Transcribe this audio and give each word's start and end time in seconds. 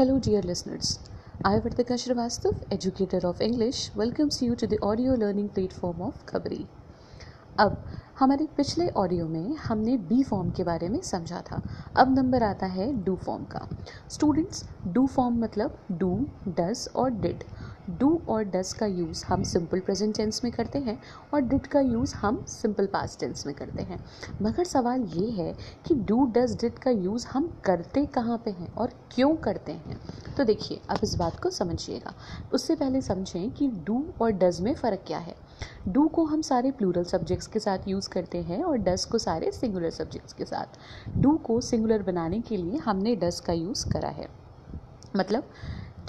Hello, 0.00 0.18
dear 0.18 0.40
listeners. 0.40 0.98
I, 1.44 1.58
Vartika 1.58 1.96
Srivastav, 2.02 2.54
educator 2.70 3.18
of 3.22 3.42
English, 3.42 3.90
welcomes 3.94 4.40
you 4.40 4.56
to 4.56 4.66
the 4.66 4.78
audio 4.82 5.12
learning 5.12 5.50
platform 5.50 6.00
of 6.00 6.14
Khabri. 6.24 6.60
अब 7.58 7.76
हमारे 8.18 8.46
पिछले 8.56 8.88
audio 9.02 9.26
में 9.28 9.56
हमने 9.64 9.96
B 10.08 10.22
form 10.22 10.50
के 10.56 10.64
बारे 10.64 10.88
में 10.88 11.00
समझा 11.10 11.40
था 11.50 11.60
अब 11.96 12.14
नंबर 12.18 12.42
आता 12.42 12.66
है 12.76 12.92
डू 13.04 13.16
फॉर्म 13.26 13.44
का 13.52 13.66
स्टूडेंट्स 14.10 14.64
डू 14.86 15.06
फॉर्म 15.16 15.38
मतलब 15.42 15.78
डू 15.92 16.12
डस 16.60 16.88
और 16.96 17.10
डिड 17.26 17.44
डू 17.90 18.22
और 18.28 18.44
डस 18.44 18.72
का 18.72 18.86
यूज़ 18.86 19.24
हम 19.24 19.42
सिंपल 19.42 19.80
प्रेजेंट 19.80 20.16
टेंस 20.16 20.40
में 20.44 20.52
करते 20.52 20.78
हैं 20.78 21.02
और 21.34 21.40
डिड 21.40 21.66
का 21.66 21.80
यूज़ 21.80 22.14
हम 22.14 22.44
सिंपल 22.48 22.86
पास्ट 22.86 23.20
टेंस 23.20 23.46
में 23.46 23.54
करते 23.54 23.82
हैं। 23.82 24.04
मगर 24.42 24.64
सवाल 24.64 25.02
ये 25.02 25.30
है 25.30 25.56
कि 25.86 25.94
डू, 25.94 26.26
डस, 26.26 26.54
डिड 26.60 26.78
का 26.78 26.90
यूज़ 26.90 27.26
हम 27.26 27.60
करते 27.64 28.06
कहाँ 28.06 28.42
पे 28.44 28.50
हैं 28.50 28.74
और 28.74 28.90
क्यों 29.14 29.36
करते 29.36 29.72
हैं? 29.72 30.00
तो 30.36 30.44
देखिए, 30.44 30.80
अब 30.88 30.98
इस 31.02 31.14
बात 31.14 31.40
को 31.40 31.50
समझिएगा। 31.50 32.14
उससे 32.52 32.74
पहले 32.74 33.00
समझें 33.00 33.50
कि 33.50 33.68
डू 33.68 34.04
और 34.22 34.30
डज 34.30 34.60
में 34.60 34.74
फ़र्क 34.74 35.00
क्या 35.06 35.18
है। 35.18 35.34
डू 35.88 36.08
को 36.08 36.24
हम 36.24 36.42
सारे 36.42 36.70
प्लूरल 36.70 37.04
सब्जेक्ट्स 37.04 37.46
के 37.46 37.58
साथ 37.58 37.78
यूज़ 37.88 38.08
करते 38.08 38.42
हैं 38.42 38.62
और 38.62 38.78
डस 38.78 39.04
को 39.04 39.18
सारे 39.18 39.50
सिंगुलर 39.50 39.90
सब्जेक्ट्स 39.90 40.32
के 40.32 40.44
साथ। 40.44 40.78
डू 41.16 41.36
को 41.36 41.60
सिंगुलर 41.60 42.02
बनाने 42.02 42.40
के 42.40 42.56
लिए 42.56 42.76
हमने 42.76 43.16
डस 43.16 43.40
का 43.40 43.52
यूज़ 43.52 43.92
करा 43.92 44.08
है। 44.08 44.28
मतलब 45.16 45.44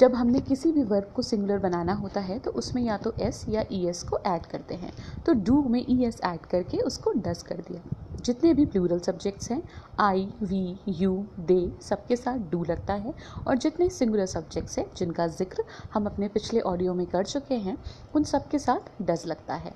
जब 0.02 0.16
हमने 0.16 0.40
किसी 0.40 0.72
भी 0.72 0.84
वर्ब 0.84 1.12
को 1.16 1.22
सिंगुलर 1.22 1.58
बनाना 1.60 1.94
होता 1.94 2.20
है 2.20 2.38
तो 2.40 2.52
उसमें 2.52 2.82
या 2.84 2.96
तो 2.98 3.14
एस 3.20 3.44
या 3.50 3.64
ई 3.72 3.86
एस 3.88 4.02
को 4.04 4.20
ऐड 4.26 4.46
करते 4.46 4.76
हैं। 4.76 4.92
तो 5.26 5.34
डू 5.46 5.62
में 5.64 5.80
ई 5.90 6.04
एस 6.06 6.20
ऐड 6.24 6.46
करके 6.52 6.78
उसको 6.78 7.12
डस 7.18 7.44
कर 7.44 7.56
दिया। 7.68 7.82
जितने 8.26 8.54
भी 8.54 8.66
प्लूरल 8.66 9.00
सब्जेक्ट्स 9.00 9.52
हैं 9.52 9.62
आई 10.00 10.28
वी 10.44 10.78
यू 11.00 11.14
दे 11.42 11.60
सबके 11.82 12.16
साथ 12.16 12.50
डू 12.52 12.64
लगता 12.64 12.94
है 12.96 13.14
और 13.48 13.58
जितने 13.58 13.90
सिंगुलर 13.90 14.26
सब्जेक्ट्स 14.26 14.78
हैं, 14.80 14.86
जिनका 14.98 15.28
ज़िक्र 15.28 15.64
हम 15.94 16.06
अपने 16.06 16.28
पिछले 16.28 16.60
ऑडियो 16.62 16.94
में 16.94 17.06
कर 17.08 17.26
चुके 17.26 17.56
हैं, 17.56 17.78
उन 18.16 18.24
सब 18.24 18.48
के 18.50 18.60
साथ 18.60 18.92
डज 19.02 19.26
लगता 19.28 19.56
है। 19.56 19.74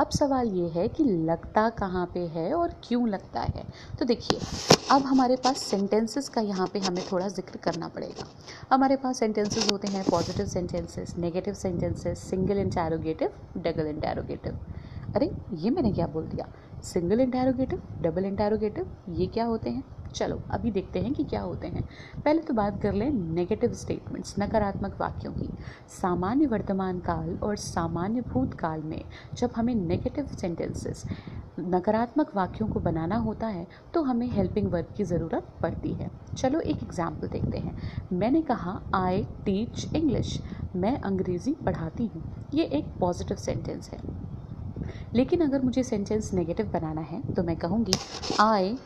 अब 0.00 0.10
सवाल 0.10 0.48
ये 0.48 0.68
है 0.70 0.86
कि 0.88 1.04
लगता 1.04 1.68
कहाँ 1.78 2.04
पे 2.14 2.20
है 2.26 2.52
और 2.54 2.74
क्यों 2.84 3.08
लगता 3.08 3.40
है? 3.40 3.64
तो 3.98 4.04
देखिए, 4.04 4.38
अब 4.90 5.02
हमारे 5.02 5.36
पास 5.36 5.62
सेंटेंसेस 5.62 6.28
का 6.28 6.40
यहाँ 6.40 6.66
पे 6.72 6.78
हमें 6.78 7.02
थोड़ा 7.12 7.28
ज़िक्र 7.28 7.58
करना 7.64 7.88
पड़ेगा। 7.88 8.26
हमारे 8.72 8.96
पास 8.96 9.18
सेंटेंसेस 9.18 9.70
होते 9.72 9.88
हैं 9.88 10.04
positive 10.10 10.46
sentences 10.46 11.16
negative 11.18 11.54
sentences 11.54 12.18
single 12.20 12.58
interrogative 12.58 13.32
double 13.58 13.86
interrogative 13.86 14.58
अरे, 15.16 15.30
ये 15.54 15.70
मैंने 15.70 15.90
क्या 15.92 16.06
बोल 16.06 16.24
दिया? 16.24 16.46
सिंगल 16.84 17.20
इंटेरोगेटिव, 17.20 17.82
डबल 18.02 18.24
इंटेरोगेटिव, 18.24 18.90
ये 19.10 19.26
क्या 19.26 19.44
होते 19.44 19.70
हैं? 19.70 19.84
चलो, 20.08 20.40
अभी 20.50 20.70
देखते 20.70 20.98
हैं 21.00 21.12
कि 21.14 21.24
क्या 21.24 21.40
होते 21.40 21.66
हैं। 21.66 21.82
पहले 22.16 22.42
तो 22.42 22.54
बात 22.54 22.80
कर 22.82 22.92
लें 22.92 23.10
नेगेटिव 23.10 23.72
स्टेटमेंट्स 23.72 24.34
नकारात्मक 24.38 24.96
वाक्यों 25.00 25.32
की। 25.32 25.48
सामान्य 25.92 26.46
वर्तमान 26.46 26.98
काल 27.00 27.34
और 27.38 27.56
सामान्य 27.56 28.20
भूतकाल 28.22 28.82
में 28.82 29.02
जब 29.34 29.50
हमें 29.56 29.74
नेगेटिव 29.74 30.26
सेंटेंसेस 30.36 31.04
नकारात्मक 31.60 32.34
वाक्यों 32.36 32.68
को 32.68 32.80
बनाना 32.80 33.16
होता 33.18 33.46
है 33.46 33.66
तो 33.94 34.02
हमें 34.02 34.26
हेल्पिंग 34.28 34.70
वर्ब 34.72 34.94
की 34.96 35.04
ज़रूरत 35.04 35.46
पड़ती 35.62 35.92
है। 35.92 36.10
चलो 36.34 36.60
एक 36.60 36.82
एग्ज़ाम्पल 36.82 37.28
देखते 37.28 37.58
हैं। 37.58 38.08
मैंने 38.12 38.42
कहा 38.42 38.80
आई 38.94 39.22
टीच 39.44 39.94
इंग्लिश 39.94 40.38
मैं 40.76 40.96
अंग्रेज़ी 41.00 41.54
पढ़ाती 41.64 42.06
हूँ। 42.06 42.22
ये 42.54 42.64
एक 42.64 42.94
पॉजिटिव 43.00 43.36
सेंटेंस 43.36 43.90
है। 43.90 44.00
लेकिन 45.14 45.40
अगर 45.40 45.62
मुझे 45.62 45.82
सेंटेंस 45.82 46.32
नेगेटिव 46.34 46.70
बनाना 46.72 47.00
है 47.00 47.22
तो 47.36 47.42
मैं 47.42 47.56
कहूँगी 47.56 47.92
आई 48.40 48.76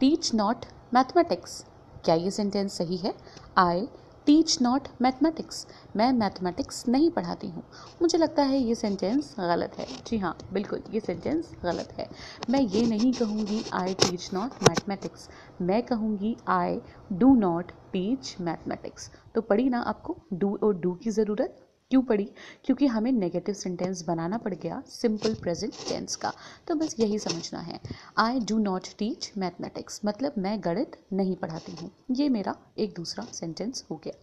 टीच 0.00 0.34
नॉट 0.34 0.66
मैथमेटिक्स 0.94 1.64
क्या 2.04 2.14
ये 2.14 2.30
सेंटेंस 2.30 2.76
सही 2.78 2.96
है? 2.96 3.14
आई 3.58 3.86
टीच 4.26 4.56
नॉट 4.62 4.88
मैथमेटिक्स 5.02 5.66
मैं 5.96 6.10
मैथमेटिक्स 6.12 6.86
नहीं 6.88 7.10
पढ़ाती 7.10 7.48
हूँ। 7.48 7.62
मुझे 8.02 8.18
लगता 8.18 8.42
है 8.42 8.58
ये 8.58 8.74
सेंटेंस 8.74 9.34
गलत 9.38 9.78
है। 9.78 9.86
जी 10.06 10.18
हाँ 10.18 10.36
बिल्कुल, 10.52 10.82
ये 10.90 11.00
सेंटेंस 11.00 11.50
गलत 11.64 11.94
है। 11.98 12.08
मैं 12.50 12.60
ये 12.60 12.84
नहीं 12.86 13.12
कहूँगी 13.12 13.62
आई 13.74 13.94
टीच 13.94 14.30
नॉट 14.34 14.62
मैथमेटिक्स 14.62 15.28
मैं 15.60 15.82
कहूँगी 15.82 16.36
I 16.48 16.80
do 17.12 17.34
not 17.34 17.72
teach 17.92 18.34
mathematics 18.40 19.10
तो 19.34 19.40
पढ़ी 19.40 19.68
ना 19.68 19.80
आपको 19.82 20.16
डू 20.32 20.58
और 20.62 20.78
डू 20.80 20.94
की 20.94 21.10
ज़रूरत? 21.10 21.65
क्यों 21.90 22.02
पड़ी? 22.02 22.24
क्योंकि 22.64 22.86
हमें 22.86 23.10
नेगेटिव 23.12 23.54
सेंटेंस 23.54 24.02
बनाना 24.02 24.38
पड़ 24.38 24.52
गया 24.54 24.82
सिंपल 24.88 25.34
प्रेजेंट 25.34 25.74
टेंस 25.88 26.16
का। 26.16 26.32
तो 26.68 26.74
बस 26.74 26.94
यही 27.00 27.18
समझना 27.18 27.58
है। 27.60 27.78
I 28.18 28.40
do 28.40 28.58
not 28.58 28.88
teach 28.98 29.30
mathematics 29.38 30.00
मतलब 30.04 30.34
मैं 30.38 30.58
गणित 30.60 30.96
नहीं 31.12 31.36
पढ़ाती 31.36 31.72
हूँ। 31.72 31.90
ये 32.10 32.28
मेरा 32.28 32.54
एक 32.78 32.94
दूसरा 32.94 33.24
सेंटेंस 33.32 33.84
हो 33.90 34.00
गया। 34.04 34.14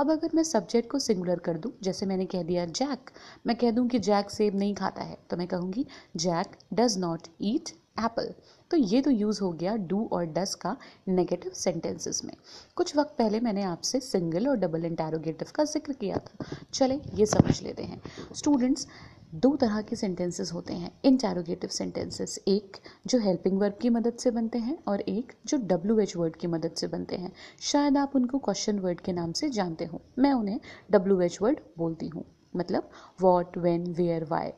अब 0.00 0.10
अगर 0.10 0.30
मैं 0.34 0.42
सब्जेक्ट 0.42 0.90
को 0.90 0.98
सिंगुलर 0.98 1.38
कर 1.38 1.58
दूँ, 1.58 1.72
जैसे 1.82 2.06
मैंने 2.06 2.26
कह 2.26 2.42
दिया 2.42 2.64
जैक 2.66 3.10
मैं 3.46 3.56
कह 3.56 3.70
दूँ 3.70 3.86
कि 3.88 3.98
जैक 4.00 4.30
सेब 4.30 4.56
नहीं 4.56 4.74
खाता 4.74 5.02
है 5.02 5.18
तो 5.30 5.36
मैं 5.36 5.46
कहूँगी 5.46 5.86
Jack 6.16 6.56
does 6.74 6.98
not 6.98 7.28
eat 7.42 7.70
apple 7.98 8.34
तो 8.72 8.76
ये 8.76 9.00
तो 9.02 9.10
यूज़ 9.10 9.40
हो 9.40 9.50
गया 9.52 9.74
डू 9.88 10.08
और 10.12 10.24
डस 10.26 10.54
का 10.54 10.76
नेगेटिव 11.08 11.52
सेंटेंसेस 11.54 12.20
में। 12.24 12.34
कुछ 12.76 12.96
वक्त 12.96 13.14
पहले 13.18 13.40
मैंने 13.40 13.62
आपसे 13.62 14.00
सिंगल 14.00 14.48
और 14.48 14.56
डबल 14.56 14.84
इंटैरोगेटिव 14.84 15.48
का 15.54 15.64
ज़िक्र 15.64 15.92
किया 15.92 16.18
था। 16.18 16.46
चले, 16.74 17.00
ये 17.14 17.26
समझ 17.26 17.60
लेते 17.62 17.82
हैं। 17.82 18.00
स्टूडेंट्स 18.34 18.86
दो 19.34 19.54
तरह 19.56 19.80
के 19.80 19.96
सेंटेंसेस 19.96 20.52
होते 20.52 20.74
हैं। 20.74 20.90
इंटैरोगेटिव 21.04 21.70
सेंटेंसेस 21.70 22.38
एक 22.48 22.76
जो 23.06 23.18
हेल्पिंग 23.18 23.60
वर्ब 23.60 23.78
की 23.82 23.90
मदद 23.90 24.16
से 24.18 24.30
बनते 24.30 24.58
हैं 24.58 24.78
और 24.88 25.00
एक 25.00 25.32
जो 25.46 25.58
डब्ल्यू 25.66 25.98
एच 25.98 26.16
वर्ड 26.16 26.36
की 26.36 26.46
मदद 26.46 26.74
से 26.76 26.86
बनते 26.86 27.16
हैं। 27.16 27.32
शायद 27.62 27.96
आप 27.96 28.16
उनको 28.16 28.38
क्वेश्चन 28.38 28.78
वर्ड 28.78 29.00
के 29.00 29.12
नाम 29.12 29.32
से 29.32 29.50
जानते 29.50 29.84
हो। 29.84 30.02
मैं 30.18 30.32
उन्हें 30.32 30.60
डब्ल्यू 30.90 31.20
एच 31.20 31.38
वर्ड 31.42 31.60
बोलती 31.78 32.08
हूँ। 32.08 32.24
मतलब 32.56 32.90
वॉट 33.20 33.58
वेन 33.58 33.92
वेयर 33.92 34.24
वाई 34.24 34.50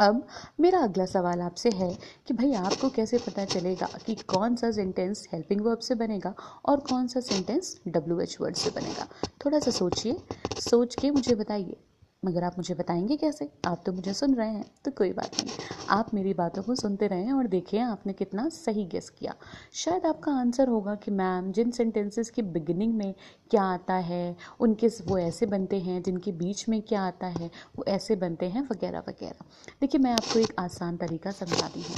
अब 0.00 0.26
मेरा 0.60 0.78
अगला 0.78 1.04
सवाल 1.06 1.40
आपसे 1.40 1.70
है 1.70 1.88
कि 2.26 2.34
भाई, 2.34 2.52
आपको 2.52 2.88
कैसे 2.88 3.18
पता 3.18 3.44
चलेगा 3.44 3.88
कि 4.06 4.14
कौन 4.14 4.56
सा 4.56 4.70
सेंटेंस 4.70 5.26
हेल्पिंग 5.32 5.60
वर्ब 5.60 5.78
से 5.78 5.94
बनेगा 5.94 6.34
और 6.66 6.80
कौन 6.80 7.06
सा 7.06 7.20
सेंटेंस 7.20 7.80
डब्ल्यू 7.88 8.20
एच 8.20 8.36
वर्ड 8.40 8.56
से 8.56 8.70
बनेगा? 8.70 9.06
थोड़ा 9.44 9.58
सा 9.58 9.70
सोचिए। 9.70 10.16
सोच 10.60 10.94
के 10.94 11.10
मुझे 11.10 11.34
बताइए। 11.34 11.76
मगर 12.22 12.44
आप 12.44 12.54
मुझे 12.58 12.74
बताएँगे 12.74 13.16
कैसे? 13.16 13.48
आप 13.66 13.82
तो 13.86 13.92
मुझे 13.92 14.12
सुन 14.14 14.34
रहे 14.34 14.48
हैं 14.48 14.64
तो 14.84 14.90
कोई 14.90 15.12
बात 15.12 15.30
नहीं। 15.34 15.52
आप 15.90 16.12
मेरी 16.14 16.34
बातों 16.34 16.62
को 16.62 16.74
सुनते 16.74 17.06
रहें 17.06 17.32
और 17.32 17.46
देखिए 17.46 17.80
आपने 17.80 18.12
कितना 18.12 18.48
सही 18.48 18.84
गेस 18.84 19.08
किया। 19.10 19.34
शायद 19.72 20.06
आपका 20.06 20.32
आंसर 20.32 20.68
होगा 20.68 20.94
कि 20.94 21.10
मैम 21.10 21.50
जिन 21.52 21.70
सेंटेंसेस 21.70 22.30
की 22.30 22.42
बिगिनिंग 22.42 22.94
में 22.94 23.14
क्या 23.50 23.62
आता 23.62 23.94
है, 23.94 24.36
उनके 24.60 24.88
वो 25.06 25.18
ऐसे 25.18 25.46
बनते 25.46 25.80
हैं, 25.80 26.02
जिनके 26.02 26.32
बीच 26.32 26.68
में 26.68 26.80
क्या 26.82 27.02
आता 27.02 27.26
है, 27.26 27.50
वो 27.78 27.84
ऐसे 27.88 28.16
बनते 28.16 28.46
हैं, 28.46 28.62
वगैरह 28.62 28.98
वगैरह। 28.98 29.44
देखिए, 29.80 30.00
मैं 30.00 30.12
आपको 30.12 30.38
एक 30.38 30.54
आसान 30.58 30.96
तरीका 30.96 31.30
समझाती 31.30 31.82
हूँ। 31.82 31.96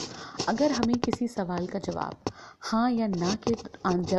अगर 0.49 0.73
हमें 0.73 0.97
किसी 0.97 1.29
सवाल 1.29 1.67
का 1.67 1.79
जवाब 1.79 2.31
हाँ 2.63 2.91
या 2.91 3.07
ना 3.07 3.35
के 3.49 3.55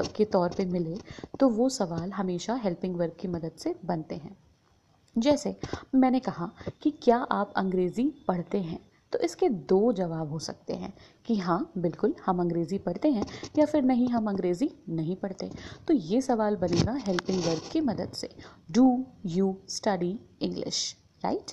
के 0.07 0.25
तौर 0.25 0.49
पे 0.49 0.65
मिले 0.65 0.97
तो 1.39 1.49
वो 1.49 1.69
सवाल 1.69 2.11
हमेशा 2.11 2.55
हेल्पिंग 2.55 2.95
वर्क 2.95 3.17
की 3.19 3.27
मदद 3.27 3.51
से 3.57 3.75
बनते 3.85 4.15
हैं। 4.15 4.35
जैसे 5.17 5.55
मैंने 5.95 6.19
कहा 6.19 6.51
कि 6.81 6.91
क्या 6.91 7.17
आप 7.17 7.53
अंग्रेज़ी 7.57 8.13
पढ़ते 8.27 8.57
हैं? 8.57 8.79
तो 9.11 9.19
इसके 9.19 9.49
दो 9.49 9.93
जवाब 9.93 10.31
हो 10.31 10.39
सकते 10.39 10.73
हैं 10.73 10.93
कि 11.25 11.37
हाँ 11.37 11.71
बिल्कुल 11.77 12.13
हम 12.25 12.39
अंग्रेज़ी 12.39 12.77
पढ़ते 12.77 13.11
हैं 13.11 13.25
या 13.57 13.65
फिर 13.65 13.83
नहीं, 13.83 14.09
हम 14.09 14.29
अंग्रेज़ी 14.29 14.69
नहीं 14.89 15.15
पढ़ते। 15.15 15.51
तो 15.87 15.93
ये 15.93 16.21
सवाल 16.21 16.55
बनेगा 16.55 16.93
हेल्पिंग 17.07 17.43
वर्क 17.43 17.69
की 17.71 17.81
मदद 17.81 18.11
से। 18.11 18.29
Do 18.71 19.05
you 19.25 19.57
study 19.69 20.19
English? 20.41 21.02
Right? 21.23 21.51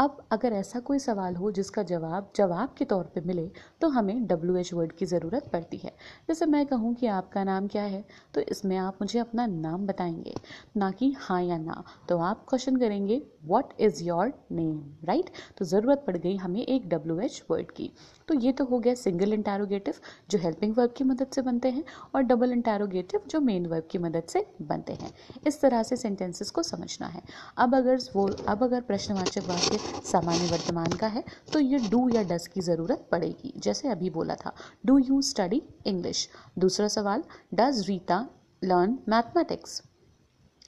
अब 0.00 0.16
अगर 0.32 0.52
ऐसा 0.52 0.80
कोई 0.80 0.98
सवाल 0.98 1.36
हो 1.36 1.50
जिसका 1.52 1.82
जवाब 1.84 2.30
जवाब 2.36 2.74
के 2.78 2.84
तौर 2.84 3.04
पे 3.14 3.20
मिले 3.22 3.46
तो 3.80 3.88
हमें 3.88 4.26
डब्ल्यू 4.26 4.56
एच 4.56 4.72
वर्ड 4.74 4.92
की 4.92 5.06
ज़रूरत 5.06 5.48
पड़ती 5.52 5.76
है। 5.76 5.90
जैसे 6.28 6.46
मैं 6.46 6.64
कहूँ 6.66 6.94
कि 6.94 7.06
आपका 7.08 7.44
नाम 7.44 7.66
क्या 7.68 7.82
है 7.84 8.04
तो 8.34 8.40
इसमें 8.42 8.76
आप 8.76 8.98
मुझे 9.02 9.18
अपना 9.18 9.46
नाम 9.46 9.86
बताएँगे, 9.86 10.34
ना 10.76 10.90
कि 10.90 11.14
हाँ 11.18 11.42
या 11.42 11.58
ना। 11.58 11.82
तो 12.08 12.18
आप 12.20 12.44
क्वेश्चन 12.48 12.76
करेंगे 12.76 13.22
what 13.44 13.72
is 13.80 14.02
your 14.04 14.32
name 14.52 14.80
right? 15.04 15.30
तो 15.58 15.64
ज़रूरत 15.64 16.04
पड़ 16.06 16.16
गई 16.16 16.36
हमें 16.36 16.60
एक 16.60 16.88
डब्ल्यू 16.88 17.18
एच 17.20 17.42
वर्ड 17.50 17.70
की। 17.70 17.90
तो 18.28 18.34
ये 18.36 18.52
तो 18.52 18.64
हो 18.64 18.78
गया 18.78 18.94
सिंगल 18.94 19.32
इंटैरोगेटिव 19.32 19.94
जो 20.30 20.38
हेल्पिंग 20.38 20.74
वर्ब 20.76 20.94
की 20.96 21.04
मदद 21.04 21.26
से 21.34 21.42
बनते 21.42 21.70
हैं, 21.70 21.84
और 22.14 22.22
डबल 22.22 22.52
इंटैरोगेटिव 22.52 23.20
जो 23.28 23.40
मेन 23.40 23.66
वर्ब 23.66 23.86
की 23.90 23.98
मदद 23.98 24.24
से 24.28 24.46
बनते 24.62 24.92
हैं। 24.92 25.12
इस 25.46 25.60
तरह 25.60 25.82
से 25.82 25.96
सेंटेंसेस 25.96 26.50
को 26.50 26.62
समझना 26.62 27.06
है। 27.06 27.22
अब 27.58 27.74
अगर 27.74 27.98
वो, 28.14 28.26
अब 28.48 28.62
अगर 28.62 28.80
प्रश्नवाचक 28.82 29.48
वाक्य 29.48 29.78
सामान्य 30.04 30.50
वर्तमान 30.50 30.92
का 30.92 31.06
है 31.08 31.24
तो 31.52 31.58
ये 31.60 31.78
डू 31.90 32.08
या 32.08 32.22
डस 32.24 32.46
की 32.46 32.60
ज़रूरत 32.62 33.06
पड़ेगी, 33.12 33.52
जैसे 33.58 33.88
अभी 33.88 34.10
बोला 34.10 34.34
था। 34.36 34.54
डू 34.86 34.98
यू 35.00 35.22
स्टडी 35.22 35.62
इंग्लिश 35.86 36.28
दूसरा 36.58 36.88
सवाल 36.90 37.22
डज 37.54 37.86
रीता 37.88 38.26
लर्न 38.62 38.98
मैथमेटिक्स 39.08 39.82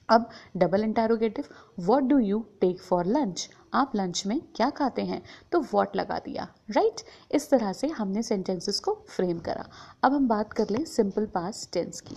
अब 0.08 0.28
double 0.56 0.84
interrogative 0.84 1.44
what 1.80 2.02
do 2.04 2.18
you 2.18 2.44
take 2.60 2.80
for 2.80 3.06
lunch 3.06 3.48
आप 3.74 3.92
लंच 3.96 4.22
में 4.26 4.40
क्या 4.56 4.68
खाते 4.70 5.02
हैं? 5.02 5.22
तो 5.52 5.60
वॉट 5.72 5.96
लगा 5.96 6.18
दिया 6.18 6.46
राइट 6.70 6.92
right? 6.92 7.34
इस 7.34 7.48
तरह 7.50 7.72
से 7.72 7.86
हमने 7.88 8.22
सेंटेंसेस 8.22 8.78
को 8.80 8.92
फ्रेम 9.08 9.38
करा। 9.38 9.64
अब 10.02 10.12
हम 10.12 10.28
बात 10.28 10.52
कर 10.52 10.70
लें 10.70 10.84
सिंपल 10.84 11.26
पास 11.26 11.68
टेंस 11.72 12.00
की। 12.00 12.16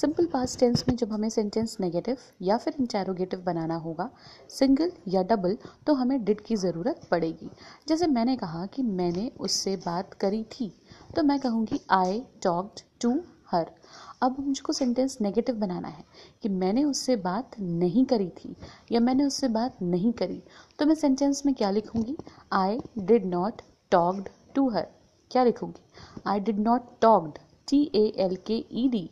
सिंपल 0.00 0.26
पास 0.26 0.56
टेंस 0.58 0.84
में 0.88 0.94
जब 0.96 1.12
हमें 1.12 1.28
सेंटेंस 1.30 1.76
नेगेटिव 1.80 2.16
या 2.42 2.56
फिर 2.56 2.74
इंटेरोगेटिव 2.80 3.40
बनाना 3.40 3.76
होगा 3.76 4.10
सिंगल 4.50 4.92
या 5.08 5.22
डबल 5.24 5.56
तो 5.86 5.94
हमें 5.94 6.22
डिड 6.24 6.40
की 6.40 6.56
ज़रूरत 6.56 7.06
पड़ेगी। 7.10 7.50
जैसे 7.88 8.06
मैंने 8.08 8.36
कहा 8.36 8.66
कि 8.66 8.82
मैंने 8.82 9.30
उससे 9.40 9.76
बात 9.86 10.14
करी 10.14 10.44
थी 10.52 10.72
तो 11.16 11.22
मैं 11.22 11.38
कहूँगी 11.40 11.80
आई 11.90 12.22
टॉक्ड 12.42 12.80
टू 13.00 13.20
हर 13.50 13.70
अब 14.22 14.36
मुझको 14.40 14.72
सेंटेंस 14.72 15.16
नेगेटिव 15.20 15.54
बनाना 15.56 15.88
है 15.88 16.04
कि 16.42 16.48
मैंने 16.48 16.84
उससे 16.84 17.16
बात 17.16 17.58
नहीं 17.60 18.04
करी 18.04 18.28
थी 18.38 18.54
या 18.92 19.00
मैंने 19.00 19.24
उससे 19.24 19.48
बात 19.48 19.82
नहीं 19.82 20.12
करी। 20.12 20.42
तो 20.78 20.86
मैं 20.86 20.94
सेंटेंस 20.94 21.42
में 21.46 21.54
क्या 21.54 21.70
लिखूँगी? 21.70 22.16
I 22.52 22.78
did 22.98 23.26
not 23.26 23.62
talked 23.92 24.28
to 24.54 24.68
her 24.70 24.86
क्या 25.30 25.44
लिखूँगी? 25.44 25.82
I 26.26 26.40
did 26.40 26.58
not 26.58 26.88
talked 27.00 27.38
T 27.68 27.82
A 27.94 28.06
L 28.18 28.36
K 28.46 28.64
E 28.72 28.88
D 28.88 29.08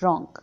wrong 0.00 0.42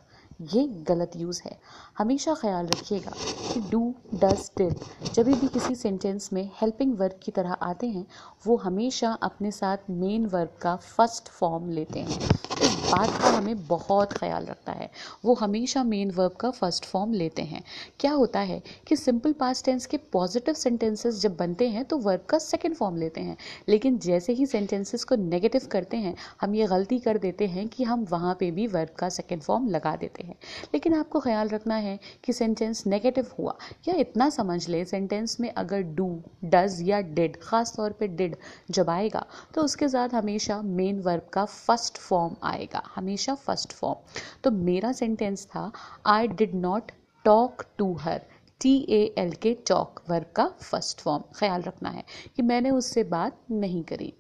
ये 0.54 0.68
गलत 0.88 1.12
यूज़ 1.16 1.42
है। 1.46 1.58
हमेशा 1.98 2.34
ख्याल 2.36 2.68
रखिएगा 2.68 3.12
कि 3.54 3.60
डू 3.72 3.94
डज 4.16 4.50
डिड 4.58 5.14
जब 5.14 5.26
भी 5.26 5.48
किसी 5.48 5.76
सेंटेंस 5.76 6.30
में 6.34 6.50
हेल्पिंग 6.62 6.98
वर्ब 7.00 7.20
की 7.24 7.32
तरह 7.32 7.52
आते 7.54 7.88
हैं, 7.88 8.06
वो 8.48 8.56
हमेशा 8.58 9.12
अपने 9.24 9.52
साथ 9.52 9.90
मेन 9.90 10.26
वर्ब 10.26 10.58
का 10.62 10.76
फ़र्स्ट 10.76 11.30
फॉर्म 11.30 11.70
लेते 11.70 12.00
हैं। 12.00 12.20
इस 12.62 12.83
बात 12.94 13.10
का 13.22 13.28
हमें 13.28 13.66
बहुत 13.68 14.12
ख्याल 14.14 14.46
रखता 14.46 14.72
है। 14.72 14.90
वो 15.26 15.34
हमेशा 15.34 15.84
मेन 15.84 16.12
वर्ब 16.12 16.32
का 16.32 16.50
फ़र्स्ट 16.52 16.86
फॉर्म 16.86 17.14
लेते 17.14 17.42
हैं। 17.42 17.62
क्या 18.00 18.12
होता 18.12 18.40
है 18.40 18.62
कि 18.88 18.96
सिंपल 18.96 19.34
पास्ट 19.34 19.66
टेंस 19.66 19.86
के 19.86 19.98
पॉजिटिव 20.14 20.54
सेंटेंसेस 20.54 21.20
जब 21.22 21.36
बनते 21.38 21.70
हैं 21.70 21.84
तो 21.86 21.98
वर्ब 21.98 22.26
का 22.30 22.38
सेकेंड 22.40 22.76
फॉर्म 22.76 22.98
लेते 22.98 23.22
हैं। 23.22 23.38
लेकिन 23.70 23.98
जैसे 24.00 24.34
ही 24.34 24.46
सेंटेंसेस 24.46 25.04
को 25.04 25.16
नेगेटिव 25.16 25.68
करते 25.72 25.98
हैं, 25.98 26.16
हम 26.42 26.56
ये 26.56 26.68
गलती 26.68 27.00
कर 27.00 27.18
देते 27.18 27.48
हैं 27.48 27.68
कि 27.68 27.84
हम 27.84 28.06
वहाँ 28.10 28.36
पे 28.40 28.52
भी 28.52 28.68
वर्ब 28.68 28.90
का 28.90 29.10
सेकेंड 29.10 29.42
फॉर्म 29.42 29.68
लगा 29.68 29.96
देते 29.96 30.24
हैं। 30.24 30.36
लेकिन 30.74 30.94
आपको 30.94 31.20
ख्याल 31.20 31.50
रखना 31.50 31.76
है 31.78 31.98
कि 32.24 32.34
सेंटेंस 32.34 32.86
नेगेटिव 32.88 33.32
हुआ, 33.40 33.56
या 33.88 33.96
इतना 33.96 34.30
समझ 34.30 34.68
ले 34.70 34.84
सेंटेंस 34.86 35.40
में 35.40 35.52
अगर 35.52 35.82
डू 35.96 36.10
डज 36.46 36.78
या 36.82 37.02
डिड 37.02 37.38
खास 37.44 37.74
तौर 37.78 37.92
पे 37.92 38.08
डिड 38.10 38.36
जब 38.72 38.90
आएगा 38.90 39.26
तो 39.54 39.62
उसके 39.62 39.90
साथ 39.90 40.14
हमेशा 40.14 40.62
मेन 40.62 41.02
वर्ब 41.02 41.28
का 41.34 41.46
फ़र्स्ट 41.48 41.98
फॉर्म 42.00 42.36
आएगा। 42.44 42.83
हमेशा 42.96 43.36
फ़र्स्ट 43.36 43.74
फॉर्म 43.74 44.20
तो 44.44 44.52
मेरा 44.52 44.92
सेंटेंस 44.92 45.46
था 45.46 45.72
I 46.06 46.28
did 46.28 46.56
not 46.56 46.92
talk 47.26 47.64
to 47.78 47.94
her 47.96 48.22
T 48.62 48.76
A 48.90 49.04
L 49.18 49.32
K 49.42 49.54
talk 49.68 50.02
verb 50.10 50.32
का 50.36 50.48
फ़र्स्ट 50.62 51.02
फॉर्म 51.02 51.24
ख्याल 51.36 51.62
रखना 51.62 51.90
है 51.90 52.04
कि 52.36 52.42
मैंने 52.42 52.70
उससे 52.70 53.04
बात 53.04 53.38
नहीं 53.52 53.84
करी। 53.84 54.14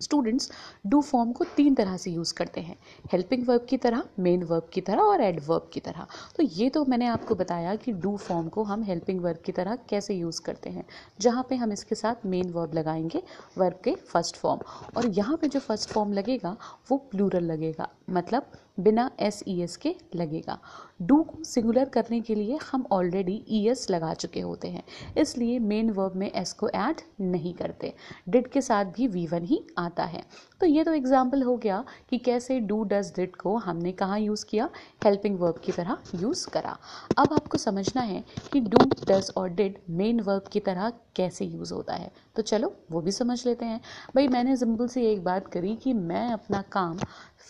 स्टूडेंट्स 0.00 0.50
डू 0.86 1.00
फॉर्म 1.00 1.32
को 1.32 1.44
तीन 1.56 1.74
तरह 1.74 1.96
से 1.96 2.10
यूज़ 2.10 2.34
करते 2.34 2.60
हैं। 2.60 2.76
हेल्पिंग 3.12 3.46
वर्ब 3.48 3.66
की 3.70 3.76
तरह 3.76 4.02
मेन 4.18 4.42
वर्ब 4.42 4.68
की 4.72 4.80
तरह 4.80 5.02
और 5.02 5.20
एड 5.20 5.40
वर्ब 5.46 5.68
की 5.72 5.80
तरह। 5.80 6.06
तो 6.36 6.42
ये 6.42 6.68
तो 6.70 6.84
मैंने 6.84 7.06
आपको 7.06 7.34
बताया 7.34 7.74
कि 7.76 7.92
डू 7.92 8.16
फॉर्म 8.16 8.48
को 8.48 8.62
हम 8.62 8.82
हेल्पिंग 8.82 9.20
वर्ब 9.20 9.38
की 9.38 9.52
तरह 9.52 9.78
कैसे 9.88 10.14
यूज़ 10.14 10.40
करते 10.42 10.70
हैं। 10.70 10.84
जहाँ 11.20 11.46
पे 11.48 11.56
हम 11.56 11.72
इसके 11.72 11.94
साथ 11.94 12.26
मेन 12.26 12.50
वर्ब 12.50 12.74
लगाएँगे 12.74 13.22
वर्ब 13.58 13.80
के 13.84 13.94
फ़र्स्ट 13.94 14.36
फॉर्म 14.36 14.60
और 14.96 15.06
यहाँ 15.08 15.36
पे 15.36 15.48
जो 15.48 15.60
फ़र्स्ट 15.60 15.90
फॉर्म 15.90 16.12
लगेगा, 16.12 16.56
वो 16.90 16.96
प्लूरल 17.10 17.44
लगेगा। 17.44 17.88
मतलब 18.10 18.50
बिना 18.80 19.10
एस 19.20 19.42
ई 19.48 19.60
एस 19.62 19.76
के 19.76 19.94
लगेगा। 20.14 20.58
डू 21.02 21.20
को 21.22 21.42
सिंगुलर 21.44 21.88
करने 21.88 22.20
के 22.20 22.34
लिए 22.34 22.58
हम 22.72 22.84
ऑलरेडी 22.92 23.34
ई 23.48 23.66
एस 23.68 23.86
लगा 23.90 24.12
चुके 24.14 24.40
होते 24.40 24.68
हैं। 24.68 24.82
इसलिए 25.18 25.58
मेन 25.58 25.90
वर्ब 25.90 26.16
में 26.16 26.30
एस 26.30 26.52
को 26.52 26.68
ऐड 26.68 27.00
नहीं 27.20 27.52
करते। 27.54 27.92
डिड 28.28 28.48
के 28.48 28.60
साथ 28.60 28.84
भी 28.96 29.06
वी 29.06 29.26
वन 29.26 29.44
ही 29.44 29.62
आता 29.78 30.04
है। 30.04 30.22
तो 30.60 30.66
ये 30.66 30.84
तो 30.84 30.94
एग्ज़ाम्पल 30.94 31.42
हो 31.42 31.56
गया 31.56 31.84
कि 32.10 32.18
कैसे 32.18 32.58
डू 32.60 32.82
डज 32.84 33.12
डिड 33.16 33.36
को 33.36 33.56
हमने 33.56 33.92
कहाँ 33.92 34.18
यूज़ 34.20 34.44
किया? 34.46 34.68
हेल्पिंग 35.04 35.38
वर्ब 35.40 35.60
की 35.64 35.72
तरह 35.72 35.96
यूज़ 36.14 36.48
करा। 36.48 36.76
अब 37.18 37.32
आपको 37.32 37.58
समझना 37.58 38.02
है 38.02 38.24
कि 38.52 38.60
डू 38.60 38.84
डज 39.04 39.32
और 39.36 39.48
डिड 39.50 39.78
मेन 39.90 40.20
वर्ब 40.20 40.48
की 40.52 40.60
तरह 40.60 40.92
कैसे 41.16 41.44
यूज़ 41.44 41.72
होता 41.74 41.94
है। 41.94 42.10
तो 42.36 42.42
चलो 42.42 42.72
वो 42.90 43.00
भी 43.00 43.12
समझ 43.12 43.44
लेते 43.46 43.64
हैं। 43.64 43.80
भाई 44.14 44.28
मैंने 44.28 44.56
सिंपल 44.56 44.88
से 44.88 45.10
एक 45.12 45.24
बात 45.24 45.46
करी 45.48 45.74
कि 45.76 45.92
मैं 45.92 46.26
अपना 46.32 46.62
काम 46.72 46.98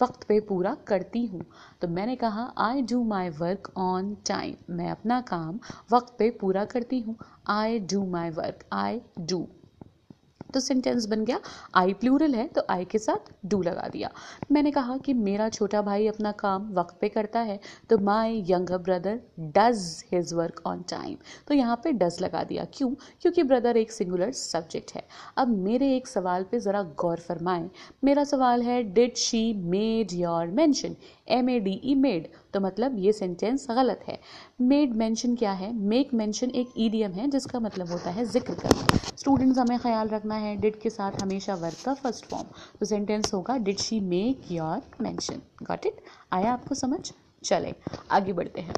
वक्त 0.02 0.24
पे 0.24 0.38
पूरा 0.40 0.74
करती 0.86 1.24
हूँ। 1.26 1.44
तो 1.82 1.88
मैंने 1.88 2.16
कहा 2.16 2.42
I 2.58 2.82
do 2.82 3.02
my 3.04 3.28
work 3.30 3.72
on 3.76 4.14
time 4.26 4.74
मैं 4.76 4.90
अपना 4.90 5.20
काम 5.28 5.58
वक्त 5.92 6.14
पे 6.18 6.30
पूरा 6.30 6.64
करती 6.64 7.00
हूँ। 7.00 7.16
I 7.48 7.78
do 7.78 8.04
my 8.06 8.30
work 8.30 8.64
I 8.72 9.00
do 9.20 9.46
तो 10.50 10.60
सेंटेंस 10.60 11.06
बन 11.06 11.24
गया। 11.24 11.40
आई 11.74 11.92
प्लूरल 11.94 12.34
है 12.34 12.46
तो 12.48 12.62
आई 12.70 12.84
के 12.84 12.98
साथ 12.98 13.32
डू 13.46 13.60
लगा 13.62 13.88
दिया। 13.88 14.10
मैंने 14.52 14.70
कहा 14.70 14.96
कि 14.96 15.14
मेरा 15.14 15.48
छोटा 15.50 15.82
भाई 15.82 16.06
अपना 16.08 16.32
काम 16.34 16.68
वक्त 16.74 16.96
पे 17.00 17.08
करता 17.08 17.40
है 17.42 17.58
तो 17.90 17.98
my 18.00 18.44
younger 18.48 18.78
brother 18.80 19.20
does 19.56 19.82
his 20.12 20.32
work 20.34 20.62
on 20.66 20.82
time 20.90 21.16
तो 21.48 21.54
यहाँ 21.54 21.80
पे 21.84 21.92
डज 21.94 22.16
लगा 22.22 22.42
दिया। 22.44 22.64
क्यों? 22.74 22.90
क्योंकि 23.22 23.42
ब्रदर 23.42 23.76
एक 23.76 23.92
सिंगुलर 23.92 24.32
सब्जेक्ट 24.34 24.92
है। 24.94 25.06
अब 25.36 25.56
मेरे 25.58 25.94
एक 25.96 26.06
सवाल 26.08 26.44
पे 26.50 26.58
ज़रा 26.60 26.82
गौर 26.98 27.20
फरमाएँ। 27.20 27.68
मेरा 28.04 28.24
सवाल 28.24 28.62
है 28.62 28.82
did 28.84 29.16
she 29.18 29.52
made 29.54 30.12
your 30.14 30.46
mansion 30.48 30.96
M 31.30 31.50
A 31.50 31.58
D 31.60 31.80
E 31.84 31.94
made 31.96 32.28
तो 32.54 32.60
मतलब 32.60 32.98
ये 32.98 33.12
सेंटेंस 33.12 33.66
गलत 33.70 34.04
है। 34.08 34.18
मेड 34.62 34.94
मेंशन 34.96 35.34
क्या 35.36 35.52
है? 35.52 35.72
मेक 35.74 36.14
मेंशन 36.14 36.50
एक 36.52 36.72
ईडियम 36.78 37.12
है, 37.12 37.28
जिसका 37.30 37.60
मतलब 37.60 37.90
होता 37.90 38.10
है 38.10 38.24
ज़िक्र 38.26 38.54
करना। 38.54 38.98
स्टूडेंट्स 39.16 39.58
हमें 39.58 39.78
ख्याल 39.78 40.08
रखना 40.08 40.34
है 40.36 40.54
डिड 40.56 40.80
के 40.80 40.90
साथ 40.90 41.22
हमेशा 41.22 41.54
वर्क 41.56 41.82
का 41.84 41.94
फ़र्स्ट 41.94 42.26
फॉर्म 42.26 42.46
तो 42.80 42.86
सेंटेंस 42.86 43.32
होगा 43.34 43.56
did 43.58 43.78
she 43.78 44.00
make 44.02 44.52
your 44.52 45.02
mansion 45.02 45.42
got 45.62 45.86
it 45.86 46.00
आया 46.32 46.52
आपको 46.52 46.74
समझ? 46.76 47.00
चले, 47.42 47.74
आगे 48.10 48.32
बढ़ते 48.32 48.60
हैं। 48.60 48.74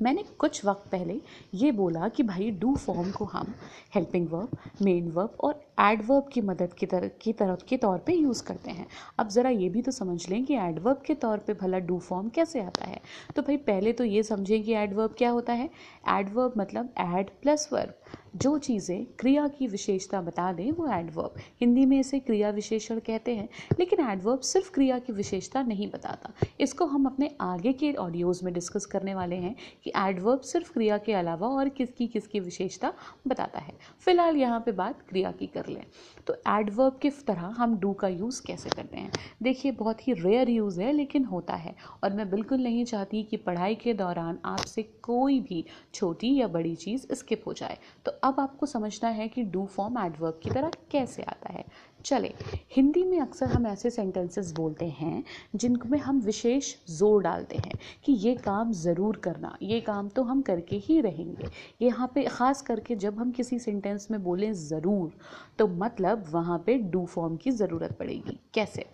मैंने 0.00 0.22
कुछ 0.38 0.64
वक्त 0.64 0.88
पहले 0.90 1.20
ये 1.54 1.70
बोला 1.72 2.08
कि 2.08 2.22
भाई 2.22 2.50
डू 2.60 2.74
फॉर्म 2.76 3.10
को 3.10 3.24
हम 3.24 3.54
हेल्पिंग 3.94 4.28
वर्ब 4.30 4.56
मेन 4.82 5.10
वर्ब 5.10 5.36
और 5.40 5.60
एडवर्ब 5.78 6.28
की 6.32 6.40
मदद 6.40 6.72
की 6.72 6.86
तरह, 6.86 7.08
की 7.22 7.32
तरफ़ 7.32 7.64
के 7.68 7.76
तौर 7.76 7.98
पे 7.98 8.12
यूज़ 8.12 8.42
करते 8.42 8.70
हैं। 8.70 8.86
अब 9.18 9.28
ज़रा 9.28 9.50
ये 9.50 9.68
भी 9.68 9.82
तो 9.82 9.90
समझ 9.90 10.28
लें 10.28 10.44
कि 10.44 10.54
एडवर्ब 10.54 11.02
के 11.06 11.14
तौर 11.14 11.38
पे 11.38 11.54
भला 11.54 11.78
डू 11.78 11.98
फॉर्म 11.98 12.28
कैसे 12.28 12.60
आता 12.60 12.84
है। 12.84 13.00
तो 13.36 13.42
भाई, 13.42 13.56
पहले 13.56 13.92
तो 13.92 14.04
ये 14.04 14.22
समझें 14.22 14.62
कि 14.62 14.72
एडवर्ब 14.74 15.14
क्या 15.18 15.30
होता 15.30 15.52
है। 15.52 15.70
एडवर्ब 16.10 16.52
मतलब 16.58 16.92
एड 16.98 17.30
प्लस 17.42 17.68
वर्ब 17.72 17.94
जो 18.36 18.56
चीज़ें 18.58 19.04
क्रिया 19.18 19.46
की 19.48 19.66
विशेषता 19.66 20.20
बता 20.20 20.52
दें, 20.52 20.70
वो 20.70 20.86
एडवर्ब 20.88 21.34
हिंदी 21.60 21.84
में 21.86 21.98
इसे 21.98 22.18
क्रिया 22.18 22.50
विशेषण 22.50 22.98
कहते 22.98 23.34
हैं, 23.34 23.48
लेकिन 23.78 24.00
एडवर्ब 24.10 24.40
सिर्फ़ 24.40 24.70
क्रिया 24.72 24.98
की 24.98 25.12
विशेषता 25.12 25.62
नहीं 25.62 25.88
बताता। 25.90 26.32
इसको 26.60 26.86
हम 26.86 27.06
अपने 27.06 27.30
आगे 27.40 27.72
के 27.72 27.92
ऑडियोज़ 27.94 28.44
में 28.44 28.52
डिस्कस 28.54 28.86
करने 28.86 29.14
वाले 29.14 29.36
हैं 29.36 29.54
कि 29.84 29.92
एडवर्ब 29.96 30.40
सिर्फ़ 30.42 30.72
क्रिया 30.72 30.98
के 30.98 31.12
अलावा 31.12 31.48
और 31.48 31.68
किसकी 31.68 32.06
किसकी 32.06 32.40
विशेषता 32.40 32.92
बताता 33.28 33.60
है। 33.60 33.74
फ़िलहाल 34.00 34.36
यहाँ 34.36 34.60
पे 34.60 34.72
बात 34.72 35.02
क्रिया 35.08 35.32
की 35.32 35.46
कर 35.46 35.63
लें। 35.68 35.86
तो 36.26 36.34
एडवर्ब 36.48 36.98
किस 37.02 37.26
तरह 37.26 37.40
हम 37.40 37.78
डू 37.78 37.92
का 37.92 38.08
यूज़ 38.08 38.42
कैसे 38.46 38.70
करते 38.70 38.96
हैं? 38.96 39.12
देखिए, 39.42 39.72
बहुत 39.72 40.08
ही 40.08 40.12
रेयर 40.12 40.50
यूज़ 40.50 40.80
है, 40.80 40.92
लेकिन 40.92 41.24
होता 41.24 41.54
है। 41.54 41.74
और 42.04 42.12
मैं 42.12 42.30
बिल्कुल 42.30 42.58
नहीं 42.58 42.84
चाहती 42.84 43.22
कि 43.22 43.36
पढ़ाई 43.36 43.74
के 43.74 43.94
दौरान 43.94 44.38
आपसे 44.44 44.82
कोई 44.82 45.40
भी 45.40 45.64
छोटी 45.94 46.36
या 46.36 46.46
बड़ी 46.48 46.74
चीज़ 46.74 47.12
स्किप 47.12 47.42
हो 47.46 47.52
जाए। 47.52 47.78
तो 48.04 48.10
अब 48.10 48.40
आपको 48.40 48.66
समझना 48.66 49.10
है 49.10 49.28
कि 49.28 49.42
डू 49.42 49.66
फॉर्म 49.66 49.98
एडवर्ब 49.98 50.40
की 50.42 50.50
तरह 50.50 50.70
कैसे 50.90 51.22
आता 51.22 51.52
है। 51.52 51.64
चले। 52.04 52.32
हिंदी 52.76 53.02
में 53.04 53.18
अक्सर 53.20 53.46
हम 53.46 53.66
ऐसे 53.66 53.90
सेंटेंसेस 53.90 54.52
बोलते 54.52 54.86
हैं, 54.88 55.22
जिनमें 55.54 55.98
हम 55.98 56.20
विशेष 56.20 56.74
ज़ोर 56.90 57.22
डालते 57.22 57.56
हैं 57.56 57.78
कि 58.04 58.12
ये 58.12 58.34
काम 58.36 58.72
ज़रूर 58.72 59.16
करना, 59.16 59.56
ये 59.62 59.80
काम 59.80 60.08
तो 60.08 60.22
हम 60.22 60.42
करके 60.42 60.76
ही 60.78 61.00
रहेंगे। 61.00 61.48
यहाँ 61.82 62.10
पे 62.14 62.24
ख़ास 62.24 62.62
करके 62.62 62.96
जब 62.96 63.18
हम 63.18 63.30
किसी 63.30 63.58
सेंटेंस 63.58 64.08
में 64.10 64.22
बोलें 64.24 64.52
ज़रूर 64.54 65.12
तो 65.58 65.66
मतलब 65.68 66.24
वहाँ 66.30 66.62
पे 66.66 66.76
डू 66.76 67.04
फॉर्म 67.06 67.36
की 67.36 67.50
ज़रूरत 67.52 67.96
पड़ेगी। 67.98 68.38
कैसे? 68.54 68.86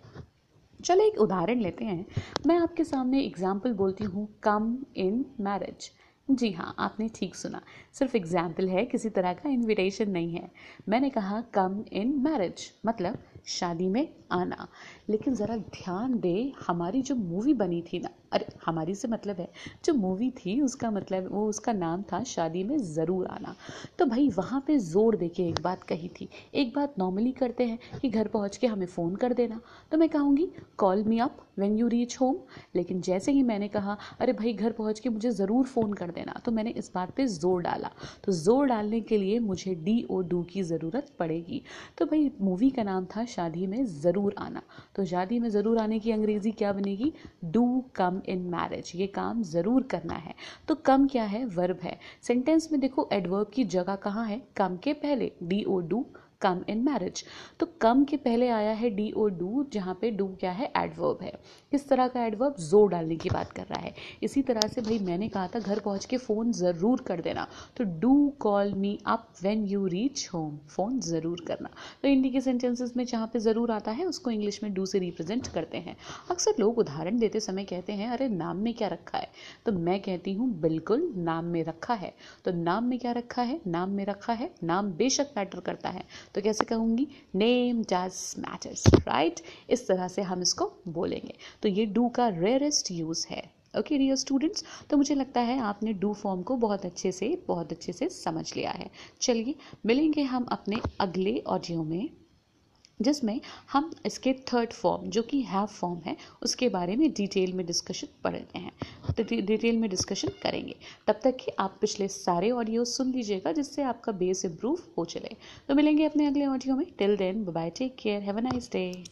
चलो, 0.79 1.03
एक 1.03 1.19
उदाहरण 1.19 1.59
लेते 1.59 1.85
हैं। 1.85 2.05
मैं 2.47 2.57
आपके 2.57 2.83
सामने 2.83 3.23
एग्ज़ाम्पल 3.23 3.73
बोलती 3.73 4.03
हूँ 4.03 4.27
कम 4.43 4.77
इन 4.97 5.25
मैरिज 5.39 5.91
जी 6.31 6.51
हाँ 6.51 6.75
आपने 6.79 7.07
ठीक 7.15 7.35
सुना। 7.35 7.61
सिर्फ़ 7.93 8.15
एग्ज़ाम्पल 8.17 8.67
है, 8.69 8.85
किसी 8.85 9.09
तरह 9.09 9.33
का 9.33 9.49
इनविटेशन 9.49 10.09
नहीं 10.09 10.33
है। 10.33 10.49
मैंने 10.89 11.09
कहा 11.09 11.41
कम 11.53 11.83
इन 11.91 12.13
मैरिज 12.19 12.71
मतलब 12.85 13.17
शादी 13.45 13.87
में 13.89 14.07
आना। 14.31 14.67
लेकिन 15.09 15.35
ज़रा 15.35 15.57
ध्यान 15.57 16.19
दे, 16.19 16.51
हमारी 16.67 17.01
जो 17.01 17.15
मूवी 17.15 17.53
बनी 17.53 17.81
थी 17.81 17.99
ना, 17.99 18.09
अरे, 18.33 18.45
हमारी 18.65 18.95
से 18.95 19.07
मतलब 19.07 19.35
है, 19.35 19.49
जो 19.85 19.93
मूवी 19.93 20.29
थी, 20.31 20.59
उसका 20.61 20.91
मतलब 20.91 21.27
वो 21.31 21.47
उसका 21.49 21.73
नाम 21.73 22.03
था 22.03 22.23
शादी 22.23 22.63
में 22.63 22.77
ज़रूर 22.77 23.27
आना। 23.27 23.55
तो 23.99 24.05
भाई, 24.05 24.29
वहाँ 24.29 24.63
पे 24.67 24.77
ज़ोर 24.79 25.15
दे 25.15 25.27
के 25.27 25.43
एक 25.43 25.61
बात 25.61 25.83
कही 25.83 26.07
थी। 26.07 26.29
एक 26.53 26.73
बात 26.75 26.93
नॉर्मली 26.99 27.31
करते 27.31 27.65
हैं 27.65 27.79
कि 28.01 28.09
घर 28.09 28.27
पहुँच 28.27 28.57
के 28.57 28.67
हमें 28.67 28.85
फ़ोन 28.85 29.15
कर 29.15 29.33
देना। 29.33 29.59
तो 29.91 29.97
मैं 29.97 30.09
कहूँगी 30.09 30.51
call 30.77 31.03
me 31.03 31.19
up 31.19 31.37
when 31.59 31.77
you 31.77 31.87
reach 31.87 32.17
home 32.21 32.37
लेकिन 32.75 33.01
जैसे 33.01 33.31
ही 33.31 33.43
मैंने 33.43 33.67
कहा, 33.67 33.97
अरे 34.19 34.33
भाई, 34.33 34.53
घर 34.53 34.71
पहुँच 34.71 34.99
के 34.99 35.09
मुझे 35.09 35.31
ज़रूर 35.31 35.65
फ़ोन 35.65 35.93
कर 35.93 36.11
देना। 36.11 36.39
तो 36.45 36.51
मैंने 36.51 36.69
इस 36.69 36.91
बात 36.95 37.11
पर 37.17 37.25
ज़ोर 37.27 37.61
डाला। 37.61 37.91
तो 38.23 38.31
ज़ोर 38.31 38.65
डालने 38.67 39.01
के 39.01 39.17
लिए 39.17 39.39
मुझे 39.39 39.75
डी 39.75 40.05
ओ 40.11 40.21
डू 40.21 40.41
की 40.43 40.63
ज़रूरत 40.63 41.11
पड़ेगी। 41.19 41.61
तो 41.97 42.05
भाई 42.05 42.31
मूवी 42.41 42.69
का 42.69 42.83
नाम 42.83 43.05
था 43.05 43.25
शादी 43.31 43.67
में 43.67 43.83
ज़रूर 43.85 44.35
आना। 44.39 44.61
तो 44.95 45.05
शादी 45.05 45.39
में 45.39 45.49
ज़रूर 45.49 45.77
आने 45.77 45.99
की 45.99 46.11
अंग्रेज़ी 46.11 46.51
क्या 46.51 46.73
बनेगी? 46.73 47.11
डू 47.45 47.83
कम 47.95 48.21
इन 48.25 48.41
मैरिज 48.51 48.91
ये 48.95 49.07
काम 49.09 49.43
ज़रूर 49.43 49.83
करना 49.83 50.15
है। 50.15 50.33
तो 50.67 50.75
कम 50.75 51.07
क्या 51.07 51.23
है? 51.25 51.45
वर्ब 51.47 51.79
है। 51.83 51.97
सेंटेंस 52.21 52.69
में 52.71 52.79
देखो 52.81 53.09
एडवर्ब 53.13 53.51
की 53.53 53.63
जगह 53.67 53.95
कहाँ 53.97 54.25
है? 54.27 54.41
कम 54.57 54.77
के 54.77 54.93
पहले। 54.95 55.31
D 55.43 55.63
O 55.63 55.79
do 55.81 56.05
come 56.41 56.63
in 56.69 56.77
marriage. 56.77 57.23
तो 57.59 57.67
कम 57.81 58.03
के 58.03 58.17
पहले 58.17 58.49
आया 58.49 58.71
है 58.71 58.89
डी 58.89 59.11
ओ 59.11 59.27
डू, 59.27 59.65
जहाँ 59.73 59.97
पे 60.01 60.11
डू 60.11 60.27
क्या 60.27 60.51
है? 60.51 60.71
एडवर्ब 60.77 61.17
है। 61.21 61.31
किस 61.71 61.89
तरह 61.89 62.07
का 62.07 62.25
एडवर्ब? 62.25 62.55
ज़ोर 62.59 62.89
डालने 62.89 63.15
की 63.15 63.29
बात 63.29 63.51
कर 63.51 63.63
रहा 63.63 63.79
है। 63.79 63.93
इसी 64.23 64.41
तरह 64.41 64.67
से 64.67 64.81
भाई 64.81 64.99
मैंने 64.99 65.27
कहा 65.29 65.47
था, 65.47 65.59
घर 65.59 65.79
पहुँच 65.79 66.05
के 66.05 66.17
फ़ोन 66.17 66.51
ज़रूर 66.51 67.01
कर 67.01 67.21
देना। 67.21 67.47
तो 67.77 67.83
do 67.83 68.33
call 68.39 68.73
me 68.73 68.99
up 69.05 69.29
when 69.41 69.65
you 69.65 69.87
reach 69.87 70.29
home, 70.33 70.57
phone 70.57 70.99
ज़रूर 70.99 71.45
करना। 71.47 71.69
तो 72.01 72.07
हिंदी 72.07 72.29
के 72.29 72.41
सेंटेंसेस 72.41 72.93
में 72.97 73.05
जहाँ 73.05 73.27
पे 73.27 73.39
ज़रूर 73.39 73.71
आता 73.71 73.91
है, 73.91 74.05
उसको 74.05 74.31
इंग्लिश 74.31 74.63
में 74.63 74.73
डू 74.73 74.85
से 74.85 74.99
रिप्रेजेंट 74.99 75.47
करते 75.47 75.77
हैं। 75.77 75.97
अक्सर 76.31 76.53
लोग 76.59 76.77
उदाहरण 76.77 77.17
देते 77.17 77.39
समय 77.39 77.63
कहते 77.63 77.93
हैं, 77.93 78.09
अरे, 78.09 78.27
नाम 78.29 78.57
में 78.57 78.73
क्या 78.73 78.87
रखा 78.87 79.17
है? 79.17 79.31
तो 79.65 79.71
मैं 79.71 79.99
कहती 79.99 80.33
हूँ, 80.33 80.59
बिल्कुल, 80.61 81.13
नाम 81.17 81.45
में 81.45 81.63
रखा 81.63 81.93
है। 81.93 82.13
तो 82.45 82.51
नाम 82.51 82.83
में 82.83 82.99
क्या 82.99 83.11
रखा 83.11 83.41
है? 83.41 83.61
नाम 83.67 83.89
में 83.89 84.05
रखा 84.05 84.33
है। 84.33 84.53
नाम 84.63 84.91
बेशक 84.91 85.27
मैटर 85.37 85.59
करता 85.59 85.89
है। 85.89 86.03
तो 86.35 86.41
कैसे 86.41 86.65
कहूँगी? 86.65 87.07
नेम 87.35 87.81
डज 87.83 88.35
मैटर्स 88.39 88.87
राइट 88.97 89.41
इस 89.69 89.87
तरह 89.87 90.07
से 90.07 90.21
हम 90.21 90.41
इसको 90.41 90.71
बोलेंगे। 90.87 91.33
तो 91.63 91.69
ये 91.69 91.85
डू 91.85 92.07
का 92.09 92.27
रेयरेस्ट 92.27 92.91
यूज़ 92.91 93.25
है। 93.29 93.43
ओके 93.79 93.97
डियर 93.97 94.15
स्टूडेंट्स 94.15 94.63
तो 94.89 94.97
मुझे 94.97 95.15
लगता 95.15 95.41
है 95.41 95.59
आपने 95.59 95.93
डू 95.93 96.13
फॉर्म 96.13 96.41
को 96.41 96.55
बहुत 96.55 96.85
अच्छे 96.85 97.11
से, 97.11 97.43
बहुत 97.47 97.71
अच्छे 97.71 97.93
से 97.93 98.09
समझ 98.09 98.55
लिया 98.55 98.71
है। 98.71 98.89
चलिए, 99.21 99.55
मिलेंगे 99.85 100.23
हम 100.23 100.43
अपने 100.51 100.81
अगले 100.99 101.37
ऑडियो 101.47 101.83
में। 101.83 102.09
जिसमें 103.01 103.41
हम 103.71 103.93
इसके 104.05 104.33
थर्ड 104.33 104.73
फॉर्म 104.73 105.09
जो 105.09 105.21
कि 105.21 105.41
हैव 105.41 105.65
फॉर्म 105.65 105.99
है 105.99 106.17
उसके 106.43 106.69
बारे 106.69 106.95
में 106.95 107.11
डिटेल 107.11 107.53
में 107.53 107.65
डिस्कशन 107.65 108.07
पढ़ते 108.23 108.59
हैं। 108.59 108.71
तो 109.17 109.23
डिटेल 109.23 109.77
में 109.77 109.89
डिस्कशन 109.89 110.27
करेंगे। 110.43 110.75
तब 111.07 111.19
तक 111.23 111.35
कि 111.35 111.51
आप 111.59 111.77
पिछले 111.81 112.07
सारे 112.07 112.51
ऑडियो 112.51 112.85
सुन 112.85 113.11
लीजिएगा 113.11 113.51
जिससे 113.51 113.83
आपका 113.83 114.11
बेस 114.11 114.45
इम्प्रूव 114.45 114.79
हो 114.97 115.05
चले। 115.05 115.35
तो 115.67 115.75
मिलेंगे 115.75 116.05
अपने 116.05 116.25
अगले 116.25 116.45
ऑडियो 116.45 116.75
में। 116.75 116.85
Till 116.97 117.17
then 117.17 117.43
bye 117.45 117.69
take 117.69 117.95
care 117.99 118.21
have 118.21 118.37
a 118.37 118.41
nice 118.41 118.69
day 118.71 119.03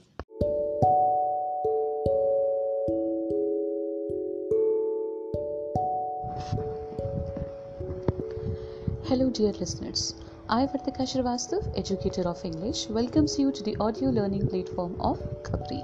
Hello, 9.09 9.27
dear 9.33 9.53
listeners. 9.59 10.28
I, 10.51 10.65
Vartika 10.65 11.03
Shrivastava, 11.03 11.77
educator 11.77 12.27
of 12.27 12.43
English, 12.43 12.87
welcomes 12.89 13.37
you 13.37 13.51
to 13.51 13.61
the 13.61 13.75
audio 13.79 14.09
learning 14.09 14.47
platform 14.47 14.95
of 14.99 15.19
खबरी 15.45 15.81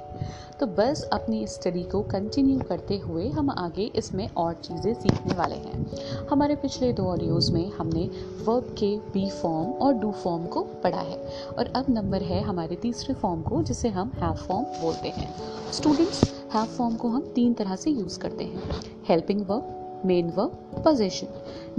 तो 0.59 0.65
बस 0.77 1.03
अपनी 1.13 1.45
स्टडी 1.47 1.83
को 1.91 2.01
कंटिन्यू 2.11 2.59
करते 2.69 2.97
हुए 2.97 3.27
हम 3.29 3.49
आगे 3.49 3.85
इसमें 3.95 4.27
और 4.43 4.53
चीज़ें 4.63 4.93
सीखने 4.93 5.35
वाले 5.35 5.55
हैं। 5.55 6.27
हमारे 6.31 6.55
पिछले 6.55 6.91
दो 6.93 7.05
ऑडियोज़ 7.11 7.51
में 7.53 7.71
हमने 7.71 8.05
वर्ब 8.47 8.75
के 8.79 8.95
बी 9.13 9.29
फॉर्म 9.41 9.71
और 9.85 9.93
डू 9.99 10.11
फॉर्म 10.23 10.45
को 10.55 10.63
पढ़ा 10.83 11.01
है 11.01 11.17
और 11.49 11.71
अब 11.75 11.85
नंबर 11.89 12.23
है 12.23 12.41
हमारे 12.43 12.75
तीसरे 12.81 13.15
फॉर्म 13.21 13.41
को 13.41 13.61
जिसे 13.63 13.89
हम 13.89 14.11
हैव 14.15 14.35
फॉर्म 14.47 14.65
बोलते 14.81 15.09
हैं। 15.17 15.29
स्टूडेंट्स 15.73 16.23
हैव 16.53 16.65
फॉर्म 16.77 16.95
को 16.95 17.09
हम 17.09 17.31
तीन 17.35 17.53
तरह 17.53 17.75
से 17.75 17.91
यूज़ 17.91 18.19
करते 18.19 18.43
हैं। 18.43 18.81
Helping 19.09 19.45
verb 19.49 19.74
main 20.05 20.29
verb 20.29 20.81
possession 20.83 21.27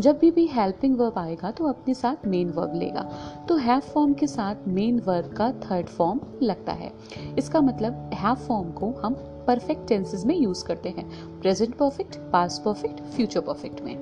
जब 0.00 0.18
भी 0.18 0.30
भी 0.30 0.46
हेल्पिंग 0.46 0.96
वर्ब 0.98 1.18
आएगा 1.18 1.50
तो 1.50 1.64
अपने 1.64 1.94
साथ 1.94 2.26
मेन 2.26 2.50
वर्ब 2.50 2.74
लेगा। 2.74 3.02
तो 3.48 3.56
हैव 3.56 3.80
फॉर्म 3.80 4.12
के 4.14 4.26
साथ 4.26 4.68
मेन 4.68 5.00
वर्ब 5.00 5.32
का 5.32 5.50
थर्ड 5.62 5.86
फॉर्म 5.88 6.20
लगता 6.42 6.72
है। 6.72 6.92
इसका 7.38 7.60
मतलब 7.60 8.10
हैव 8.14 8.34
फॉर्म 8.46 8.70
को 8.72 8.90
हम 9.04 9.14
परफेक्ट 9.46 9.86
टेंसेस 9.88 10.24
में 10.26 10.34
यूज़ 10.36 10.64
करते 10.64 10.88
हैं। 10.88 11.08
Present 11.40 11.74
perfect 11.74 12.16
past 12.32 12.62
perfect 12.62 13.00
future 13.06 13.40
perfect 13.40 13.80
में। 13.80 13.96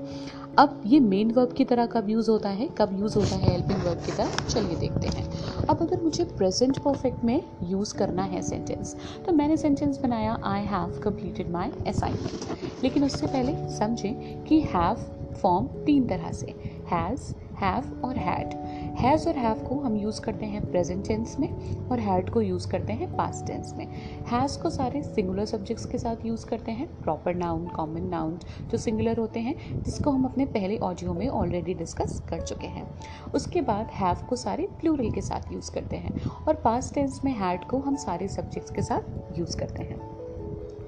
अब 0.59 0.83
ये 0.87 0.99
मेन 1.01 1.31
वर्ब 1.33 1.53
की 1.53 1.65
तरह 1.65 1.87
कब 1.87 2.09
यूज़ 2.11 2.31
होता 2.31 2.49
है, 2.49 2.69
कब 2.79 2.91
यूज़ 3.01 3.15
होता 3.19 3.37
है 3.37 3.51
हेल्पिंग 3.51 3.79
वर्ब 3.83 4.05
की 4.07 4.13
तरह, 4.13 4.47
चलिए 4.47 4.77
देखते 4.79 5.09
हैं। 5.09 5.25
अब 5.65 5.83
अगर 5.83 6.03
मुझे 6.03 6.25
प्रेजेंट 6.25 6.79
परफेक्ट 6.79 7.25
में 7.25 7.41
यूज़ 7.63 7.95
करना 7.95 8.23
है 8.25 8.43
सेंटेंस 8.43 8.95
तो 9.27 9.33
मैंने 9.33 9.57
सेंटेंस 9.57 9.99
बनाया 9.99 10.39
I 10.45 10.65
have 10.65 11.01
completed 11.05 11.51
my 11.51 11.71
assignment 11.89 12.83
लेकिन 12.85 13.05
उससे 13.05 13.27
पहले 13.27 13.57
समझें 13.79 14.45
कि 14.45 14.61
हैव 14.75 15.05
फॉर्म 15.43 15.67
तीन 15.87 16.07
तरह 16.09 16.31
से 16.33 16.55
हैज़ 16.93 17.33
हैव 17.57 18.01
और 18.05 18.17
हैड 18.19 18.55
हैज़ 18.99 19.29
और 19.29 19.37
हैव 19.37 19.55
को 19.55 19.75
हम 19.81 19.97
यूज़ 19.97 20.21
करते 20.21 20.47
हैं 20.47 20.71
प्रेजेंट 20.71 21.07
टेंस 21.09 21.37
में 21.41 21.49
और 21.89 21.99
हैड 21.99 22.31
को 22.31 22.41
यूज़ 22.41 22.69
करते 22.69 22.93
हैं 22.93 23.17
पास्ट 23.17 23.47
टेंस 23.47 23.75
में। 23.77 23.87
हैज़ 24.27 24.59
को 24.59 24.71
सारे 24.71 25.03
सिंगुलर 25.03 25.45
सब्जेक्ट्स 25.45 25.87
के 25.87 25.99
साथ 25.99 26.25
यूज़ 26.27 26.47
करते 26.47 26.73
हैं 26.73 26.87
प्रॉपर 27.03 27.35
नाउन 27.35 27.67
कॉमन 27.67 28.03
नाउन 28.03 28.39
जो 28.71 28.79
सिंगुलर 28.79 29.19
होते 29.19 29.41
हैं, 29.41 29.83
जिसको 29.83 30.11
हम 30.11 30.25
अपने 30.25 30.47
पहले 30.47 30.79
ऑडियो 30.79 31.15
में 31.15 31.29
ऑलरेडी 31.29 31.75
डिस्कस 31.75 32.23
कर 32.31 32.41
चुके 32.41 32.67
हैं। 32.67 32.87
उसके 33.35 33.61
बाद 33.61 33.91
हैव 33.95 34.27
को 34.29 34.37
सारे 34.37 34.69
प्लूरल 34.81 35.11
के 35.11 35.21
साथ 35.21 35.53
यूज़ 35.53 35.73
करते 35.73 35.97
हैं 35.97 36.25
और 36.49 36.55
पास्ट 36.55 36.95
टेंस 36.95 37.21
में 37.25 37.33
हैड 37.33 37.65
को 37.65 37.79
हम 37.79 37.97
सारे 37.97 38.29
सब्जेक्ट्स 38.29 38.71
के 38.71 38.83
साथ 38.83 39.39
यूज़ 39.39 39.57
करते 39.57 39.83
हैं। 39.83 40.13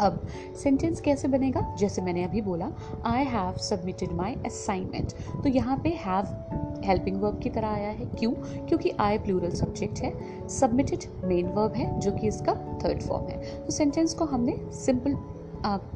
अब 0.00 0.20
सेंटेंस 0.62 1.00
कैसे 1.00 1.28
बनेगा? 1.28 1.60
जैसे 1.78 2.02
मैंने 2.02 2.24
अभी 2.24 2.40
बोला 2.40 2.70
I 3.06 3.24
have 3.24 3.56
submitted 3.60 4.12
my 4.12 4.34
assignment 4.46 5.12
तो 5.42 5.48
यहाँ 5.48 5.76
पे 5.78 5.88
हैव 5.98 6.82
हेल्पिंग 6.84 7.20
वर्ब 7.20 7.38
की 7.38 7.50
तरह 7.50 7.68
आया 7.68 7.90
है। 7.90 8.06
क्यों? 8.08 8.32
क्योंकि 8.66 8.90
आई 9.00 9.18
प्लूरल 9.18 9.50
सब्जेक्ट 9.52 9.98
है। 9.98 10.48
सबमिटेड 10.48 11.04
मेन 11.24 11.46
वर्ब 11.48 11.72
है, 11.72 11.98
जो 12.00 12.12
कि 12.12 12.26
इसका 12.26 12.54
थर्ड 12.84 13.02
फॉर्म 13.02 13.26
है। 13.26 13.64
तो 13.64 13.72
सेंटेंस 13.72 14.14
को 14.14 14.24
हमने 14.24 14.58
सिंपल 14.74 15.16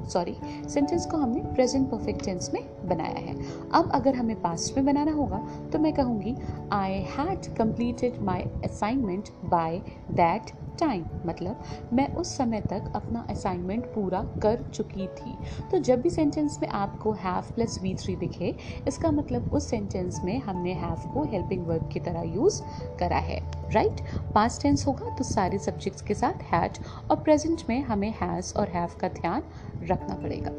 सॉरी 0.08 0.34
सेंटेंस 0.68 1.04
को 1.06 1.16
हमने 1.16 1.40
प्रेजेंट 1.54 1.90
परफेक्ट 1.90 2.24
टेंस 2.24 2.50
में 2.54 2.62
बनाया 2.88 3.18
है। 3.18 3.34
अब 3.72 3.90
अगर 3.94 4.14
हमें 4.14 4.40
पास्ट 4.42 4.76
में 4.76 4.86
बनाना 4.86 5.12
होगा 5.12 5.38
तो 5.72 5.78
मैं 5.78 5.92
कहूँगी 5.92 6.34
I 6.72 6.94
had 7.10 7.54
completed 7.56 8.20
my 8.22 8.42
assignment 8.64 9.28
by 9.44 9.78
that 10.10 10.50
time 10.80 11.04
मतलब 11.26 11.62
मैं 11.92 12.08
उस 12.14 12.36
समय 12.36 12.60
तक 12.60 12.92
अपना 12.94 13.26
असाइनमेंट 13.30 13.86
पूरा 13.86 14.20
कर 14.42 14.64
चुकी 14.74 15.06
थी। 15.06 15.36
तो 15.70 15.78
जब 15.78 16.00
भी 16.00 16.10
सेंटेंस 16.10 16.58
में 16.62 16.68
आपको 16.68 17.12
हैव 17.12 17.54
प्लस 17.54 17.78
वी 17.82 17.94
थ्री 17.94 18.16
दिखे, 18.16 18.54
इसका 18.88 19.10
मतलब 19.10 19.50
उस 19.52 19.70
सेंटेंस 19.70 20.20
में 20.24 20.38
हमने 20.40 20.74
हैव 20.74 21.10
को 21.14 21.24
हेल्पिंग 21.24 21.66
वर्ब 21.66 21.88
की 21.92 22.00
तरह 22.00 22.22
यूज़ 22.34 22.62
करा 23.00 23.18
है। 23.18 23.59
राइट 23.72 24.00
पास्ट 24.34 24.62
टेंस 24.62 24.86
होगा 24.86 25.14
तो 25.16 25.24
सारे 25.24 25.58
सब्जेक्ट्स 25.58 26.02
के 26.02 26.14
साथ 26.14 26.42
हैड 26.52 26.78
और 27.10 27.16
प्रेजेंट 27.18 27.62
में 27.68 27.82
हमें 27.84 28.12
हैज़ 28.20 28.54
और 28.54 28.68
हैव 28.68 28.96
का 29.00 29.08
ध्यान 29.10 29.42
रखना 29.82 30.14
पड़ेगा। 30.14 30.50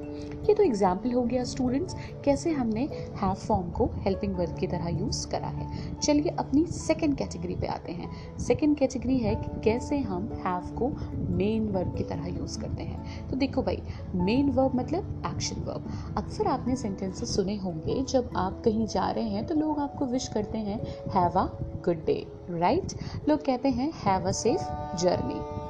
ये 0.48 0.53
तो 0.53 0.63
एग्ज़ाम्पल 0.63 1.12
हो 1.13 1.22
गया 1.24 1.44
स्टूडेंट्स 1.44 1.96
कैसे 2.25 2.51
हमने 2.51 2.84
हैव 3.22 3.34
फॉर्म 3.38 3.70
को 3.72 3.89
हेल्पिंग 4.06 4.36
वर्ब 4.36 4.56
की 4.58 4.68
तरह 4.68 4.88
यूज़ 4.91 5.27
करा 5.30 5.48
है। 5.48 5.68
चलिए 5.96 6.36
अपनी 6.39 6.65
सेकेंड 6.68 7.15
कैटेगरी 7.18 7.56
पे 7.56 7.68
आते 7.68 7.91
हैं। 7.91 8.38
सेकेंड 8.39 8.77
कैटेगरी 8.77 9.18
है 9.18 9.36
कि 9.36 9.62
कैसे 9.63 9.98
हम 10.00 10.30
हैव 10.46 10.75
को 10.77 10.89
मेन 11.36 11.68
वर्ब 11.72 11.96
की 11.98 12.03
तरह 12.03 12.27
यूज़ 12.30 12.60
करते 12.62 12.84
हैं। 12.84 13.30
तो 13.30 13.38
देखो 13.38 13.62
भाई 13.63 13.82
मेन 14.15 14.50
वर्ब 14.51 14.75
मतलब 14.75 15.24
एक्शन 15.25 15.62
वर्ब 15.62 16.15
अक्सर 16.18 16.48
आपने 16.48 16.75
सेंटेंसेस 16.75 17.36
सुने 17.36 17.56
होंगे, 17.58 18.01
जब 18.03 18.30
आप 18.38 18.62
कहीं 18.65 18.88
जा 18.88 19.10
रहे 19.12 19.30
हैं 19.30 19.46
तो 19.48 19.56
लोग 19.56 19.80
आपको 19.80 20.06
विश 20.06 20.27
करते 20.27 20.58
हैं 20.60 20.80
have 21.13 21.39
a 21.39 21.48
good 21.86 22.06
day 22.06 22.25
right? 22.60 22.88
लोग 23.29 23.46
कहते 23.46 23.70
हैं 23.70 23.93
हैव 24.05 24.27
अ 24.27 24.31
सेफ़ 24.31 24.62
जर्नी। 24.98 25.61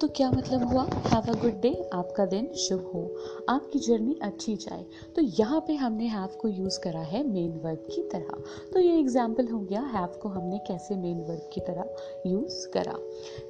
तो 0.00 0.08
क्या 0.08 0.30
मतलब 0.30 0.72
हुआ? 0.72 0.82
हैव 0.84 1.22
अ 1.28 1.40
गुड 1.40 1.60
डे 1.60 1.90
आपका 1.92 2.26
दिन 2.26 2.46
शुभ 2.54 2.90
हो। 2.94 3.16
आपकी 3.48 3.78
जर्नी 3.78 4.18
अच्छी 4.22 4.56
जाए। 4.56 4.86
तो 5.16 5.22
यहाँ 5.22 5.64
पे 5.66 5.74
हमने 5.74 6.06
हैव 6.06 6.28
को 6.40 6.48
यूज़ 6.48 6.80
करा 6.80 7.00
है 7.00 7.28
मेन 7.28 7.60
वर्ब 7.64 7.78
की 7.78 8.02
तरह। 8.02 8.42
तो 8.72 8.80
ये 8.80 8.98
एग्ज़ाम्पल 8.98 9.48
हो 9.48 9.58
गया 9.60 9.80
हैव 9.80 10.06
को 10.22 10.28
हमने 10.28 10.58
कैसे 10.58 10.96
मेन 10.96 11.20
वर्ब 11.20 11.50
की 11.52 11.60
तरह 11.60 11.84
यूज़ 12.26 12.68
करा। 12.68 12.94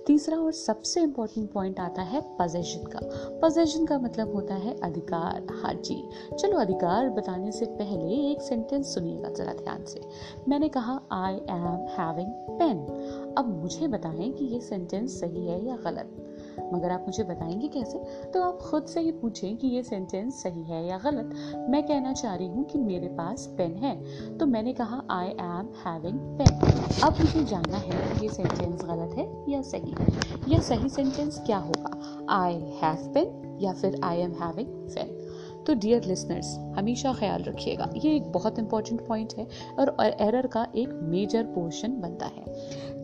तीसरा 0.07 0.38
और 0.38 0.52
सबसे 0.52 1.02
इम्पोर्टेंट 1.02 1.52
पॉइंट 1.52 1.80
आता 1.80 2.02
है 2.02 2.21
पजेशन 2.40 2.85
का। 2.87 3.00
पजेशन 3.42 3.87
का 3.87 3.99
मतलब 3.99 4.35
होता 4.35 4.54
है 4.54 4.80
अधिकार। 4.80 5.47
हाँ 5.50 5.75
जी। 5.75 6.09
चलो 6.40 6.59
अधिकार 6.59 7.11
बताने 7.11 7.52
से 7.52 7.66
पहले 7.66 8.33
एक 8.33 8.42
सेंटेंस 8.42 8.95
सुनिएगा 8.95 9.28
ज़रा 9.28 9.52
ध्यान 9.52 9.85
से। 9.85 10.00
मैंने 10.49 10.69
कहा 10.69 11.00
आई 11.12 11.35
एम 11.35 11.87
हैविंग 11.99 12.33
पेन 12.59 12.87
अब 13.38 13.62
मुझे 13.62 13.88
बताएँ 13.88 14.33
कि 14.33 14.45
ये 14.45 14.61
सेंटेंस 14.61 15.21
सही 15.21 15.47
है 15.47 15.66
या 15.66 15.76
गलत। 15.76 16.26
मगर 16.73 16.90
आप 16.90 17.04
मुझे 17.07 17.25
बताएँगे 17.25 17.69
कैसे? 17.69 17.99
तो 18.30 18.42
आप 18.42 18.59
खुद 18.61 18.85
से 18.85 19.00
ही 19.00 19.12
पूछें 19.12 19.57
कि 19.57 19.69
ये 19.69 19.83
सेंटेंस 19.83 20.42
सही 20.42 20.62
है 20.62 20.85
या 20.87 20.99
गलत। 20.99 21.66
मैं 21.71 21.83
कहना 21.83 22.12
चाह 22.12 22.35
रही 22.35 22.49
हूँ 22.49 22.64
कि 22.64 22.78
मेरे 22.78 23.09
पास 23.09 23.47
पेन 23.59 23.75
है। 23.75 23.95
तो 24.38 24.47
मैंने 24.47 24.73
कहा 24.73 25.02
आई 25.11 25.28
एम 25.30 25.69
हैविंग 25.85 26.19
पेन 26.38 27.02
अब 27.04 27.21
मुझे 27.21 27.45
जानना 27.45 27.76
है 27.76 28.19
कि 28.19 28.26
ये 28.26 28.33
सेंटेंस 28.33 28.85
गलत 28.85 29.16
है 29.16 29.28
या 29.49 29.62
सही 29.62 29.95
है। 30.00 30.07
या 30.49 30.61
सही 30.61 30.88
सेंटेंस 30.88 31.42
क्या 31.47 31.59
होगा? 31.59 32.26
आई 32.35 32.61
हैव 32.83 33.11
पेन 33.14 33.59
या 33.61 33.73
फिर 33.73 34.00
आई 34.04 34.19
एम 34.19 34.33
हैविंग 34.33 34.69
पेन 34.95 35.16
तो 35.66 35.75
डियर 35.75 36.04
लिसनर्स 36.04 36.54
हमेशा 36.78 37.12
ख्याल 37.12 37.42
रखिएगा, 37.42 37.88
ये 37.97 38.14
एक 38.16 38.30
बहुत 38.33 38.59
इंपॉर्टेंट 38.59 39.00
पॉइंट 39.07 39.33
है 39.38 39.47
और 39.78 39.97
एरर 40.00 40.47
का 40.47 40.66
एक 40.76 40.88
मेजर 41.02 41.42
पोर्शन 41.47 42.00
बनता 42.00 42.26
है। 42.26 42.45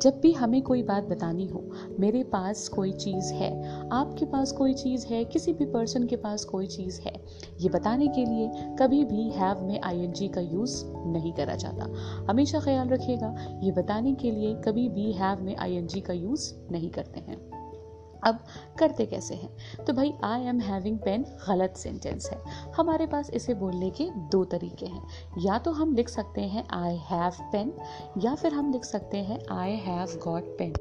जब 0.03 0.21
भी 0.21 0.33
हमें 0.33 0.63
कोई 0.63 0.83
बात 0.83 1.05
बतानी 1.05 1.47
हो, 1.47 1.71
मेरे 2.01 2.23
पास 2.23 2.69
कोई 2.69 2.93
चीज़ 2.93 3.33
है, 3.33 3.51
आपके 3.89 4.25
पास 4.25 4.53
कोई 4.53 4.75
चीज़ 4.75 5.07
है, 5.07 5.25
किसी 5.25 5.53
भी 5.53 5.65
पर्सन 5.65 6.07
के 6.07 6.17
पास 6.17 6.45
कोई 6.45 6.67
चीज़ 6.67 7.01
है, 7.01 7.25
ये 7.61 7.69
बताने 7.69 8.09
के 8.09 8.25
लिए 8.25 8.51
कभी 8.79 9.05
भी 9.05 9.31
हैव 9.31 9.63
में 9.63 9.81
आईएनजी 9.81 10.29
का 10.29 10.41
यूज़ 10.41 10.85
नहीं 10.87 11.33
करा 11.33 11.55
जाता। 11.55 11.93
हमेशा 12.31 12.61
ख्याल 12.61 12.89
रखिएगा, 12.89 13.61
ये 13.63 13.73
बताने 13.73 14.15
के 14.15 14.31
लिए 14.31 14.55
कभी 14.55 14.89
भी 14.89 15.13
हैव 15.13 15.43
में 15.43 15.57
आईएनजी 15.57 16.01
का 16.01 16.13
यूज़ 16.13 16.55
नहीं 16.73 16.91
करते 16.91 17.21
हैं। 17.21 17.56
अब 18.25 18.39
करते 18.79 19.07
कैसे 19.07 19.35
हैं? 19.35 19.85
तो 19.85 19.93
भाई 19.93 20.13
आई 20.25 20.43
एम 20.43 20.61
हैविंग 20.61 20.99
पेन 20.99 21.23
गलत 21.49 21.75
सेंटेंस 21.77 22.31
है। 22.31 22.39
हमारे 22.77 23.07
पास 23.07 23.31
इसे 23.31 23.55
बोलने 23.55 23.91
के 23.91 24.11
दो 24.11 24.45
तरीके 24.45 24.87
हैं। 24.87 25.07
या 25.39 25.59
तो 25.59 25.73
हम 25.73 25.95
लिख 25.95 26.09
सकते 26.09 26.41
हैं 26.41 26.65
आई 26.73 26.97
हैव 26.97 27.33
पेन 27.53 27.73
या 28.19 28.35
फिर 28.35 28.53
हम 28.53 28.73
लिख 28.73 28.85
सकते 28.85 29.19
हैं 29.19 29.41
आई 29.51 29.73
हैव 29.73 30.07
गॉट 30.07 30.45
पेन 30.59 30.75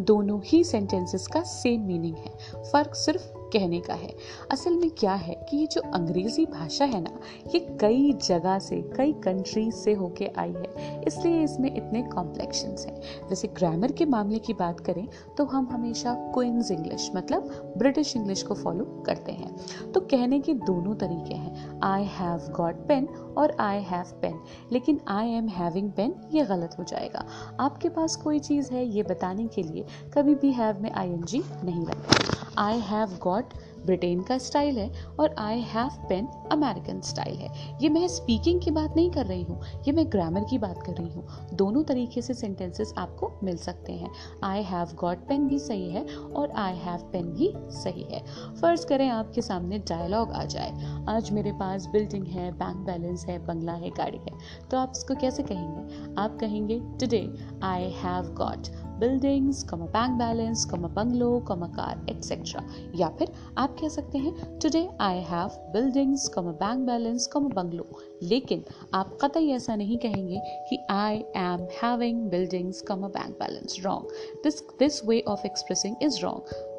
दोनों 0.00 0.40
ही 0.44 0.64
सेंटेंसेस 0.64 1.26
का 1.26 1.42
सेम 1.42 1.80
मीनिंग 1.80 2.16
है। 2.16 2.62
फ़र्क 2.62 2.94
सिर्फ़ 2.94 3.43
कहने 3.54 3.80
का 3.80 3.94
है। 3.94 4.14
असल 4.50 4.76
में 4.76 4.90
क्या 4.90 5.14
है 5.14 5.34
कि 5.50 5.56
ये 5.56 5.66
जो 5.66 5.80
अंग्रेज़ी 5.94 6.44
भाषा 6.46 6.84
है 6.84 7.00
ना, 7.00 7.18
ये 7.54 7.60
कई 7.80 8.12
जगह 8.24 8.58
से, 8.58 8.80
कई 8.96 9.12
कंट्री 9.24 9.70
से 9.72 9.92
होके 9.94 10.30
आई 10.38 10.52
है। 10.52 11.02
इसलिए 11.06 11.42
इसमें 11.44 11.74
इतने 11.74 12.02
कॉम्प्लेक्शन 12.04 12.76
हैं। 12.80 13.28
जैसे 13.28 13.48
ग्रामर 13.48 13.92
के 13.92 14.04
मामले 14.06 14.38
की 14.38 14.54
बात 14.54 14.80
करें 14.80 15.06
तो 15.36 15.44
हम 15.44 15.68
हमेशा 15.72 16.14
क्वींस 16.34 16.70
इंग्लिश 16.70 17.10
मतलब 17.16 17.74
ब्रिटिश 17.78 18.14
इंग्लिश 18.16 18.42
को 18.42 18.54
फॉलो 18.54 18.84
करते 19.06 19.32
हैं। 19.32 19.92
तो 19.92 20.00
कहने 20.02 20.40
के 20.40 20.54
दोनों 20.54 20.94
तरीके 20.96 21.34
हैं। 21.34 21.80
आई 21.84 22.04
हैव 22.12 22.52
गॉट 22.56 22.86
पेन 22.88 23.06
और 23.38 23.56
आई 23.60 23.82
हैव 23.82 24.12
पेन 24.22 24.40
लेकिन 24.72 25.00
आई 25.08 25.30
एम 25.30 25.48
हैविंग 25.50 25.90
पेन 25.92 26.14
ये 26.32 26.44
गलत 26.44 26.76
हो 26.78 26.84
जाएगा। 26.84 27.26
आपके 27.60 27.88
पास 27.88 28.16
कोई 28.16 28.38
चीज़ 28.40 28.72
है 28.74 28.86
ये 28.86 29.02
बताने 29.02 29.46
के 29.46 29.62
लिए 29.62 29.84
कभी 30.14 30.34
भी 30.34 30.52
हैव 30.52 30.82
में 30.82 30.90
आई 30.92 31.08
एन 31.08 31.22
जी 31.22 31.42
नहीं 31.64 31.86
लगता 31.86 32.33
आई 32.58 32.78
हैव 32.80 33.18
गॉट 33.22 33.54
ब्रिटेन 33.86 34.22
का 34.22 34.36
स्टाइल 34.38 34.78
है 34.78 34.90
और 35.20 35.34
I 35.38 35.60
have 35.62 35.90
pain 36.08 36.26
American 36.52 37.00
style 37.00 37.36
है। 37.36 37.78
ये 37.82 37.88
मैं 37.88 38.06
स्पीकिंग 38.08 38.60
की 38.60 38.70
बात 38.70 38.94
नहीं 38.96 39.10
कर 39.10 39.26
रही 39.26 39.42
हूँ, 39.42 39.60
ये 39.86 39.92
मैं 39.92 40.04
ग्रामर 40.12 40.44
की 40.50 40.58
बात 40.58 40.82
कर 40.82 40.92
रही 40.92 41.10
हूँ। 41.10 41.48
दोनों 41.54 41.82
तरीके 41.84 42.22
से 42.22 42.34
सेंटेंसेस 42.34 42.94
आपको 42.98 43.30
मिल 43.42 43.56
सकते 43.56 43.92
हैं। 43.92 44.10
आई 44.44 44.62
हैव 44.62 44.94
गॉट 44.94 45.26
पेन 45.28 45.46
भी 45.48 45.58
सही 45.58 45.90
है 45.90 46.04
और 46.06 46.50
आई 46.50 46.76
हैव 46.76 47.00
पेन 47.12 47.32
भी 47.32 47.52
सही 47.74 48.02
है। 48.04 48.22
फ़र्ज़ 48.54 48.86
करें 48.86 49.08
आपके 49.08 49.42
सामने 49.42 49.78
डायलॉग 49.88 50.32
आ 50.32 50.44
जाए। 50.44 51.04
आज 51.08 51.30
मेरे 51.30 51.52
पास 51.52 51.86
बिल्डिंग 51.86 52.26
है 52.26 52.50
बैंक 52.52 52.76
बैलेंस 52.76 53.26
है 53.26 53.38
बंगला 53.46 53.72
है, 53.72 53.90
गाड़ी 53.90 54.18
है। 54.18 54.38
तो 54.70 54.78
आप 54.78 54.92
इसको 54.96 55.14
कैसे 55.14 55.42
कहेंगे? 55.42 56.12
आप 56.18 56.38
कहेंगे 56.40 56.80
today 57.00 57.28
I 57.62 57.90
have 57.96 58.34
got 58.34 58.68
buildings 59.00 59.62
comma 59.62 59.84
bank 59.84 60.18
balance 60.18 60.64
comma 60.64 60.88
bungalow 60.88 61.40
comma 61.40 61.66
car 61.66 62.06
etcetera 62.10 62.66
या 62.94 63.08
फिर 63.08 63.32
आप 63.58 63.76
कह 63.80 63.88
सकते 63.88 64.18
हैं 64.18 64.58
today 64.58 64.88
I 65.00 65.18
have 65.18 65.48
buildings 65.48 66.28
comma 66.28 66.50
bank 66.50 66.86
balance 66.86 67.26
comma 67.26 67.62
bungalow 67.62 67.86
लेकिन 68.22 68.64
आप 68.94 69.18
कतई 69.22 69.48
ऐसा 69.48 69.76
नहीं 69.76 69.98
कहेंगे 69.98 70.40
कि 70.70 70.86
I 70.90 71.16
am 71.16 71.68
having 71.82 72.30
buildings 72.30 72.80
comma 72.82 73.08
bank 73.08 73.38
balance 73.38 73.76
wrong 73.84 74.08
this 74.44 74.60
this 74.60 75.04
way 75.04 75.20
of 75.20 75.46
expressing 75.46 75.96
is 76.02 76.20
wrong 76.20 76.70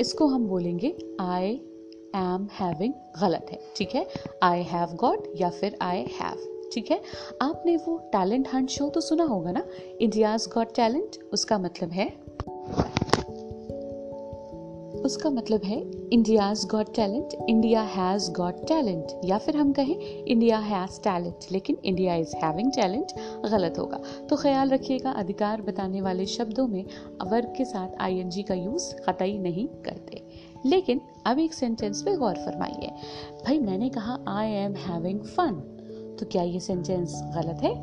इसको 0.00 0.26
हम 0.26 0.46
बोलेंगे 0.46 1.16
आई 1.20 1.60
एम 2.14 2.48
हैविंग 2.52 2.94
गलत 3.20 3.46
है, 3.50 3.60
ठीक 3.76 3.94
है? 3.94 4.06
आई 4.42 4.62
हैव 4.62 4.88
गॉट 4.94 5.32
या 5.36 5.50
फिर 5.50 5.78
आई 5.82 5.98
हैव 5.98 6.53
ठीक 6.74 6.90
है? 6.90 7.00
आपने 7.42 7.76
वो 7.76 7.98
टैलेंट 7.98 8.48
हंट 8.54 8.68
शो 8.68 8.88
तो 8.88 9.00
सुना 9.00 9.24
होगा 9.24 9.52
ना? 9.52 9.64
इंडियाज 10.00 10.48
गॉट 10.54 10.74
टैलेंट 10.74 11.16
उसका 11.32 11.58
मतलब 11.58 11.90
है 11.90 12.24
उसका 15.04 15.30
मतलब 15.30 15.60
है 15.64 15.80
India's 16.12 16.64
got 16.66 16.94
talent 16.94 17.28
India 17.48 17.82
has 17.82 18.30
got 18.30 18.66
talent 18.66 19.06
या 19.24 19.38
फिर 19.38 19.56
हम 19.56 19.72
कहें 19.72 20.24
इंडिया 20.24 20.58
हैज़ 20.58 21.00
टैलेंट 21.00 21.52
लेकिन 21.52 21.76
इंडिया 21.84 22.14
इज़ 22.14 22.36
हैविंग 22.36 22.72
टैलेंट 22.72 23.12
गलत 23.50 23.78
होगा। 23.78 24.00
तो 24.30 24.36
ख्याल 24.36 24.68
रखिएगा, 24.68 25.10
अधिकार 25.10 25.62
बताने 25.62 26.00
वाले 26.00 26.26
शब्दों 26.26 26.66
में 26.66 26.84
वर्ग 27.26 27.54
के 27.56 27.64
साथ 27.64 28.00
आईएनजी 28.00 28.42
का 28.42 28.54
यूज़ 28.54 28.94
कतई 28.94 29.38
नहीं 29.38 29.68
करते। 29.68 30.24
लेकिन 30.66 31.00
अब 31.26 31.38
एक 31.38 31.54
सेंटेंस 31.54 32.02
पे 32.02 32.16
गौर 32.16 32.34
फरमाइए। 32.34 32.90
भाई, 33.46 33.58
मैंने 33.58 33.88
कहा 33.88 34.18
आई 34.28 34.48
एम 34.48 34.74
हैविंग 34.74 35.20
फन 35.20 35.73
तो 36.18 36.26
क्या 36.26 36.42
ये 36.42 36.60
सेंटेंस 36.60 37.20
गलत 37.36 37.62
है? 37.62 37.74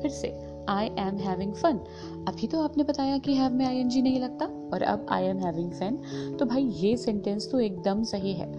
फिर 0.00 0.10
से 0.10 0.28
आई 0.68 0.86
एम 0.98 1.16
हैविंग 1.18 1.52
फन 1.54 1.78
अभी 2.28 2.46
तो 2.46 2.62
आपने 2.62 2.84
बताया 2.84 3.16
कि 3.18 3.34
हैव 3.34 3.52
में 3.52 3.64
आईएनजी 3.66 4.02
नहीं 4.02 4.20
लगता, 4.20 4.46
और 4.72 4.82
अब 4.82 5.06
आई 5.10 5.24
एम 5.24 5.38
हैविंग 5.38 5.72
फन 5.72 6.36
तो 6.38 6.46
भाई, 6.46 6.62
ये 6.62 6.96
सेंटेंस 6.96 7.48
तो 7.52 7.60
एकदम 7.60 8.02
सही 8.04 8.32
है। 8.32 8.52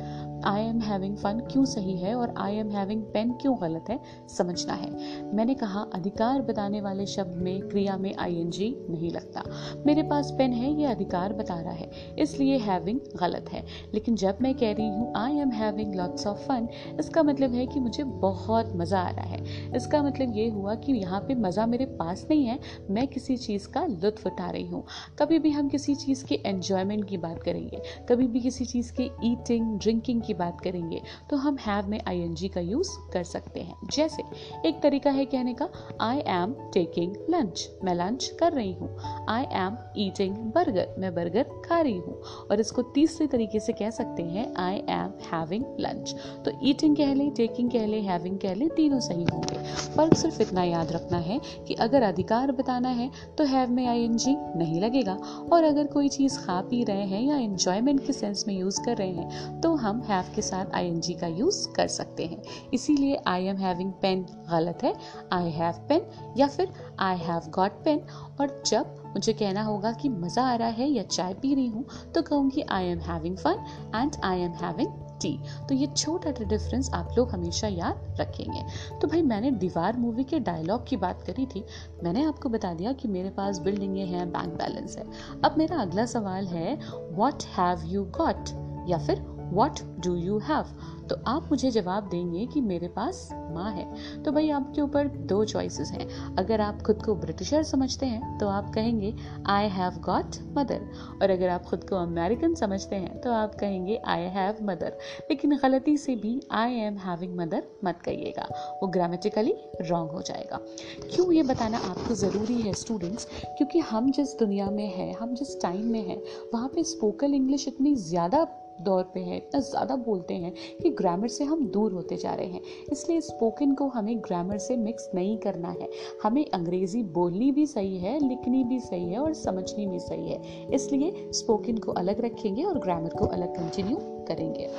आई 0.48 0.62
एम 0.62 0.80
हैविंग 0.82 1.16
फन 1.18 1.40
क्यों 1.52 1.64
सही 1.66 1.96
है 1.98 2.14
और 2.16 2.34
आई 2.38 2.56
एम 2.56 2.70
हैविंग 2.72 3.02
पेन 3.14 3.32
क्यों 3.34 3.56
गलत 3.62 3.86
है, 3.90 4.00
समझना 4.30 4.74
है। 4.74 4.90
मैंने 5.36 5.54
कहा, 5.54 5.82
अधिकार 5.94 6.42
बताने 6.42 6.82
वाले 6.82 7.06
शब्द 7.06 7.36
में, 7.36 7.68
क्रिया 7.70 7.96
में 7.98 8.14
आई 8.16 8.36
एन 8.36 8.50
जी 8.50 8.70
नहीं 8.90 9.12
लगता। 9.12 9.44
मेरे 9.86 10.04
पास 10.04 10.32
पेन 10.38 10.54
है, 10.54 10.72
ये 10.72 10.86
अधिकार 10.86 11.34
बता 11.34 11.60
रहा 11.62 11.74
है, 11.74 11.90
इसलिए 12.20 12.58
हैविंग 12.58 13.00
गलत 13.20 13.50
है। 13.52 13.64
लेकिन 13.94 14.16
जब 14.16 14.38
मैं 14.42 14.54
कह 14.54 14.72
रही 14.72 14.88
हूँ 14.88 15.12
I 15.18 15.38
am 15.38 15.52
having 15.52 15.96
lots 15.96 16.28
of 16.28 16.46
fun 16.48 16.68
इसका 17.00 17.24
मतलब 17.24 17.54
है 17.54 17.66
कि 17.68 17.80
मुझे 17.80 18.04
बहुत 18.04 18.76
मज़ा 18.76 19.00
आ 19.00 19.10
रहा 19.10 19.26
है। 19.26 19.74
इसका 19.76 20.04
मतलब 20.04 20.38
ये 20.38 20.48
हुआ 20.50 20.76
कि 20.76 20.94
यहाँ 20.94 21.22
पे 21.22 21.36
मज़ा 21.38 21.66
मेरे 21.66 21.86
पास 21.96 22.26
नहीं 22.30 22.46
है, 22.46 22.60
मैं 22.90 23.08
किसी 23.08 23.38
चीज़ 23.38 23.68
का 23.70 23.86
लुत्फ 23.86 24.28
उठा 24.28 24.50
रही 24.50 24.68
हूँ। 24.68 24.84
कभी 25.20 25.40
भी 25.40 25.52
हम 25.52 25.70
किसी 25.70 25.96
चीज़ 25.96 26.26
के 26.26 26.42
एन्जॉयमेंट 26.46 27.08
की 27.10 27.18
बात 27.18 27.42
करेंगे, 27.44 27.82
कभी 28.10 28.28
भी 28.28 28.40
किसी 28.40 28.66
चीज़ 28.66 28.94
के 28.94 29.10
ईटिंग 29.24 29.78
ड्रिंकिंग 29.80 30.22
की 30.22 30.34
बात 30.36 30.62
करेंगे 30.62 31.02
तो 31.30 31.36
हम 31.36 31.58
हैव 31.58 31.88
में 31.88 32.00
आई 32.08 32.50
का 32.54 32.62
यूज़ 32.62 32.90
कर 33.14 33.24
सकते 33.24 33.60
हैं। 33.60 33.76
जैसे, 33.92 34.24
एक 34.66 34.82
तरीका 34.84 35.12
है 35.12 35.26
कहने 35.26 35.54
का 35.54 35.68
आई 36.02 36.18
एम 36.18 36.54
टेकिंग 36.74 37.16
लंच 37.30 37.70
मैं 37.84 37.96
लंच 37.96 38.26
कर 38.40 38.54
रही 38.54 38.74
हूँ। 38.74 39.26
आई 39.30 39.44
एम 39.44 39.78
ईटिंग 39.98 40.36
बर्गर 40.36 40.96
मैं 41.00 41.14
बर्गर 41.16 41.44
खा 41.66 41.80
रही 41.80 41.98
हूँ। 41.98 42.22
और 42.52 42.60
इसको 42.60 42.82
तीसरे 42.82 43.28
तरीके 43.28 43.60
से 43.60 43.74
कह 43.74 43.90
सकते 43.90 44.24
हैं 44.24 44.54
आई 44.56 44.76
एम 44.76 45.14
हैविंग 45.34 45.66
लंच 45.80 46.16
तो 46.46 46.52
ईटिंग 46.64 46.96
कह 46.96 47.14
लें 47.14 47.32
टेकिंग 47.32 47.72
कह 47.72 47.86
लें 47.86 48.02
हैविंग 48.02 48.40
कह 48.40 48.54
लें, 48.54 48.70
तीनों 48.70 49.00
सही 49.00 49.24
होंगे। 49.24 49.64
फ़र्क 49.96 50.14
सिर्फ़ 50.14 50.42
इतना 50.42 50.64
याद 50.64 50.92
रखना 50.92 51.18
है 51.18 51.40
कि 51.68 51.74
अगर 51.74 52.04
अधिकार 52.04 52.52
बताना 52.52 52.90
है 52.90 53.10
तो 53.38 53.44
हैव 53.44 53.70
में 53.70 53.86
आई 53.88 54.08
नहीं 54.08 54.82
लगेगा। 54.82 55.14
और 55.54 55.64
अगर 55.64 55.88
कोई 55.88 56.10
चीज़ 56.10 56.40
खा 56.40 56.62
पी 56.62 56.84
रहे 56.84 57.04
हैं 57.04 57.22
या 57.22 57.38
इंजॉयमेंट 57.38 58.06
के 58.06 58.14
सेंस 58.14 58.44
में 58.48 58.54
यूज़ 58.56 58.80
कर 58.86 58.98
रहे 58.98 59.12
हैं 59.12 59.62
तो 59.62 59.74
हम 59.76 60.02
हैव 60.02 60.15
के 60.36 60.42
साथ 60.42 60.74
आई 60.76 60.88
एन 60.88 61.00
जी 61.02 61.14
का 61.14 61.28
यूज़ 61.28 61.68
कर 61.70 61.88
सकते 61.88 62.26
हैं। 62.26 62.42
इसीलिए 62.74 63.22
आई 63.28 63.46
एम 63.46 63.58
हैविंग 63.58 63.92
पेन 64.02 64.26
गलत 64.52 64.84
है। 64.84 64.94
आई 65.34 65.50
हैव 65.52 65.86
पेन 65.90 66.34
या 66.38 66.48
फिर 66.48 66.74
आई 67.00 67.18
हैव 67.18 67.50
गॉट 67.50 67.84
पेन 67.86 68.02
और 68.42 68.62
जब 68.66 68.96
मुझे 69.08 69.34
कहना 69.34 69.64
होगा 69.64 69.92
कि 69.92 70.10
मज़ा 70.10 70.44
आ 70.44 70.56
रहा 70.56 70.68
है 70.68 70.90
या 70.90 71.04
चाय 71.04 71.34
पी 71.34 71.54
रही 71.56 71.68
हूँ 71.68 71.86
तो 72.16 72.22
कहूँगी 72.22 72.62
I 72.62 72.86
am 72.86 73.00
having 73.02 73.38
fun 73.38 73.66
and 73.96 74.16
I 74.24 74.40
am 74.40 74.52
having 74.64 74.92
tea 75.22 75.38
तो 75.70 75.76
ये 75.76 75.88
छोटा 75.88 76.32
सा 76.32 76.44
डिफरेंस 76.44 76.90
आप 76.94 77.14
लोग 77.18 77.32
हमेशा 77.32 77.68
याद 77.68 78.18
रखेंगे। 78.20 78.64
तो 79.02 79.08
भाई 79.08 79.22
मैंने 79.22 79.52
दीवार 79.52 79.98
मूवी 79.98 80.24
के 80.24 80.40
डायलॉग 80.40 80.88
की 80.88 80.98
बात 80.98 81.22
करी 81.22 81.46
थी। 81.46 81.64
मैंने 82.04 82.24
आपको 82.24 82.50
बता 82.50 82.74
दिया 82.74 82.92
कि 82.94 83.08
मेरे 83.08 83.30
पास 83.30 83.60
बिल्डिंगें 83.60 84.06
हैं 84.06 84.30
बैंक 84.32 84.54
बैलेंस 84.54 84.98
है। 84.98 85.06
अब 85.46 85.56
मेरा 85.58 85.78
अगला 85.78 86.06
सवाल 86.06 86.48
है 86.48 86.78
वॉट 87.12 87.44
हैव 87.58 87.86
यू 87.86 88.04
गॉट 88.18 88.50
या 88.90 88.98
फिर 88.98 89.20
वॉट 89.54 89.80
डू 90.06 90.16
यू 90.16 90.38
हैव 90.40 90.76
तो 91.10 91.16
आप 91.28 91.48
मुझे 91.52 91.70
जवाब 91.72 92.08
देंगे 92.10 92.46
कि 92.46 92.62
मेरे 92.62 92.88
पास 92.88 93.28
माँ 93.34 93.72
है। 93.72 94.24
तो 94.24 94.32
भाई 94.32 94.50
आपके 94.50 94.82
ऊपर 94.82 95.08
दो 95.28 95.44
चॉइसेस 95.46 95.92
हैं। 95.92 96.08
अगर 96.38 96.62
आप 96.62 96.82
खुद 96.82 97.02
को 97.06 97.16
ब्रिटिशर 97.16 97.64
समझते 97.64 98.06
हैं 98.06 98.38
तो 98.38 98.48
आप 98.50 98.74
कहेंगे 98.76 99.14
आई 99.48 99.68
हैव 99.70 100.00
गॉट 100.06 100.38
मदर 100.58 100.88
और 101.22 101.30
अगर 101.30 101.50
आप 101.50 101.66
खुद 101.66 101.84
को 101.90 101.96
अमेरिकन 101.96 102.56
समझते 102.56 102.96
हैं 102.96 103.20
तो 103.22 103.32
आप 103.32 103.56
कहेंगे 103.56 104.00
आई 104.06 104.24
हैव 104.36 104.64
मदर 104.64 104.98
लेकिन 105.30 105.58
गलती 105.58 105.96
से 105.98 106.16
भी 106.16 106.40
आई 106.54 106.80
एम 106.80 106.98
हैविंग 106.98 107.38
मदर 107.38 107.64
मत 107.86 108.02
कहिएगा। 108.06 108.48
वो 108.82 108.88
ग्रामेटिकली 108.88 109.56
रॉन्ग 109.82 110.12
हो 110.12 110.22
जाएगा। 110.22 110.60
क्यों 111.06 111.32
ये 111.34 111.44
बताना 111.44 111.78
आपको 111.90 112.16
ज़रूरी 112.16 112.62
है 112.62 112.74
स्टूडेंट्स 112.76 113.28
क्योंकि 113.48 113.80
हम 113.82 114.12
जिस 114.12 114.38
दुनिया 114.40 114.70
में 114.72 114.88
हैं, 114.88 115.14
हम 115.16 115.36
जिस 115.36 115.62
टाइम 115.62 115.86
में 115.92 116.08
हैं, 116.08 116.22
वहाँ 116.54 116.68
पे 116.68 116.84
स्पोकन 116.86 117.34
इंग्लिश 117.34 117.68
इतनी 117.68 117.96
ज़्यादा 117.96 118.44
दौर 118.82 119.04
पे 119.14 119.20
है, 119.20 119.38
इतना 119.38 119.60
ज़्यादा 119.60 119.96
बोलते 119.96 120.34
हैं 120.34 120.54
कि 120.82 120.90
ग्रामर 120.90 121.28
से 121.28 121.44
हम 121.44 121.66
दूर 121.68 121.94
होते 121.94 122.18
जा 122.18 122.34
रहे 122.34 122.48
हैं। 122.48 122.62
इसलिए 122.92 123.22
स्पोकन 123.22 123.74
को 123.74 123.88
हमें 123.88 124.18
ग्रामर 124.20 124.58
से 124.58 124.78
मिक्स 124.78 125.10
नहीं 125.16 125.38
करना 125.38 125.70
है। 125.70 125.90
हमें 126.24 126.46
अंग्रेज़ी 126.46 127.04
बोलनी 127.04 127.52
भी 127.52 127.66
सही 127.66 127.98
है, 127.98 128.20
लिखनी 128.28 128.64
भी 128.64 128.80
सही 128.80 129.10
है 129.10 129.20
और 129.20 129.34
समझनी 129.34 129.88
भी 129.88 130.00
सही 130.00 130.30
है। 130.30 130.70
इसलिए 130.74 131.30
स्पोकन 131.32 131.78
को 131.78 131.92
अलग 131.92 132.22
रखेंगे 132.22 132.64
और 132.64 132.80
ग्रामर 132.80 133.10
को 133.10 133.26
अलग 133.26 133.56
कंटिन्यू 133.56 133.98
करेंगे। 134.28 134.70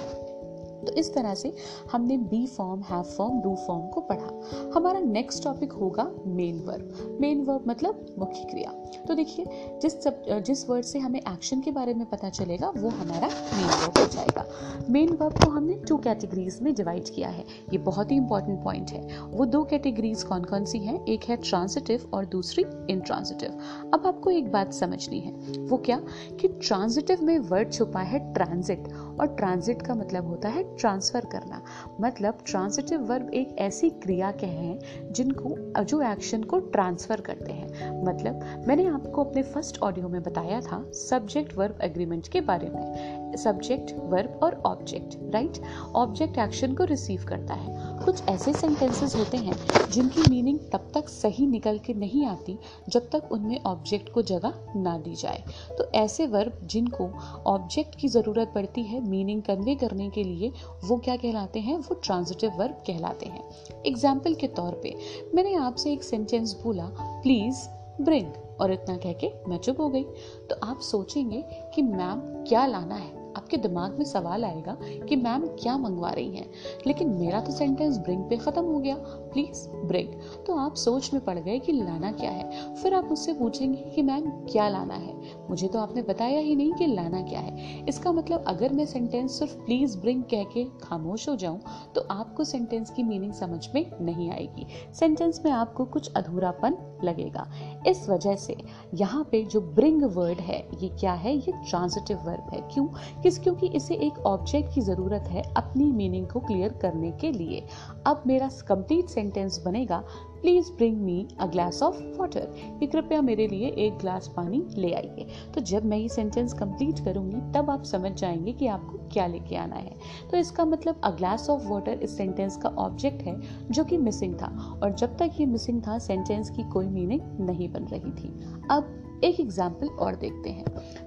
तो 0.87 0.93
इस 0.93 1.15
तरह 1.15 1.35
से 1.35 1.53
हमने 1.93 2.17
B 2.19 2.47
form 2.47 2.81
have 2.81 3.03
form 3.03 3.41
do 3.41 3.55
form 3.67 3.87
को 3.87 4.01
पढ़ा। 4.01 4.71
हमारा 4.75 5.01
नेक्स्ट 5.01 5.45
टॉपिक 5.45 5.73
होगा 5.73 6.11
मेन 6.27 6.61
वर्ब 6.61 7.19
मेन 7.21 7.45
वर्ब 7.45 7.65
मतलब 7.69 8.07
मुख्य 8.19 8.45
क्रिया। 8.51 8.71
तो 9.09 9.15
देखिए, 9.15 9.47
जिस 9.83 10.03
सब 10.03 10.23
जिस 10.47 10.69
वर्ड 10.71 10.85
से 10.85 10.99
हमें 10.99 11.21
एक्शन 11.21 11.61
के 11.61 11.71
बारे 11.71 11.95
में 11.95 12.07
पता 12.07 12.29
चलेगा, 12.29 12.69
वो 12.77 12.89
हमारा 12.89 13.27
मेन 13.27 13.67
वर्ब 13.67 13.99
हो 13.99 14.07
जाएगा। 14.07 14.45
मेन 14.91 15.09
वर्ब 15.11 15.39
को 15.45 15.51
हमने 15.51 15.75
टू 15.89 15.97
कैटेगरीज 15.97 16.59
में 16.63 16.75
डिवाइड 16.75 17.09
किया 17.09 17.29
है। 17.29 17.45
ये 17.73 17.79
बहुत 17.79 18.11
ही 18.11 18.17
इंपॉर्टेंट 18.17 18.63
पॉइंट 18.65 18.91
है। 18.91 19.23
वो 19.23 19.45
दो 19.47 19.65
कैटेगरीज 19.65 20.23
कौन 20.23 20.45
कौन 20.45 20.65
सी 20.65 20.79
हैं? 20.79 21.05
एक 21.07 21.25
है 21.25 21.37
ट्रांसिटिव 21.37 22.11
और 22.15 22.27
दूसरी 22.27 22.65
इंट्रांसिटिव 22.91 23.59
अब 23.95 24.07
आपको 24.07 24.31
एक 24.31 24.53
बात 24.53 24.73
समझनी 24.73 25.21
है। 25.21 25.33
वो 25.59 25.77
क्या? 25.77 26.01
कि 26.41 26.49
ट्रांसिटिव 26.49 27.23
में 27.23 27.39
वर्ड 27.39 27.73
छुपा 27.73 28.01
है 28.01 28.33
ट्रांजिट 28.35 28.89
और 29.21 29.35
ट्रांजिट 29.37 29.83
का 29.83 29.95
मतलब 29.95 30.27
होता 30.27 30.49
है 30.49 30.63
ट्रांसफ़र 30.77 31.25
करना। 31.33 31.63
मतलब 32.01 32.39
ट्रांसिटिव 32.47 33.03
वर्ब 33.03 33.31
एक 33.35 33.57
ऐसी 33.59 33.91
क्रिया 33.91 34.31
के 34.33 34.47
हैं 34.47 35.13
जिनको, 35.13 35.57
जो 35.85 36.01
एक्शन 36.03 36.43
को 36.43 36.59
ट्रांसफ़र 36.59 37.21
करते 37.21 37.53
हैं। 37.53 38.05
मतलब 38.05 38.65
मैंने 38.69 38.87
आपको 38.87 39.25
अपने 39.25 39.43
फ़र्स्ट 39.43 39.79
ऑडियो 39.83 40.09
में 40.09 40.23
बताया 40.23 40.61
था 40.61 40.83
सब्जेक्ट 40.95 41.57
वर्ब 41.57 41.79
एग्रीमेंट 41.83 42.29
के 42.29 42.41
बारे 42.43 42.69
में। 42.69 43.35
सब्जेक्ट 43.37 43.93
वर्ब 44.05 44.41
और 44.43 44.55
ऑब्जेक्ट 44.67 45.17
राइट 45.35 45.61
ऑब्जेक्ट 45.95 46.39
एक्शन 46.39 46.75
को 46.75 46.85
रिसीव 46.85 47.25
करता 47.29 47.55
है। 47.55 47.75
कुछ 48.05 48.23
ऐसे 48.29 48.53
सेंटेंसेस 48.53 49.15
होते 49.17 49.37
हैं 49.37 49.55
जिनकी 49.91 50.29
मीनिंग 50.31 50.59
तब 50.73 50.91
तक 50.95 51.09
सही 51.09 51.47
निकल 51.47 51.79
के 51.79 51.95
नहीं 51.95 52.25
आती 52.27 52.59
जब 52.89 53.09
तक 53.13 53.33
उनमें 53.33 53.63
ऑब्जेक्ट 53.63 54.13
को 54.13 54.23
जगह 54.23 54.53
ना 54.77 54.97
दी 54.99 55.15
जाए। 55.15 55.43
तो 55.79 55.91
ऐसे 55.95 56.27
वर्ब 56.27 56.59
जिनको 56.65 57.09
ऑब्जेक्ट 57.47 57.95
की 57.95 58.09
ज़रूरत 58.09 58.53
पड़ती 58.55 58.83
है 58.83 59.01
मीनिंग 59.07 59.43
कन्वे 59.43 59.75
करने 59.75 60.09
के 60.11 60.25
लिए 60.25 60.53
वो 60.85 60.97
क्या 60.97 61.17
कहलाते 61.17 61.61
हैं? 61.61 61.77
वो 61.77 61.95
ट्रांजिटिव 61.95 62.51
वर्ब 62.51 62.83
कहलाते 62.87 63.27
हैं। 63.27 63.45
एग्ज़ाम्पल 63.87 64.35
के 64.35 64.47
तौर 64.49 64.81
पे, 64.83 64.95
मैंने 65.35 65.55
आपसे 65.55 65.93
एक 65.93 66.03
सेंटेंस 66.03 66.61
बोला 66.65 66.91
प्लीज़ 67.01 67.67
ब्रिंग 68.03 68.33
और 68.61 68.73
इतना 68.73 68.97
कह 68.97 69.13
के 69.13 69.31
मैं 69.49 69.59
चुप 69.59 69.81
हो 69.81 69.89
गई। 69.89 70.05
तो 70.51 70.57
आप 70.63 70.81
सोचेंगे 70.81 71.45
कि 71.75 71.83
मैम 71.83 72.21
क्या 72.49 72.67
लाना 72.67 72.95
है? 72.95 73.16
आपके 73.37 73.57
दिमाग 73.57 73.99
में 73.99 74.05
सवाल 74.05 74.45
आएगा 74.45 74.77
कि 74.83 75.17
मैम 75.17 75.47
क्या 75.47 75.77
मंगवा 75.77 76.11
रही 76.11 76.37
हैं? 76.37 76.51
लेकिन 76.87 77.09
मेरा 77.09 77.41
तो 77.41 77.53
सेंटेंस 77.53 77.99
ब्रिंग 77.99 78.25
पे 78.25 78.37
ख़त्म 78.37 78.65
हो 78.65 78.79
गया। 78.79 78.97
Please 79.33 79.69
bring. 79.69 80.09
तो 80.47 80.57
आप 80.57 80.75
सोच 80.75 81.13
में 81.15 81.25
पड़ 81.25 81.39
गए 81.39 81.59
कि 81.59 81.73
लाना 81.73 82.13
क्या 82.13 82.31
है। 82.31 82.75
फिर 82.75 82.95
आप 82.95 83.05
मुझसे 83.05 83.33
पूछेंगे 83.33 83.83
कि 83.95 84.03
मैम, 84.03 84.31
क्या 84.31 84.69
लाना 84.69 84.95
है? 84.95 85.15
मुझे 85.51 85.69
तो 85.69 85.79
आपने 85.79 86.03
बताया 86.03 86.41
ही 86.41 86.57
नहीं 86.57 86.73
कि 86.73 86.87
लाना 86.87 87.23
क्या 87.23 87.41
है। 87.41 87.87
इसका 87.89 88.13
मतलब 88.13 88.45
अगर 88.47 88.73
मैं 88.73 88.87
सेंटेंस 88.87 89.39
सिर्फ़ 89.39 89.57
प्लीज़ 89.57 89.99
ब्रिंग 89.99 90.23
कह 90.23 90.45
के 90.45 90.65
खामोश 90.65 91.29
हो 91.29 91.37
जाऊँ 91.37 91.61
तो 91.95 92.01
आपको 92.11 92.45
सेंटेंस 92.45 92.91
की 92.91 93.03
मीनिंग 93.03 93.33
समझ 93.33 93.69
में 93.75 93.91
नहीं 94.01 94.31
आएगी। 94.31 94.67
सेंटेंस 94.95 95.43
में 95.45 95.53
आपको 95.53 95.85
कुछ 95.85 96.13
अधूरापन 96.15 96.77
लगेगा। 97.05 97.51
इस 97.87 98.09
वजह 98.09 98.37
से 98.37 98.57
यहाँ 98.95 99.29
पे 99.33 99.43
जो 99.45 99.61
ब्रिंग 99.61 100.03
वर्ड 100.03 100.39
है, 100.39 100.69
ये 100.83 100.89
क्या 100.89 101.13
है? 101.13 101.37
ये 101.37 101.53
ट्रांजिटिव 101.71 102.17
वर्ब 102.17 102.55
है। 102.55 102.61
क्यों? 102.75 102.89
किस 103.27 103.39
क्योंकि 103.39 103.67
इसे 103.67 103.95
एक 103.95 104.19
ऑब्जेक्ट 104.19 104.75
की 104.75 104.81
ज़रूरत 104.81 105.23
है 105.23 105.43
अपनी 105.57 105.85
मीनिंग 105.85 106.27
को 106.27 106.41
क्लियर 106.41 106.73
करने 106.73 107.11
के 107.11 107.33
लिए। 107.33 107.67
अब 108.07 108.23
मेरा 108.27 108.49
कंप्लीट 108.69 109.07
सेंटेंस 109.07 109.63
बनेगा 109.65 110.05
please 110.43 110.73
bring 110.73 110.97
me 110.97 111.29
a 111.41 111.47
glass 111.47 111.83
of 111.83 111.97
water 112.19 112.77
कि 112.81 112.87
कृपया 112.87 113.23
मेरे 113.23 113.47
लिए 113.47 113.69
एक 113.69 113.99
ग्लास 113.99 114.33
पानी 114.37 114.63
ले 114.77 114.93
आइए। 114.93 115.27
तो 115.55 115.61
जब 115.61 115.85
मैं 115.85 115.99
ये 115.99 116.09
सेंटेंस 116.09 116.53
कंप्लीट 116.53 116.99
करूँगी, 116.99 117.53
तब 117.53 117.71
आप 117.71 117.83
समझ 117.83 118.13
जाएँगे 118.13 118.53
कि 118.53 118.67
आपको 118.67 118.99
क्या 119.13 119.27
लेके 119.27 119.57
आना 119.57 119.77
है। 119.77 119.97
तो 120.31 120.37
इसका 120.37 120.65
मतलब 120.65 121.01
अ 121.05 121.11
ग्लास 121.11 121.51
ऑफ़ 121.51 121.67
वाटर 121.67 121.93
इस 121.93 122.17
सेंटेंस 122.17 122.57
का 122.57 122.69
ऑब्जेक्ट 122.69 123.23
है, 123.23 123.41
जो 123.71 123.85
कि 123.85 123.99
मिसिंग 123.99 124.35
था। 124.35 124.81
और 124.83 124.95
जब 124.95 125.17
तक 125.17 125.31
ये 125.41 125.47
मिसिंग 125.47 125.83
था 125.83 125.99
सेंटेंस 125.99 126.51
की 126.51 126.63
कोई 126.63 126.87
मीनिंग 126.87 127.21
नहीं 127.41 127.69
बन 127.73 127.85
रही 127.85 128.13
थी। 128.13 128.41
अब 128.71 129.03
एक 129.25 129.41
एग्ज़ाम्पल 129.41 129.87
और 129.87 130.17
देखते 130.17 130.51
हैं। 130.51 130.65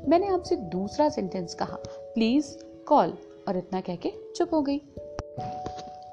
मैंने 0.07 0.27
आपसे 0.27 0.55
दूसरा 0.55 1.09
सेंटेंस 1.09 1.53
कहा। 1.53 1.77
Please 2.13 2.57
call. 2.83 3.13
और 3.47 3.57
इतना 3.57 3.81
कह 3.81 3.95
के 3.95 4.13
चुप 4.35 4.53
हो 4.53 4.61
गई। 4.61 4.77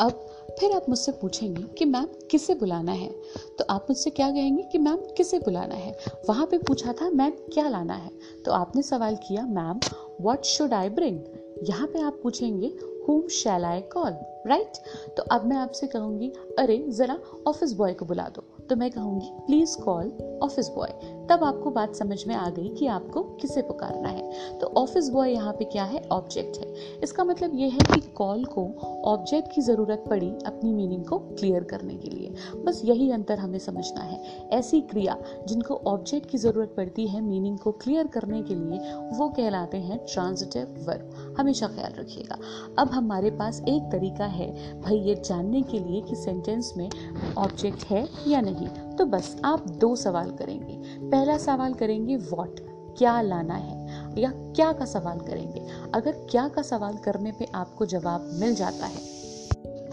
अब 0.00 0.26
फिर 0.61 0.72
आप 0.72 0.88
मुझसे 0.88 1.12
पूछेंगे 1.12 1.62
कि 1.62 1.85
मैम 1.85 2.09
किसे 2.30 2.54
बुलाना 2.54 2.92
है? 2.92 3.11
तो 3.59 3.64
आप 3.70 3.87
मुझसे 3.90 4.11
क्या 4.11 4.30
कहेंगे 4.30 4.62
कि 4.62 4.78
मैम 4.78 4.96
किसे 4.96 5.38
बुलाना 5.38 5.74
है? 5.74 5.98
वहाँ 6.28 6.46
पे 6.46 6.59
पूछा 6.59 6.92
था, 6.92 7.11
मैम, 7.11 7.30
क्या 7.30 7.68
लाना 7.68 7.94
है? 7.94 8.11
तो 8.44 8.52
आपने 8.52 8.82
सवाल 8.82 9.16
किया, 9.16 9.46
ma'am 9.46 9.80
what 10.20 10.42
should 10.42 10.74
I 10.74 10.88
bring 10.88 11.20
यहाँ 11.62 11.87
पे 11.87 12.00
आप 12.00 12.20
पूछेंगे 12.22 12.66
हुम 13.09 13.28
शैल 13.28 13.64
आई 13.64 13.80
कॉल 13.80 14.16
राइट 14.46 14.72
तो 15.16 15.22
अब 15.22 15.46
मैं 15.46 15.56
आपसे 15.56 15.87
कहूँगी, 15.87 16.32
अरे, 16.59 16.85
ज़रा 16.88 17.18
ऑफ़िस 17.46 17.72
बॉय 17.72 17.92
को 17.94 18.04
बुला 18.04 18.22
दो। 18.22 18.44
तो 18.66 18.76
मैं 18.76 18.90
कहूँगी 18.90 19.28
प्लीज़ 19.32 19.78
कॉल 19.78 20.38
ऑफ़िस 20.42 20.68
बॉय 20.68 20.88
तब 21.30 21.44
आपको 21.44 21.70
बात 21.70 21.94
समझ 21.94 22.26
में 22.26 22.34
आ 22.34 22.50
गई 22.50 22.68
कि 22.68 22.86
आपको 22.86 23.22
किसे 23.22 23.62
पुकारना 23.62 24.08
है। 24.08 24.58
तो 24.58 24.66
ऑफ़िस 24.66 25.08
बॉय 25.08 25.32
यहाँ 25.32 25.52
पे 25.52 25.64
क्या 25.64 25.84
है? 25.84 26.02
ऑब्जेक्ट 26.12 26.58
है। 26.58 26.74
इसका 27.02 27.24
मतलब 27.24 27.50
ये 27.54 27.68
है 27.68 27.78
कि 27.78 28.00
कॉल 28.00 28.44
को 28.44 28.68
ऑब्जेक्ट 29.04 29.54
की 29.54 29.60
ज़रूरत 29.60 30.04
पड़ी 30.10 30.28
अपनी 30.46 30.72
मीनिंग 30.72 31.04
को 31.04 31.18
क्लियर 31.18 31.64
करने 31.64 31.94
के 31.94 32.10
लिए। 32.10 32.34
बस 32.64 32.82
यही 32.84 33.10
अंतर 33.10 33.38
हमें 33.38 33.58
समझना 33.58 34.00
है। 34.00 34.48
ऐसी 34.52 34.80
क्रिया 34.80 35.16
जिनको 35.48 35.74
ऑब्जेक्ट 35.74 36.30
की 36.30 36.38
ज़रूरत 36.38 36.74
पड़ती 36.76 37.06
है 37.06 37.20
मीनिंग 37.20 37.58
को 37.58 37.72
क्लियर 37.72 38.06
करने 38.06 38.42
के 38.42 38.54
लिए, 38.54 38.78
वो 39.18 39.28
कहलाते 39.28 39.76
हैं 39.76 39.98
ट्रांजिटिव 39.98 40.84
वर्ब 40.88 41.34
हमेशा 41.38 41.66
ख्याल 41.66 41.92
रखिएगा। 41.98 42.38
अब 42.78 42.90
हमारे 42.90 43.30
पास 43.30 43.62
एक 43.68 43.82
तरीका 43.82 44.24
है 44.24 44.80
भाई 44.80 44.98
ये 44.98 45.14
जानने 45.14 45.62
के 45.62 45.78
लिए 45.78 46.00
कि 46.00 46.16
सेंटेंस 46.16 46.74
में 46.76 46.90
ऑब्जेक्ट 47.38 47.84
है 47.84 48.08
या 48.28 48.40
नहीं। 48.40 48.68
तो 48.96 49.04
बस 49.04 49.36
आप 49.44 49.68
दो 49.68 49.96
सवाल 49.96 50.30
करेंगे। 50.30 50.78
पहला 51.10 51.36
सवाल 51.38 51.74
करेंगे 51.74 52.16
वॉट 52.16 52.60
क्या 52.98 53.20
लाना 53.22 53.54
है, 53.54 53.74
या 54.18 54.30
क्या 54.30 54.72
का 54.72 54.84
सवाल 54.84 55.18
करेंगे। 55.20 55.60
अगर 55.94 56.12
क्या 56.30 56.46
का 56.48 56.62
सवाल 56.62 56.96
करने 56.96 57.32
पे 57.32 57.46
आपको 57.54 57.86
जवाब 57.86 58.30
मिल 58.40 58.54
जाता 58.54 58.86
है 58.86 59.04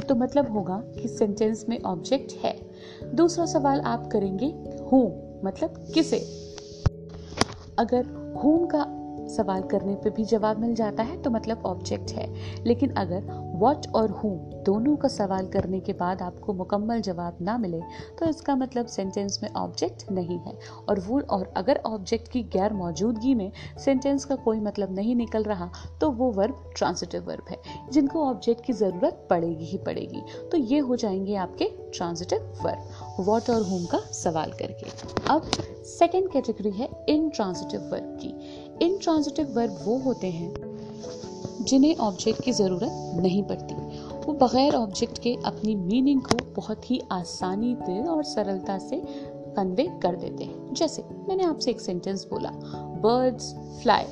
तो 0.08 0.15
मतलब 0.15 0.52
होगा 0.52 0.78
कि 0.93 1.08
सेंटेंस 1.08 1.65
में 1.69 1.82
ऑब्जेक्ट 1.82 2.34
है। 2.43 2.56
दूसरा 3.15 3.45
सवाल 3.45 3.82
आप 3.82 4.10
करेंगे 4.12 4.45
हूँ 4.84 5.06
मतलब 5.45 5.86
किसे। 5.93 6.19
अगर 7.80 8.06
हूम 8.36 8.65
का 8.65 8.86
सवाल 9.28 9.62
करने 9.64 9.96
पे 9.96 10.10
भी 10.10 10.26
जवाब 10.26 10.60
मिल 10.60 10.74
जाता 10.76 11.04
है 11.04 11.22
तो 11.22 11.30
मतलब 11.30 11.66
ऑब्जेक्ट 11.66 12.12
है। 12.12 12.28
लेकिन 12.66 12.94
अगर 12.96 13.32
वॉट 13.56 13.88
और 13.96 14.12
हु 14.14 14.30
दोनों 14.66 14.96
का 14.96 15.08
सवाल 15.08 15.48
करने 15.48 15.80
के 15.80 15.94
बाद 15.94 16.22
आपको 16.22 16.54
मुकम्मल 16.54 17.02
जवाब 17.02 17.38
ना 17.42 17.58
मिले 17.58 17.80
तो 18.20 18.26
इसका 18.26 18.56
मतलब 18.56 18.86
सेंटेंस 18.86 19.40
में 19.44 19.50
ऑब्जेक्ट 19.52 20.12
नहीं 20.12 20.38
है। 20.40 20.58
और 20.90 21.00
वो, 21.00 21.20
और 21.22 21.52
अगर 21.58 21.82
ऑब्जेक्ट 21.86 22.28
की 22.28 22.44
गैर 22.54 22.74
मौजूदगी 22.74 23.34
में 23.36 23.52
सेंटेंस 23.80 24.26
का 24.26 24.36
कोई 24.38 24.60
मतलब 24.60 24.96
नहीं 24.96 25.16
निकल 25.16 25.44
रहा 25.44 25.70
तो 26.02 26.10
वो 26.12 26.32
वर्ब 26.32 26.72
ट्रांसिटिव 26.78 27.26
वर्ब 27.26 27.50
है, 27.50 27.58
जिनको 27.92 28.26
ऑब्जेक्ट 28.26 28.66
की 28.66 28.74
ज़रूरत 28.74 29.28
पड़ेगी 29.30 29.66
ही 29.66 29.78
पड़ेगी। 29.78 30.22
तो 30.52 30.58
ये 30.58 30.80
हो 30.80 30.96
जाएँगे 30.96 31.36
आपके 31.38 31.70
ट्रांजिटिव 31.90 32.54
वर्ब 32.64 33.03
वॉट 33.19 33.49
और 33.49 33.62
होम 33.62 33.86
का 33.86 33.99
सवाल 34.13 34.52
करके। 34.52 34.86
अब 35.30 35.52
सेकेंड 35.88 36.32
कैटेगरी 36.32 36.71
है 36.71 36.89
इन 37.10 37.30
ट्रांसिटिव 37.30 37.82
वर्ब 37.82 38.17
की। 38.21 38.86
इन 38.86 38.97
ट्रांजिटिव 38.97 39.54
वर्ब 39.56 39.80
वो 39.86 39.97
होते 39.97 40.28
हैं 40.28 40.54
जिन्हें 41.62 41.95
ऑब्जेक्ट 41.95 42.41
की 42.43 42.52
ज़रूरत 42.52 43.21
नहीं 43.21 43.43
पड़ती। 43.43 43.76
वो 44.26 44.34
बग़ैर 44.34 44.76
ऑब्जेक्ट 44.76 45.17
के 45.17 45.36
अपनी 45.45 45.76
मीनिंग 45.76 46.21
को 46.21 46.38
बहुत 46.56 46.89
ही 46.91 47.02
आसानी 47.12 47.76
से 47.86 48.02
और 48.04 48.23
सरलता 48.23 48.78
से 48.78 49.02
कन्वे 49.56 49.88
कर 50.04 50.15
देते 50.15 50.43
हैं। 50.43 50.73
जैसे 50.73 51.04
मैंने 51.28 51.43
आपसे 51.43 51.71
एक 51.71 51.82
सेंटेंस 51.82 52.26
बोला 52.30 52.52
बर्ड्स 53.04 53.54
फ्लाई 53.82 54.06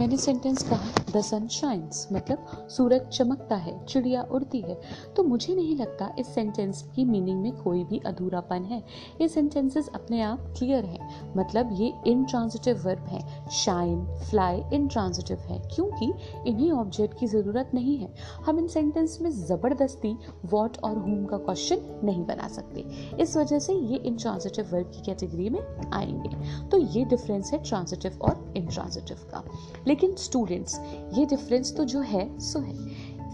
मैंने 0.00 0.16
सेंटेंस 0.16 0.62
कहा 0.62 1.02
द 1.16 1.20
सन 1.20 1.48
शाइन्स 1.48 2.08
मतलब 2.12 2.68
सूरज 2.70 3.00
चमकता 3.08 3.56
है, 3.56 3.84
चिड़िया 3.84 4.22
उड़ती 4.22 4.60
है। 4.60 4.80
तो 5.16 5.22
मुझे 5.22 5.54
नहीं 5.54 5.76
लगता 5.76 6.14
इस 6.18 6.26
सेंटेंस 6.26 6.90
की 6.96 7.04
मीनिंग 7.04 7.40
में 7.40 7.52
कोई 7.52 7.84
भी 7.84 7.98
अधूरापन 8.06 8.64
है। 8.64 8.82
ये 9.20 9.28
सेंटेंसेस 9.28 9.88
अपने 9.94 10.22
आप 10.22 10.54
क्लियर 10.58 10.84
हैं। 10.84 11.32
मतलब 11.36 11.68
ये 11.72 11.92
इन 12.06 12.24
ट्रांजिटिव 12.24 12.82
वर्ब 12.84 13.04
हैं। 13.06 13.50
शाइन 13.50 14.06
फ्लाई 14.30 14.62
इन 14.72 14.88
ट्रांजिटिव 14.88 15.38
है। 15.38 15.62
क्योंकि 15.74 16.12
इन्हें 16.46 16.72
ऑब्जेक्ट 16.72 17.18
की 17.18 17.26
ज़रूरत 17.26 17.70
नहीं 17.74 17.98
है। 17.98 18.14
हम 18.46 18.58
इन 18.58 18.68
सेंटेंस 18.68 19.18
में 19.20 19.30
ज़बरदस्ती 19.30 20.16
वॉट 20.44 20.76
और 20.84 20.98
होम 20.98 21.24
का 21.24 21.36
क्वेश्चन 21.36 22.00
नहीं 22.04 22.26
बना 22.26 22.48
सकते। 22.48 22.80
इस 23.20 23.36
वजह 23.36 23.58
से 23.58 23.72
ये 23.74 23.96
इन 23.96 24.16
ट्रांजिटिव 24.16 24.70
वर्ब 24.72 24.86
की 24.86 25.02
कैटेगरी 25.02 25.48
में 25.48 25.90
आएँगे। 25.92 26.60
तो 26.68 26.78
ये 26.78 27.04
डिफरेंस 27.04 27.52
है 27.52 27.62
ट्रांजिटिव 27.62 28.18
और 28.22 28.54
इन 28.56 28.66
ट्रांजिटिव 28.66 29.16
का। 29.30 29.44
लेकिन 29.90 30.14
स्टूडेंट्स 30.14 30.78
ये 31.18 31.26
डिफरेंस 31.26 31.76
तो 31.76 31.84
जो 31.84 32.00
है, 32.00 32.38
सो 32.38 32.58
है। 32.58 32.74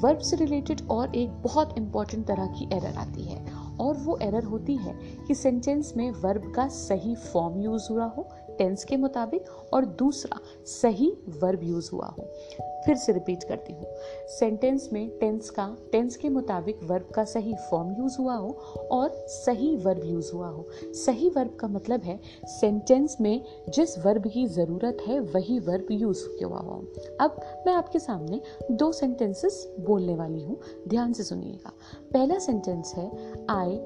वर्ब 0.01 0.19
से 0.19 0.37
रिलेटेड 0.37 0.89
और 0.91 1.17
एक 1.17 1.31
बहुत 1.31 1.79
इंपॉर्टेंट 1.79 2.27
तरह 2.27 2.47
की 2.47 2.77
एरर 2.77 2.95
आती 2.97 3.23
है। 3.23 3.67
और 3.81 3.97
वो 3.97 4.19
एरर 4.23 4.45
होती 4.45 4.77
है 4.77 4.95
कि 5.29 5.35
सेंटेंस 5.35 5.95
में 5.97 6.11
वर्ब 6.11 6.53
का 6.57 6.69
सही 6.69 7.15
फॉर्म 7.15 7.61
यूज़ 7.61 7.89
हुआ 7.91 8.05
हो 8.05 8.29
टेंस 8.59 8.85
के 8.85 8.97
मुताबिक, 8.97 9.45
और 9.73 9.85
दूसरा 9.85 10.39
सही 10.67 11.11
वर्ब 11.43 11.61
यूज़ 11.63 11.91
हुआ 11.93 12.07
हो। 12.07 12.25
फिर 12.87 12.97
से 12.97 13.13
रिपीट 13.13 13.45
करती 13.45 13.73
हूँ। 13.73 13.87
सेंटेंस 14.29 14.89
में 14.93 15.09
टेंस 15.19 15.51
का 15.51 15.77
टेंस 15.93 16.17
के 16.17 16.29
मुताबिक 16.29 16.81
वर्ब 16.85 17.09
का 17.15 17.25
सही 17.25 17.55
फॉर्म 17.71 17.93
यूज़ 17.99 18.17
हुआ 18.19 18.35
हो 18.35 18.51
और 18.93 19.11
सही 19.29 19.77
वर्ब 19.77 20.05
यूज़ 20.05 20.33
हुआ 20.33 20.49
हो। 20.49 20.67
सही 20.85 21.29
वर्ब 21.29 21.57
का 21.61 21.69
मतलब 21.69 22.01
है 22.01 22.19
सेंटेंस 22.45 23.17
में 23.21 23.45
जिस 23.69 23.99
वर्ब 23.99 24.27
की 24.27 24.47
ज़रूरत 24.47 24.99
है, 25.07 25.21
वही 25.21 25.59
वर्ब 25.59 25.87
यूज़ 25.91 26.45
हुआ 26.45 26.59
हो। 26.59 26.85
अब 27.21 27.41
मैं 27.67 27.75
आपके 27.75 27.99
सामने 27.99 28.41
दो 28.71 28.93
सेंटेंसेस 28.93 29.75
बोलने 29.81 30.15
वाली 30.15 30.43
हूँ। 30.43 30.59
ध्यान 30.89 31.13
से 31.13 31.23
सुनिएगा। 31.23 31.73
पहला 32.13 32.39
सेंटेंस 32.39 32.95
है 32.97 33.11
I 33.51 33.79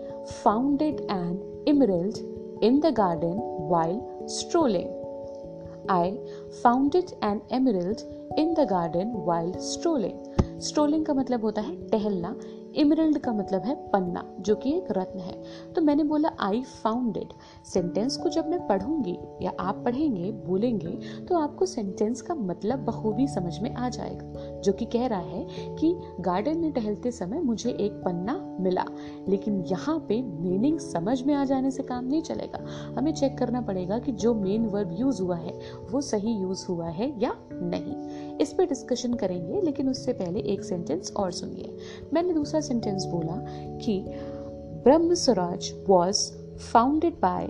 founded 0.45 1.01
an 1.01 1.65
emerald 1.69 2.19
in 2.63 2.81
the 2.81 2.87
garden 2.87 3.69
while 3.71 4.01
strolling 4.29 4.99
I 5.91 6.09
founded 6.63 7.13
an 7.23 7.39
emerald 7.51 8.03
in 8.39 8.55
the 8.57 8.67
garden 8.71 9.13
while 9.17 9.57
strolling 9.59 10.61
strolling 10.61 11.05
का 11.07 11.15
मतलब 11.15 11.45
होता 11.45 11.63
है 11.63 11.89
टहलना। 11.89 12.35
इमरल्ड 12.75 13.19
का 13.19 13.33
मतलब 13.33 13.63
है 13.63 13.75
पन्ना, 13.91 14.25
जो 14.41 14.55
कि 14.55 14.77
एक 14.77 14.87
रत्न 14.91 15.21
है। 15.21 15.43
तो 15.73 15.83
मैंने 15.83 16.05
बोला 16.05 16.31
आई 16.41 16.63
फाउंडेड 16.83 17.33
सेंटेंस 17.67 18.17
को 18.17 18.29
जब 18.29 18.49
मैं 18.49 18.67
पढ़ूँगी 18.67 19.17
या 19.43 19.53
आप 19.61 19.83
पढ़ेंगे, 19.85 20.31
बोलेंगे 20.33 21.25
तो 21.27 21.39
आपको 21.39 21.67
सेंटेंस 21.67 22.23
का 22.23 22.35
मतलब 22.35 22.85
बखूबी 22.85 23.27
समझ 23.29 23.59
में 23.59 23.75
आ 23.75 23.89
जाएगा। 23.89 24.50
जो 24.65 24.73
कि 24.73 24.85
कह 24.85 25.07
रहा 25.07 25.21
है 25.21 25.47
कि 25.77 25.97
गार्डन 26.21 26.59
में 26.59 26.73
टहलते 26.73 27.11
समय 27.11 27.41
मुझे 27.41 27.71
एक 27.71 27.93
पन्ना 27.93 28.57
मिला, 28.61 28.85
लेकिन 29.29 29.65
यहाँ 29.67 29.99
पे 30.09 30.23
मीनिंग 30.23 30.79
समझ 30.79 31.23
में 31.23 31.35
आ 31.35 31.45
जाने 31.45 31.71
से 31.71 31.83
काम 31.83 32.05
नहीं 32.05 32.23
चलेगा। 32.23 32.65
हमें 32.99 33.13
चेक 33.15 33.39
करना 33.39 33.61
पड़ेगा 33.61 33.99
कि 33.99 34.13
जो 34.13 34.35
मेन 34.35 34.67
वर्ब 34.67 34.97
यूज़ 35.01 35.23
हुआ 35.23 35.37
है, 35.37 35.61
वो 35.91 36.01
सही 36.01 36.33
यूज़ 36.33 36.67
हुआ 36.67 36.89
है 36.89 37.23
या 37.23 37.35
नहीं। 37.53 38.37
इस 38.39 38.53
पर 38.53 38.65
डिस्कशन 38.65 39.15
करेंगे, 39.15 39.61
लेकिन 39.61 39.89
उससे 39.89 40.13
पहले 40.13 40.41
एक 40.41 40.65
सेंटेंस 40.65 41.13
और 41.17 41.33
सुनिए। 41.33 41.77
मैंने 42.15 42.35
दूसरा 42.35 42.61
सेंटेंस 42.61 43.05
बोला 43.05 43.45
कि 43.79 44.05
Brahma 44.85 45.15
Swaraj 45.15 45.73
was 45.89 46.33
founded 46.73 47.15
by 47.15 47.47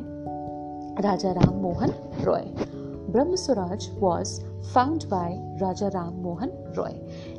Raja 1.03 1.33
Ram 1.33 1.55
Mohan 1.55 1.93
Roy. 2.25 2.43
Brahma 3.11 3.37
Swaraj 3.37 3.91
was 3.95 4.50
found 4.65 5.05
by 5.05 5.35
Raja 5.61 5.89
Ram 5.89 6.15
Mohan 6.15 6.51
Roy 6.77 6.93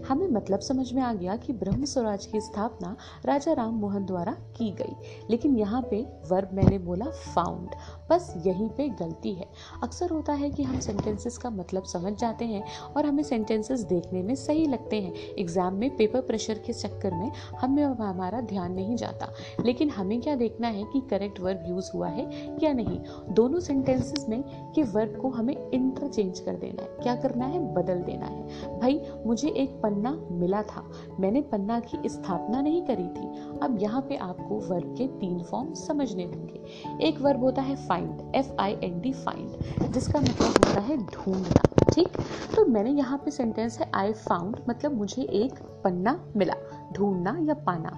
हमें 0.08 0.28
मतलब 0.28 0.60
समझ 0.60 0.92
में 0.94 1.02
आ 1.02 1.14
गया 1.14 1.36
कि 1.36 1.54
ब्रह्म 1.54 1.86
स्वराज 1.86 2.26
की 2.26 2.42
स्थापना 2.42 2.96
राजा 3.26 3.54
राम 3.54 3.74
मोहन 3.74 4.06
द्वारा 4.06 4.32
की 4.32 4.72
गई। 4.72 4.96
लेकिन 5.30 5.58
यहाँ 5.58 5.82
पे 5.92 6.02
वर्ब 6.32 6.50
मैंने 6.54 6.78
बोला 6.78 7.06
फाउंड 7.06 7.70
बस 8.10 8.34
यहीं 8.46 8.70
पे 8.70 8.88
गलती 8.90 9.34
है। 9.34 9.48
अक्सर 9.84 10.10
होता 10.10 10.34
है 10.34 10.50
कि 10.50 10.64
हम 10.64 10.80
सेंटेंसेस 10.80 11.38
का 11.38 11.50
मतलब 11.50 11.84
समझ 11.84 12.14
जाते 12.14 12.46
हैं 12.46 12.64
और 12.98 13.06
हमें 13.06 13.24
सेंटेंसेस 13.24 13.80
देखने 13.80 14.24
में 14.24 14.36
सही 14.36 14.66
लगते 14.66 15.02
हैं। 15.02 15.14
एग्ज़ाम 15.40 15.74
में 15.74 15.96
पेपर 15.98 16.22
प्रेशर 16.22 16.58
के 16.58 16.74
चक्कर 16.74 17.14
में 17.14 17.32
हमें 17.60 17.84
हमारा 17.84 18.42
ध्यान 18.42 18.74
नहीं 18.74 18.96
जाता। 18.96 19.28
लेकिन 19.66 19.90
हमें 19.90 20.22
क्या 20.22 20.36
देखना 20.36 20.68
है 20.68 20.84
कि 20.84 21.02
करेक्ट 21.10 21.40
वर्ब 21.40 21.64
यूज़ 21.68 21.92
हुआ 21.94 22.08
है 22.08 22.30
या 22.64 22.74
नहीं? 22.74 23.00
दोनों 23.30 23.60
सेंटेंसेस 23.60 24.26
में 24.30 24.44
कि 24.72 24.84
वर्ब 24.84 25.18
को 25.22 25.30
हमें 25.30 25.56
इंटरचेंज 25.72 26.40
कर 26.40 26.56
देना 26.56 26.82
है। 26.82 26.90
क्या 27.04 27.16
करना 27.16 27.46
है? 27.46 27.74
बदल 27.74 28.02
देना 28.02 28.26
है। 28.26 28.80
भाई, 28.80 29.02
मुझे 29.26 29.50
एक 29.50 29.80
पन्ना 29.82 30.01
मिला 30.10 30.62
था। 30.64 30.84
मैंने 31.20 31.42
पन्ना 31.42 31.80
की 31.80 32.10
स्थापना 32.10 32.62
नहीं 32.62 32.82
करी 32.86 33.08
थी। 33.08 33.60
अब 33.60 33.78
यहाँ 33.82 34.02
पे 34.02 34.16
आपको 34.18 34.60
वर्ब 34.70 34.96
के 34.98 35.08
तीन 35.20 35.42
फॉर्म 35.44 35.74
समझने 35.74 36.24
होंगे। 36.24 37.08
एक 37.08 37.20
वर्ब 37.22 37.44
होता 37.44 37.62
है 37.62 37.76
find 37.88 38.36
F 38.36 38.52
I 38.60 38.76
N 38.84 39.00
D 39.02 39.14
find 39.14 39.92
जिसका 39.94 40.20
मतलब 40.20 40.48
होता 40.48 40.80
है 40.80 40.98
ढूंढना, 40.98 41.64
ठीक? 41.94 42.18
तो 42.56 42.66
मैंने 42.66 42.92
यहाँ 42.92 43.18
पे 43.18 43.32
सेंटेंस 43.32 43.80
है 43.80 43.90
आई 43.96 44.14
फाउंड 44.14 44.58
मतलब 44.70 44.98
मुझे 44.98 45.22
एक 45.22 45.60
पन्ना 45.84 46.20
मिला, 46.38 46.54
ढूंढना 46.94 47.38
या 47.42 47.54
पाना। 47.54 47.92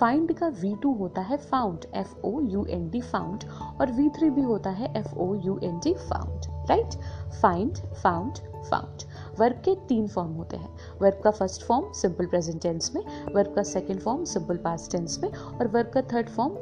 फाइंड 0.00 0.32
का 0.32 0.48
वी 0.60 0.74
टू 0.74 0.92
होता 0.92 1.20
है 1.20 1.36
found 1.36 1.84
F 1.94 2.14
O 2.24 2.40
U 2.40 2.64
N 2.64 2.88
D 2.90 3.00
found 3.00 3.44
और 3.80 3.92
वी 3.92 4.08
थ्री 4.08 4.30
भी 4.30 4.42
होता 4.42 4.70
है 4.70 4.92
F 4.96 5.14
O 5.14 5.34
U 5.34 5.58
N 5.62 5.78
D 5.78 5.94
found 5.94 6.70
right 6.70 6.94
find 7.42 7.76
found 7.76 8.38
found 8.70 9.02
verb 9.40 9.56
के 9.56 9.74
तीन 9.88 10.06
फॉर्म 10.08 10.32
होते 10.32 10.56
हैं। 10.56 10.75
वर्ब 11.02 11.20
का 11.24 11.30
first 11.30 11.62
form 11.62 11.92
simple 11.92 12.26
present 12.26 12.62
tense 12.62 12.92
में, 12.94 13.02
वर्ब 13.34 13.54
का 13.54 13.62
second 13.62 14.00
form 14.00 14.24
simple 14.24 14.56
past 14.56 14.92
tense 14.92 15.18
में 15.22 15.30
और 15.30 15.68
वर्ब 15.68 15.90
का 15.94 16.02
थर्ड 16.02 16.28
फॉर्म 16.28 16.54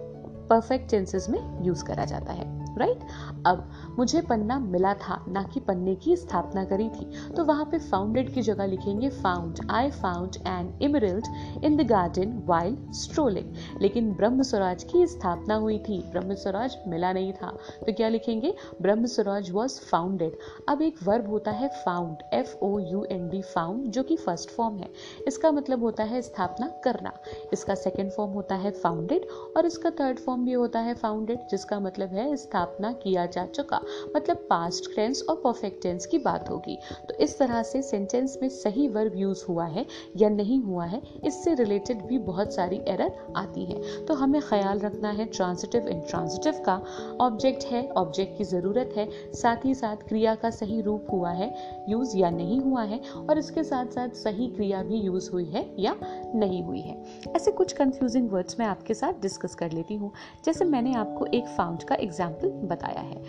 परफेक्ट 0.49 0.91
टेंसेज 0.91 1.29
में 1.29 1.65
यूज़ 1.65 1.85
करा 1.85 2.05
जाता 2.05 2.33
है 2.33 2.53
राइट 2.79 2.99
right? 2.99 3.11
अब 3.47 3.71
मुझे 3.99 4.21
पन्ना 4.21 4.59
मिला 4.59 4.93
था, 4.95 5.25
ना 5.29 5.43
कि 5.45 5.61
पन्ने 5.61 5.95
की 5.95 6.17
स्थापना 6.17 6.65
करी 6.65 6.89
थी। 6.91 7.05
तो 7.37 7.45
वहाँ 7.45 7.65
पे 7.65 7.79
फाउंडेड 7.81 8.33
की 8.35 8.43
जगह 8.43 8.67
लिखेंगे 8.67 9.09
found 9.11 9.59
I 9.71 9.91
found 9.93 10.37
an 10.47 10.73
emerald 10.83 11.65
in 11.65 11.77
the 11.77 11.87
garden 11.89 12.33
while 12.47 12.77
strolling 12.95 13.81
लेकिन 13.81 14.13
ब्रह्म 14.15 14.43
स्वराज 14.43 14.85
की 14.85 15.07
स्थापना 15.07 15.55
हुई 15.57 15.79
थी, 15.79 15.99
ब्रह्म 16.13 16.35
स्वराज 16.35 16.77
मिला 16.89 17.13
नहीं 17.13 17.33
था। 17.33 17.51
तो 17.87 17.93
क्या 17.93 18.09
लिखेंगे? 18.09 18.55
ब्रह्म 18.83 19.07
स्वराज 19.07 19.51
वॉज़ 19.51 19.81
फाउंडेड 19.81 20.37
अब 20.69 20.83
एक 20.83 20.99
वर्ब 21.05 21.29
होता 21.31 21.51
है 21.51 21.69
found 21.85 22.23
F 22.35 22.55
O 22.63 22.79
U 22.81 23.05
N 23.11 23.29
D 23.29 23.43
found 23.45 23.91
जो 23.91 24.03
कि 24.03 24.17
फ़र्स्ट 24.17 24.51
फॉर्म 24.51 24.79
है। 24.79 24.89
इसका 25.29 25.51
मतलब 25.53 25.83
होता 25.83 26.05
है 26.05 26.23
स्थापना 26.23 26.67
करना। 26.85 27.13
इसका 27.53 27.75
सेकेंड 27.75 28.11
फॉर्म 28.11 28.33
होता 28.33 28.55
है 28.55 28.71
फाउंडेड 28.73 29.27
और 29.57 29.67
इसका 29.67 29.91
थर्ड 30.01 30.19
फॉर्म 30.19 30.45
भी 30.45 30.53
होता 30.53 30.81
है 30.81 30.95
फाउंडेड 30.95 31.47
जिसका 31.51 31.81
मतलब 31.81 32.09
है 32.09 32.35
स्थापना 32.37 32.93
किया 32.95 33.27
जा 33.27 33.47
चुका। 33.47 33.81
मतलब 34.17 34.47
पास्ट 34.51 34.95
टेंस 34.97 35.23
और 35.23 35.37
परफेक्ट 35.37 35.83
टेंस 35.83 36.07
की 36.07 36.19
बात 36.21 36.51
होगी। 36.51 36.77
तो 37.09 37.15
इस 37.25 37.39
तरह 37.39 37.63
से 37.63 37.83
सेंटेंस 37.83 38.39
में 38.43 38.49
सही 38.51 38.87
वर्ब 38.89 39.17
यूज़ 39.17 39.45
हुआ 39.49 39.67
है 39.67 39.87
या 40.17 40.29
नहीं 40.29 40.61
हुआ 40.63 40.85
है, 40.85 41.01
इससे 41.25 41.55
रिलेटेड 41.55 42.03
भी 42.07 42.19
बहुत 42.21 42.55
सारी 42.55 42.81
एरर 42.89 43.13
आती 43.37 43.65
हैं। 43.65 44.05
तो 44.07 44.15
हमें 44.15 44.41
ख्याल 44.43 44.79
रखना 44.79 45.11
है 45.11 45.25
ट्रांसिटिव 45.27 45.89
इन 45.89 46.01
ट्रांसिटिव 46.01 46.63
का। 46.67 46.81
ऑब्जेक्ट 47.21 47.65
है 47.65 47.87
ऑब्जेक्ट 47.97 48.37
की 48.39 48.45
ज़रूरत 48.45 48.95
है। 48.97 49.09
साथ 49.35 49.65
ही 49.65 49.75
साथ 49.75 50.09
क्रिया 50.09 50.35
का 50.35 50.51
सही 50.51 50.81
रूप 50.81 51.07
हुआ 51.13 51.31
है 51.31 51.53
यूज़ 51.89 52.17
या 52.17 52.31
नहीं 52.31 52.61
हुआ 52.61 52.83
है, 52.83 53.01
और 53.21 53.39
इसके 53.39 53.65
साथ 53.65 53.87
साथ 53.87 54.09
सही 54.17 54.47
क्रिया 54.47 54.83
भी 54.83 55.01
यूज़ 55.01 55.31
हुई 55.31 55.45
है 55.45 55.65
या 55.79 55.95
नहीं 56.35 56.63
हुई 56.63 56.81
है। 56.81 56.97
ऐसे 57.37 57.51
कुछ 57.53 57.73
कंफ्यूजिंग 57.73 58.31
वर्ड्स 58.31 58.59
मैं 58.59 58.67
आपके 58.67 58.95
साथ 58.95 59.21
डिस्कस 59.23 59.55
कर 59.55 59.73
लेती 59.73 59.95
हूँ। 59.95 60.13
जैसे 60.45 60.65
मैंने 60.65 60.95
आपको 60.95 61.27
एक 61.27 61.47
फाउंड 61.49 61.83
का 61.83 61.95
एग्ज़ाम्पल 61.95 62.49
बताया 62.69 63.01
है। 63.01 63.23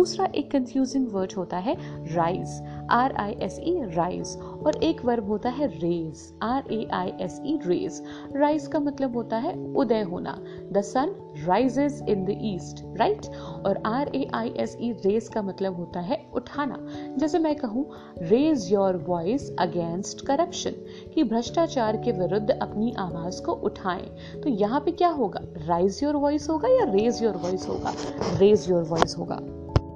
दूसरा 0.00 0.26
एक 0.34 0.50
कंफ्यूजिंग 0.50 1.06
वर्ड 1.12 1.32
होता 1.36 1.56
है 1.58 1.74
rise 2.14 2.50
R 2.90 3.12
I 3.20 3.32
S 3.42 3.58
E 3.62 3.72
rise 3.94 4.36
और 4.66 4.76
एक 4.84 5.04
वर्ब 5.04 5.26
होता 5.28 5.48
है 5.48 5.66
raise 5.66 6.22
R 6.42 6.72
A 6.72 6.86
I 6.92 7.12
S 7.20 7.40
E 7.46 7.58
raise 7.66 8.00
rise 8.36 8.66
का 8.66 8.80
मतलब 8.80 9.16
होता 9.16 9.36
है 9.36 9.52
उदय 9.74 10.02
होना. 10.02 10.32
The 10.72 10.80
sun 10.82 11.14
rises 11.46 12.00
in 12.08 12.24
the 12.24 12.38
east 12.52 12.82
right 12.98 13.26
और 13.66 13.82
R 13.86 14.10
A 14.16 14.26
I 14.34 14.52
S 14.56 14.76
E 14.80 14.90
raise 15.06 15.28
का 15.28 15.42
मतलब 15.42 15.76
होता 15.76 16.00
है 16.00 16.18
उठाना. 16.34 16.78
जैसे 17.18 17.38
मैं 17.38 17.54
कहूँ 17.56 17.86
raise 18.22 18.72
your 18.72 18.96
voice 19.08 19.50
against 19.58 20.26
corruption 20.26 20.82
कि 21.14 21.24
भ्रष्टाचार 21.24 21.96
के 21.96 22.12
विरुद्ध 22.12 22.50
अपनी 22.50 22.94
आवाज़ 22.98 23.42
को 23.42 23.52
उठाएँ. 23.52 24.08
तो 24.42 24.48
यहाँ 24.48 24.80
पे 24.80 24.90
क्या 24.92 25.08
होगा? 25.08 25.40
राइज 25.66 26.00
योर 26.02 26.16
वॉइस 26.16 26.48
होगा 26.50 26.68
या 26.68 26.92
रेज 26.92 27.22
योर 27.22 27.36
वॉइस 27.36 27.68
होगा? 27.68 27.94
रेज 28.38 28.70
योर 28.70 28.82
वॉइस 28.82 29.16
होगा. 29.18 29.40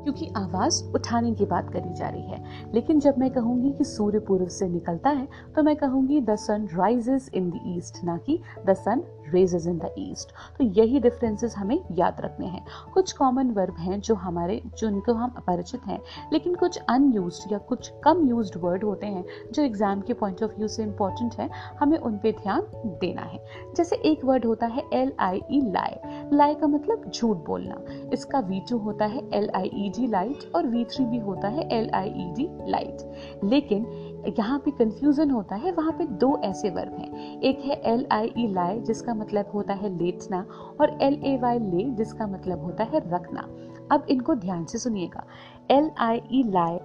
क्योंकि 0.05 0.29
आवाज़ 0.37 0.83
उठाने 0.95 1.33
की 1.35 1.47
बात 1.47 1.73
करी 1.73 1.95
जा 1.95 2.09
रही 2.09 2.23
है। 2.23 2.73
लेकिन 2.75 3.01
जब 3.01 3.19
मैं 3.19 3.31
कहूँगी 3.31 3.73
कि 3.73 3.85
सूर्य 3.85 4.19
पूर्व 4.19 4.49
से 4.49 4.69
निकलता 4.69 5.11
है 5.11 5.29
तो 5.57 5.63
मैं 5.63 5.77
कहूँगी 5.77 6.21
the 6.21 6.37
sun 6.37 6.69
rises 6.75 7.31
in 7.35 7.51
the 7.51 7.61
east 7.77 8.05
ना 8.05 8.17
कि 8.17 8.39
the 8.67 8.75
sun 8.75 9.03
raises 9.33 9.69
in 9.69 9.79
the 9.79 9.91
east 9.99 10.33
तो 10.59 10.65
यही 10.81 11.01
डिफरेंसेस 11.01 11.55
हमें 11.57 11.79
याद 11.93 12.21
रखने 12.21 12.47
हैं। 12.47 12.65
कुछ 12.95 13.13
कॉमन 13.13 13.51
वर्ब 13.51 13.77
हैं 13.79 14.01
जो 14.01 14.15
हमारे, 14.15 14.61
जो 14.79 14.87
उनको 14.89 15.13
हम 15.13 15.35
अपरिचित 15.37 15.87
हैं, 15.87 16.01
लेकिन 16.33 16.55
कुछ 16.55 16.79
अनयूज 16.89 17.45
या 17.53 17.59
कुछ 17.59 17.93
कम 18.05 18.27
यूज़ 18.29 18.57
वर्ड 18.59 18.85
होते 18.85 19.07
हैं, 19.07 19.25
जो 19.53 19.63
एग्ज़ाम 19.63 20.01
के 20.01 20.13
पॉइंट 20.15 20.43
ऑफ़ 20.43 20.57
व्यू 20.57 20.69
से 20.69 20.83
इंपॉर्टेंट 20.83 21.35
है, 21.35 21.49
हमें 21.81 21.99
उन 21.99 22.17
पर 22.17 22.33
ध्यान 22.43 22.67
देना 23.01 23.23
है। 23.23 23.45
जैसे 23.77 23.97
एक 24.05 24.25
वर्ड 24.25 24.45
होता 24.45 24.67
है 24.67 24.83
एल 24.93 25.13
आई 25.21 25.41
ई 25.51 25.61
लाई 25.71 26.27
लाई 26.33 26.55
का 26.55 26.67
मतलब 26.67 27.11
झूठ 27.11 27.45
बोलना। 27.47 27.85
इसका 28.13 28.41
वी 28.41 28.61
टू 28.71 28.79
होता 28.79 29.07
है 29.07 29.23
L 29.35 29.51
I 29.55 29.71
E 29.77 29.89
D 29.97 30.07
lied 30.07 30.51
और 30.55 30.67
वी 30.67 30.85
थ्री 30.85 31.05
भी 31.05 31.19
होता 31.19 31.49
है 31.49 31.69
L 31.73 31.91
I 31.95 32.09
E 32.09 32.33
D 32.37 32.49
lied 32.71 33.43
लेकिन 33.45 33.85
यहाँ 34.29 34.59
पे 34.59 34.71
कंफ्यूजन 34.71 35.31
होता 35.31 35.57
है, 35.57 35.73
वहाँ 35.73 35.93
पे 35.93 36.07
दो 36.07 36.37
ऐसे 36.45 36.71
वर्ब 36.71 36.93
हैं। 36.93 37.41
एक 37.41 37.61
है 37.61 37.81
एल 37.93 38.07
आई 38.13 38.33
ई 38.39 38.47
लाई 38.49 38.81
जिसका 38.81 39.15
मतलब 39.15 39.51
होता 39.55 39.75
है 39.75 39.97
लेटना, 39.99 40.45
और 40.81 40.99
एल 41.03 41.21
ए 41.25 41.37
वाई 41.37 41.59
ले 41.59 41.85
जिसका 41.95 42.27
मतलब 42.27 42.65
होता 42.65 42.85
है 42.85 43.03
रखना। 43.15 43.49
अब 43.93 44.07
इनको 44.11 44.35
ध्यान 44.35 44.65
से 44.65 44.79
सुनिएगा। 44.79 45.27
एल 45.71 45.91
आई 45.99 46.21
ई 46.33 46.43
लाई 46.43 46.79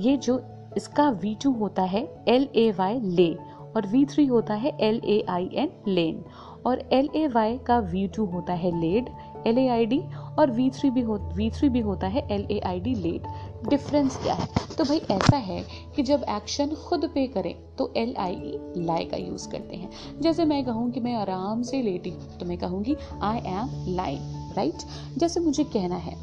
ये 0.00 0.16
जो 0.16 0.40
इसका 0.76 1.08
वी 1.10 1.36
टू 1.42 1.50
होता 1.52 1.82
है 1.82 2.02
एल 2.28 2.48
ए 2.56 2.70
वाई 2.70 3.00
ले 3.00 3.34
और 3.76 3.86
वी 3.86 4.04
थ्री 4.04 4.26
होता 4.26 4.54
है 4.54 4.76
L 4.80 5.00
A 5.04 5.24
I 5.28 5.48
N 5.54 5.70
lain 5.88 6.24
और 6.66 6.82
एल 6.92 7.08
ए 7.16 7.26
वाई 7.26 7.58
का 7.58 7.78
वी 7.78 8.06
टू 8.08 8.24
होता 8.24 8.52
है 8.52 8.70
laid 8.80 9.08
L 9.46 9.58
A 9.58 9.66
I 9.68 9.86
D 9.86 10.00
और 10.38 10.50
वी 10.50 10.68
थ्री 10.70 10.90
भी 10.90 11.00
हो 11.00 11.16
वी 11.34 11.50
थ्री 11.50 11.68
भी 11.68 11.80
होता 11.80 12.06
है 12.06 12.26
L 12.30 12.46
A 12.50 12.60
I 12.66 12.80
D 12.80 12.94
laid 12.94 13.26
difference 13.68 14.16
क्या 14.16 14.34
है? 14.34 14.46
तो 14.78 14.84
भाई 14.84 15.00
ऐसा 15.10 15.36
है 15.36 15.62
कि 15.96 16.02
जब 16.02 16.24
एक्शन 16.30 16.74
खुद 16.78 17.04
पे 17.14 17.26
करें 17.26 17.54
तो 17.78 17.92
एल 17.96 18.14
आई 18.18 18.32
ई 18.32 18.58
लाई 18.76 19.04
का 19.04 19.16
यूज़ 19.16 19.48
करते 19.48 19.76
हैं। 19.76 19.90
जैसे 20.22 20.44
मैं 20.44 20.64
कहूँ 20.64 20.90
कि 20.90 21.00
मैं 21.00 21.14
आराम 21.14 21.62
से 21.62 21.82
लेटी 21.82 22.10
हूँ 22.10 22.38
तो 22.38 22.46
मैं 22.46 22.58
कहूँगी 22.58 22.96
आई 23.22 23.38
एम 23.52 23.94
लाई 23.96 24.18
राइट 24.56 24.82
जैसे 25.18 25.40
मुझे 25.40 25.64
कहना 25.66 25.96
है 25.98 26.16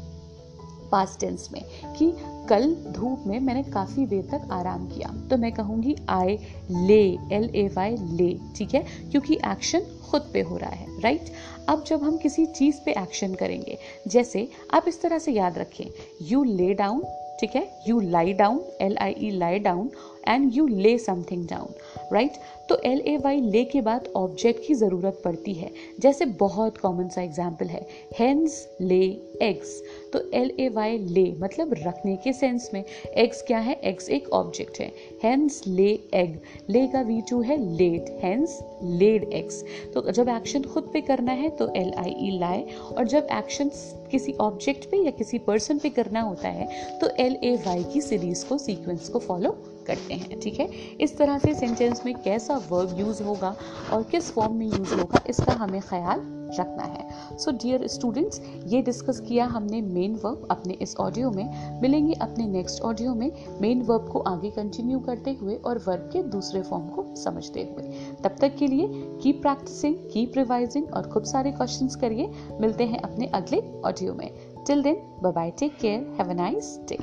पास्ट 0.90 1.20
टेंस 1.20 1.48
में 1.52 1.62
कि 1.96 2.12
कल 2.48 2.74
धूप 2.92 3.22
में 3.26 3.38
मैंने 3.40 3.62
काफ़ी 3.64 4.04
देर 4.06 4.22
तक 4.30 4.48
आराम 4.52 4.86
किया। 4.88 5.08
तो 5.30 5.36
मैं 5.36 5.52
कहूँगी 5.52 5.94
आई 6.10 6.36
ले 6.70 7.02
एल 7.32 7.50
ए 7.54 7.66
वाई 7.76 7.96
ले 8.12 8.36
ठीक 8.56 8.74
है? 8.74 8.84
क्योंकि 9.10 9.34
एक्शन 9.46 9.86
खुद 10.10 10.30
पे 10.32 10.40
हो 10.40 10.56
रहा 10.56 10.70
है 10.70 11.00
राइट 11.00 11.32
अब 11.68 11.84
जब 11.84 12.02
हम 12.02 12.16
किसी 12.16 12.44
चीज़ 12.48 12.80
पे 12.84 12.92
एक्शन 12.92 13.34
करेंगे, 13.34 13.78
जैसे 14.08 14.48
आप 14.74 14.84
इस 14.88 15.00
तरह 15.02 15.18
से 15.18 15.32
याद 15.32 15.58
रखें 15.58 15.84
यू 16.22 16.42
ले 16.44 16.72
डाउन 16.74 17.02
ठीक 17.42 17.54
है? 17.56 17.68
You 17.88 18.00
lie 18.00 18.32
down 18.32 18.62
L 18.80 18.96
I 19.00 19.14
E 19.18 19.30
lie 19.30 19.58
down 19.58 19.90
and 20.28 20.50
you 20.54 20.66
lay 20.66 20.96
something 20.98 21.46
down 21.48 21.74
right 22.12 22.32
तो 22.68 22.76
एल 22.84 23.00
ए 23.00 23.16
वाई 23.24 23.40
ले 23.40 23.64
के 23.64 23.80
बाद 23.80 24.06
ऑब्जेक्ट 24.16 24.66
की 24.66 24.74
ज़रूरत 24.74 25.20
पड़ती 25.24 25.54
है। 25.54 25.70
जैसे 26.00 26.24
बहुत 26.40 26.78
कॉमन 26.78 27.08
सा 27.08 27.22
एग्ज़ाम्पल 27.22 27.66
है। 27.66 27.86
हैंस 28.18 28.66
ले 28.80 29.00
एग्स 29.42 29.82
तो 30.12 30.20
एल 30.34 30.52
ए 30.60 30.68
वाई 30.74 30.98
ले 30.98 31.24
मतलब 31.38 31.74
रखने 31.78 32.16
के 32.24 32.32
सेंस 32.32 32.70
में। 32.74 32.82
एग्स 33.14 33.42
क्या 33.46 33.58
है? 33.58 33.74
एग्स 33.84 34.08
एक 34.10 34.28
ऑब्जेक्ट 34.32 34.80
है। 34.80 34.90
हेंस 35.22 35.62
ले 35.66 35.88
एग 36.14 36.40
ले 36.70 36.86
का 36.86 37.00
वी 37.00 37.20
टू 37.20 37.40
है 37.40 37.56
लेट 37.76 38.18
हैंस 38.22 38.58
लेड 38.82 39.24
एग्स 39.32 39.64
तो 39.94 40.10
जब 40.10 40.28
एक्शन 40.28 40.62
खुद 40.62 40.90
पे 40.92 41.00
करना 41.00 41.32
है 41.32 41.50
तो 41.50 41.72
एल 41.76 41.92
आई 41.98 42.14
ई 42.18 42.38
लाए. 42.38 42.62
और 42.96 43.06
जब 43.06 43.26
एक्शन 43.32 43.70
किसी 44.10 44.32
ऑब्जेक्ट 44.32 44.90
पे 44.90 44.96
या 44.96 45.10
किसी 45.10 45.38
पर्सन 45.38 45.78
पे 45.78 45.90
करना 45.90 46.20
होता 46.20 46.48
है 46.48 46.98
तो 46.98 47.08
एल 47.18 47.36
ए 47.44 47.56
वाई 47.66 47.84
की 47.84 48.00
सीरीज़ 48.00 48.46
को 48.46 48.58
सीक्वेंस 48.58 49.08
को 49.08 49.18
फॉलो 49.18 49.56
करते 49.86 50.14
हैं, 50.14 50.40
ठीक 50.40 50.60
है? 50.60 50.68
इस 51.00 51.16
तरह 51.18 51.38
से 51.38 51.54
सेंटेंस 51.54 52.02
में 52.06 52.14
कैसा 52.14 52.56
वर्ब 52.70 52.98
यूज़ 52.98 53.22
होगा 53.22 53.54
और 53.92 54.02
किस 54.02 54.30
फॉर्म 54.32 54.54
में 54.54 54.66
यूज़ 54.66 54.94
होगा, 54.94 55.22
इसका 55.28 55.52
हमें 55.52 55.80
ख्याल 55.80 56.20
रखना 56.58 56.84
है। 56.84 57.36
सो 57.38 57.50
डियर 57.52 57.86
स्टूडेंट्स 57.86 58.40
ये 58.66 58.80
डिस्कस 58.82 59.20
किया 59.20 59.44
हमने 59.44 59.80
मेन 59.82 60.14
वर्ब 60.14 60.46
अपने 60.50 60.74
इस 60.82 60.96
ऑडियो 60.96 61.30
में। 61.30 61.80
मिलेंगे 61.80 62.14
अपने 62.14 62.46
नेक्स्ट 62.46 62.82
ऑडियो 62.82 63.14
में 63.14 63.30
मेन 63.60 63.82
वर्ब 63.82 64.08
को 64.08 64.18
आगे 64.20 64.50
कंटिन्यू 64.50 64.98
करते 64.98 65.32
हुए 65.32 65.54
और 65.56 65.78
वर्ब 65.78 66.08
के 66.12 66.22
दूसरे 66.22 66.62
फॉर्म 66.62 66.88
को 66.88 67.06
समझते 67.14 67.62
हुए। 67.62 67.88
तब 68.24 68.36
तक 68.40 68.56
के 68.56 68.66
लिए 68.66 68.88
कीप 69.22 69.42
प्रैक्टिसिंग 69.42 69.96
कीप 70.12 70.32
रिवाइजिंग 70.36 70.92
और 70.94 71.10
खूब 71.10 71.24
सारे 71.24 71.52
क्वेश्चन 71.52 71.88
करिए। 72.00 72.30
मिलते 72.60 72.84
हैं 72.84 73.00
अपने 73.00 73.26
अगले 73.34 73.62
ऑडियो 73.84 74.14
में। 74.14 74.30
Till 74.66 74.82
then 74.82 75.02
bye 75.24 75.50
take 75.50 75.76
care 75.78 76.14
have 76.18 76.30
a 76.30 76.34
nice 76.34 76.78
day 76.88 76.98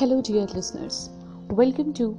Hello, 0.00 0.22
dear 0.22 0.46
listeners. 0.46 1.10
Welcome 1.50 1.92
to 1.92 2.16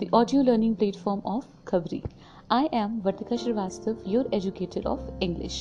the 0.00 0.06
audio 0.12 0.42
learning 0.42 0.76
platform 0.76 1.22
of 1.24 1.46
Khabri. 1.64 2.04
I 2.50 2.68
am 2.74 3.00
Vartika 3.00 3.38
Srivastav, 3.38 4.02
your 4.04 4.26
educator 4.34 4.82
of 4.84 5.00
English. 5.22 5.56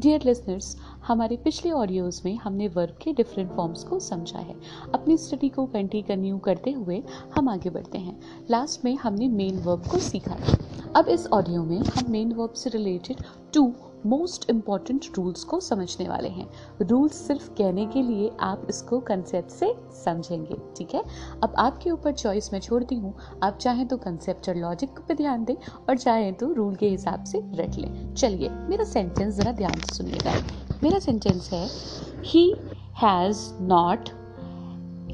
Dear 0.00 0.24
listeners 0.24 0.76
हमारे 1.06 1.36
पिछले 1.36 1.70
audios 1.70 2.20
में 2.24 2.36
हमने 2.36 2.68
verb 2.68 2.96
के 3.02 3.12
different 3.12 3.50
forms 3.50 3.84
को 3.84 4.00
समझा 4.00 4.38
है 4.38 4.56
अपनी 4.94 5.16
study 5.16 5.48
को 5.48 5.66
कंटिन्यू 5.66 6.38
करते 6.38 6.72
हुए 6.72 7.02
हम 7.36 7.48
आगे 7.48 7.70
बढ़ते 7.70 7.98
हैं 7.98 8.20
लास्ट 8.50 8.84
में 8.84 8.96
हमने 8.96 9.28
मेन 9.28 9.58
वर्ब 9.58 9.86
को 9.90 9.98
सीखा 9.98 10.34
था 10.34 10.58
अब 10.96 11.08
इस 11.08 11.26
ऑडियो 11.26 11.64
में 11.64 11.78
हम 11.78 12.12
मेन 12.12 12.32
वर्ब 12.32 12.52
से 12.52 12.70
related 12.70 13.22
to 13.54 13.72
most 14.06 14.50
important 14.50 15.04
rules 15.16 15.44
को 15.44 15.60
समझने 15.60 16.08
वाले 16.08 16.28
हैं। 16.28 16.48
रूल्स 16.82 17.26
सिर्फ़ 17.26 17.48
कहने 17.50 17.86
के 17.86 18.02
लिए 18.02 18.30
आप 18.40 18.66
इसको 18.70 19.00
कंसेप्ट 19.00 19.50
से 19.50 19.74
समझेंगे, 20.04 20.56
ठीक 20.76 20.94
है? 20.94 21.02
अब 21.42 21.54
आपके 21.58 21.90
ऊपर 21.90 22.12
चॉइस 22.12 22.52
मैं 22.52 22.60
छोड़ती 22.60 22.94
हूँ। 22.94 23.14
आप 23.42 23.58
चाहें 23.58 23.86
तो 23.88 23.96
कंसेप्ट 23.96 24.48
और 24.48 24.56
लॉजिक 24.56 24.90
पे 24.90 25.14
ध्यान 25.14 25.44
दें 25.44 25.54
और 25.88 25.98
चाहें 25.98 26.34
तो 26.34 26.52
रूल 26.52 26.74
के 26.74 26.88
हिसाब 26.88 27.24
से 27.24 27.38
रख 27.38 27.76
लें। 27.76 28.14
चलिए, 28.14 28.48
मेरा 28.50 28.84
सेंटेंस 28.84 29.34
ज़रा 29.34 29.52
ध्यान 29.52 29.80
से 29.80 29.94
सुनिएगा। 29.94 30.32
मेरा 30.82 30.98
सेंटेंस 30.98 31.50
है 31.52 31.68
he 32.24 32.54
has 33.02 33.38
not 33.60 34.08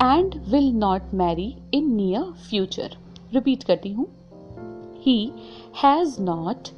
and 0.02 0.34
will 0.48 0.72
not 0.72 1.14
marry 1.14 1.56
in 1.74 1.94
near 1.94 2.22
future 2.22 2.96
repeat 3.32 3.62
करती 3.62 3.92
हूँ। 3.92 4.06
He 5.00 5.32
has 5.82 6.20
not 6.20 6.68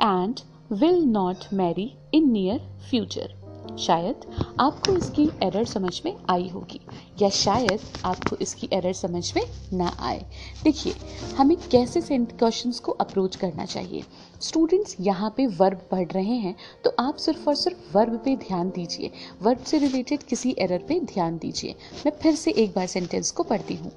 and 0.00 0.40
will 0.72 1.02
not 1.04 1.44
marry 1.52 1.92
in 2.14 2.30
near 2.32 2.58
future 2.90 3.34
शायद 3.78 4.24
आपको 4.60 4.92
इसकी 4.92 5.28
एरर 5.42 5.64
समझ 5.64 6.00
में 6.04 6.14
आई 6.30 6.48
होगी, 6.48 6.80
या 7.22 7.28
शायद 7.28 7.80
आपको 8.04 8.36
इसकी 8.36 8.68
एरर 8.72 8.92
समझ 8.92 9.32
में 9.36 9.42
ना 9.72 9.92
आए। 10.00 10.24
देखिए, 10.64 10.92
हमें 11.36 11.56
कैसे 11.72 12.00
क्वेश्चंस 12.00 12.80
को 12.80 12.92
अप्रोच 12.94 13.36
करना 13.36 13.64
चाहिए? 13.64 14.02
स्टूडेंट्स 14.40 14.96
यहाँ 15.00 15.32
पे 15.36 15.46
वर्ब 15.48 15.86
पढ़ 15.90 16.06
रहे 16.08 16.36
हैं 16.36 16.54
तो 16.84 16.94
आप 16.98 17.16
सिर्फ़ 17.16 17.48
और 17.48 17.54
सिर्फ़ 17.54 17.96
वर्ब 17.96 18.20
पे 18.24 18.36
ध्यान 18.38 18.70
दीजिए। 18.70 19.10
वर्ब 19.42 19.64
से 19.64 19.78
रिलेटेड 19.78 20.22
किसी 20.22 20.54
एरर 20.58 20.84
पे 20.88 21.00
ध्यान 21.04 21.38
दीजिए। 21.38 21.74
मैं 22.06 22.12
फिर 22.12 22.34
से 22.34 22.50
एक 22.54 22.74
बार 22.76 22.86
सेंटेंस 22.86 23.30
को 23.30 23.42
पढ़ती 23.42 23.74
हूँ। 23.74 23.92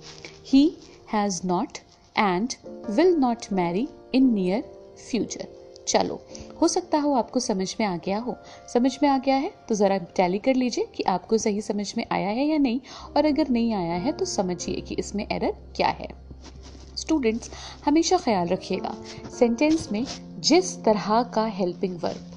He 0.45 0.69
has 1.13 1.41
not 1.47 1.77
and 2.15 2.53
will 2.89 3.15
not 3.17 3.53
marry 3.53 3.87
in 4.15 4.33
near 4.33 4.71
future 5.09 5.54
चलो, 5.87 6.21
हो 6.61 6.67
सकता 6.67 6.97
हो 6.97 7.13
आपको 7.13 7.39
समझ 7.39 7.75
में 7.79 7.87
आ 7.87 7.97
गया 7.97 8.19
हो। 8.19 8.35
समझ 8.73 8.97
में 9.03 9.09
आ 9.09 9.17
गया 9.17 9.35
है? 9.35 9.51
तो 9.69 9.75
ज़रा 9.75 9.97
टैली 9.97 10.39
कर 10.39 10.55
लीजिए 10.55 10.85
कि 10.95 11.03
आपको 11.03 11.37
सही 11.37 11.61
समझ 11.61 11.93
में 11.97 12.05
आया 12.11 12.29
है 12.29 12.45
या 12.45 12.57
नहीं। 12.57 12.79
और 13.17 13.25
अगर 13.25 13.49
नहीं 13.49 13.73
आया 13.73 13.95
है 13.95 14.11
तो 14.11 14.25
समझिए 14.25 14.75
कि 14.75 14.95
इसमें 14.95 15.27
एरर 15.31 15.51
क्या 15.75 15.87
है। 15.87 16.07
स्टूडेंट्स 16.97 17.51
हमेशा 17.85 18.17
ख्याल 18.17 18.47
रखिएगा। 18.47 18.95
सेंटेंस 19.39 19.89
में 19.91 20.05
जिस 20.39 20.83
तरह 20.83 21.23
का 21.23 21.45
हेल्पिंग 21.45 21.99
वर्ब 22.03 22.34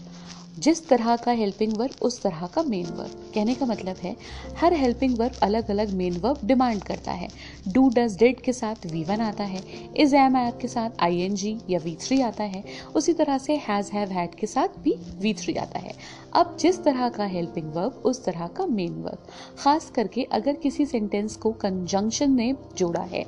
जिस 0.58 0.86
तरह 0.88 1.16
का 1.16 1.32
हेल्पिंग 1.32 1.72
वर्ब 1.76 2.02
उस 2.02 2.20
तरह 2.22 2.46
का 2.46 2.62
मेन 2.62 2.86
वर्ब 2.86 3.30
कहने 3.34 3.54
का 3.54 3.66
मतलब 3.66 3.96
है, 3.96 4.14
हर 4.58 4.72
हेल्पिंग 4.72 5.18
वर्ब 5.18 5.38
अलग 5.42 5.70
अलग 5.70 5.92
मेन 5.94 6.16
वर्ब 6.16 6.40
डिमांड 6.44 6.82
करता 6.82 7.12
है. 7.12 7.28
डू 7.68 7.88
डज 7.88 8.16
डेड 8.18 8.40
के 8.40 8.52
साथ 8.52 8.86
वी 8.86 9.02
वन 9.04 9.20
आता 9.20 9.44
है. 9.44 9.62
इज़ 9.96 10.14
एम 10.16 10.36
आर 10.36 10.52
के 10.60 10.68
साथ 10.68 11.02
आई 11.02 11.20
एन 11.20 11.34
जी 11.34 11.56
या 11.70 11.78
वी 11.78 11.96
थ्री 12.00 12.20
आता 12.20 12.44
है. 12.44 12.64
उसी 12.96 13.12
तरह 13.12 13.38
से 13.38 13.56
हैज़ 13.68 13.92
हैव 13.92 14.12
हैड 14.12 14.34
के 14.34 14.46
साथ 14.46 14.80
भी 14.82 14.94
वी 15.20 15.34
थ्री 15.34 15.54
आता 15.54 15.78
है. 15.78 15.92
अब 16.34 16.56
जिस 16.60 16.82
तरह 16.84 17.08
का 17.08 17.24
हेल्पिंग 17.24 17.72
वर्ब 17.74 18.02
उस 18.04 18.24
तरह 18.24 18.46
का 18.46 18.66
मेन 18.66 19.02
वर्ब 19.02 19.26
खास 19.58 19.90
करके 19.90 20.22
अगर 20.22 20.52
किसी 20.52 20.86
सेंटेंस 20.86 21.36
को 21.36 21.52
कंजंक्शन 21.52 22.32
ने 22.32 22.54
जोड़ा 22.76 23.00
है 23.00 23.24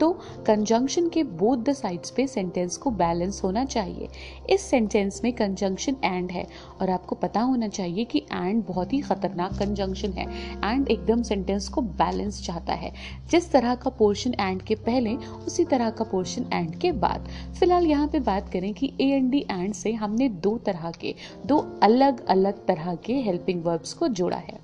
तो 0.00 0.10
कंजंक्शन 0.46 1.08
के 1.08 1.22
बोथ 1.22 1.56
द 1.56 1.72
साइड्स 1.72 2.10
पे 2.10 2.26
सेंटेंस 2.26 2.76
को 2.76 2.90
बैलेंस 2.90 3.44
होना 3.44 3.64
चाहिए. 3.64 4.08
इस 4.50 4.60
सेंटेंस 4.60 5.20
में 5.24 5.32
कंजंक्शन 5.32 5.96
एंड 6.04 6.30
है, 6.30 6.46
और 6.80 6.90
आपको 6.90 7.14
पता 7.14 7.40
होना 7.40 7.68
चाहिए 7.68 8.04
कि 8.04 8.18
एंड 8.18 8.64
बहुत 8.66 8.92
ही 8.92 9.00
खतरनाक 9.00 9.52
कंजंक्शन 9.52 10.12
है. 10.12 10.26
एंड 10.64 10.88
एकदम 10.88 11.22
सेंटेंस 11.22 11.68
को 11.68 11.80
बैलेंस 11.80 12.42
चाहता 12.46 12.72
है. 12.72 12.92
जिस 13.30 13.50
तरह 13.52 13.74
का 13.74 13.90
पोर्शन 13.90 14.34
एंड 14.40 14.62
के 14.62 14.74
पहले, 14.74 15.14
उसी 15.46 15.64
तरह 15.64 15.90
का 15.90 16.04
पोर्शन 16.04 16.46
एंड 16.52 16.74
के 16.76 16.92
बाद. 16.92 17.28
फ़िलहाल 17.60 17.86
यहाँ 17.86 18.08
पे 18.08 18.20
बात 18.20 18.48
करें 18.48 18.72
कि 18.74 18.92
ए 19.00 19.04
एन 19.04 19.30
डी 19.30 19.46
एंड 19.50 19.74
से 19.74 19.92
हमने 19.92 20.28
दो 20.28 20.58
तरह 20.58 20.90
के, 20.90 21.14
दो 21.46 21.58
अलग 21.82 22.26
अलग 22.26 22.41
तरह 22.50 22.94
के 22.94 23.14
हेल्पिंग 23.14 23.64
वर्ब्स 23.64 23.92
को 23.92 24.08
जोड़ा 24.08 24.36
है। 24.36 24.60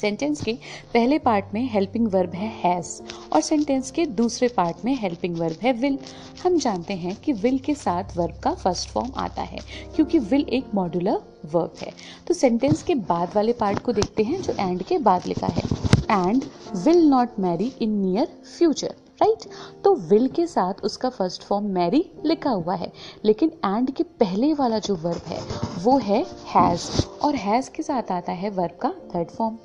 सेंटेंस 0.00 0.42
के 0.42 0.52
पहले 0.94 1.18
पार्ट 1.18 1.44
में 1.54 1.68
हेल्पिंग 1.70 2.08
वर्ब 2.08 2.34
है 2.34 2.48
हैज़ 2.54 2.90
और 3.32 3.40
सेंटेंस 3.40 3.90
के 3.90 4.04
दूसरे 4.06 4.48
पार्ट 4.48 4.84
में 4.84 4.94
हेल्पिंग 4.94 5.36
वर्ब 5.36 5.56
है 5.62 5.72
विल 5.72 5.98
हम 6.44 6.58
जानते 6.58 6.94
हैं 6.94 7.16
कि 7.16 7.32
विल 7.32 7.58
के 7.58 7.74
साथ 7.74 8.16
वर्ब 8.16 8.38
का 8.42 8.52
फ़र्स्ट 8.54 8.88
फॉर्म 8.88 9.12
आता 9.16 9.42
है, 9.42 9.58
क्योंकि 9.96 10.18
विल 10.18 10.46
एक 10.48 10.64
मॉड्यूलर 10.74 11.20
वर्ब 11.52 11.74
है। 11.80 11.92
तो 12.28 12.34
सेंटेंस 12.34 12.82
के 12.82 12.94
बाद 12.94 13.32
वाले 13.36 13.52
पार्ट 13.52 13.78
को 13.78 13.92
देखते 13.92 14.22
हैं, 14.22 14.42
जो 14.42 14.54
एंड 14.60 14.82
के 14.82 14.98
बाद 14.98 15.26
लिखा 15.26 15.46
है। 15.46 15.62
And 16.10 16.44
will 16.76 17.04
not 17.08 17.38
marry 17.40 17.72
in 17.80 17.90
near 17.90 18.28
future 18.58 18.94
right 19.18 19.44
तो 19.84 19.94
विल 20.08 20.28
के 20.28 20.46
साथ 20.46 20.82
उसका 20.84 21.08
फ़र्स्ट 21.08 21.42
फॉर्म 21.42 21.64
मैरी 21.66 22.04
लिखा 22.24 22.50
हुआ 22.50 22.74
है। 22.74 22.92
लेकिन 23.24 23.52
एंड 23.64 23.90
के 23.90 24.02
पहले 24.20 24.52
वाला 24.54 24.78
जो 24.78 24.94
वर्ब 24.96 25.22
है, 25.26 25.40
वो 25.82 25.96
है 25.98 26.24
हैज़ 26.46 26.90
और 27.22 27.34
हैज़ 27.36 27.70
के 27.70 27.82
साथ 27.82 28.12
आता 28.12 28.32
है 28.32 28.50
वर्ब 28.50 28.78
का 28.82 28.92
थर्ड 29.14 29.30
फॉर्म 29.30 29.58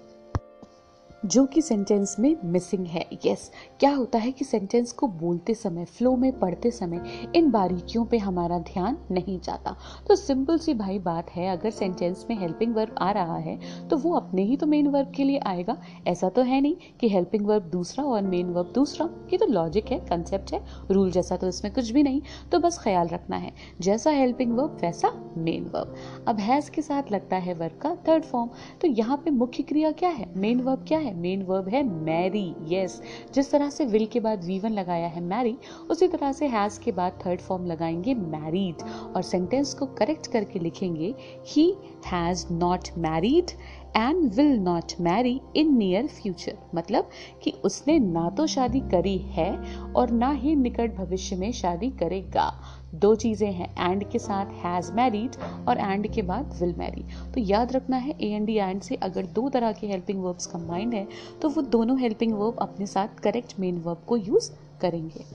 जो 1.26 1.46
कि 1.46 1.62
सेंटेंस 1.62 2.16
में 2.20 2.36
मिसिंग 2.46 2.86
है। 2.88 3.06
यस 3.16 3.22
yes, 3.26 3.80
क्या 3.80 3.92
होता 3.92 4.20
है 4.20 4.32
कि 4.32 4.46
सेंटेंस 4.46 4.92
को 4.92 5.08
बोलते 5.08 5.54
समय 5.54 5.86
फ्लो 5.88 6.16
में 6.16 6.32
पढ़ते 6.40 6.72
समय 6.72 7.30
इन 7.36 7.50
बारीकियों 7.52 8.06
पे 8.06 8.18
हमारा 8.18 8.58
ध्यान 8.64 8.98
नहीं 9.12 9.40
जाता। 9.40 9.76
तो 10.08 10.16
सिंपल 10.16 10.58
सी 10.58 10.74
भाई 10.74 11.00
बात 11.00 11.30
है 11.30 11.48
अगर 11.50 11.70
सेंटेंस 11.70 12.26
में 12.30 12.38
हेल्पिंग 12.40 12.76
वर्ब 12.76 12.96
आ 13.00 13.12
रहा 13.12 13.38
है 13.38 13.58
तो 13.90 13.98
वो 13.98 14.14
अपने 14.16 14.44
ही 14.44 14.58
तो 14.58 14.68
मेन 14.68 14.88
वर्ब 14.88 15.12
के 15.16 15.24
लिए 15.24 15.40
आएगा। 15.46 15.78
ऐसा 16.08 16.30
तो 16.30 16.42
है 16.42 16.60
नहीं 16.62 16.76
कि 17.00 17.10
हेल्पिंग 17.10 17.46
वर्ब 17.48 17.70
दूसरा 17.70 18.06
और 18.06 18.22
मेन 18.24 18.50
वर्ब 18.50 18.72
दूसरा 18.76 19.10
ये 19.32 19.38
तो 19.38 19.46
लॉजिक 19.46 19.92
है 19.92 20.00
कंसेप्ट 20.10 20.54
है 20.54 20.62
रूल 20.92 21.12
जैसा 21.12 21.38
तो 21.38 21.48
इसमें 21.48 21.74
कुछ 21.74 21.90
भी 21.90 22.04
नहीं। 22.04 22.22
तो 22.52 22.60
बस 22.60 22.80
ख्याल 22.84 23.08
रखना 23.08 23.38
है 23.38 23.52
जैसा 23.82 24.12
हेल्पिंग 24.12 24.54
वर्ब 24.58 24.78
वैसा 24.82 25.12
मेन 25.38 25.72
वर्ब 25.74 25.96
अब 26.28 26.40
हैज़ 26.40 26.72
के 26.72 26.82
साथ 26.82 27.12
लगता 27.12 27.38
है 27.38 27.54
वर्ब 27.54 27.80
का 27.82 27.96
थर्ड 28.08 28.24
फॉर्म 28.26 28.50
तो 28.82 28.88
यहाँ 28.90 29.18
पे 29.18 29.32
मुख्य 29.32 29.64
क्रिया 29.64 29.92
क्या 29.94 30.10
है? 30.10 30.32
मेन 30.38 30.62
वर्ब 30.62 30.86
क्या 30.88 31.00
है? 31.00 31.13
मेन 31.14 31.44
वर्ब 31.44 31.68
है 31.70 31.84
मैरी 31.84 32.46
यस 32.68 33.02
जिस 33.34 33.52
तरह 33.52 33.70
से 33.70 33.86
विल 33.86 34.06
के 34.06 34.20
बाद 34.20 34.44
वी 34.44 34.60
वन 34.60 34.72
लगाया 34.72 35.08
है 35.08 35.22
मैरी 35.22 35.56
उसी 35.90 36.08
तरह 36.08 36.32
से 36.32 36.48
हैज़ 36.48 36.80
के 36.80 36.92
बाद 36.92 37.20
थर्ड 37.26 37.42
फॉर्म 37.42 37.66
लगाएँगे 37.66 38.14
मैरिड 38.14 38.84
और 39.16 39.22
सेंटेंस 39.22 39.74
को 39.74 39.86
करेक्ट 39.86 40.28
करके 40.28 40.60
लिखेंगे 40.60 41.14
he 41.48 41.74
has 42.06 42.46
not 42.52 42.90
married 42.98 43.52
and 43.98 44.34
will 44.34 44.58
not 44.60 44.94
marry 45.02 45.40
in 45.56 45.78
near 45.78 46.08
future 46.08 46.58
मतलब 46.76 47.10
कि 47.44 47.52
उसने 47.64 48.00
ना 48.00 48.30
तो 48.30 48.48
शादी 48.48 48.80
करी 48.92 49.18
है 49.18 49.52
और 49.96 50.12
ना 50.12 50.32
ही 50.32 50.56
निकट 50.56 50.96
भविष्य 50.96 51.36
में 51.36 51.52
शादी 51.52 51.90
करेगा। 51.90 52.52
दो 52.96 53.14
चीज़ें 53.16 53.52
हैं 53.52 53.92
एंड 53.92 54.04
के 54.12 54.20
साथ 54.20 54.46
हैज़ 54.64 54.92
मैरिड 54.92 55.36
और 55.68 55.78
एंड 55.78 56.08
के 56.14 56.22
बाद 56.22 56.54
विल 56.62 56.74
मैरी 56.78 57.06
तो 57.34 57.42
याद 57.42 57.72
रखना 57.72 57.98
है 57.98 58.16
ए 58.22 58.28
एंड 58.28 58.46
डी 58.46 58.56
एंड 58.56 58.82
से 58.82 58.96
अगर 59.04 59.26
दो 59.36 59.48
तरह 59.50 59.72
के 59.72 59.88
हेल्पिंग 59.88 60.24
वर्ब्स 60.24 60.46
कंबाइंड 60.46 60.94
है 60.94 61.08
तो 61.42 61.50
वो 61.50 61.62
दोनों 61.62 62.00
हेल्पिंग 62.00 62.34
वर्ब 62.34 62.58
अपने 62.62 62.88
साथ 62.88 63.20
करेक्ट 63.24 63.60
मेन 63.60 63.80
वर्ब 63.82 64.04
को 64.08 64.18
यूज़ 64.18 64.52
करेंगे. 64.82 65.26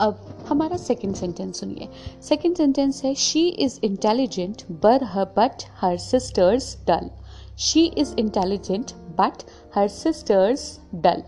अब 0.00 0.44
हमारा 0.48 0.76
सेकंड 0.76 1.14
सेंटेंस 1.14 1.60
सुनिए. 1.60 1.88
सेकंड 2.22 2.56
सेंटेंस 2.56 3.04
है 3.04 3.14
she 3.14 3.48
is 3.48 3.78
intelligent 3.84 4.62
but 4.82 5.04
her 5.04 5.24
but 5.36 5.64
her 5.80 5.96
sisters 5.98 6.76
dull 6.86 7.10
she 7.58 7.84
is 7.98 8.14
intelligent 8.18 8.92
but 9.18 9.42
her 9.74 9.88
sisters 9.88 10.78
dull 10.94 11.22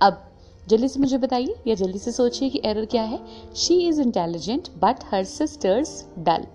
अब 0.00 0.27
जल्दी 0.68 0.88
से 0.88 1.00
मुझे 1.00 1.18
बताइए, 1.18 1.54
या 1.66 1.74
जल्दी 1.74 1.98
से 1.98 2.12
सोचिए 2.12 2.48
कि 2.50 2.60
एरर 2.64 2.84
क्या 2.84 3.02
है? 3.02 3.18
She 3.56 3.74
is 3.88 4.00
intelligent 4.02 4.68
but 4.78 5.04
her 5.12 5.24
sisters 5.24 6.04
dull 6.18 6.46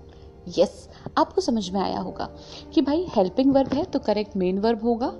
yes 0.58 0.90
आपको 1.18 1.42
समझ 1.42 1.70
में 1.70 1.80
आया 1.82 2.00
होगा 2.00 2.30
कि 2.74 2.82
भाई 2.82 3.06
हेल्पिंग 3.16 3.54
वर्ब 3.54 3.74
है 3.74 3.84
तो 3.84 4.00
करेक्ट 4.00 4.36
मेन 4.38 4.60
वर्ब 4.60 4.84
होगा। 4.84 5.14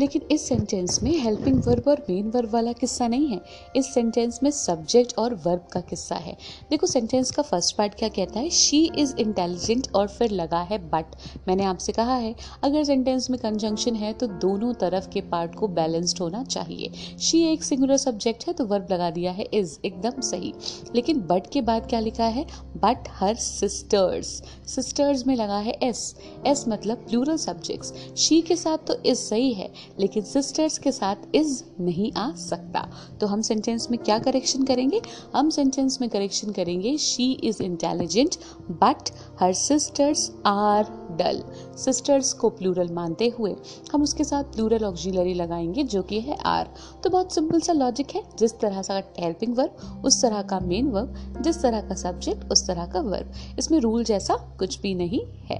लेकिन 0.00 0.22
इस 0.32 0.46
सेंटेंस 0.48 1.02
में 1.02 1.10
हेल्पिंग 1.20 1.62
वर्ब 1.66 1.88
और 1.88 2.04
मेन 2.10 2.30
वर्ब 2.30 2.50
वाला 2.50 2.72
किस्सा 2.72 3.08
नहीं 3.08 3.28
है। 3.28 3.40
इस 3.76 3.92
सेंटेंस 3.94 4.38
में 4.42 4.50
सब्जेक्ट 4.50 5.14
और 5.18 5.34
वर्ब 5.46 5.66
का 5.72 5.80
किस्सा 5.80 6.16
है। 6.16 6.36
देखो 6.70 6.86
सेंटेंस 6.86 7.30
का 7.30 7.42
फ़र्स्ट 7.42 7.76
पार्ट 7.76 7.94
क्या 7.94 8.08
कहता 8.08 8.40
है? 8.40 8.48
शी 8.50 8.84
इज़ 8.98 9.14
इंटेलिजेंट 9.16 9.88
और 9.94 10.08
फिर 10.08 10.30
लगा 10.32 10.60
है 10.62 10.78
बट 10.90 11.16
मैंने 11.48 11.64
आपसे 11.64 11.92
कहा 11.92 12.14
है, 12.14 12.34
अगर 12.64 12.84
सेंटेंस 12.84 13.28
में 13.30 13.38
कंजंक्शन 13.40 13.96
है 13.96 14.12
तो 14.12 14.26
दोनों 14.26 14.72
तरफ़ 14.74 15.08
के 15.08 15.20
पार्ट 15.30 15.54
को 15.54 15.68
बैलेंस्ड 15.70 16.18
होना 16.20 16.42
चाहिए। 16.44 16.90
शी 17.20 17.42
एक 17.44 17.64
सिंगुलर 17.64 17.96
सब्जेक्ट 17.98 18.46
है 18.48 18.52
तो 18.52 18.64
वर्ब 18.66 18.86
लगा 18.92 19.10
दिया 19.10 19.32
है 19.32 19.48
इज़ 19.54 19.78
एकदम 19.84 20.20
सही। 20.22 20.52
लेकिन 20.94 21.20
बट 21.22 21.50
के 21.52 21.60
बाद 21.62 21.86
क्या 21.88 22.00
लिखा 22.00 22.24
है? 22.26 22.46
बट 22.76 23.08
हर 23.12 23.34
सिस्टर्स 23.36 24.26
सिस्टर्स 24.66 25.26
में 25.26 25.34
लगा 25.36 25.58
है 25.58 25.72
एस 25.82 26.14
एस 26.46 26.64
मतलब 26.68 27.04
प्लूरल 27.08 27.36
सब्जेक्ट्स 27.38 27.92
शी 28.18 28.40
के 28.42 28.56
साथ 28.56 28.86
तो 28.86 28.94
इज़ 29.02 29.18
सही 29.18 29.52
है। 29.52 29.70
लेकिन 29.98 30.22
सिस्टर्स 30.22 30.78
के 30.78 30.92
साथ 30.92 31.16
इज़ 31.34 31.62
नहीं 31.80 32.12
आ 32.12 32.30
सकता। 32.34 32.88
तो 33.20 33.26
हम 33.26 33.40
सेंटेंस 33.40 33.90
में 33.90 33.98
क्या 33.98 34.18
करेक्शन 34.18 34.64
करेंगे? 34.64 35.00
हम 35.36 35.50
सेंटेंस 35.50 36.00
में 36.00 36.08
करेक्शन 36.10 36.50
करेंगे 36.50 36.96
she 36.98 37.32
is 37.32 37.62
intelligent 37.62 38.36
but 38.70 39.10
her 39.40 39.52
sisters 39.52 40.30
are 40.46 40.84
dull 41.18 41.42
sisters 41.76 42.32
को 42.32 42.50
प्लूरल 42.50 42.92
मानते 42.92 43.28
हुए 43.28 43.54
हम 43.92 44.02
उसके 44.02 44.24
साथ 44.24 44.44
प्लूरल 44.44 44.84
ऑक्जिलरी 44.84 45.34
लगाएँगे, 45.34 45.82
जो 45.82 46.02
कि 46.02 46.20
है 46.20 46.36
आर 46.36 46.68
तो 47.04 47.10
बहुत 47.10 47.34
सिंपल 47.34 47.60
सा 47.60 47.72
लॉजिक 47.72 48.10
है। 48.10 48.22
जिस 48.38 48.58
तरह 48.60 48.82
का 48.82 49.02
हेल्पिंग 49.18 49.56
वर्ब 49.56 50.02
उस 50.04 50.22
तरह 50.22 50.42
का 50.42 50.60
मेन 50.60 50.90
वर्ब 50.90 51.42
जिस 51.42 51.62
तरह 51.62 51.80
का 51.80 51.94
सब्जेक्ट 51.94 52.50
उस 52.52 52.66
तरह 52.66 52.86
का 52.86 53.00
वर्ब 53.00 53.32
इसमें 53.58 53.78
रूल 53.80 54.04
जैसा 54.04 54.34
कुछ 54.58 54.80
भी 54.80 54.94
नहीं 54.94 55.20
है। 55.44 55.58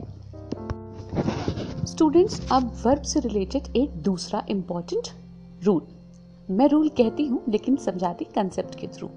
स्टूडेंट्स 1.86 2.40
अब 2.52 2.72
वर्ब 2.86 3.02
से 3.02 3.20
रिलेटेड 3.20 3.76
एक 3.76 3.90
दूसरा 4.02 4.42
इंपॉर्टेंट 4.48 5.08
रूल 5.64 5.82
मैं 6.48 6.66
रूल 6.68 6.88
कहती 6.88 7.26
हूँ, 7.26 7.42
लेकिन 7.48 7.76
समझाती 7.76 8.24
कंसेप्ट 8.24 8.74
के 8.74 8.86
थ्रू 8.86 9.08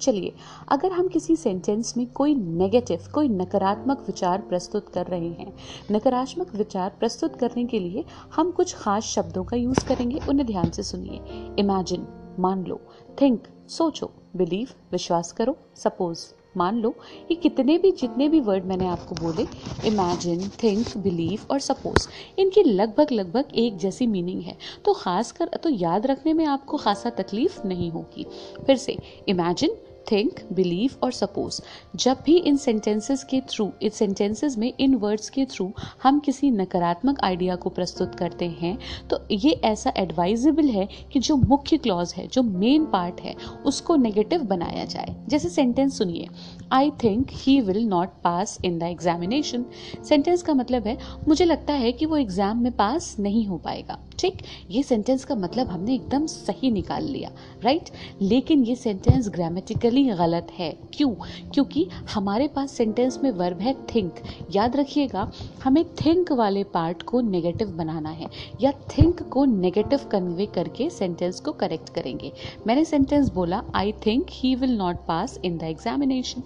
चलिए, 0.00 0.32
अगर 0.68 0.92
हम 0.92 1.08
किसी 1.08 1.36
सेंटेंस 1.36 1.96
में 1.96 2.06
कोई 2.06 2.34
नेगेटिव 2.34 3.08
कोई 3.14 3.28
नकारात्मक 3.28 4.04
विचार 4.06 4.40
प्रस्तुत 4.40 4.88
कर 4.88 5.06
रहे 5.06 5.28
हैं, 5.28 5.52
नकारात्मक 5.92 6.54
विचार 6.54 6.92
प्रस्तुत 6.98 7.36
करने 7.36 7.64
के 7.64 7.78
लिए 7.78 8.04
हम 8.34 8.50
कुछ 8.50 8.74
खास 8.74 9.04
शब्दों 9.04 9.44
का 9.44 9.56
यूज़ 9.56 9.86
करेंगे, 9.88 10.20
उन्हें 10.28 10.46
ध्यान 10.46 10.70
से 10.70 10.82
सुनिए. 10.82 11.20
इमेजिन 11.58 12.06
मान 12.38 12.64
लो 12.64 12.80
थिंक 13.20 13.48
सोचो 13.68 14.10
बिलीव 14.36 14.68
विश्वास 14.92 15.32
करो 15.32 15.56
सपोज़ 15.76 16.26
मान 16.56 16.80
लो, 16.80 16.94
ये 17.30 17.34
कितने 17.34 17.76
भी, 17.78 17.90
जितने 17.90 18.28
भी 18.28 18.40
वर्ड 18.40 18.64
मैंने 18.64 18.86
आपको 18.86 19.14
बोले 19.14 19.46
इमेजिन 19.86 20.48
थिंक 20.62 20.96
बिलीव 20.96 21.46
और 21.50 21.60
सपोज़ 21.60 22.08
इनकी 22.38 22.62
लगभग 22.62 23.12
लगभग 23.12 23.54
एक 23.54 23.76
जैसी 23.76 24.06
मीनिंग 24.06 24.42
है। 24.42 24.56
तो 24.84 24.92
खास 24.92 25.32
कर 25.32 25.50
तो 25.62 25.68
याद 25.68 26.06
रखने 26.06 26.32
में 26.32 26.44
आपको 26.46 26.76
खासा 26.76 27.10
तकलीफ़ 27.10 27.66
नहीं 27.66 27.90
होगी। 27.90 28.26
फिर 28.66 28.76
से 28.76 28.98
इमेजिन 29.28 29.76
थिंक 30.10 30.40
बिलीव 30.52 30.94
और 31.02 31.12
सपोज़ 31.12 31.60
जब 31.96 32.22
भी 32.24 32.36
इन 32.38 32.56
सेंटेंसेस 32.56 33.24
के 33.24 33.40
थ्रू 33.50 33.70
इन 33.82 33.90
सेंटेंसेस 33.90 34.56
में, 34.58 34.72
इन 34.80 34.94
वर्ड्स 34.94 35.30
के 35.30 35.44
थ्रू 35.44 35.70
हम 36.02 36.18
किसी 36.20 36.50
नकारात्मक 36.50 37.20
आइडिया 37.24 37.56
को 37.56 37.70
प्रस्तुत 37.70 38.14
करते 38.14 38.48
हैं 38.60 38.76
तो 39.10 39.20
ये 39.30 39.50
ऐसा 39.64 39.92
एडवाइजेबल 39.96 40.68
है 40.68 40.88
कि 41.12 41.20
जो 41.20 41.36
मुख्य 41.36 41.76
क्लॉज 41.76 42.12
है, 42.16 42.26
जो 42.26 42.42
मेन 42.42 42.84
पार्ट 42.86 43.20
है, 43.20 43.34
उसको 43.66 43.96
नेगेटिव 43.96 44.42
बनाया 44.44 44.84
जाए. 44.84 45.14
जैसे 45.28 45.48
सेंटेंस 45.48 45.98
सुनिए. 45.98 46.28
I 46.72 46.90
think 47.02 47.28
he 47.32 47.60
will 47.60 47.84
not 47.86 48.08
pass 48.24 48.58
in 48.64 48.78
the 48.78 48.82
examination 48.82 49.64
sentence 50.08 50.42
का 50.42 50.54
मतलब 50.54 50.86
है, 50.86 50.96
मुझे 51.28 51.44
लगता 51.44 51.72
है 51.74 51.92
कि 51.92 52.06
वो 52.06 52.16
एग्ज़ाम 52.16 52.62
में 52.62 52.72
पास 52.72 53.16
नहीं 53.20 53.46
हो 53.46 53.58
पाएगा. 53.58 53.98
ठीक? 54.18 54.42
ये 54.70 54.82
सेंटेंस 54.82 55.24
का 55.24 55.34
मतलब 55.34 55.68
हमने 55.68 55.94
एकदम 55.94 56.26
सही 56.26 56.70
निकाल 56.70 57.04
लिया 57.04 57.30
राइट 57.62 57.88
लेकिन 58.22 58.62
ये 58.64 58.74
सेंटेंस 58.76 59.28
ग्रामेटिकली 59.28 59.91
गलत 59.92 60.46
है। 60.58 60.70
क्यों? 60.94 61.10
क्योंकि 61.54 61.86
हमारे 62.14 62.48
पास 62.48 62.72
सेंटेंस 62.72 63.18
में 63.24 63.30
वर्ब 63.30 63.60
है 63.60 63.74
थिंक 63.94 64.14
याद 64.54 64.76
रखिएगा, 64.76 65.30
हमें 65.64 65.84
थिंक 65.84 66.32
वाले 66.32 66.64
पार्ट 66.64 67.02
को 67.02 67.20
नेगेटिव 67.20 67.68
बनाना 67.68 68.10
है, 68.10 68.26
या 68.60 68.72
थिंक 68.72 69.22
को 69.22 69.44
नेगेटिव 69.44 70.00
कन्वे 70.12 70.46
करके 70.46 70.90
सेंटेंस 70.90 71.40
को 71.40 71.52
करेक्ट 71.52 71.88
करेंगे। 71.88 72.32
मैंने 72.66 72.84
सेंटेंस 72.84 73.32
बोला 73.32 73.62
I 73.74 73.92
think 74.06 74.26
he 74.30 74.54
will 74.54 74.76
not 74.76 74.96
pass 74.96 75.38
in 75.44 75.58
the 75.58 75.62
examination 75.62 76.42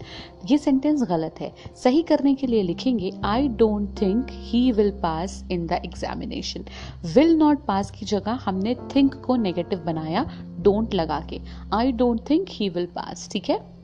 ये 0.50 0.58
सेंटेंस 0.58 1.02
गलत 1.02 1.40
है। 1.40 1.52
सही 1.76 2.02
करने 2.02 2.34
के 2.34 2.46
लिए 2.46 2.62
लिखेंगे 2.62 3.10
I 3.24 3.48
don't 3.48 4.00
think 4.00 4.26
he 4.30 4.72
will 4.72 4.90
pass 4.90 5.44
in 5.50 5.66
the 5.66 5.72
examination 5.72 6.64
will 7.14 7.36
not 7.36 7.64
pass 7.64 7.90
की 7.90 8.06
जगह 8.06 8.32
हमने 8.32 8.74
थिंक 8.74 9.14
को 9.14 9.36
नेगेटिव 9.36 9.78
बनाया 9.78 10.24
डोंट 10.60 10.94
लगा 10.94 11.20
के। 11.20 11.40
I 11.74 11.92
don't 11.92 12.20
think 12.30 12.46
he 12.50 12.68
will 12.68 12.86
pass 12.86 13.28
ठीक 13.36 13.48
है? 13.50 13.75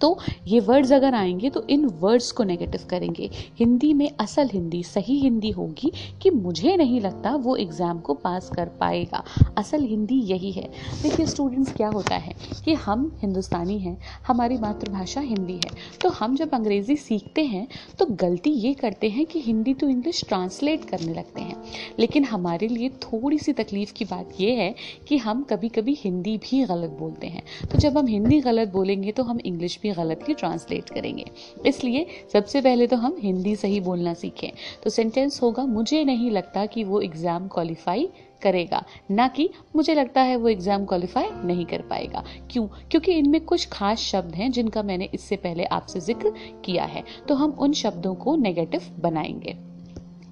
तो 0.00 0.16
ये 0.46 0.60
वर्ड्स 0.60 0.92
अगर 0.92 1.14
आएँगे 1.14 1.50
तो 1.50 1.62
इन 1.70 1.84
वर्ड्स 2.00 2.30
को 2.32 2.44
नेगेटिव 2.44 2.86
करेंगे। 2.90 3.30
हिंदी 3.58 3.92
में 3.94 4.10
असल 4.20 4.48
हिंदी, 4.52 4.82
सही 4.82 5.18
हिंदी 5.20 5.50
होगी 5.50 5.92
कि 6.22 6.30
मुझे 6.30 6.76
नहीं 6.76 7.00
लगता 7.00 7.34
वो 7.36 7.56
एग्ज़ाम 7.56 7.98
को 8.00 8.14
पास 8.14 8.50
कर 8.50 8.68
पाएगा। 8.80 9.22
असल 9.58 9.84
हिंदी 9.84 10.20
यही 10.22 10.50
है। 10.52 10.68
देखिए 11.02 11.26
स्टूडेंट्स 11.26 11.72
क्या 11.72 11.88
होता 11.88 12.16
है 12.16 12.34
कि 12.64 12.74
हम 12.76 13.10
हिंदुस्तानी 13.20 13.78
हैं, 13.78 13.96
हमारी 14.26 14.58
मातृभाषा 14.58 15.20
हिंदी 15.20 15.54
है। 15.54 15.70
तो 16.02 16.08
हम 16.10 16.36
जब 16.36 16.54
अंग्रेज़ी 16.54 16.96
सीखते 16.96 17.44
हैं 17.44 17.66
तो 17.98 18.06
गलती 18.16 18.50
ये 18.50 18.72
करते 18.74 19.08
हैं 19.08 19.26
कि 19.26 19.40
हिंदी 19.40 19.74
टू 19.74 19.88
इंग्लिश 19.88 20.24
ट्रांसलेट 20.28 20.84
करने 20.84 21.14
लगते 21.14 21.40
हैं। 21.40 21.56
लेकिन 21.98 22.24
हमारे 22.24 22.68
लिए 22.68 22.88
थोड़ी 23.02 23.38
सी 23.38 23.52
तकलीफ़ 23.52 23.92
की 23.92 24.04
बात 24.04 24.40
यह 24.40 24.58
है 24.58 24.74
कि 25.08 25.16
हम 25.18 25.42
कभी 25.42 25.68
कभी 25.68 25.96
हिंदी 25.98 26.36
भी 26.40 26.64
गलत 26.64 26.90
बोलते 26.98 27.26
हैं। 27.26 27.42
तो 27.72 27.78
जब 27.78 27.98
हम 27.98 28.06
हिंदी 28.06 28.40
गलत 28.40 28.68
बोलेंगे 28.68 29.12
तो 29.12 29.22
हम 29.22 29.40
इंग्लिश 29.40 29.78
भी 29.82 29.89
गलत 29.92 30.24
ही 30.28 30.34
ट्रांसलेट 30.34 30.90
करेंगे। 30.90 31.24
इसलिए 31.66 32.06
सबसे 32.32 32.60
पहले 32.60 32.86
तो 32.86 32.96
हम 32.96 33.16
हिंदी 33.20 33.54
सही 33.56 33.80
बोलना 33.80 34.14
सीखें। 34.14 34.50
तो 34.84 34.90
सेंटेंस 34.90 35.42
होगा, 35.42 35.64
मुझे 35.64 36.04
नहीं 36.04 36.30
लगता 36.30 36.66
कि 36.66 36.84
वो 36.84 37.00
एग्ज़ाम 37.00 37.48
क्वालिफाई 37.48 38.08
करेगा। 38.42 38.82
ना 39.10 39.26
कि 39.28 39.48
मुझे 39.76 39.94
लगता 39.94 40.20
है 40.20 40.36
वो 40.36 40.48
एग्ज़ाम 40.48 40.84
क्वालिफाई 40.84 41.28
नहीं 41.44 41.64
कर 41.66 41.82
पाएगा। 41.82 42.24
क्यों? 42.50 42.66
क्योंकि 42.90 43.12
इनमें 43.12 43.40
कुछ 43.40 43.68
खास 43.68 43.98
शब्द 44.00 44.34
हैं 44.34 44.50
जिनका 44.52 44.82
मैंने 44.82 45.08
इससे 45.14 45.36
पहले 45.36 45.64
आपसे 45.64 46.00
ज़िक्र 46.00 46.32
किया 46.64 46.84
है। 46.84 47.04
तो 47.28 47.34
हम 47.34 47.50
उन 47.60 47.72
शब्दों 47.72 48.14
को 48.14 48.36
नेगेटिव 48.36 48.86
बनाएँगे। 49.00 49.56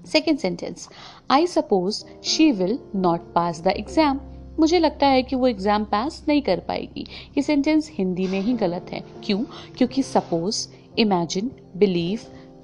Second 0.07 0.39
sentence 0.39 0.89
I 1.31 1.47
suppose 1.47 2.05
she 2.25 2.51
will 2.53 2.79
not 2.97 3.33
pass 3.35 3.61
the 3.61 3.69
exam 3.69 4.21
मुझे 4.59 4.79
लगता 4.79 5.07
है 5.07 5.23
कि 5.23 5.37
वो 5.37 5.47
एग्ज़ाम 5.47 5.85
पास 5.85 6.25
नहीं 6.29 6.43
कर 6.43 6.61
पाएगी। 6.69 7.07
ये 7.37 7.43
सेंटेंस 7.43 7.91
हिंदी 7.95 8.27
में 8.27 8.41
ही 8.41 8.53
गलत 8.55 8.91
है। 8.93 9.05
क्यों? 9.25 9.45
क्योंकि 9.77 10.03
सपोज़ 10.03 10.67
इमेजिन 10.99 11.51
बिलीव 11.77 12.21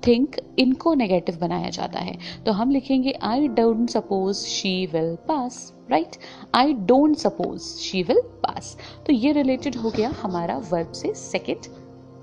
थिंक 0.07 0.37
इनको 0.59 0.95
नेगेटिव 0.95 1.37
बनाया 1.41 1.69
जाता 1.71 2.01
है। 2.01 2.17
तो 2.47 2.53
हम 2.53 2.71
लिखेंगे 2.71 3.13
I 3.23 3.49
don't 3.51 3.89
suppose 3.91 4.45
she 4.47 4.75
will 4.87 5.15
pass 5.29 5.73
right 5.91 6.17
I 6.55 6.73
don't 6.83 7.17
suppose 7.17 7.63
she 7.79 8.03
will 8.03 8.21
pass 8.43 8.77
तो 9.07 9.13
ये 9.13 9.33
रिलेटेड 9.33 9.77
हो 9.77 9.91
गया 9.91 10.13
हमारा 10.23 10.57
वर्ब 10.73 10.93
से 10.93 11.15
सेकेंड 11.15 11.73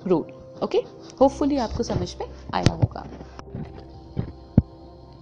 रूल 0.07 0.31
ओके 0.63 0.77
होपफुली 1.21 1.57
आपको 1.57 1.83
समझ 1.83 2.15
में 2.19 2.27
आया 2.53 2.73
होगा। 2.73 3.05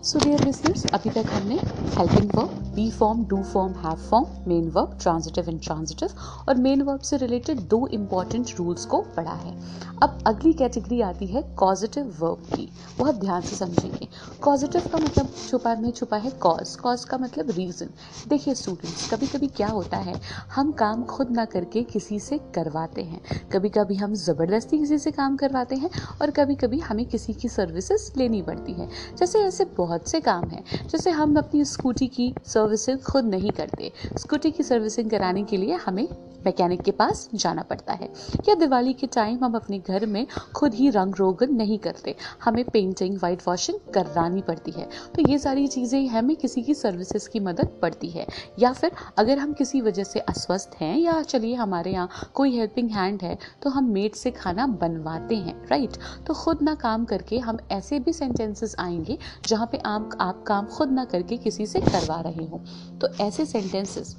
सो 0.03 0.19
डियर 0.19 0.43
लिसनर्स 0.45 0.85
अभी 0.85 1.09
तक 1.09 1.31
हमने 1.31 1.55
helping 1.97 2.31
verb 2.35 2.49
be 2.75 2.89
form 2.91 3.23
do 3.27 3.41
form 3.43 3.73
have 3.77 3.95
form 4.09 4.49
main 4.49 4.69
verb 4.69 4.97
transitive 5.01 5.49
and 5.49 5.61
transitive 5.63 6.09
और 6.49 6.55
मेन 6.57 6.81
वर्ब 6.81 6.99
से 6.99 7.17
रिलेटेड 7.17 7.59
दो 7.69 7.85
इंपॉर्टेंट 7.87 8.53
रूल्स 8.57 8.85
को 8.85 9.01
पढ़ा 9.15 9.33
है। 9.33 9.57
अब 10.03 10.23
अगली 10.27 10.53
कैटेगरी 10.53 10.99
आती 11.01 11.25
है 11.27 11.41
कॉजिटिव 11.57 12.13
वर्ब 12.19 12.45
की। 12.53 12.69
बहुत 12.99 13.15
ध्यान 13.15 13.41
से 13.41 13.55
समझेंगे। 13.55 14.07
कॉजिटिव 14.41 14.87
का 14.91 14.97
मतलब 14.97 15.33
छुपा, 15.49 15.75
में 15.75 15.89
छुपा 15.91 16.17
है 16.17 16.29
कॉज 16.41 16.75
कॉज 16.75 17.03
का 17.05 17.17
मतलब 17.17 17.49
रीज़न 17.49 17.89
देखिए 18.27 18.55
स्टूडेंट्स 18.55 19.09
कभी 19.11 19.27
कभी 19.27 19.47
क्या 19.47 19.67
होता 19.67 19.97
है? 19.97 20.15
हम 20.55 20.71
काम 20.71 21.03
खुद 21.03 21.31
ना 21.31 21.45
करके 21.45 21.83
किसी 21.83 22.19
से 22.19 22.37
करवाते 22.55 23.03
हैं। 23.03 23.49
कभी 23.49 23.69
कभी 23.69 23.95
हम 23.95 24.13
ज़बरदस्ती 24.15 24.77
किसी 24.77 24.97
से 24.97 25.11
काम 25.11 25.37
करवाते 25.37 25.75
हैं 25.75 25.89
और 26.21 26.31
कभी 26.31 26.55
कभी 26.55 26.79
हमें 26.79 27.05
किसी 27.05 27.33
की 27.33 27.49
सर्विसेज़ 27.49 28.11
लेनी 28.17 28.41
पड़ती 28.41 28.73
है। 28.73 28.89
जैसे 29.19 29.39
ऐसे 29.39 29.65
बहुत 29.65 29.87
से 29.97 30.19
काम 30.19 30.49
हैं, 30.49 30.63
जैसे 30.87 31.09
हम 31.09 31.35
अपनी 31.35 31.65
स्कूटी 31.65 32.07
की 32.07 32.33
सर्विसिंग 32.45 32.99
खुद 32.99 33.25
नहीं 33.25 33.51
करते। 33.51 33.91
स्कूटी 34.17 34.51
की 34.51 34.63
सर्विसिंग 34.63 35.09
कराने 35.09 35.43
के 35.43 35.57
लिए 35.57 35.73
हमें 35.73 36.07
मैकेनिक 36.45 36.81
के 36.81 36.91
पास 36.91 37.29
जाना 37.35 37.61
पड़ता 37.61 37.93
है। 37.93 38.13
या 38.49 38.55
दिवाली 38.55 38.93
के 38.93 39.07
टाइम 39.07 39.43
हम 39.43 39.53
अपने 39.53 39.79
घर 39.79 40.05
में 40.05 40.27
खुद 40.55 40.73
ही 40.73 40.89
रंग 40.89 41.15
रोगन 41.15 41.53
नहीं 41.53 41.79
करते। 41.79 42.15
हमें 42.43 42.65
पेंटिंग 42.65 43.19
वाइट 43.23 43.39
वॉशिंग 43.47 43.93
करानी 43.93 44.41
पड़ती 44.41 44.71
है। 44.71 44.89
तो 45.15 45.31
ये 45.31 45.37
सारी 45.39 45.67
चीज़ें 45.67 46.07
हमें 46.07 46.35
किसी 46.35 46.61
की 46.61 46.73
सर्विसेज़ 46.73 47.29
की 47.29 47.39
मदद 47.39 47.79
पड़ती 47.81 48.09
है। 48.09 48.27
या 48.59 48.73
फिर 48.73 48.91
अगर 49.17 49.37
हम 49.37 49.53
किसी 49.53 49.81
वजह 49.81 50.03
से 50.03 50.19
अस्वस्थ 50.19 50.71
हैं 50.81 50.97
या 50.97 51.21
चलिए 51.21 51.55
हमारे 51.55 51.91
यहाँ 51.91 52.09
कोई 52.33 52.57
हेल्पिंग 52.57 52.89
हैंड 52.89 53.21
है 53.21 53.37
तो 53.63 53.69
हम 53.69 53.89
मेड 53.89 54.13
से 54.13 54.31
खाना 54.31 54.67
बनवाते 54.67 55.35
हैं 55.35 55.67
राइट 55.67 55.91
तो 56.27 56.33
खुद 56.33 56.61
ना 56.61 56.75
काम 56.75 57.05
करके 57.05 57.39
हम 57.39 57.57
ऐसे 57.71 57.99
भी 57.99 58.13
सेंटेंसेस 58.13 58.75
आएँगे 58.79 59.17
जहाँ 59.47 59.69
पे 59.71 59.77
आप 59.85 60.17
आप 60.21 60.43
काम 60.47 60.65
खुद 60.65 60.91
ना 60.91 61.05
करके 61.05 61.37
किसी 61.37 61.65
से 61.67 61.79
करवा 61.79 62.19
रहे 62.21 62.45
हो। 62.45 62.61
तो 63.01 63.07
ऐसे 63.23 63.45
सेंटेंसेस 63.45 64.15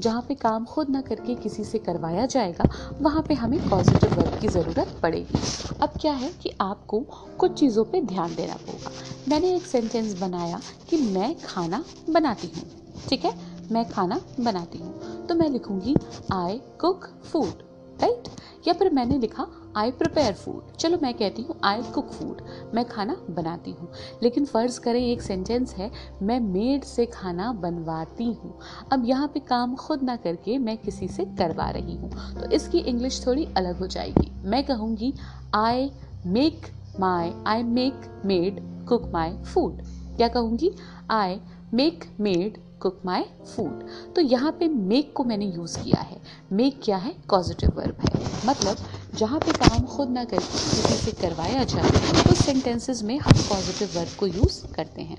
जहाँ 0.00 0.24
पे 0.28 0.34
काम 0.34 0.64
खुद 0.64 0.88
ना 0.88 1.00
करके 1.00 1.34
किसी 1.34 1.64
से 1.64 1.78
करवाया 1.78 2.26
जाएगा, 2.26 2.64
वहाँ 3.00 3.22
पे 3.22 3.34
हमें 3.34 3.68
पॉजिटिव 3.70 4.14
वर्क 4.14 4.38
की 4.40 4.48
ज़रूरत 4.48 4.98
पड़ेगी। 5.02 5.40
अब 5.82 5.92
क्या 6.00 6.12
है 6.12 6.30
कि 6.42 6.52
आपको 6.60 7.00
कुछ 7.38 7.58
चीज़ों 7.60 7.84
पे 7.84 8.00
ध्यान 8.00 8.34
देना 8.34 8.52
होगा। 8.52 8.90
मैंने 9.28 9.54
एक 9.56 9.66
सेंटेंस 9.66 10.14
बनाया 10.20 10.60
कि 10.88 10.96
मैं 10.96 11.34
खाना 11.40 11.84
बनाती 12.10 12.46
हूँ, 12.46 12.64
ठीक 13.08 13.24
है? 13.24 13.34
मैं 13.72 13.88
खाना 13.88 14.20
बनाती 14.40 14.78
हूँ। 14.78 15.26
तो 15.26 15.34
मैं 15.34 15.48
लिखूँगी 15.50 15.94
आई 16.32 16.60
कुक 16.80 17.04
फ़ूड 17.32 17.62
राइट 18.00 18.28
या 18.68 18.74
फिर 18.74 18.90
मैंने 18.90 19.18
लिखा 19.18 19.46
आई 19.76 19.90
प्रिपेयर 19.90 20.32
फ़ूड 20.34 20.76
चलो 20.76 20.98
मैं 21.02 21.12
कहती 21.14 21.42
हूँ 21.42 21.54
आई 21.64 21.82
कुक 21.94 22.10
फ़ूड 22.12 22.42
मैं 22.74 22.84
खाना 22.84 23.16
बनाती 23.30 23.70
हूँ। 23.70 23.88
लेकिन 24.22 24.44
फ़र्ज़ 24.44 24.78
करें, 24.80 25.00
एक 25.00 25.22
सेंटेंस 25.22 25.74
है, 25.74 25.90
मैं 26.22 26.38
मेड 26.40 26.84
से 26.84 27.06
खाना 27.06 27.50
बनवाती 27.52 28.24
हूँ। 28.24 28.58
अब 28.92 29.04
यहाँ 29.06 29.28
पे 29.34 29.40
काम 29.40 29.74
खुद 29.76 30.02
ना 30.02 30.16
करके 30.16 30.58
मैं 30.58 30.76
किसी 30.78 31.08
से 31.08 31.24
करवा 31.38 31.68
रही 31.70 31.96
हूँ। 31.96 32.10
तो 32.34 32.50
इसकी 32.50 32.78
इंग्लिश 32.78 33.20
थोड़ी 33.26 33.48
अलग 33.56 33.78
हो 33.78 33.86
जाएगी। 33.86 34.30
मैं 34.44 34.64
कहूँगी 34.64 35.12
I 35.54 35.90
make 36.26 36.66
my 37.00 37.32
I 37.46 37.62
make 37.62 38.10
made 38.26 38.60
cook 38.88 39.10
my 39.12 39.36
food 39.44 39.82
क्या 40.16 40.28
कहूँगी? 40.28 40.70
I 41.10 41.40
make 41.74 42.04
made 42.20 42.58
cook 42.82 43.00
my 43.06 43.24
food 43.46 43.86
तो 44.14 44.20
यहाँ 44.20 44.50
पे 44.60 44.68
मेक 44.68 45.12
को 45.16 45.24
मैंने 45.24 45.46
यूज़ 45.46 45.78
किया 45.78 46.00
है। 46.00 46.20
मेक 46.52 46.80
क्या 46.84 46.96
है? 46.96 47.14
पॉजिटिव 47.30 47.70
वर्ब 47.76 47.96
है। 48.00 48.22
मतलब 48.46 48.76
जहाँ 49.18 49.38
पे 49.40 49.52
काम 49.52 49.86
खुद 49.86 50.08
ना 50.08 50.24
करके 50.24 50.46
किसी 50.46 50.96
से 50.96 51.12
करवाया 51.22 51.64
जाए 51.64 51.90
तो 52.22 52.34
सेंटेंसेस 52.34 53.02
में 53.02 53.18
हम 53.18 53.32
पॉजिटिव 53.32 53.98
वर्ब 53.98 54.16
को 54.20 54.26
यूज़ 54.26 54.72
करते 54.72 55.02
हैं। 55.02 55.18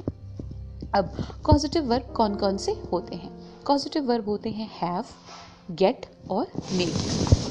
अब 0.95 1.15
पॉजिटिव 1.47 1.83
वर्ब 1.83 2.13
कौन 2.17 2.35
कौन 2.35 2.57
से 2.57 2.71
होते 2.91 3.15
हैं? 3.15 3.29
पॉजिटिव 3.67 4.03
वर्ब 4.03 4.29
होते 4.29 4.49
हैं 4.49 4.69
हैव 4.81 5.03
गेट 5.71 6.05
और 6.31 6.47
मेक 6.71 6.93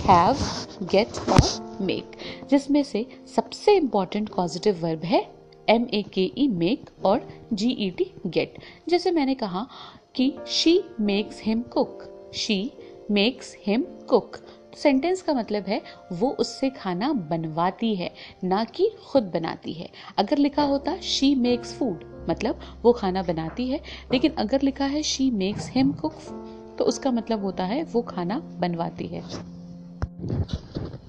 हैव 0.07 0.37
गेट 0.83 1.19
और 1.31 1.79
मेक 1.81 2.17
जिसमें 2.51 2.83
से 2.83 3.07
सबसे 3.37 3.77
इंपॉर्टेंट 3.77 4.29
पॉजिटिव 4.29 4.83
वर्ब 4.83 5.05
है 5.05 5.23
M 5.69 5.87
A 5.95 6.03
K 6.03 6.31
E 6.39 6.49
make 6.49 6.91
और 7.05 7.29
जी 7.53 7.71
ई 7.71 7.91
टी 7.91 8.13
गेट 8.27 8.59
जैसे 8.89 9.11
मैंने 9.11 9.35
कहा 9.35 9.67
कि 10.15 10.33
she 10.49 10.81
makes 11.01 11.41
him 11.43 11.63
cook 11.63 12.05
she 12.35 12.73
makes 13.11 13.57
him 13.67 13.83
cook 14.09 14.37
sentence 14.77 15.23
का 15.23 15.35
मतलब 15.35 15.65
है, 15.65 15.83
वो 16.13 16.31
उससे 16.31 16.71
खाना 16.71 17.13
बनवाती 17.13 17.95
है, 17.95 18.15
ना 18.45 18.65
कि 18.65 18.91
खुद 19.07 19.23
बनाती 19.23 19.73
है। 19.73 19.89
अगर 20.19 20.39
लिखा 20.39 20.63
होता 20.63 20.97
शी 20.97 21.35
मेक्स 21.35 21.75
फ़ूड 21.75 22.27
मतलब 22.31 22.61
वो 22.83 22.93
खाना 22.93 23.23
बनाती 23.23 23.69
है, 23.69 23.81
लेकिन 24.13 24.33
अगर 24.33 24.63
लिखा 24.63 24.85
है 24.85 25.03
शी 25.03 25.31
मेक्स 25.31 25.71
हिम 25.71 25.93
कुक 25.93 26.15
तो 26.79 26.85
उसका 26.85 27.11
मतलब 27.11 27.43
होता 27.43 27.65
है, 27.65 27.83
वो 27.83 28.03
खाना 28.03 28.39
बनवाती 28.39 29.07
है। 29.07 29.54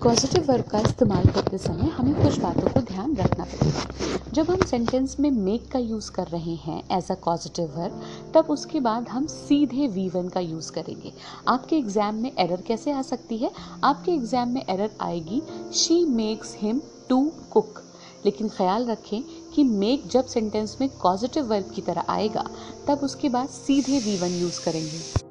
पॉजिटिव 0.03 0.45
वर्ब 0.47 0.66
का 0.72 0.80
इस्तेमाल 0.80 1.26
करते 1.26 1.57
समय 1.57 1.89
हमें 1.89 2.13
कुछ 2.16 2.39
बातों 2.39 2.70
को 2.74 2.82
ध्यान 2.84 3.16
रखना 3.16 3.43
पड़ेगा। 3.43 4.32
जब 4.34 4.49
हम 4.51 4.66
सेंटेंस 4.68 5.16
में 5.20 5.30
मेक 5.32 5.68
का 5.72 5.80
यूज़ 5.80 6.11
कर 6.11 6.28
रहे 6.28 6.55
हैं 6.55 6.82
एज 6.97 7.11
अ 7.11 7.16
पॉजिटिव 7.16 7.66
वर्ब 7.78 8.01
तब 8.36 8.49
उसके 8.49 8.80
बाद 8.80 9.07
हम 9.09 9.26
सीधे 9.28 9.88
वी 9.88 10.07
वन 10.09 10.28
का 10.30 10.39
यूज़ 10.39 10.72
करेंगे। 10.72 11.13
आपके 11.47 11.78
एग्ज़ाम 11.78 12.16
में 12.16 12.32
एरर 12.39 12.61
कैसे 12.61 12.91
आ 12.91 13.01
सकती 13.01 13.38
है? 13.38 13.51
आपके 13.84 14.11
एग्ज़ाम 14.11 14.49
में 14.49 14.63
एरर 14.70 14.91
आएगी 15.01 15.41
she 15.74 16.03
makes 16.05 16.55
him 16.59 16.82
to 17.09 17.24
cook 17.51 17.82
लेकिन 18.26 18.49
ख्याल 18.49 18.86
रखें 18.86 19.22
कि 19.55 19.63
मेक 19.63 20.07
जब 20.07 20.26
सेंटेंस 20.26 20.78
में 20.82 20.89
पॉजिटिव 21.03 21.45
वर्ब 21.45 21.72
की 21.76 21.82
तरह 21.82 22.05
आएगा, 22.09 22.45
तब 22.88 22.99
उसके 23.03 23.30
बाद 23.30 23.49
सीधे 23.49 23.99
वी 23.99 24.18
वन 24.18 24.39
यूज़ 24.41 24.63
करेंगे। 24.66 25.24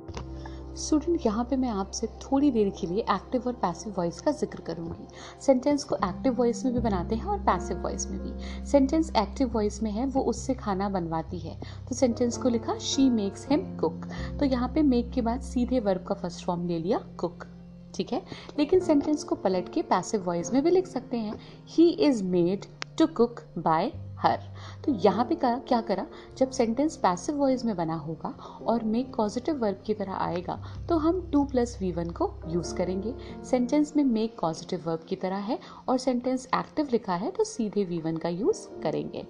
स्टूडेंट 0.76 1.26
यहाँ 1.26 1.44
पे 1.44 1.56
मैं 1.56 1.68
आपसे 1.68 2.06
थोड़ी 2.22 2.50
देर 2.50 2.70
के 2.80 2.86
लिए 2.86 3.00
एक्टिव 3.10 3.42
और 3.46 3.52
पैसिव 3.62 3.94
वॉइस 3.96 4.20
का 4.20 4.30
ज़िक्र 4.30 4.62
करूँगी। 4.62 5.06
सेंटेंस 5.40 5.84
को 5.84 5.96
एक्टिव 5.96 6.34
वॉइस 6.34 6.64
में 6.64 6.72
भी 6.74 6.80
बनाते 6.80 7.14
हैं 7.14 7.24
और 7.24 7.38
पैसिव 7.40 7.82
वॉइस 7.82 8.06
में 8.06 8.18
भी। 8.20 8.66
सेंटेंस 8.66 9.10
एक्टिव 9.16 9.50
वॉइस 9.54 9.82
में 9.82 9.90
है, 9.90 10.06
वो 10.06 10.22
उससे 10.22 10.54
खाना 10.54 10.88
बनवाती 10.88 11.38
है। 11.38 11.58
तो 11.88 11.94
सेंटेंस 11.94 12.38
को 12.38 12.48
लिखा 12.48 12.78
शी 12.78 13.08
मेक्स 13.10 13.46
हिम 13.50 13.60
कुक 13.78 14.06
तो 14.40 14.44
यहाँ 14.44 14.68
पे 14.68 14.82
मेक 14.82 15.10
के 15.10 15.20
बाद 15.20 15.40
सीधे 15.42 15.80
वर्ब 15.80 16.04
का 16.04 16.14
फ़र्स्ट 16.14 16.44
फॉर्म 16.46 16.66
ले 16.68 16.78
लिया 16.78 16.98
कुक 17.18 17.46
ठीक 17.94 18.12
है? 18.12 18.22
लेकिन 18.58 18.80
सेंटेंस 18.80 19.24
को 19.24 19.34
पलट 19.34 19.72
के 19.72 19.82
पैसिव 19.82 20.24
वॉइस 20.24 20.52
में 20.52 20.62
भी 20.64 20.70
लिख 20.70 20.86
सकते 20.86 21.16
हैं। 21.16 21.38
He 21.68 21.88
is 21.88 22.24
made 22.24 22.64
to 22.98 23.06
cook 23.06 23.40
by 23.58 23.92
her 24.24 24.40
तो 24.84 24.92
यहाँ 24.94 25.24
पे 25.24 25.34
क्या 25.34 25.56
क्या 25.68 25.80
करा? 25.80 26.06
जब 26.38 26.50
सेंटेंस 26.50 26.96
पैसिव 26.96 27.36
वॉइस 27.36 27.64
में 27.64 27.74
बना 27.76 27.94
होगा 27.96 28.28
और 28.66 28.84
मेक 28.84 29.14
पॉजिटिव 29.16 29.58
वर्ब 29.58 29.82
की 29.86 29.94
तरह 29.94 30.12
आएगा 30.14 30.54
तो 30.88 30.96
हम 30.98 31.20
टू 31.32 31.44
प्लस 31.44 31.76
वी 31.80 31.90
वन 31.92 32.10
को 32.10 32.30
यूज़ 32.48 32.74
करेंगे। 32.74 33.14
सेंटेंस 33.44 33.92
में 33.96 34.04
मेक 34.04 34.36
पॉजिटिव 34.40 34.82
वर्ब 34.86 35.04
की 35.08 35.16
तरह 35.16 35.36
है 35.36 35.58
और 35.88 35.98
सेंटेंस 35.98 36.48
एक्टिव 36.54 36.88
लिखा 36.92 37.14
है 37.14 37.30
तो 37.30 37.44
सीधे 37.44 37.84
वी 37.84 38.00
वन 38.00 38.16
का 38.16 38.28
यूज़ 38.28 38.66
करेंगे। 38.82 39.26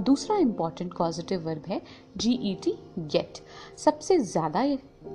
दूसरा 0.00 0.36
इंपॉर्टेंट 0.36 0.96
पॉजिटिव 0.98 1.46
वर्ब 1.46 1.62
है 1.68 1.80
जी 2.16 2.32
ई 2.42 2.54
टी 2.54 2.78
गेट 2.98 3.44
सबसे 3.78 4.18
ज़्यादा 4.18 4.62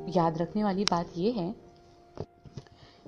याद 0.09 0.37
रखने 0.37 0.63
वाली 0.63 0.83
बात 0.83 1.17
यह 1.17 1.33
है 1.33 1.53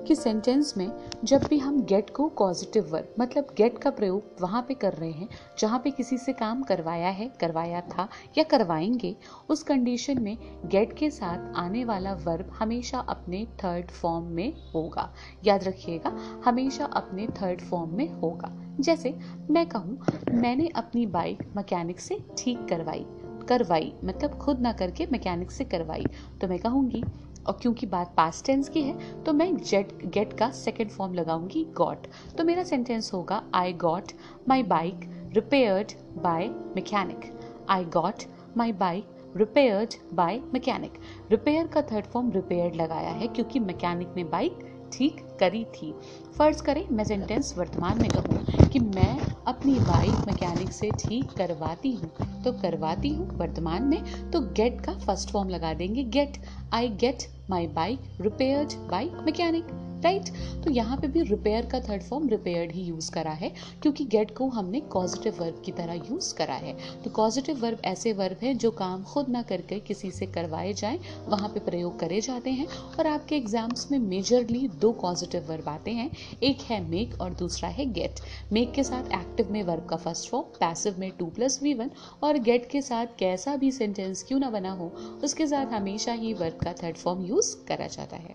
कि 0.08 0.16
सेंटेंस 0.16 0.74
में 0.78 0.92
जब 1.24 1.44
भी 1.44 1.58
हम 1.58 1.82
गेट 1.82 2.10
को 2.10 2.28
पॉजिटिव 2.30 2.90
वर्ब 2.90 3.14
मतलब 3.20 3.48
गेट 3.58 3.78
का 3.78 3.90
प्रयोग 3.90 4.42
वहाँ 4.42 4.62
पे 4.68 4.74
कर 4.74 4.94
रहे 4.94 5.12
हैं, 5.12 5.30
जहाँ 5.60 5.82
पे 5.84 5.92
किसी 5.92 6.18
से 6.18 6.34
काम 6.34 6.64
करवाया 6.64 7.10
है, 7.10 7.32
करवाया 7.42 7.82
था 7.82 8.10
या 8.38 8.44
करवाएँगे, 8.44 9.16
उस 9.50 9.64
कंडीशन 9.64 10.22
में 10.22 10.38
गेट 10.66 10.98
के 10.98 11.10
साथ 11.10 11.54
आने 11.56 11.86
वाला 11.86 12.14
वर्ब 12.14 12.50
हमेशा 12.60 13.00
अपने 13.00 13.48
थर्ड 13.64 13.92
फॉर्म 13.92 14.26
में 14.26 14.54
होगा। 14.76 15.14
याद 15.46 15.64
रखिएगा, 15.64 16.10
हमेशा 16.46 16.86
अपने 16.86 17.28
थर्ड 17.28 17.62
फॉर्म 17.62 17.98
में 17.98 18.12
होगा। 18.12 18.52
जैसे 18.80 19.18
मैं 19.50 19.66
कहूँ, 19.70 20.00
मैंने 20.32 20.68
अपनी 20.68 21.06
बाइक 21.06 21.44
मैकेनिक 21.56 22.00
से 22.00 22.20
ठीक 22.38 22.68
करवाई 22.70 23.06
करवाई 23.50 23.94
मतलब 24.04 24.38
खुद 24.38 24.60
ना 24.60 24.72
करके 24.72 25.06
मैकेनिक 25.12 25.52
से 25.52 25.64
करवाई 25.64 26.06
तो 26.42 26.48
मैं 26.48 26.60
कहूँगी 26.60 27.04
और 27.48 27.60
क्योंकि 27.62 27.86
बात 27.86 28.14
पास्ट 28.18 28.46
टेंस 28.46 28.70
की 28.70 28.82
है 28.82 29.24
तो 29.24 29.34
मैं 29.34 29.58
जेट 29.58 30.06
गेट 30.06 30.34
का 30.34 30.50
सेकेंड 30.52 30.90
फॉर्म 30.90 31.14
लगाऊँगी 31.14 31.66
गॉट 31.74 32.08
तो 32.38 32.44
मेरा 32.44 32.64
सेंटेंस 32.64 33.14
होगा 33.14 33.44
I 33.54 33.74
got 33.74 34.12
my 34.48 34.64
bike 34.64 35.10
repaired 35.34 35.92
by 36.22 36.50
mechanic 36.50 37.32
I 37.70 37.86
got 37.86 38.24
my 38.58 38.72
bike 38.72 39.16
repaired 39.38 39.94
by 40.14 40.42
mechanic 40.54 40.94
repair 41.32 41.68
का 41.68 41.82
थर्ड 41.82 42.06
फॉर्म 42.06 42.32
रिपेयर्ड 42.32 42.76
लगाया 42.76 43.10
है, 43.10 43.28
क्योंकि 43.28 43.60
मैकेनिक 43.60 44.14
ने 44.16 44.24
बाइक 44.24 44.60
ठीक 44.94 45.29
करी 45.40 45.64
थी। 45.76 45.92
फ़र्ज़ 46.38 46.62
करें, 46.64 46.84
मैं 46.92 47.04
सेंटेंस 47.04 47.54
वर्तमान 47.58 48.02
में 48.02 48.10
कहूँ 48.10 48.70
कि 48.72 48.80
मैं 48.80 49.20
अपनी 49.48 49.74
बाइक 49.80 50.28
मैकेनिक 50.28 50.72
से 50.72 50.92
ठीक 51.00 51.32
करवाती 51.38 51.92
हूँ। 51.92 52.12
तो 52.44 52.52
करवाती 52.52 53.10
हूँ 53.10 53.28
वर्तमान 53.38 53.84
में 53.84 54.32
तो 54.32 54.42
गेट 54.54 54.82
का 54.82 54.94
फ़र्स्ट 54.98 55.32
फॉर्म 55.32 55.50
लगा 55.50 55.74
देंगे। 55.74 56.04
Get 56.04 56.42
I 56.74 56.90
get 57.02 57.28
my 57.50 57.68
bike 57.68 58.00
repaired 58.22 58.74
bike 58.90 59.12
mechanic 59.26 59.89
right 60.04 60.30
तो 60.64 60.72
यहाँ 60.72 60.98
पे 60.98 61.08
भी 61.08 61.22
रिपेयर 61.24 61.66
का 61.66 61.80
थर्ड 61.80 62.04
फॉर्म 62.04 62.28
रिपेयर्ड 62.30 62.72
ही 62.72 62.82
यूज़ 62.82 63.12
करा 63.12 63.32
है, 63.32 63.52
क्योंकि 63.82 64.06
गेट 64.08 64.36
को 64.38 64.48
हमने 64.50 64.82
पॉजिटिव 64.94 65.36
वर्ब 65.40 65.62
की 65.66 65.72
तरह 65.72 65.94
यूज़ 66.10 66.34
करा 66.36 66.54
है। 66.56 66.74
तो 67.04 67.10
पॉजिटिव 67.10 67.60
वर्ब 67.60 67.82
ऐसे 67.86 68.14
वर्ब 68.14 68.44
है 68.44 68.54
जो 68.56 68.72
काम 68.74 69.04
खुद 69.04 69.30
ना 69.30 69.42
करके 69.44 69.80
किसी 69.82 70.12
से 70.12 70.26
करवाए 70.28 70.74
जाए, 70.74 71.00
वहाँ 71.28 71.50
पे 71.50 71.60
प्रयोग 71.62 72.00
करे 72.00 72.22
जाते 72.22 72.52
हैं। 72.52 72.68
और 72.68 73.08
आपके 73.08 73.36
एग्ज़ाम्स 73.36 73.88
में 73.92 73.98
मेजरली 74.00 74.68
दो 74.82 74.92
पॉजिटिव 75.02 75.46
वर्ब 75.50 75.70
आते 75.70 75.92
हैं, 75.92 76.10
एक 76.44 76.62
है 76.62 76.82
मेक 76.90 77.20
और 77.22 77.34
दूसरा 77.36 77.70
है 77.70 77.86
गेट 77.94 78.20
मेक 78.54 78.72
के 78.74 78.84
साथ 78.84 79.12
एक्टिव 79.14 79.52
में 79.52 79.62
वर्ब 79.64 79.86
का 79.90 79.96
फ़र्स्ट 79.98 80.30
फॉर्म 80.30 80.58
पैसिव 80.60 81.00
में 81.00 81.12
टू 81.20 81.26
प्लस 81.28 81.60
वी 81.64 81.74
वन 81.74 81.92
और 82.24 82.38
गेट 82.42 82.70
के 82.72 82.82
साथ 82.82 83.18
कैसा 83.20 83.56
भी 83.56 83.72
सेंटेंस 83.72 84.24
क्यों 84.24 84.40
ना 84.40 84.50
बना 84.50 84.72
हो, 84.72 84.92
उसके 85.24 85.48
साथ 85.48 85.74
हमेशा 85.74 86.14
ही 86.14 86.34
वर्ब 86.36 86.60
का 86.64 86.74
थर्ड 86.84 86.98
फॉर्म 86.98 87.26
यूज़ 87.26 87.56
करा 87.68 87.88
जाता 87.88 88.18
है। 88.18 88.34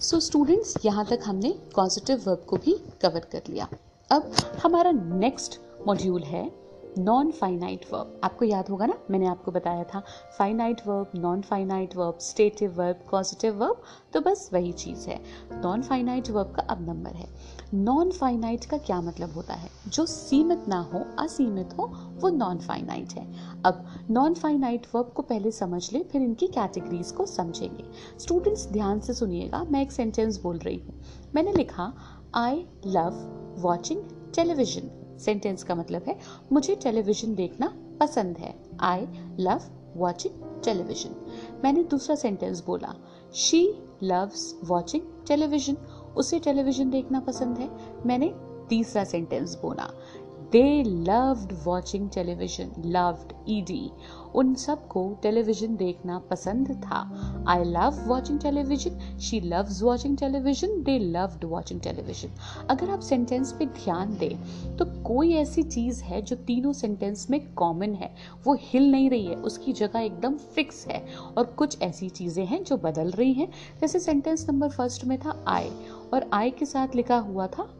सो 0.00 0.18
स्टूडेंट्स 0.20 0.74
यहाँ 0.84 1.04
तक 1.06 1.20
हमने 1.24 1.50
पॉजिटिव 1.76 2.22
वर्ब 2.26 2.44
को 2.48 2.56
भी 2.56 2.72
कवर 3.02 3.24
कर 3.32 3.42
लिया। 3.48 3.68
अब 4.10 4.32
हमारा 4.62 4.90
नेक्स्ट 4.92 5.58
मॉड्यूल 5.86 6.22
है 6.22 6.44
नॉन 6.98 7.30
फाइनाइट 7.30 7.84
वर्ब 7.92 8.20
आपको 8.24 8.44
याद 8.44 8.68
होगा 8.68 8.86
ना? 8.86 8.94
मैंने 9.10 9.26
आपको 9.26 9.52
बताया 9.52 9.84
था 9.84 10.02
finite 10.38 10.80
verb 10.86 11.10
non 11.14 11.40
finite 11.42 11.96
verb 11.96 12.18
stative 12.20 12.74
verb 12.78 13.04
positive 13.10 13.54
verb 13.54 13.82
तो 14.12 14.20
बस 14.20 14.48
वही 14.52 14.72
चीज़ 14.74 15.08
है। 15.08 15.20
नॉन 15.52 15.82
फाइनाइट 15.82 16.30
वर्ब 16.30 16.54
का 16.56 16.62
अब 16.62 16.86
नंबर 16.88 17.10
है। 17.10 17.28
नॉन 17.74 18.10
फाइनाइट 18.10 18.64
का 18.64 18.78
क्या 18.78 19.00
मतलब 19.00 19.32
होता 19.32 19.54
है? 19.54 19.70
जो 19.88 20.06
सीमित 20.06 20.68
ना 20.68 20.80
हो, 20.80 21.04
असीमित 21.18 21.68
हो, 21.78 21.86
वो 22.20 22.28
नॉन 22.28 22.58
फाइनाइट 22.58 23.12
है। 23.12 23.34
अब 23.62 23.86
नॉन 24.10 24.34
फाइनाइट 24.34 24.86
वर्ब 24.94 25.06
को 25.06 25.22
पहले 25.22 25.50
समझ 25.50 25.92
ले, 25.92 26.02
फिर 26.02 26.22
इनकी 26.22 26.46
कैटेगरीज 26.46 27.12
को 27.12 27.26
समझेंगे। 27.26 27.84
स्टूडेंट्स 28.18 28.66
ध्यान 28.66 29.00
से 29.00 29.14
सुनिएगा, 29.14 29.64
मैं 29.64 29.82
एक 29.82 29.92
सेंटेंस 29.92 30.42
बोल 30.42 30.58
रही 30.58 30.76
हूँ। 30.76 31.00
मैंने 31.34 31.52
लिखा 31.52 31.92
I 32.34 32.66
love 32.86 33.12
watching 33.58 34.02
television 34.34 35.18
sentence 35.18 35.62
का 35.62 35.74
मतलब 35.74 36.02
है, 36.08 36.18
मुझे 36.52 36.74
टेलीविज़न 36.74 37.34
देखना 37.34 37.74
पसंद 38.00 38.38
है। 38.38 38.54
आई 38.80 39.06
लव 39.40 39.60
वॉचिंग 39.96 40.62
टेलीविज़न 40.64 41.10
मैंने 41.64 41.84
दूसरा 41.84 42.16
सेंटेंस 42.16 42.64
बोला 42.66 42.94
शी 43.34 43.78
लव्स 44.02 44.60
वॉचिंग 44.64 45.02
टेलीविज़न 45.26 45.76
उसे 46.16 46.38
टेलीविज़न 46.38 46.90
देखना 46.90 47.20
पसंद 47.20 47.58
है। 47.58 47.70
मैंने 48.06 48.32
तीसरा 48.68 49.04
सेंटेंस 49.04 49.58
बोला। 49.62 49.90
They 50.52 50.82
loved 50.82 51.52
watching 51.64 52.08
television 52.10 52.70
loved 52.84 53.32
ED 53.48 53.90
उन 54.34 54.54
सबको 54.54 55.02
टेलीविज़न 55.22 55.74
देखना 55.76 56.18
पसंद 56.18 56.70
था। 56.84 57.00
I 57.48 57.64
love 57.64 57.98
watching 58.06 58.38
television 58.40 59.18
she 59.18 59.40
loves 59.40 59.82
watching 59.82 60.16
television 60.16 60.82
they 60.82 60.98
loved 60.98 61.44
watching 61.44 61.80
television 61.80 62.30
अगर 62.70 62.90
आप 62.90 63.00
सेंटेंस 63.00 63.52
पे 63.52 63.66
ध्यान 63.66 64.16
दें 64.16 64.76
तो 64.76 64.84
कोई 65.02 65.32
ऐसी 65.32 65.62
चीज़ 65.62 66.02
है 66.04 66.22
जो 66.22 66.36
तीनों 66.36 66.72
सेंटेंस 66.72 67.26
में 67.30 67.40
कॉमन 67.54 67.94
है। 67.94 68.14
वो 68.46 68.56
हिल 68.60 68.90
नहीं 68.90 69.10
रही 69.10 69.26
है, 69.26 69.34
उसकी 69.34 69.72
जगह 69.72 70.00
एकदम 70.00 70.36
फिक्स 70.54 70.86
है। 70.86 71.04
और 71.38 71.44
कुछ 71.44 71.80
ऐसी 71.82 72.08
चीज़ें 72.08 72.44
हैं 72.46 72.62
जो 72.64 72.76
बदल 72.76 73.10
रही 73.10 73.32
हैं। 73.32 73.48
जैसे 73.80 74.00
सेंटेंस 74.00 74.48
नंबर 74.50 74.68
फ़र्स्ट 74.68 75.04
में 75.04 75.18
था 75.18 75.44
आई 75.48 75.70
और 76.14 76.30
आई 76.32 76.50
के 76.50 76.64
साथ 76.64 76.94
लिखा 76.94 77.16
हुआ 77.16 77.46
था 77.46 77.74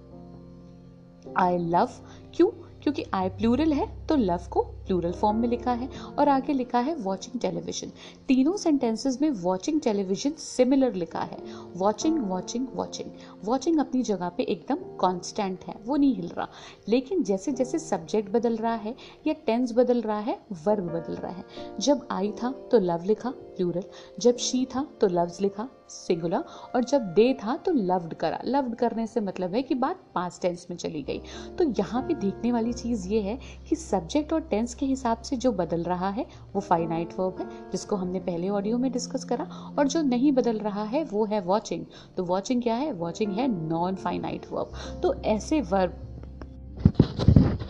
आई 1.37 1.59
लव 1.59 1.91
क्यों? 2.35 2.49
क्योंकि 2.83 3.05
आई 3.15 3.29
प्लूरल 3.29 3.73
है 3.73 4.07
तो 4.07 4.17
लव 4.17 4.41
को 4.51 4.75
प्लूरल 4.89 5.13
फॉर्म 5.13 5.39
में 5.39 5.49
लिखा 5.49 5.73
है 5.73 5.89
और 6.19 6.29
आगे 6.29 6.53
लिखा 6.53 6.79
है 6.81 6.95
वॉचिंग 6.97 7.41
टेलीविज़न 7.41 7.93
तीनों 8.29 8.57
सेंटेंसेस 8.57 9.21
में 9.23 9.31
वॉचिंग 9.43 9.81
टेलीविज़न 9.81 10.33
सिमिलर 10.39 10.95
लिखा 10.95 11.21
है. 11.21 11.39
वॉचिंग 11.77 12.19
वॉचिंग 12.29 12.67
वॉचिंग 12.75 13.11
वॉचिंग 13.45 13.79
अपनी 13.81 14.03
जगह 14.03 14.29
पे 14.29 14.43
एकदम 14.45 14.77
कांस्टेंट 15.01 15.65
है. 15.65 15.75
वो 15.87 15.97
नहीं 15.97 16.15
हिल 16.15 16.29
रहा. 16.29 16.49
लेकिन 16.89 17.23
जैसे 17.23 17.53
जैसे 17.53 17.79
सब्जेक्ट 17.79 18.31
बदल 18.33 18.57
रहा 18.57 18.75
है 18.75 18.95
या 19.27 19.33
टेंस 19.47 19.73
बदल 19.73 20.01
रहा 20.01 20.19
है 20.21 20.39
वर्ब 20.67 20.89
बदल 20.89 21.15
रहा 21.15 21.33
है. 21.33 21.45
जब 21.81 22.07
आई 22.11 22.33
था 22.43 22.51
तो 22.71 22.79
लव 22.81 23.05
लिखा 23.07 23.31
प्लूरल 23.31 23.85
जब 24.19 24.37
शी 24.39 24.65
था 24.75 24.87
तो 25.01 25.09
लव्स 25.09 25.41
लिखा 25.41 25.69
सिंगुलर 25.89 26.45
और 26.75 26.85
जब 26.85 27.03
दे 27.15 27.33
था 27.35 27.57
तो 27.57 27.73
लव्ड 27.73 28.15
करा. 28.15 28.41
लव्ड 28.45 28.75
करने 28.75 29.07
से 29.07 29.21
मतलब 29.21 29.55
है 29.55 29.63
कि 29.63 29.75
बात 29.75 30.01
पास्ट 30.15 30.43
टेंस 30.43 30.67
में 30.71 30.77
चली 30.77 31.03
गई. 31.03 31.21
तो 31.59 31.65
यहाँ 31.79 32.03
पे 32.03 32.15
देखने 32.15 32.53
वाली 32.53 32.73
चीज़ 32.73 33.09
ये 33.09 33.21
है 33.21 33.39
कि 33.69 33.77
सब्जेक्ट 33.77 34.33
और 34.33 34.41
टेंस 34.41 34.75
के 34.79 34.87
हिसाब 34.87 35.23
से 35.23 35.37
जो 35.37 35.53
बदल 35.53 35.83
रहा 35.83 36.09
है, 36.09 36.27
वो 36.55 36.61
फाइनाइट 36.61 37.13
वर्ब 37.19 37.37
है, 37.41 37.47
जिसको 37.73 37.97
हमने 37.97 38.21
पहले 38.21 38.49
ऑडियो 38.49 38.79
में 38.79 38.91
डिस्कस 38.93 39.25
करा, 39.25 39.45
और 39.79 39.89
जो 39.89 40.03
नहीं 40.03 40.33
बदल 40.33 40.59
रहा 40.59 40.85
है, 40.85 41.05
वो 41.05 41.25
है 41.25 41.41
वॉचिंग 41.41 41.85
तो 42.17 42.25
वॉचिंग 42.25 42.63
क्या 42.63 42.75
है? 42.75 42.93
वॉचिंग 42.93 43.33
है 43.33 43.49
नॉन 43.69 43.95
फाइनाइट 43.95 44.47
वर्ब 44.53 45.01
तो 45.03 45.15
ऐसे 45.15 45.61
वर्ब 45.61 46.05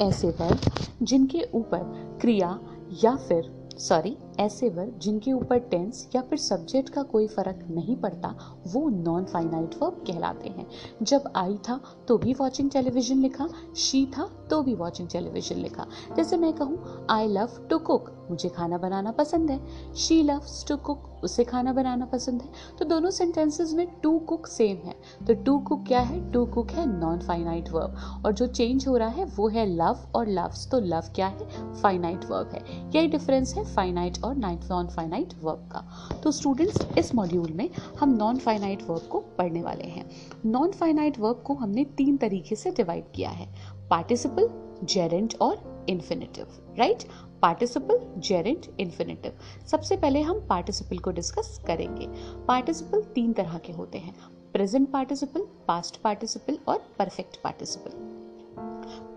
ऐसे 0.02 0.28
वर्ब 0.30 0.60
जिनके 1.02 1.42
ऊपर 1.54 1.78
क्रिया 2.20 2.58
या 3.04 3.14
फिर 3.16 3.50
सॉरी 3.78 4.16
ऐसे 4.40 4.68
वर्ब 4.68 4.98
जिनके 4.98 5.32
ऊपर 5.32 5.58
टेंस 5.70 6.08
या 6.14 6.22
फिर 6.22 6.38
सब्जेक्ट 6.38 6.88
का 6.88 7.02
कोई 7.02 7.26
फ़र्क 7.26 7.66
नहीं 7.70 7.96
पड़ता, 7.96 8.28
वो 8.66 8.88
नॉन 8.88 9.24
फाइनाइट 9.24 9.74
वर्ब 9.82 10.04
कहलाते 10.06 10.48
हैं। 10.48 10.66
जब 11.02 11.32
आई 11.36 11.56
था 11.68 11.80
तो 12.08 12.18
भी 12.18 12.34
वॉचिंग 12.34 12.70
टेलीविज़न 12.70 13.18
लिखा 13.18 13.48
शी 13.76 14.04
था 14.18 14.30
तो 14.50 14.62
भी 14.62 14.74
वॉचिंग 14.74 15.08
टेलीविज़न 15.08 15.56
लिखा। 15.56 15.86
जैसे 16.16 16.36
मैं 16.36 16.52
कहूँ 16.52 17.06
आई 17.10 17.28
लव 17.28 17.66
टू 17.70 17.78
कुक 17.80 18.14
मुझे 18.30 18.48
खाना 18.48 18.78
बनाना 18.78 19.10
पसंद 19.10 19.50
है। 19.50 19.94
शी 19.94 20.22
लव्स 20.22 20.64
टू 20.68 20.76
कुक 20.76 21.04
उसे 21.24 21.44
खाना 21.44 21.72
बनाना 21.72 22.04
पसंद 22.04 22.42
है। 22.42 22.48
तो 22.78 22.84
दोनों 22.84 23.10
सेंटेंसेस 23.10 23.72
में 23.72 23.86
टू 24.02 24.18
कुक 24.18 24.46
सेम 24.46 24.86
है। 24.86 24.94
तो 25.26 25.34
टू 25.34 25.58
कुक 25.58 25.84
क्या 25.86 26.00
है? 26.00 26.32
टू 26.32 26.44
कुक 26.46 26.70
है 26.70 26.86
नॉन 27.00 27.18
फाइनाइट 27.18 27.70
वर्ब 27.70 28.22
और 28.26 28.32
जो 28.32 28.46
चेंज 28.46 28.86
हो 28.88 28.96
रहा 28.96 29.08
है, 29.08 29.24
वो 29.24 29.48
है 29.48 29.66
लव 29.66 29.98
और 30.14 30.28
लव्स 30.28 30.70
तो 30.70 30.80
लव 30.80 31.10
क्या 31.14 31.26
है? 31.26 31.74
फाइनाइट 31.74 32.24
वर्ब 32.24 32.48
है। 32.48 32.90
यही 32.96 33.08
डिफरेंस 33.08 33.54
है 33.54 33.64
फाइनाइट 33.64 34.22
और 34.24 34.36
नॉन 34.36 34.86
फाइनाइट 34.86 35.34
वर्ब 35.42 35.68
का। 35.72 35.84
तो 36.22 36.30
स्टूडेंट्स 36.30 36.86
इस 36.98 37.14
मॉड्यूल 37.14 37.52
में 37.52 37.68
हम 38.00 38.10
नॉन 38.10 38.38
फाइनाइट 38.38 38.82
वर्ब 38.82 39.02
को 39.02 39.18
पढ़ने 39.38 39.62
वाले 39.62 39.84
हैं। 39.84 40.04
नॉन 40.46 40.70
फाइनाइट 40.70 41.18
वर्ब 41.18 41.42
को 41.46 41.54
हमने 41.54 41.84
तीन 41.84 42.16
तरीके 42.16 42.56
से 42.56 42.70
डिवाइड 42.70 43.04
किया 43.14 43.30
है। 43.30 43.48
पार्टिसिपल 43.90 44.48
जेरेंट 44.84 45.34
और 45.40 45.86
infinitive 45.88 46.46
right 46.78 47.02
participle 47.42 48.20
gerund 48.20 48.66
infinitive 48.80 49.32
सबसे 49.66 49.96
पहले 49.96 50.20
हम 50.20 50.46
पार्टिसिपल 50.48 50.98
को 50.98 51.10
डिस्कस 51.10 51.62
करेंगे। 51.66 52.06
पार्टिसिपल 52.46 53.02
तीन 53.02 53.32
तरह 53.32 53.58
के 53.58 53.72
होते 53.72 53.98
हैं। 53.98 54.14
प्रेजेंट 54.52 54.90
पार्टिसिपल, 54.90 55.40
पास्ट 55.68 56.00
पार्टिसिपल 56.00 56.58
और 56.68 56.78
परफेक्ट 56.98 57.40
पार्टिसिपल। 57.40 57.90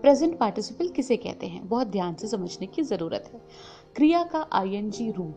प्रेजेंट 0.02 0.38
पार्टिसिपल 0.38 0.88
किसे 0.88 1.16
कहते 1.16 1.46
हैं? 1.46 1.68
बहुत 1.68 1.86
ध्यान 1.86 2.14
से 2.14 2.28
समझने 2.28 2.66
की 2.66 2.82
ज़रूरत 2.82 3.30
है। 3.32 3.40
क्रिया 3.96 4.22
का 4.22 4.46
आईएनजी 4.52 5.10
रूप 5.10 5.36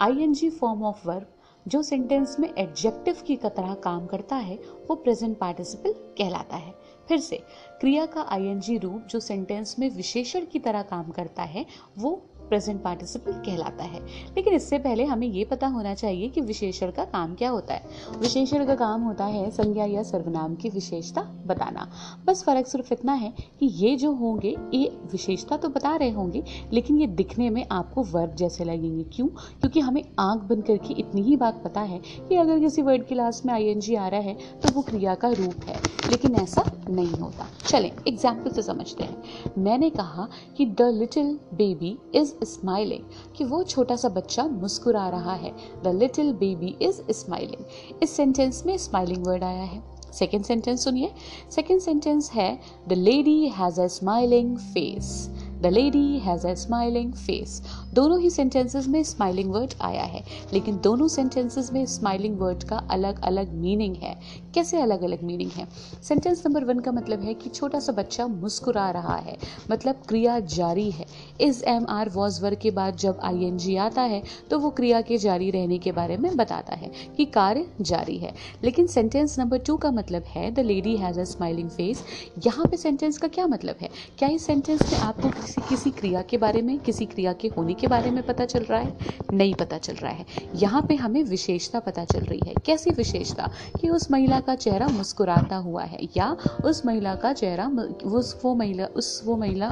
आईएनजी 0.00 0.50
फॉर्म 0.50 0.82
ऑफ़ 0.82 1.08
वर्ब 1.08 1.26
जो 1.68 1.82
सेंटेंस 1.82 2.40
में 2.40 2.54
एडजेक्टिव 2.58 3.16
की 3.26 3.36
तरह 3.36 3.74
काम 3.74 4.06
करता 4.06 4.36
है, 4.36 4.56
वो 4.56 4.94
प्रेजेंट 4.94 5.38
पार्टिसिपल 5.38 5.92
कहलाता 5.92 6.56
है। 6.56 6.74
फिर 7.08 7.20
से 7.20 7.42
क्रिया 7.82 8.04
का 8.06 8.20
आईएनजी 8.22 8.76
रूप 8.78 9.06
जो 9.10 9.20
सेंटेंस 9.20 9.74
में 9.78 9.88
विशेषण 9.90 10.44
की 10.44 10.58
तरह 10.58 10.82
काम 10.82 11.10
करता 11.10 11.42
है 11.42 11.64
वो 11.98 12.10
प्रेजेंट 12.52 12.82
पार्टिसिपल 12.82 13.32
कहलाता 13.32 13.84
है। 13.84 14.00
लेकिन 14.36 14.54
इससे 14.54 14.78
पहले 14.78 15.04
हमें 15.04 15.26
ये 15.26 15.44
पता 15.44 15.66
होना 15.66 15.94
चाहिए 15.94 16.28
कि 16.28 16.40
विशेषण 16.40 16.90
का 16.90 17.04
काम 17.04 17.34
क्या 17.34 17.50
होता 17.50 17.74
है। 17.74 17.82
विशेषण 18.18 18.66
का 18.66 18.74
काम 18.74 19.02
होता 19.02 19.24
है 19.24 19.50
संज्ञा 19.50 19.84
या 19.84 20.02
सर्वनाम 20.02 20.54
की 20.54 20.68
विशेषता 20.68 21.22
बताना। 21.46 21.88
बस 22.26 22.42
फ़र्क 22.44 22.66
सिर्फ़ 22.66 22.92
इतना 22.92 23.12
है 23.12 23.32
कि 23.60 23.66
ये 23.66 23.94
जो 23.96 24.12
होंगे, 24.12 24.56
ये 24.74 24.98
विशेषता 25.12 25.56
तो 25.56 25.68
बता 25.68 25.94
रहे 25.96 26.10
होंगे, 26.10 26.42
लेकिन 26.72 26.98
ये 26.98 27.06
दिखने 27.06 27.50
में 27.50 27.66
आपको 27.70 28.02
वर्ब 28.02 28.34
जैसे 28.34 28.64
लगेंगे। 28.64 29.04
क्यों? 29.12 29.26
क्योंकि 29.28 29.80
हमें 29.80 30.02
आँख 30.18 30.42
बंद 30.42 30.64
करके 30.64 30.94
इतनी 30.94 31.22
ही 31.22 31.36
बात 31.36 31.62
पता 31.64 31.80
है 31.80 32.00
कि 32.28 32.36
अगर 32.36 32.60
किसी 32.60 32.82
वर्ड 32.82 33.06
की 33.06 33.14
लास्ट 33.14 33.46
में 33.46 33.54
आईएनजी 33.54 33.94
आ 33.94 34.08
रहा 34.08 34.20
है 34.20 34.34
तो 34.34 34.72
वो 34.74 34.82
क्रिया 34.82 35.14
का 35.14 35.28
रूप 35.30 35.64
है। 35.64 35.80
लेकिन 36.10 36.34
ऐसा 36.34 36.62
नहीं 36.90 37.06
होता। 37.06 37.46
चलें 37.66 37.90
एग्ज़ाम्पल 38.08 38.50
से 38.50 38.62
समझते 38.62 39.04
हैं। 39.04 39.52
मैंने 39.58 39.90
कहा 39.90 40.28
कि 40.56 40.66
the 40.66 40.82
little 40.82 41.38
baby 41.54 41.96
is 42.14 42.32
smiling 42.44 43.04
कि 43.36 43.44
वो 43.44 43.62
छोटा 43.62 43.96
सा 43.96 44.08
बच्चा 44.08 44.44
मुस्कुरा 44.44 45.08
रहा 45.08 45.34
है। 45.34 45.52
The 45.84 45.94
little 45.94 46.32
baby 46.32 46.76
is 46.82 47.00
smiling 47.12 48.02
इस 48.02 48.10
सेंटेंस 48.10 48.62
में 48.66 48.76
स्माइलिंग 48.78 49.26
वर्ड 49.26 49.44
आया 49.44 49.62
है। 49.62 49.82
सेकेंड 50.12 50.44
सेंटेंस 50.44 50.84
सुनिए। 50.84 51.10
सेकेंड 51.50 51.80
सेंटेंस 51.80 52.30
है 52.32 52.58
the 52.88 52.92
lady 52.92 53.48
has 53.48 53.80
a 53.80 53.86
smiling 53.86 54.56
face 54.56 55.28
the 55.62 55.66
lady 55.66 56.18
has 56.18 56.46
a 56.46 56.54
smiling 56.54 57.12
face 57.12 57.62
दोनों 57.94 58.20
ही 58.20 58.30
सेंटेंसेस 58.30 58.86
में 58.88 59.02
स्माइलिंग 59.04 59.50
वर्ड 59.52 59.74
आया 59.82 60.02
है, 60.04 60.22
लेकिन 60.52 60.78
दोनों 60.80 61.08
सेंटेंसेस 61.08 61.72
में 61.72 61.84
स्माइलिंग 61.86 62.38
वर्ड 62.38 62.62
का 62.64 62.76
अलग 62.90 63.20
अलग 63.22 63.52
मीनिंग 63.54 63.96
है। 63.96 64.14
कैसे 64.54 64.80
अलग 64.80 65.02
अलग 65.02 65.22
मीनिंग 65.22 65.50
है? 65.50 65.66
सेंटेंस 66.02 66.42
नंबर 66.46 66.64
वन 66.64 66.78
का 66.78 66.92
मतलब 66.92 67.22
है 67.22 67.34
कि 67.34 67.50
छोटा 67.50 67.78
सा 67.80 67.92
बच्चा 67.92 68.26
मुस्कुरा 68.26 68.90
रहा 68.90 69.16
है 69.16 69.36
मतलब 69.70 70.02
क्रिया 70.08 70.38
जारी 70.48 70.90
है। 70.90 71.06
इस 71.40 71.62
एम 71.64 71.86
आर 71.88 72.08
वॉज़ 72.08 72.42
वर्ग 72.42 72.58
के 72.62 72.70
बाद 72.70 72.96
जब 72.96 73.20
आई 73.24 73.44
एन 73.44 73.58
जी 73.58 73.76
आता 73.78 74.02
है 74.04 74.22
तो 74.50 74.58
वो 74.58 74.70
क्रिया 74.70 75.00
के 75.00 75.18
जारी 75.18 75.50
रहने 75.50 75.78
के 75.78 75.92
बारे 75.92 76.16
में 76.16 76.36
बताता 76.36 76.74
है 76.74 76.90
कि 77.16 77.24
कार्य 77.34 77.66
जारी 77.82 78.16
है। 78.18 78.32
लेकिन 78.64 78.86
सेंटेंस 78.86 79.38
नंबर 79.38 79.58
टू 79.58 79.76
का 79.76 79.90
मतलब 79.90 80.24
है 80.28 80.50
the 80.50 80.60
lady 80.60 80.96
has 80.96 81.20
a 81.20 81.24
smiling 81.26 81.70
face 81.70 82.04
यहाँ 82.46 82.66
पे 82.66 82.76
सेंटेंस 82.76 83.18
का 83.18 83.28
क्या 83.28 83.46
मतलब 83.46 83.76
है? 83.80 83.88
क्या 84.18 84.28
इस 84.28 84.46
सेंटेंस 84.46 84.92
में 84.92 84.98
आपको 85.00 85.28
किसी 85.30 85.60
किसी 85.68 85.90
क्रिया 85.92 86.22
के 86.22 86.38
बारे 86.38 86.62
में, 86.62 86.78
किसी 86.78 87.06
क्रिया 87.06 87.32
के 87.32 87.48
होने 87.48 87.74
के 87.82 87.88
बारे 87.88 88.10
में 88.10 88.22
पता 88.22 88.44
चल 88.44 88.64
रहा 88.64 88.80
है? 88.80 88.96
नहीं 89.32 89.54
पता 89.54 89.78
चल 89.78 89.94
रहा 89.94 90.12
है। 90.12 90.26
यहाँ 90.54 90.82
पे 90.82 90.94
हमें 90.94 91.22
विशेषता 91.24 91.80
पता 91.80 92.04
चल 92.04 92.20
रही 92.20 92.40
है। 92.46 92.54
कैसी 92.66 92.90
विशेषता? 92.90 93.50
कि 93.80 93.88
उस 93.88 94.10
महिला 94.10 94.40
का 94.40 94.54
चेहरा 94.54 94.88
मुस्कुराता 94.88 95.56
हुआ 95.56 95.82
है 95.82 95.98
या 96.16 96.36
उस 96.64 96.86
महिला 96.86 97.14
का 97.14 97.32
चेहरा 97.32 97.66
उस 98.04 98.40
वो 98.44 98.54
महिला, 98.54 98.84
उस 98.84 99.22
वो 99.26 99.36
महिला 99.36 99.70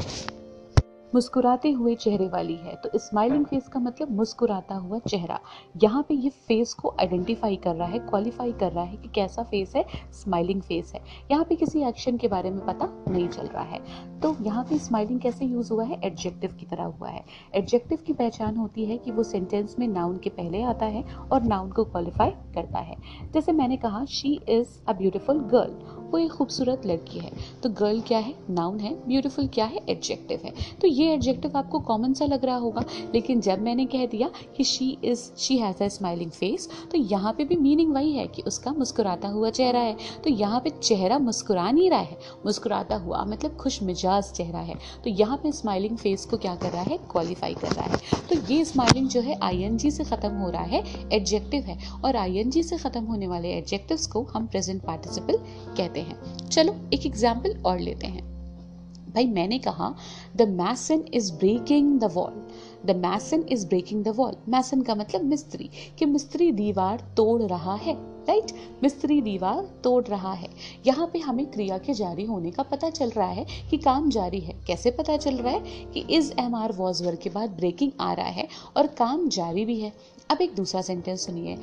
मुस्कुराते 1.15 1.71
हुए 1.71 1.95
चेहरे 1.95 2.29
वाली 2.29 2.55
है। 2.55 2.75
तो 2.75 2.99
स्माइलिंग 2.99 3.45
फेस 3.45 3.69
का 3.69 3.81
मतलब 3.81 4.11
मुस्कुराता 4.11 4.75
हुआ 4.75 4.99
चेहरा। 4.99 5.39
यहाँ 5.83 6.03
पे 6.09 6.15
ये 6.15 6.31
फेस 6.49 6.75
को 6.75 6.95
आइडेंटिफाई 7.01 7.57
कर 7.57 7.75
रहा 7.75 7.89
है 7.89 7.99
क्वालिफाई 7.99 8.53
कर 8.53 8.73
रहा 8.73 8.85
है 8.85 8.97
कि 8.97 9.09
कैसा 9.09 9.43
फेस 9.43 9.73
है 9.77 9.85
स्माइलिंग 10.13 10.63
फेस 10.63 10.93
है। 10.95 11.01
यहाँ 11.31 11.45
पे 11.45 11.57
किसी 11.57 11.83
एक्शन 11.83 12.17
के 12.17 12.29
बारे 12.29 12.51
में 12.51 12.65
पता 12.67 12.89
नहीं 13.09 13.29
चल 13.29 13.47
रहा 13.47 13.63
है। 13.63 13.81
तो 14.21 14.37
यहाँ 14.41 14.65
पे 14.65 14.79
स्माइलिंग 14.79 15.21
कैसे 15.21 15.45
यूज़ 15.45 15.73
हुआ 15.73 15.85
है? 15.85 16.01
एडजेक्टिव 16.05 16.57
की 16.61 16.67
तरह 16.67 16.85
हुआ 16.85 17.09
है। 17.09 17.25
एडजेक्टिव 17.55 17.99
की 18.07 18.13
पहचान 18.13 18.57
होती 18.57 18.85
है 18.85 18.99
कि 18.99 19.11
वो 19.11 19.23
सेंटेंस 19.23 19.77
में 19.79 19.87
नाउन 19.89 20.19
के 20.19 20.31
पहले 20.31 20.63
आता 20.63 20.87
है 20.87 21.05
और 21.33 21.43
नाउन 21.43 21.71
को 21.71 21.85
क्वालिफाई 21.85 22.31
करता 22.55 22.79
है। 22.79 22.97
जैसे 23.35 23.53
मैंने 23.53 23.77
कहा 23.77 24.05
she 24.05 24.41
is 24.49 24.79
a 24.89 24.93
beautiful 24.93 25.41
girl 25.53 26.00
वो 26.11 26.19
एक 26.19 26.31
खूबसूरत 26.31 26.87
लड़की 26.87 27.19
है। 27.19 27.31
तो 27.63 27.69
गर्ल 27.71 28.01
क्या 28.01 28.19
है? 28.19 28.35
नाउन 28.51 28.79
है। 28.81 28.95
ब्यूटीफुल 29.07 29.49
क्या 29.49 29.65
है? 29.65 29.81
एडजेक्टिव 29.89 30.41
है। 30.45 30.53
तो 30.81 30.89
ये 30.89 31.13
एडजेक्टिव 31.15 31.57
आपको 31.57 31.79
कॉमन 31.81 32.13
सा 32.15 32.25
लग 32.25 32.45
रहा 32.45 32.57
होगा, 32.57 32.85
लेकिन 33.15 33.41
जब 33.41 33.63
मैंने 33.63 33.87
कह 33.87 34.07
दिया 34.07 34.31
कि 34.57 34.65
she 34.65 34.91
is 35.05 35.21
she 35.39 35.57
has 35.59 35.83
a 35.85 35.89
smiling 35.89 36.31
face 36.31 36.69
तो 36.93 36.99
यहाँ 36.99 37.33
पे 37.33 37.45
भी 37.45 37.57
मीनिंग 37.57 37.93
वही 37.95 38.13
है 38.13 38.27
कि 38.27 38.43
उसका 38.43 38.73
मुस्कुराता 38.73 39.29
हुआ 39.29 39.51
चेहरा 39.51 39.81
है। 39.81 39.97
तो 40.25 40.31
यहाँ 40.31 40.61
पे 40.61 40.71
चेहरा 40.73 41.19
मुस्कुरा 41.21 41.71
नहीं 41.71 41.91
रहा 41.91 42.01
है। 42.01 42.19
मुस्कुराता 42.47 42.97
हुआ 42.97 43.25
मतलब 43.25 43.57
खुश 43.57 43.83
मिजाज 43.83 44.33
चेहरा 44.33 44.59
है। 44.61 44.75
तो 45.05 45.11
यहाँ 45.11 45.37
पे 45.37 45.53
स्माइलिंग 45.53 45.97
फेस 45.97 46.25
को 46.27 46.37
क्या 46.37 46.55
कर 46.55 46.71
रहा 46.71 46.83
है? 46.83 46.99
क्वालिफाई 47.11 47.55
कर 47.55 47.73
रहा 47.73 47.85
है। 47.85 47.99
तो 48.29 48.37
ये 48.53 48.65
स्माइलिंग 48.65 49.09
जो 49.09 49.21
है 49.21 49.39
आईएनजी 49.43 49.91
से 49.91 50.05
ख़त्म 50.05 50.31
हो 50.33 50.51
रहा 50.51 50.63
है 50.63 50.83
एडजेक्टिव 51.13 51.65
है। 51.65 51.79
और 52.05 52.17
आईएनजी 52.17 52.63
से 52.63 52.77
ख़त्म 52.79 53.05
होने 53.05 53.27
वाले 53.27 53.53
एडजेक्टिव्स 53.53 54.07
को 54.07 54.23
हम 54.35 54.47
प्रेजेंट 54.47 54.83
पार्टिसिपल 54.83 55.37
कहते 55.37 56.00
हैं। 56.00 56.00
हैं। 56.01 56.49
चलो, 56.49 56.77
एक 56.95 57.07
एग्ज़ाम्पल 57.07 57.63
और 57.67 57.79
लेते 57.79 58.07
हैं। 58.07 58.31
भाई, 59.15 59.27
मैंने 59.27 59.59
कहा 59.59 59.95
the 60.37 60.43
mason 60.43 61.05
is 61.15 61.33
breaking 61.33 62.01
the 62.01 62.05
wall 62.05 62.47
the 62.87 62.97
mason 62.97 63.45
is 63.49 63.67
breaking 63.67 64.05
the 64.05 64.09
wall 64.09 64.35
mason 64.49 64.83
का 64.83 64.95
मतलब 64.95 65.25
मिस्त्री, 65.25 65.71
कि 65.99 66.05
मिस्त्री 66.05 66.53
दीवार 66.53 67.15
तोड़ 67.17 67.43
रहा 67.43 67.75
है 67.75 68.11
राइट 68.21 68.53
मिस्त्री 68.83 69.21
दीवार 69.21 69.71
तोड़ 69.85 70.05
रहा 70.05 70.33
है। 70.33 70.49
यहाँ 70.87 71.11
पे 71.13 71.19
हमें 71.19 71.47
क्रिया 71.47 71.79
के 71.79 71.93
जारी 71.93 72.25
होने 72.25 72.51
का 72.51 72.63
पता 72.63 72.91
चल 72.91 73.11
रहा 73.11 73.29
है 73.29 73.47
कि 73.71 73.77
काम 73.77 74.11
जारी 74.11 74.41
है। 74.41 74.55
कैसे 74.67 74.91
पता 74.91 75.17
चल 75.17 75.35
रहा 75.35 75.53
है? 75.53 75.61
कि 75.95 76.01
इज़ 76.01 76.33
एम 76.39 76.55
आर 76.55 76.73
वॉज़ 76.73 77.05
वर्ग 77.05 77.19
के 77.19 77.31
बाद 77.31 77.51
ब्रेकिंग 77.51 77.93
आ 78.01 78.13
रहा 78.13 78.27
है 78.27 78.49
और 78.77 78.87
काम 78.87 79.29
जारी 79.29 79.65
भी 79.65 79.81
है। 79.81 79.93
अब 80.31 80.41
एक 80.41 80.55
दूसरा 80.55 80.83
सेंटेंस 80.83 81.27
सुनिए। 81.27 81.55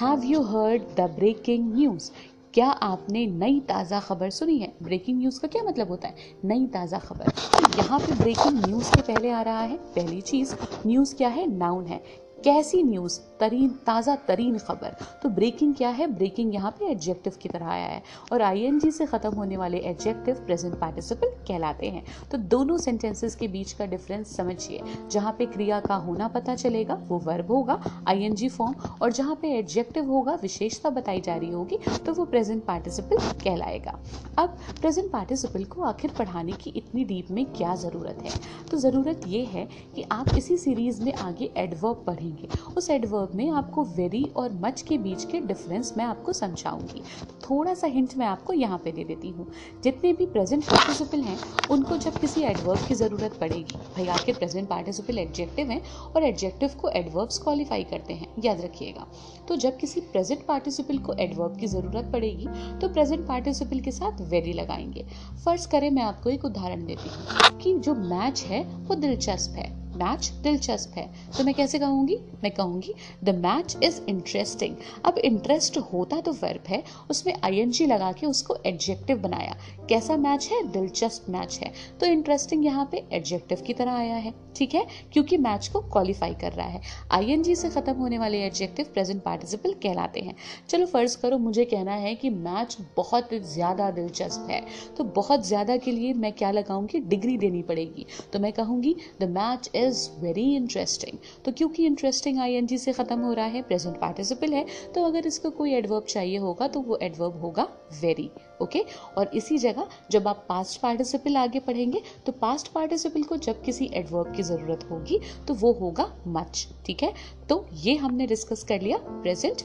Have 0.00 0.22
you 0.24 0.42
heard 0.42 0.82
the 0.82 1.00
breaking 1.00 1.74
news 1.74 2.10
क्या 2.54 2.66
आपने 2.66 3.26
नई 3.26 3.60
ताज़ा 3.60 4.00
खबर 4.00 4.30
सुनी 4.30 4.58
है? 4.58 4.74
ब्रेकिंग 4.82 5.18
न्यूज़ 5.18 5.40
का 5.40 5.48
क्या 5.48 5.62
मतलब 5.62 5.88
होता 5.88 6.08
है? 6.08 6.14
नई 6.44 6.66
ताज़ा 6.66 6.98
खबर। 6.98 7.28
तो 7.28 7.78
यहाँ 7.78 7.98
पे 7.98 8.14
ब्रेकिंग 8.14 8.66
न्यूज़ 8.66 8.90
के 8.94 9.02
पहले 9.02 9.30
आ 9.30 9.42
रहा 9.42 9.60
है। 9.60 9.76
पहली 9.76 10.20
चीज़ 10.20 10.54
न्यूज़ 10.86 11.14
क्या 11.16 11.28
है? 11.28 11.56
नाउन 11.56 11.86
है। 11.86 12.04
कैसी 12.44 12.82
न्यूज़ 12.82 13.20
तरीन, 13.44 13.68
ताज़ा 13.86 14.14
तरीन 14.28 14.58
खबर। 14.58 14.94
तो 15.22 15.28
ब्रेकिंग 15.28 15.74
क्या 15.74 15.88
है? 15.90 16.06
ब्रेकिंग 16.08 16.54
यहाँ 16.54 16.70
पे 16.70 16.86
एडजेक्टिव 16.90 17.32
की 17.42 17.48
तरह 17.48 17.66
आया 17.66 17.86
है। 17.86 18.02
और 18.32 18.42
आईएनजी 18.42 18.90
से 18.90 19.06
ख़त्म 19.06 19.30
होने 19.34 19.56
वाले 19.56 19.78
एडजेक्टिव 19.80 20.34
प्रेजेंट 20.46 20.74
पार्टिसिपल 20.74 21.30
कहलाते 21.48 21.86
हैं। 21.86 22.04
तो 22.30 22.38
दोनों 22.54 22.76
सेंटेंसेस 22.78 23.34
के 23.34 23.48
बीच 23.48 23.72
का 23.72 23.86
डिफरेंस 23.86 24.36
समझिए। 24.36 24.80
जहाँ 25.10 25.34
पे 25.38 25.46
क्रिया 25.46 25.80
का 25.80 25.94
होना 25.96 26.28
पता 26.28 26.54
चलेगा, 26.54 26.94
वो 27.08 27.18
वर्ब 27.18 27.50
होगा 27.50 27.78
आईएनजी 28.08 28.48
फॉर्म 28.48 28.74
और 29.02 29.12
जहाँ 29.12 29.34
पे 29.42 29.52
एडजेक्टिव 29.58 30.10
होगा, 30.10 30.38
विशेषता 30.42 30.90
बताई 30.90 31.20
जा 31.20 31.36
रही 31.36 31.50
होगी 31.50 31.78
तो 32.06 32.14
वो 32.14 32.24
प्रेजेंट 32.26 32.64
पार्टिसिपल 32.64 33.18
कहलाएगा। 33.44 33.98
अब 34.38 34.56
प्रेजेंट 34.80 35.10
पार्टिसिपल 35.12 35.64
को 35.66 35.82
आखिर 35.84 36.14
पढ़ाने 36.18 36.52
की 36.54 36.72
इतनी 36.76 37.04
डीप 37.04 37.30
में 37.30 37.44
क्या 37.52 37.74
ज़रूरत 37.76 38.22
है? 38.24 38.32
तो 38.70 38.78
ज़रूरत 38.78 39.28
ये 39.28 39.44
है 39.46 39.68
कि 39.94 40.06
आप 40.12 40.34
इसी 40.38 40.58
सीरीज़ 40.58 41.02
में 41.02 41.12
आगे 41.14 41.50
एडवर्ब 41.56 42.04
पढ़ेंगे। 42.06 42.14
पढ़ेंगे 42.14 42.74
उस 42.76 42.90
एडवर्ब 42.90 43.33
में 43.34 43.50
आपको 43.50 43.84
वेरी 43.96 44.22
और 44.36 44.52
मच 44.62 44.82
के 44.82 44.98
बीच 44.98 45.24
के 45.24 45.40
डिफरेंस 45.40 45.92
मैं 45.96 46.04
आपको 46.04 46.32
समझाऊँगी। 46.32 47.02
थोड़ा 47.44 47.74
सा 47.74 47.86
हिंट 47.86 48.16
मैं 48.16 48.26
आपको 48.26 48.52
यहाँ 48.52 48.78
पे 48.78 48.92
दे 48.92 49.04
देती 49.04 49.28
हूँ। 49.28 49.46
जितने 49.84 50.12
भी 50.12 50.26
प्रेजेंट 50.26 50.64
पार्टिसिपल 50.64 51.20
हैं, 51.20 51.38
उनको 51.70 51.96
जब 51.96 52.18
किसी 52.18 52.42
एडवर्ब 52.42 52.86
की 52.88 52.94
ज़रूरत 52.94 53.36
पड़ेगी, 53.40 53.76
भाई 53.96 54.06
आखिर 54.08 54.34
प्रेजेंट 54.34 54.68
पार्टिसिपल 54.68 55.18
एडजेक्टिव 55.18 55.70
हैं 55.70 55.80
और 56.06 56.24
एडजेक्टिव 56.24 56.70
को 56.80 56.88
एडवर्ब्स 56.90 57.38
क्वालिफाई 57.38 57.84
करते 57.84 58.14
हैं, 58.14 58.28
याद 58.44 58.60
रखिएगा। 58.60 59.06
तो 59.48 59.56
जब 59.56 59.76
किसी 59.76 60.00
प्रेजेंट 60.02 60.46
पार्टिसिपल 60.46 60.98
को 60.98 61.14
एडवर्ब 61.14 61.56
की 61.56 61.66
ज़रूरत 61.66 62.10
पड़ेगी 62.12 62.46
तो 62.80 62.88
प्रेजेंट 62.88 63.26
पार्टिसिपल 63.28 63.80
के 63.80 63.90
साथ 63.90 64.20
वेरी 64.30 64.52
लगाएँगे। 64.52 65.06
फ़र्स्ट 65.44 65.70
करें, 65.70 65.90
मैं 65.90 66.02
आपको 66.02 66.30
एक 66.30 66.44
उदाहरण 66.44 66.84
देती 66.86 67.08
हूँ 67.08 67.58
कि 67.60 67.78
जो 67.78 67.94
मैच 67.94 68.42
है, 68.42 68.64
वो 68.64 68.94
दिलचस्प 68.94 69.56
है। 69.56 69.83
मैच 69.96 70.30
दिलचस्प 70.42 70.98
है। 70.98 71.06
तो 71.38 71.44
मैं 71.44 71.54
कैसे 71.54 71.78
कहूँगी? 71.78 72.16
मैं 72.42 72.50
कहूँगी 72.52 72.94
द 73.24 73.34
मैच 73.36 73.76
इज़ 73.82 74.00
इंटरेस्टिंग 74.08 74.76
अब 75.04 75.18
इंटरेस्ट 75.18 75.78
होता 75.92 76.20
तो 76.20 76.32
वर्ब 76.32 76.68
है, 76.68 76.82
उसमें 77.10 77.34
आई 77.44 77.58
एन 77.58 77.70
जी 77.70 77.86
लगा 77.86 78.12
के 78.12 78.26
उसको 78.26 78.56
एडजेक्टिव 78.66 79.18
बनाया। 79.18 79.56
कैसा 79.88 80.16
मैच 80.16 80.48
है? 80.52 80.62
दिलचस्प 80.72 81.28
मैच 81.30 81.58
है। 81.62 81.72
तो 82.00 82.06
इंटरेस्टिंग 82.06 82.64
यहाँ 82.64 82.88
पे 82.92 83.04
एडजेक्टिव 83.12 83.62
की 83.66 83.74
तरह 83.74 83.92
आया 83.92 84.16
है, 84.16 84.32
ठीक 84.56 84.74
है? 84.74 84.84
क्योंकि 85.12 85.36
मैच 85.38 85.68
को 85.68 85.80
क्वालिफाई 85.82 86.34
कर 86.34 86.52
रहा 86.52 86.66
है। 86.66 86.80
आई 87.12 87.32
एन 87.32 87.42
जी 87.42 87.54
से 87.54 87.70
ख़त्म 87.70 87.94
होने 87.94 88.18
वाले 88.18 88.42
एडजेक्टिव 88.44 88.86
प्रेजेंट 88.94 89.22
पार्टिसिपल 89.22 89.72
कहलाते 89.82 90.20
हैं। 90.20 90.34
चलो 90.68 90.86
फ़र्ज़ 90.86 91.16
करो, 91.18 91.38
मुझे 91.38 91.64
कहना 91.64 91.92
है 91.94 92.14
कि 92.14 92.30
मैच 92.30 92.76
बहुत 92.96 93.34
ज़्यादा 93.34 93.90
दिलचस्प 93.90 94.46
है। 94.50 94.62
तो 94.96 95.04
बहुत 95.04 95.46
ज़्यादा 95.46 95.76
के 95.76 95.92
लिए 95.92 96.12
मैं 96.14 96.32
क्या 96.32 96.50
लगाऊँगी? 96.50 97.00
डिग्री 97.00 97.36
देनी 97.38 97.62
पड़ेगी। 97.62 98.06
तो 98.32 98.38
मैं 98.38 98.52
कहूँगी 98.52 98.94
the 99.20 99.28
match 99.30 99.70
is 99.74 99.83
very 99.92 100.56
interesting 100.56 101.18
तो 101.44 101.52
क्योंकि 101.52 101.86
इंटरेस्टिंग 101.86 102.38
आई 102.38 102.66
से 102.76 102.92
ख़त्म 102.92 103.20
हो 103.20 103.32
रहा 103.32 103.46
है 103.46 103.62
प्रेजेंट 103.62 104.00
पार्टिसिपल 104.00 104.52
है 104.52 104.66
तो 104.94 105.04
अगर 105.04 105.26
इसको 105.26 105.50
कोई 105.50 105.72
एडवर्ब 105.74 106.04
चाहिए 106.04 106.36
होगा 106.36 106.68
तो 106.68 106.80
वो 106.80 106.98
एडवर्ब 107.02 107.40
होगा 107.40 107.68
वेरी 108.00 108.30
ओके 108.62 108.78
okay? 108.78 109.18
और 109.18 109.30
इसी 109.34 109.58
जगह 109.58 109.86
जब 110.10 110.28
आप 110.28 110.46
पास्ट 110.48 110.80
पार्टिसिपल 110.80 111.36
आगे 111.36 111.58
पढ़ेंगे 111.58 112.02
तो 112.26 112.32
पास्ट 112.32 112.72
पार्टिसिपल 112.72 113.22
को 113.22 113.36
जब 113.36 113.62
किसी 113.62 113.90
एडवर्ब 113.94 114.36
की 114.36 114.42
ज़रूरत 114.42 114.88
होगी 114.90 115.20
तो 115.48 115.54
वो 115.54 115.72
होगा 115.72 116.16
मच 116.26 116.68
ठीक 116.86 117.02
है? 117.02 117.14
तो 117.48 117.66
ये 117.72 117.94
हमने 117.94 118.26
डिस्कस 118.26 118.64
कर 118.64 118.80
लिया 118.80 118.96
प्रेजेंट 118.96 119.62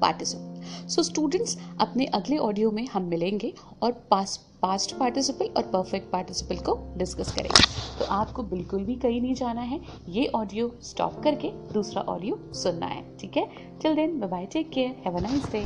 पार्टिसिपल 0.00 0.88
सो 0.88 1.02
स्टूडेंट्स 1.02 1.58
अपने 1.80 2.06
अगले 2.06 2.36
ऑडियो 2.36 2.70
में 2.70 2.86
हम 2.86 3.02
मिलेंगे 3.02 3.54
और 3.82 3.92
पास 3.92 4.51
पास्ट 4.62 4.94
पार्टिसिपल 4.98 5.46
और 5.56 5.62
परफेक्ट 5.62 6.10
पार्टिसिपल 6.10 6.56
को 6.56 6.74
डिस्कस 6.96 7.32
करेंगे। 7.32 7.62
तो 7.98 8.04
आपको 8.14 8.42
बिल्कुल 8.42 8.84
भी 8.84 8.94
कहीं 8.94 9.20
नहीं 9.20 9.34
जाना 9.34 9.60
है। 9.60 9.80
ये 10.08 10.26
ऑडियो 10.34 10.70
स्टॉप 10.82 11.20
करके 11.24 11.50
दूसरा 11.72 12.02
ऑडियो 12.02 12.38
सुनना 12.54 12.86
है। 12.86 13.02
ठीक 13.18 13.36
है? 13.36 13.46
Till 13.82 13.94
then 13.94 14.18
bye 14.20 14.46
take 14.52 14.70
care 14.70 15.02
have 15.06 15.16
a 15.16 15.20
nice 15.20 15.52
day 15.52 15.64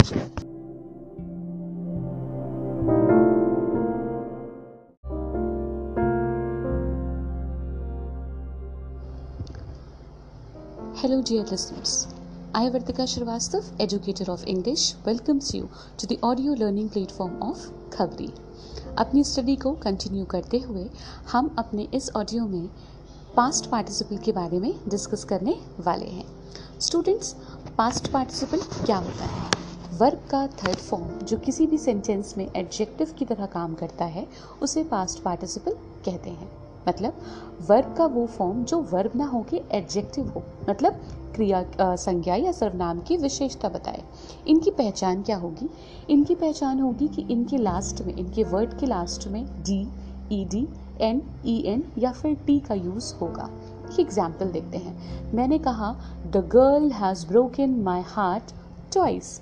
Hello, 11.00 11.16
dear 11.22 11.42
listeners. 11.48 11.90
I, 12.54 12.62
Vartika 12.74 13.04
Srivastav, 13.10 13.66
educator 13.84 14.26
of 14.34 14.44
English, 14.52 14.84
welcomes 15.04 15.50
you 15.54 15.68
to 15.98 16.08
the 16.12 16.18
audio 16.28 16.54
learning 16.62 16.88
platform 16.96 17.36
of 17.48 17.66
खबरी 17.92 18.28
अपनी 18.98 19.24
स्टडी 19.24 19.56
को 19.56 19.72
कंटिन्यू 19.72 20.24
करते 20.24 20.58
हुए 20.58 20.88
हम 21.32 21.54
अपने 21.58 21.88
इस 21.94 22.10
ऑडियो 22.16 22.46
में 22.46 22.68
पास्ट 23.36 23.66
पार्टिसिपल 23.70 24.16
के 24.16 24.32
बारे 24.32 24.58
में 24.58 24.74
डिस्कस 24.88 25.24
करने 25.24 25.56
वाले 25.80 26.06
हैं। 26.06 26.24
स्टूडेंट्स 26.80 27.36
पास्ट 27.78 28.10
पार्टिसिपल 28.10 28.60
क्या 28.84 28.96
होता 28.96 29.24
है? 29.24 29.50
वर्ब 29.98 30.22
का 30.30 30.46
थर्ड 30.46 30.76
फॉर्म 30.76 31.18
जो 31.18 31.36
किसी 31.36 31.66
भी 31.66 31.78
सेंटेंस 31.78 32.34
में 32.38 32.50
एडजेक्टिव 32.56 33.12
की 33.18 33.24
तरह 33.24 33.46
काम 33.46 33.74
करता 33.74 34.04
है, 34.04 34.26
उसे 34.62 34.84
पास्ट 34.84 35.22
पार्टिसिपल 35.22 35.72
कहते 36.04 36.30
हैं। 36.30 36.50
मतलब 36.88 37.22
वर्ब 37.70 37.94
का 37.98 38.06
वो 38.06 38.26
फॉर्म 38.26 38.64
जो 38.64 38.80
वर्ब 38.82 39.12
ना 39.16 39.26
हो 39.26 39.44
के 39.50 39.62
एडजेक्टिव 39.70 40.28
हो। 40.28 40.42
मतलब 40.70 41.00
क्रिया 41.34 41.64
संज्ञा 41.80 42.34
या 42.34 42.52
सर्वनाम 42.52 43.00
की 43.00 43.16
विशेषता 43.16 43.68
बताए। 43.68 44.02
इनकी 44.48 44.70
पहचान 44.70 45.22
क्या 45.22 45.36
होगी? 45.36 45.70
इनकी 46.10 46.34
पहचान 46.34 46.80
होगी 46.80 47.06
कि 47.08 47.22
इनके 47.30 47.56
लास्ट 47.56 48.02
में, 48.02 48.14
इनके 48.14 48.42
वर्ड 48.44 48.78
के 48.80 48.86
लास्ट 48.86 49.26
में 49.28 49.44
D 49.62 49.80
E 50.32 50.44
D 50.44 50.66
N 51.00 51.22
E 51.46 51.58
N 51.66 51.82
या 51.98 52.12
फिर 52.12 52.34
टी 52.46 52.58
का 52.60 52.74
यूज़ 52.74 53.14
होगा। 53.14 53.48
एक 53.84 53.98
एग्ज़ाम्पल 54.00 54.50
देखते 54.50 54.78
हैं। 54.78 55.32
मैंने 55.34 55.58
कहा 55.58 55.92
the 56.26 56.48
girl 56.52 56.90
has 56.92 57.26
broken 57.26 57.74
my 57.82 58.02
heart 58.06 58.52
twice 58.92 59.40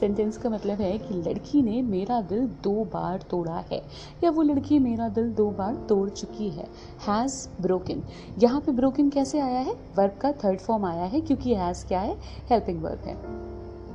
sentence 0.00 0.36
का 0.38 0.50
मतलब 0.50 0.80
है 0.80 0.96
कि 0.98 1.14
लड़की 1.22 1.62
ने 1.62 1.80
मेरा 1.82 2.20
दिल 2.22 2.46
दो 2.64 2.84
बार 2.84 3.22
तोड़ा 3.30 3.64
है, 3.70 3.82
या 4.24 4.30
वो 4.30 4.42
लड़की 4.42 4.78
मेरा 4.78 5.08
दिल 5.08 5.32
दो 5.32 5.50
बार 5.50 5.74
तोड़ 5.88 6.08
चुकी 6.10 6.48
है। 6.48 6.66
हैज़ 7.06 7.46
ब्रोकन 7.62 8.02
यहाँ 8.38 8.60
पे 8.60 8.72
ब्रोकन 8.72 9.08
कैसे 9.08 9.40
आया 9.40 9.60
है? 9.60 9.74
वर्ब 9.96 10.18
का 10.20 10.32
थर्ड 10.44 10.60
फॉर्म 10.60 10.84
आया 10.84 11.04
है, 11.04 11.20
क्योंकि 11.20 11.54
हैज़ 11.54 11.86
क्या 11.86 12.00
है? 12.00 12.16
हेल्पिंग 12.50 12.82
वर्ब 12.82 13.06
है। 13.06 13.16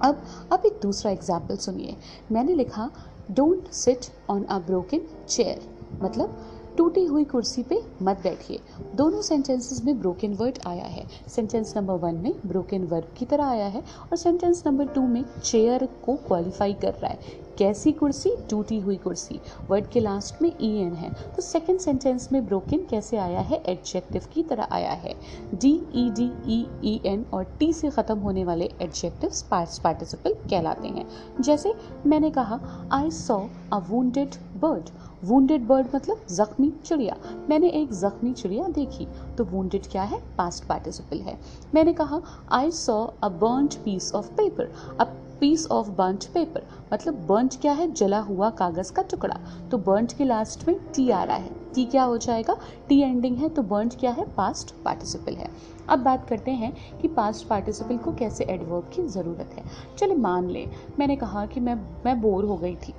अब 0.01 0.23
अब 0.51 0.65
एक 0.65 0.79
दूसरा 0.81 1.11
एग्ज़ाम्पल 1.11 1.57
सुनिए। 1.57 1.95
मैंने 2.31 2.53
लिखा 2.55 2.89
don't 3.31 3.67
sit 3.73 4.05
on 4.29 4.43
a 4.43 4.59
broken 4.59 5.01
chair 5.27 5.61
मतलब 6.03 6.37
टूटी 6.77 7.03
हुई 7.05 7.23
कुर्सी 7.25 7.63
पे 7.63 7.81
मत 8.01 8.21
बैठिए। 8.23 8.59
दोनों 8.95 9.21
सेंटेंसेस 9.21 9.83
में 9.85 9.99
ब्रोकन 9.99 10.33
वर्ड 10.33 10.59
आया 10.67 10.85
है। 10.85 11.05
सेंटेंस 11.27 11.73
नंबर 11.77 11.93
वन 11.99 12.15
में 12.15 12.33
ब्रोकन 12.45 12.83
वर्ड 12.83 13.05
की 13.17 13.25
तरह 13.25 13.45
आया 13.45 13.65
है 13.67 13.81
और 14.03 14.17
सेंटेंस 14.17 14.63
नंबर 14.67 14.87
टू 14.87 15.01
में 15.07 15.23
चेयर 15.43 15.85
को 16.05 16.15
क्वालिफाई 16.27 16.73
कर 16.73 16.93
रहा 16.93 17.11
है। 17.11 17.19
कैसी 17.59 17.91
कुर्सी? 17.91 18.29
टूटी 18.49 18.79
हुई 18.79 18.95
कुर्सी। 18.95 19.39
वर्ड 19.69 19.87
के 19.87 19.99
लास्ट 19.99 20.41
में 20.41 20.49
ई 20.49 20.67
e 20.67 20.81
एन 20.81 20.93
है। 20.93 21.09
तो 21.35 21.41
सेकेंड 21.41 21.79
सेंटेंस 21.79 22.31
में 22.31 22.45
ब्रोकन 22.45 22.85
कैसे 22.89 23.17
आया 23.17 23.39
है? 23.39 23.61
एडजेक्टिव 23.67 24.27
की 24.33 24.43
तरह 24.43 24.67
आया 24.71 24.91
है। 24.91 25.13
D 25.55 25.71
E 25.95 26.09
D 26.09 26.31
E 26.47 26.59
E 26.83 26.99
N 27.05 27.25
और 27.33 27.43
टी 27.59 27.71
से 27.73 27.89
ख़त्म 27.89 28.17
होने 28.19 28.45
वाले 28.45 28.69
एडजेक्टिव 28.81 29.31
पार्टिसिपल 29.51 30.33
कहलाते 30.49 30.87
हैं। 30.87 31.05
जैसे 31.41 31.73
मैंने 32.05 32.31
कहा 32.31 32.59
I 32.93 33.11
saw 33.11 33.39
a 33.73 33.79
wounded 33.89 34.35
bird 34.61 34.89
wounded 35.23 35.67
bird 35.67 35.87
मतलब 35.95 36.25
जख्मी 36.31 36.73
चिड़िया। 36.85 37.15
मैंने 37.49 37.69
एक 37.81 37.93
जख्मी 37.93 38.33
चिड़िया 38.33 38.67
देखी। 38.75 39.07
तो 39.37 39.45
वुंडेड 39.45 39.91
क्या 39.91 40.03
है? 40.03 40.21
पास्ट 40.37 40.67
पार्टिसिपल 40.67 41.21
है। 41.21 41.39
मैंने 41.75 41.93
कहा 41.93 42.21
I 42.51 42.71
saw 42.73 43.05
a 43.23 43.29
burned 43.29 43.83
piece 43.85 44.13
of 44.15 44.31
paper 44.33 44.73
अब 44.99 45.25
पीस 45.39 45.67
ऑफ़ 45.67 45.89
बंच 45.89 46.25
पेपर 46.25 46.67
मतलब 46.93 47.25
बंच 47.27 47.55
क्या 47.55 47.71
है? 47.73 47.91
जला 47.91 48.19
हुआ 48.19 48.49
कागज़ 48.49 48.91
का 48.93 49.01
टुकड़ा। 49.01 49.39
तो 49.71 49.77
बंच 49.77 50.13
के 50.13 50.25
लास्ट 50.25 50.67
में 50.67 50.79
टी 50.95 51.09
आ 51.09 51.23
रहा 51.23 51.37
है। 51.37 51.49
टी 51.75 51.85
क्या 51.85 52.03
हो 52.03 52.17
जाएगा? 52.17 52.57
टी 52.87 53.01
एंडिंग 53.01 53.37
है 53.37 53.49
तो 53.49 53.61
बर्ंट 53.61 53.99
क्या 53.99 54.11
है? 54.11 54.25
पास्ट 54.35 54.73
पार्टिसिपल 54.85 55.33
है। 55.33 55.49
अब 55.89 55.99
बात 55.99 56.27
करते 56.29 56.51
हैं 56.51 56.73
कि 57.01 57.07
पास्ट 57.07 57.47
पार्टिसिपल 57.47 57.97
को 57.97 58.13
कैसे 58.13 58.43
एडवर्ब 58.43 58.89
की 58.95 59.07
ज़रूरत 59.07 59.53
है। 59.55 59.63
चलिए 59.97 60.15
मान 60.15 60.49
लें। 60.49 60.69
मैंने 60.99 61.15
कहा 61.15 61.45
कि 61.45 61.59
मैं 61.59 61.75
मैं 62.05 62.21
बोर 62.21 62.45
हो 62.45 62.57
गई 62.57 62.75
थी। 62.75 62.93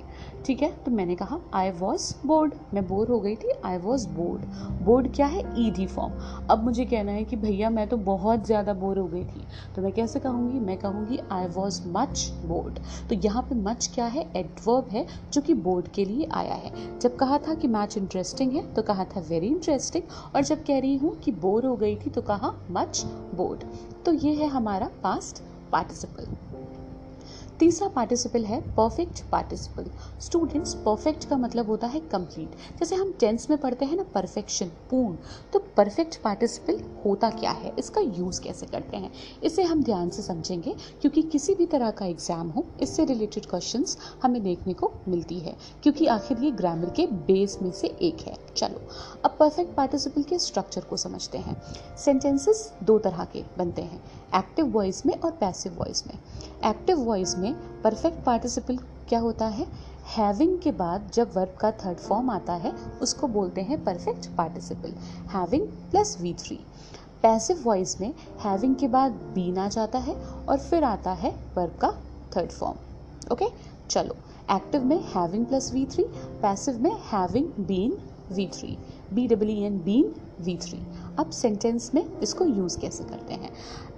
ठीक 0.45 0.61
है? 0.61 0.71
तो 0.85 0.91
मैंने 0.91 1.15
कहा 1.15 1.39
आई 1.53 1.71
वॉज़ 1.71 2.13
बोर्ड 2.27 2.53
मैं 2.73 2.87
बोर 2.87 3.07
हो 3.07 3.19
गई 3.19 3.35
थी 3.35 3.51
आई 3.65 3.77
वॉज़ 3.77 4.07
बोर्ड 4.09 4.41
बोर्ड 4.85 5.11
क्या 5.15 5.25
है? 5.25 5.43
ई 5.57 5.69
डी 5.71 5.85
फॉर्म 5.87 6.13
अब 6.51 6.63
मुझे 6.63 6.85
कहना 6.85 7.11
है 7.11 7.23
कि 7.23 7.35
भैया, 7.35 7.69
मैं 7.69 7.87
तो 7.87 7.97
बहुत 7.99 8.45
ज़्यादा 8.45 8.73
बोर 8.73 8.97
हो 8.99 9.05
गई 9.07 9.23
थी। 9.23 9.45
तो 9.75 9.81
मैं 9.81 9.91
कैसे 9.91 10.19
कहूँगी? 10.19 10.59
मैं 10.59 10.77
कहूँगी 10.77 11.19
आई 11.31 11.47
वॉज़ 11.47 11.81
मच 11.87 12.27
बोर्ड 12.45 12.79
तो 13.09 13.15
यहाँ 13.17 13.43
पे 13.43 13.55
मच 13.57 13.89
क्या 13.95 14.05
है? 14.05 14.27
एडवर्ब 14.35 14.87
है, 14.91 15.05
जो 15.33 15.41
कि 15.41 15.53
बोर्ड 15.53 15.87
के 15.87 16.05
लिए 16.05 16.27
आया 16.33 16.55
है। 16.55 16.99
जब 16.99 17.15
कहा 17.15 17.37
था 17.47 17.53
कि 17.53 17.67
मैच 17.69 17.97
इंटरेस्टिंग 17.97 18.53
है 18.53 18.63
तो 18.73 18.81
कहा 18.81 19.05
था 19.05 19.19
वेरी 19.29 19.47
इंटरेस्टिंग 19.47 20.35
और 20.35 20.43
जब 20.43 20.63
कह 20.63 20.79
रही 20.79 20.97
हूँ 20.97 21.15
कि 21.19 21.31
बोर 21.41 21.65
हो 21.65 21.75
गई 21.75 21.95
थी 21.95 22.09
तो 22.09 22.21
कहा 22.21 22.53
मच 22.71 23.03
बोर्ड 23.35 23.63
तो 24.05 24.13
ये 24.13 24.33
है 24.33 24.47
हमारा 24.49 24.89
पास्ट 25.03 25.43
पार्टिसिपल 25.71 26.50
तीसरा 27.61 27.87
पार्टिसिपल 27.87 28.45
है 28.45 28.59
परफेक्ट 28.75 29.19
पार्टिसिपल 29.31 29.89
स्टूडेंट्स 30.21 30.73
परफेक्ट 30.85 31.27
का 31.29 31.37
मतलब 31.37 31.67
होता 31.67 31.87
है 31.87 31.99
कंप्लीट 32.11 32.55
जैसे 32.79 32.95
हम 32.95 33.11
टेंस 33.19 33.49
में 33.49 33.57
पढ़ते 33.59 33.85
हैं 33.85 33.97
ना 33.97 34.03
परफेक्शन 34.13 34.67
पूर्ण 34.89 35.15
तो 35.53 35.59
परफेक्ट 35.77 36.15
पार्टिसिपल 36.21 36.79
होता 37.05 37.29
क्या 37.29 37.51
है? 37.51 37.73
इसका 37.79 38.01
यूज़ 38.01 38.41
कैसे 38.41 38.65
करते 38.65 38.97
हैं? 38.97 39.11
इसे 39.43 39.63
हम 39.63 39.83
ध्यान 39.83 40.09
से 40.09 40.21
समझेंगे, 40.21 40.75
क्योंकि 41.01 41.21
किसी 41.21 41.55
भी 41.55 41.65
तरह 41.65 41.91
का 41.91 42.05
एग्ज़ाम 42.05 42.49
हो, 42.49 42.65
इससे 42.81 43.05
रिलेटेड 43.05 43.45
क्वेश्चन 43.45 43.85
हमें 44.23 44.41
देखने 44.43 44.73
को 44.73 44.91
मिलती 45.07 45.39
है, 45.39 45.55
क्योंकि 45.83 46.07
आखिर 46.07 46.43
ये 46.43 46.51
ग्रामर 46.51 46.89
के 46.89 47.05
बेस 47.27 47.57
में 47.61 47.71
से 47.71 47.87
एक 48.01 48.21
है। 48.27 48.35
चलो, 48.55 48.81
अब 49.25 49.35
परफेक्ट 49.39 49.75
पार्टिसिपल 49.75 50.23
के 50.23 50.39
स्ट्रक्चर 50.39 50.81
को 50.81 50.97
समझते 50.97 51.37
हैं। 51.37 51.61
सेंटेंसेस 51.97 52.71
दो 52.83 52.97
तरह 52.99 53.23
के 53.33 53.43
बनते 53.57 53.81
हैं। 53.81 54.01
एक्टिव 54.35 54.65
वॉइस 54.65 55.05
में 55.05 55.13
और 55.15 55.31
पैसिव 55.31 55.73
वॉइस 55.77 56.05
में। 56.07 56.13
एक्टिव 56.65 56.97
वॉइस 56.97 57.37
में 57.37 57.53
परफेक्ट 57.81 58.23
पार्टिसिपल 58.23 58.77
क्या 59.09 59.19
होता 59.19 59.45
है? 59.47 59.65
हैविंग 60.07 60.57
के 60.59 60.71
बाद 60.71 61.09
जब 61.13 61.31
वर्ब 61.35 61.55
का 61.59 61.71
थर्ड 61.71 61.97
फॉर्म 61.97 62.29
आता 62.29 62.53
है, 62.53 62.71
उसको 63.01 63.27
बोलते 63.27 63.61
हैं 63.61 63.83
perfect 63.83 64.27
participle 64.37 64.93
having 65.33 65.67
plus 65.91 66.17
V 66.21 66.33
three 66.33 66.59
passive 67.23 67.61
voice 67.63 67.99
में 68.01 68.13
हैविंग 68.39 68.75
के 68.75 68.87
बाद 68.87 69.11
बीन 69.35 69.57
आ 69.57 69.67
जाता 69.67 69.99
है 69.99 70.15
और 70.15 70.59
फिर 70.59 70.83
आता 70.83 71.11
है 71.13 71.31
वर्ब 71.57 71.77
का 71.81 71.91
थर्ड 72.35 72.51
फॉर्म 72.51 73.31
ओके 73.31 73.45
चलो। 73.89 74.15
एक्टिव 74.51 74.83
में 74.83 74.99
having 75.07 75.45
plus 75.45 75.71
V 75.73 75.85
three 75.85 76.03
passive 76.41 76.79
में 76.79 76.91
having 77.11 77.47
been 77.67 77.97
V 78.31 78.47
three 78.47 78.77
B 79.13 79.27
W 79.27 79.65
N 79.65 79.77
been 79.83 80.13
V 80.41 80.57
three 80.57 80.79
अब 81.19 81.29
सेंटेंस 81.29 81.91
में 81.95 82.03
इसको 82.19 82.45
यूज़ 82.45 82.79
कैसे 82.79 83.03
करते 83.03 83.33
हैं? 83.33 83.51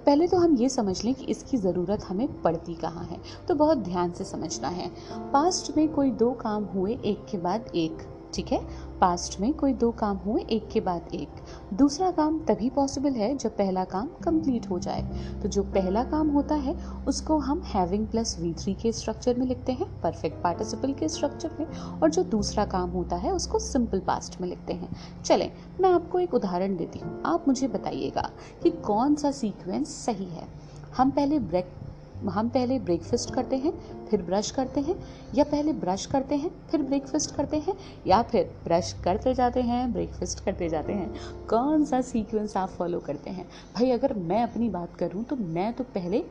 पहले 0.06 0.26
तो 0.26 0.36
हम 0.36 0.56
ये 0.56 0.68
समझ 0.68 1.04
लें 1.04 1.14
कि 1.14 1.24
इसकी 1.24 1.56
ज़रूरत 1.56 2.04
हमें 2.04 2.42
पड़ती 2.42 2.74
कहाँ 2.74 3.04
है। 3.04 3.20
तो 3.48 3.54
बहुत 3.54 3.78
ध्यान 3.78 4.12
से 4.12 4.24
समझना 4.24 4.68
है। 4.68 4.90
पास्ट 5.12 5.76
में 5.76 5.88
कोई 5.88 6.10
दो 6.10 6.32
काम 6.32 6.64
हुए, 6.64 6.98
एक 7.04 7.26
के 7.30 7.38
बाद 7.38 7.64
एक। 7.74 8.13
ठीक 8.34 8.52
है? 8.52 8.60
पास्ट 9.00 9.40
में 9.40 9.52
कोई 9.52 9.72
दो 9.72 9.90
काम 9.90 10.16
हुए, 10.16 10.42
एक 10.42 10.68
के 10.68 10.80
बाद 10.80 11.08
एक। 11.14 11.28
दूसरा 11.74 12.10
काम 12.10 12.38
तभी 12.38 12.70
पॉसिबल 12.70 13.10
है 13.10 13.36
जब 13.36 13.56
पहला 13.56 13.84
काम 13.84 14.08
कंप्लीट 14.24 14.70
हो 14.70 14.78
जाए। 14.78 15.02
तो 15.42 15.48
जो 15.48 15.62
पहला 15.62 16.04
काम 16.04 16.28
होता 16.28 16.54
है, 16.54 16.74
उसको 17.08 17.38
हम 17.38 17.62
हैविंग 17.62 18.06
प्लस 18.06 18.36
वी 18.40 18.52
थ्री 18.52 18.74
के 18.74 18.92
स्ट्रक्चर 18.92 19.38
में 19.38 19.46
लिखते 19.46 19.72
हैं 19.72 20.00
परफेक्ट 20.00 20.42
पार्टिसिपल 20.42 20.92
के 20.92 21.08
स्ट्रक्चर 21.08 21.50
में, 21.60 21.66
और 22.02 22.10
जो 22.10 22.24
दूसरा 22.24 22.64
काम 22.64 22.90
होता 22.90 23.16
है, 23.16 23.32
उसको 23.32 23.58
सिंपल 23.58 24.00
पास्ट 24.00 24.40
में 24.40 24.48
लिखते 24.48 24.72
हैं। 24.72 25.22
चलें, 25.24 25.52
मैं 25.80 25.90
आपको 25.90 26.18
एक 26.18 26.34
उदाहरण 26.34 26.76
देती 26.76 26.98
हूँ। 26.98 27.22
आप 27.26 27.44
मुझे 27.48 27.68
बताइएगा 27.68 28.30
कि 28.62 28.70
कौन 28.70 29.14
सा 29.14 29.30
सीक्वेंस 29.30 29.88
सही 29.88 30.24
है। 30.24 30.48
हम 30.96 31.10
पहले 31.10 31.38
ब्रेक 31.38 31.72
हम 32.14 32.48
पहले 32.48 32.78
ब्रेकफास्ट 32.78 33.34
करते 33.34 33.56
हैं, 33.56 34.06
फिर 34.06 34.22
ब्रश 34.22 34.50
करते 34.50 34.80
हैं, 34.80 34.96
या 35.34 35.44
पहले 35.44 35.72
ब्रश 35.72 36.06
करते 36.06 36.34
हैं, 36.34 36.50
फिर 36.70 36.82
ब्रेकफास्ट 36.82 37.34
करते 37.36 37.56
हैं, 37.56 37.74
या 38.06 38.22
फिर 38.22 38.54
ब्रश 38.64 38.92
करते 39.04 39.34
जाते 39.34 39.60
हैं 39.60 39.92
ब्रेकफास्ट 39.92 40.44
करते 40.44 40.68
जाते 40.68 40.92
हैं। 40.92 41.14
कौन 41.46 41.84
सा 41.84 42.00
सीक्वेंस 42.00 42.56
आप 42.56 42.68
फॉलो 42.68 43.00
करते 43.00 43.30
हैं? 43.30 43.48
भाई, 43.74 43.90
अगर 43.90 44.14
मैं 44.14 44.42
अपनी 44.42 44.68
बात 44.68 44.96
करूँ 44.96 45.24
तो 45.24 45.36
मैं 45.36 45.72
तो 45.72 45.84
पहले 45.84 46.24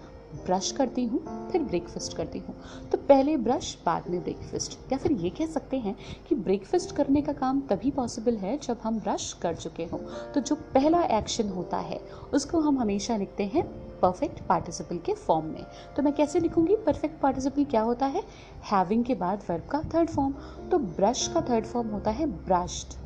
ब्रश 0.46 0.72
करती 0.72 1.06
हूँ, 1.06 1.50
फिर 1.52 1.62
ब्रेकफास्ट 1.62 2.18
करती 2.18 2.40
हूँ। 2.40 2.56
तो 2.92 2.98
पहले 2.98 3.38
ब्रश 3.38 3.78
बाद 3.86 4.10
में 4.10 4.24
ब्रेकफास्ट 4.24 4.92
या 4.92 4.98
फिर 4.98 5.12
ये 5.12 5.30
कह 5.30 5.46
सकते 5.46 5.78
हैं 5.78 5.96
कि 6.30 6.36
ब्रेकफास्ट 6.36 6.96
करने 6.96 7.22
का 7.22 7.34
काम 7.34 7.62
तभी 7.62 7.92
पॉसिबल 7.92 8.36
है 8.36 8.58
जब 8.58 8.78
हम 8.84 9.00
ब्रश 9.00 9.34
कर 9.34 9.56
चुके 9.56 9.84
हों। 9.84 10.00
तो 10.32 10.40
जो 10.40 10.56
पहला 10.56 11.04
एक्शन 11.04 11.50
होता 11.50 11.78
है, 11.78 12.00
उसको 12.34 12.60
हम 12.60 12.80
हमेशा 12.80 13.18
लिखते 13.18 13.44
हैं 13.44 13.83
परफेक्ट 14.04 14.41
पार्टिसिपल 14.47 14.97
के 15.06 15.14
फॉर्म 15.16 15.45
में। 15.45 15.66
तो 15.95 16.04
मैं 16.04 16.14
कैसे 16.14 16.39
लिखूँगी? 16.39 16.76
परफेक्ट 16.78 17.22
पार्टिसिपल 17.22 17.64
क्या 17.66 17.82
होता 17.82 18.06
है? 18.06 18.24
हैविंग 18.72 19.04
के 19.06 19.16
बाद 19.16 19.43
वर्ब 19.49 19.68
का 19.72 19.82
थर्ड 19.93 20.10
फॉर्म 20.10 20.34
तो 20.72 20.78
ब्रश 20.80 21.28
का 21.28 21.41
थर्ड 21.49 21.66
फॉर्म 21.66 21.89
होता 21.89 22.12
है 22.12 22.26
ब्रश्ड 22.26 22.97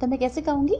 तो 0.00 0.06
मैं 0.06 0.18
कैसे 0.18 0.42
कहूँगी 0.42 0.76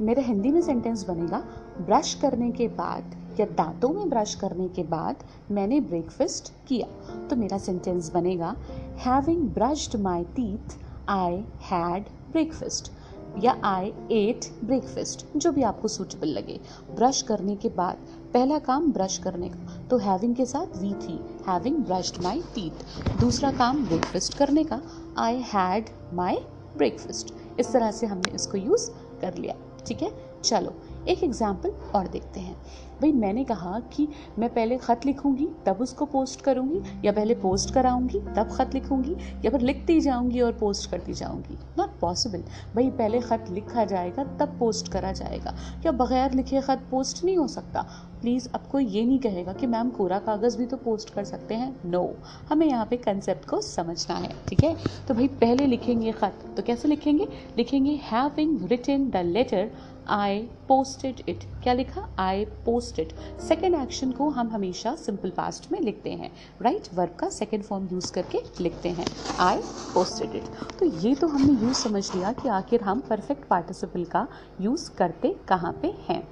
मेरे 0.00 0.22
हिंदी 0.22 0.50
में 0.52 0.60
सेंटेंस 0.62 1.04
बनेगा 1.04 1.38
ब्रश 1.80 2.14
करने 2.14 2.50
के 2.50 2.68
बाद 2.70 3.16
या 3.40 3.46
दांतों 3.48 3.88
में 3.88 4.08
ब्रश 4.10 4.34
करने 4.34 4.68
के 4.68 4.82
बाद 4.84 5.22
मैंने 5.50 5.80
ब्रेकफास्ट 5.80 6.52
किया। 6.68 6.86
तो 7.28 7.36
मेरा 7.36 7.58
सेंटेंस 7.58 8.10
बनेगा 8.14 8.54
having 8.98 9.48
brushed 9.50 9.96
my 10.00 10.24
teeth 10.36 10.76
I 11.10 11.44
had 11.62 12.08
breakfast 12.32 12.92
या 13.38 13.56
आई 13.64 13.92
एट 14.12 14.46
ब्रेकफास्ट 14.64 15.26
जो 15.36 15.52
भी 15.52 15.62
आपको 15.62 15.88
सूटेबल 15.88 16.28
लगे। 16.28 16.58
ब्रश 16.94 17.22
करने 17.22 17.56
के 17.56 17.68
बाद 17.76 18.06
पहला 18.34 18.58
काम 18.58 18.92
ब्रश 18.92 19.18
करने 19.18 19.48
का। 19.48 19.88
तो 19.90 19.96
हैविंग 19.98 20.34
के 20.36 20.46
साथ 20.46 20.76
वी 20.76 20.92
थी। 20.94 21.18
हैविंग 21.48 21.76
ब्रश्ड 21.76 22.22
माई 22.22 22.42
टीथ 22.54 22.84
दूसरा 23.20 23.52
काम 23.52 23.84
ब्रेकफास्ट 23.86 24.36
करने 24.38 24.64
का। 24.64 24.80
आई 25.18 25.42
हैड 25.54 25.90
माई 26.12 26.36
ब्रेकफास्ट 26.76 27.34
इस 27.60 27.72
तरह 27.72 27.90
से 27.90 28.06
हमने 28.06 28.34
इसको 28.34 28.58
यूज़ 28.58 28.90
कर 29.20 29.34
लिया। 29.34 29.54
ठीक 29.86 30.02
है? 30.02 30.10
चलो। 30.44 30.74
एक 31.08 31.22
एग्ज़ाम्पल 31.22 31.70
और 31.94 32.08
देखते 32.08 32.40
हैं। 32.40 32.56
भाई, 33.00 33.12
मैंने 33.12 33.44
कहा 33.44 33.80
कि 33.80 34.08
मैं 34.38 34.54
पहले 34.54 34.76
ख़त 34.76 35.06
लिखूँगी, 35.06 35.48
तब 35.66 35.80
उसको 35.80 36.04
पोस्ट 36.04 36.40
करूँगी, 36.40 36.82
या 37.04 37.12
पहले 37.12 37.34
पोस्ट 37.34 37.74
कराऊँगी, 37.74 38.18
तब 38.18 38.48
ख़त 38.52 38.74
लिखूँगी, 38.74 39.16
या 39.44 39.50
फिर 39.50 39.60
लिखती 39.60 40.00
जाऊँगी 40.00 40.40
और 40.40 40.52
पोस्ट 40.52 40.90
करती 40.90 41.12
जाऊँगी। 41.12 41.58
नॉट 41.78 41.98
पॉसिबल 42.00 42.44
भाई, 42.76 42.90
पहले 42.90 43.20
ख़त 43.20 43.44
लिखा 43.50 43.84
जाएगा, 43.84 44.24
तब 44.24 44.56
पोस्ट 44.58 44.92
करा 44.92 45.12
जाएगा। 45.12 45.56
या 45.86 45.92
बगैर 45.92 46.32
लिखे 46.32 46.60
ख़त 46.60 46.86
पोस्ट 46.90 47.24
नहीं 47.24 47.36
हो 47.36 47.48
सकता। 47.48 47.82
प्लीज़ 48.20 48.48
अब 48.54 48.66
कोई 48.72 48.86
ये 48.86 49.04
नहीं 49.04 49.18
कहेगा 49.18 49.52
कि 49.52 49.66
मैम 49.66 49.90
कोरा 49.90 50.18
कागज़ 50.18 50.58
भी 50.58 50.66
तो 50.66 50.76
पोस्ट 50.76 51.10
कर 51.10 51.24
सकते 51.24 51.54
हैं। 51.54 51.76
No 51.84 52.02
no. 52.02 52.50
हमें 52.50 52.66
यहाँ 52.66 52.86
पे 52.86 52.96
कंसेप्ट 52.96 53.48
को 53.48 53.60
समझना 53.60 54.16
है, 54.16 54.30
ठीक 54.48 54.64
है? 54.64 54.76
तो 55.08 55.14
भाई, 55.14 55.26
पहले 55.28 55.66
लिखेंगे 55.66 56.12
ख़त। 56.12 56.54
तो 56.56 56.62
कैसे 56.62 56.88
लिखेंगे? 56.88 57.28
लिखेंगे 57.56 58.00
having 58.04 58.66
written 58.66 59.10
the 59.10 59.16
letter 59.16 59.70
I 60.08 60.38
posted 60.68 61.20
it 61.28 61.44
क्या 61.62 61.72
लिखा? 61.72 62.06
आई 62.18 62.44
पोस्टेड 62.64 63.12
सेकेंड 63.40 63.74
एक्शन 63.74 64.10
को 64.10 64.28
हम 64.28 64.48
हमेशा 64.48 64.94
सिंपल 64.96 65.30
पास्ट 65.30 65.70
में 65.72 65.78
लिखते 65.80 66.12
हैं 66.12 66.30
राइट 66.62 66.82
right? 66.82 66.94
वर्ब 66.94 67.14
का 67.20 67.28
सेकेंड 67.28 67.62
फॉर्म 67.64 67.88
यूज़ 67.92 68.12
करके 68.12 68.42
लिखते 68.60 68.88
हैं। 68.88 69.06
आई 69.40 69.60
पोस्टेड 69.94 70.34
इट 70.36 70.78
तो 70.78 70.86
ये 70.98 71.14
तो 71.14 71.28
हमने 71.28 71.52
यूज़ 71.62 71.76
समझ 71.76 72.04
लिया 72.14 72.32
कि 72.32 72.48
आखिर 72.48 72.82
हम 72.82 73.00
परफेक्ट 73.00 73.46
पार्टिसिपल 73.48 74.04
का 74.04 74.26
यूज़ 74.60 74.90
करते 74.90 75.34
कहाँ 75.48 75.72
पे 75.72 75.94
हैं। 76.08 76.22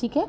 ठीक 0.00 0.16
है? 0.16 0.26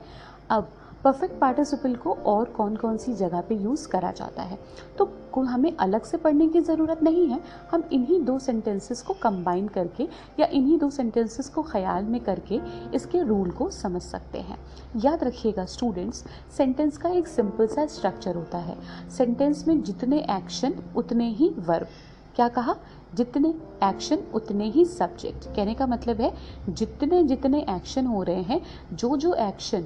अब 0.49 0.71
परफेक्ट 1.03 1.39
पार्टिसिपल 1.39 1.95
को 1.95 2.13
और 2.13 2.45
कौन 2.47 2.75
कौन 2.75 2.97
सी 2.97 3.13
जगह 3.13 3.41
पे 3.41 3.55
यूज़ 3.55 3.87
करा 3.87 4.11
जाता 4.11 4.43
है? 4.43 4.57
तो 4.97 5.09
हमें 5.35 5.75
अलग 5.77 6.03
से 6.03 6.17
पढ़ने 6.17 6.47
की 6.47 6.59
ज़रूरत 6.61 7.01
नहीं 7.03 7.27
है। 7.27 7.39
हम 7.71 7.83
इन्हीं 7.93 8.19
दो 8.25 8.37
सेंटेंसेस 8.39 9.01
को 9.01 9.13
कंबाइन 9.13 9.67
करके 9.67 10.07
या 10.39 10.45
इन्हीं 10.47 10.77
दो 10.79 10.89
सेंटेंसेस 10.89 11.49
को 11.49 11.63
ख्याल 11.63 12.03
में 12.03 12.19
करके 12.21 12.59
इसके 12.95 13.23
रूल 13.23 13.51
को 13.51 13.69
समझ 13.71 14.01
सकते 14.01 14.39
हैं। 14.39 14.57
याद 14.95 15.23
रखिएगा 15.23 15.65
स्टूडेंट्स 15.65 16.23
सेंटेंस 16.57 16.97
का 16.97 17.09
एक 17.09 17.27
सिंपल 17.27 17.67
सा 17.67 17.85
स्ट्रक्चर 17.87 18.35
होता 18.35 18.57
है। 18.57 18.77
सेंटेंस 19.09 19.67
में 19.67 19.81
जितने 19.83 20.19
एक्शन 20.31 20.75
उतने 20.95 21.29
ही 21.29 21.49
वर्ब 21.59 21.87
क्या 22.35 22.47
कहा? 22.47 22.75
जितने 23.15 23.49
एक्शन 23.83 24.23
उतने 24.35 24.69
ही 24.71 24.85
सब्जेक्ट 24.85 25.45
कहने 25.45 25.73
का 25.73 25.87
मतलब 25.87 26.21
है, 26.21 26.31
जितने 26.69 27.23
जितने 27.23 27.59
एक्शन 27.69 28.05
हो 28.05 28.23
रहे 28.23 28.41
हैं 28.43 28.61
जो 28.93 29.15
जो 29.17 29.33
एक्शन 29.39 29.85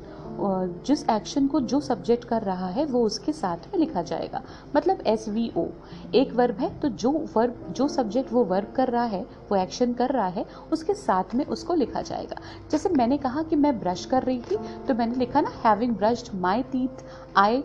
जिस 0.88 1.04
एक्शन 1.10 1.48
को 1.48 1.60
जो 1.62 1.80
सब्जेक्ट 1.82 2.26
कर 2.26 2.42
रहा 2.42 2.68
है, 2.68 2.86
वो 2.86 3.04
उसके 3.06 3.32
साथ 3.34 3.68
में 3.68 3.80
लिखा 3.80 4.02
जाएगा। 4.02 4.42
मतलब 4.76 5.02
एस 5.08 5.28
वी 5.30 5.52
ओ 5.58 5.66
एक 6.16 6.34
वर्ब 6.34 6.58
है 6.60 6.70
तो 6.80 6.90
जो 6.92 7.12
वर्ब 7.36 7.74
जो 7.78 7.88
सब्जेक्ट 7.88 8.34
वो 8.34 8.44
वर्ब 8.46 8.72
कर 8.76 8.88
रहा 8.88 9.04
है, 9.06 9.22
वो 9.50 9.58
एक्शन 9.58 9.94
कर 9.94 10.12
रहा 10.12 10.28
है, 10.28 10.46
उसके 10.72 10.94
साथ 10.96 11.36
में 11.36 11.46
उसको 11.46 11.74
लिखा 11.76 12.02
जाएगा। 12.02 12.42
जैसे 12.72 12.90
मैंने 12.90 13.18
कहा 13.18 13.44
कि 13.44 13.56
मैं 13.56 13.80
ब्रश 13.80 14.06
कर 14.06 14.24
रही 14.24 14.42
थी 14.42 14.58
तो 14.88 14.94
मैंने 14.94 15.16
लिखा 15.16 15.42
ना 15.42 15.52
having 15.64 15.96
brushed 15.96 16.34
my 16.42 16.64
teeth 16.72 17.04
I 17.38 17.64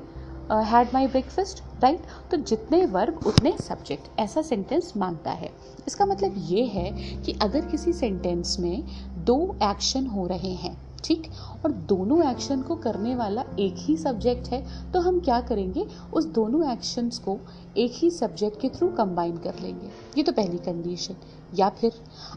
had 0.51 0.95
my 0.95 1.07
breakfast 1.07 1.63
right 1.83 2.03
तो 2.31 2.37
जितने 2.39 2.85
वर्ब 2.87 3.27
उतने 3.27 3.53
सब्जेक्ट 3.61 4.21
ऐसा 4.21 4.43
सेंटेंस 4.43 4.93
माँगता 4.97 5.31
है। 5.31 5.51
इसका 5.87 6.07
मतलब 6.07 6.35
ये 6.49 6.65
है 6.65 6.91
कि 7.23 7.39
अगर 7.43 7.67
किसी 7.67 7.93
सेंटेंस 7.93 8.57
में 8.61 8.83
दो 9.25 9.37
एक्शन 9.63 10.07
हो 10.07 10.27
रहे 10.27 10.53
हैं, 10.55 10.77
ठीक, 11.05 11.27
और 11.65 11.73
दोनों 11.89 12.23
एक्शन 12.31 12.63
को 12.63 12.75
करने 12.77 13.15
वाला 13.15 13.45
एक 13.61 13.75
ही 13.79 13.97
सब्जेक्ट 13.97 14.49
है 14.49 14.63
तो 14.93 15.01
हम 15.01 15.19
क्या 15.21 15.41
करेंगे? 15.41 15.87
उस 16.15 16.27
दोनों 16.27 16.71
एक्शंस 16.73 17.19
को 17.19 17.39
एक 17.77 17.93
ही 17.95 18.11
सब्जेक्ट 18.11 18.61
के 18.61 18.69
थ्रू 18.69 18.89
कंबाइन 18.89 19.37
कर 19.37 19.59
लेंगे। 19.63 19.91
ये 20.17 20.23
तो 20.23 20.33
पहली 20.33 20.59
कंडीशन 20.59 21.17
या 21.55 21.69
फिर, 21.71 21.93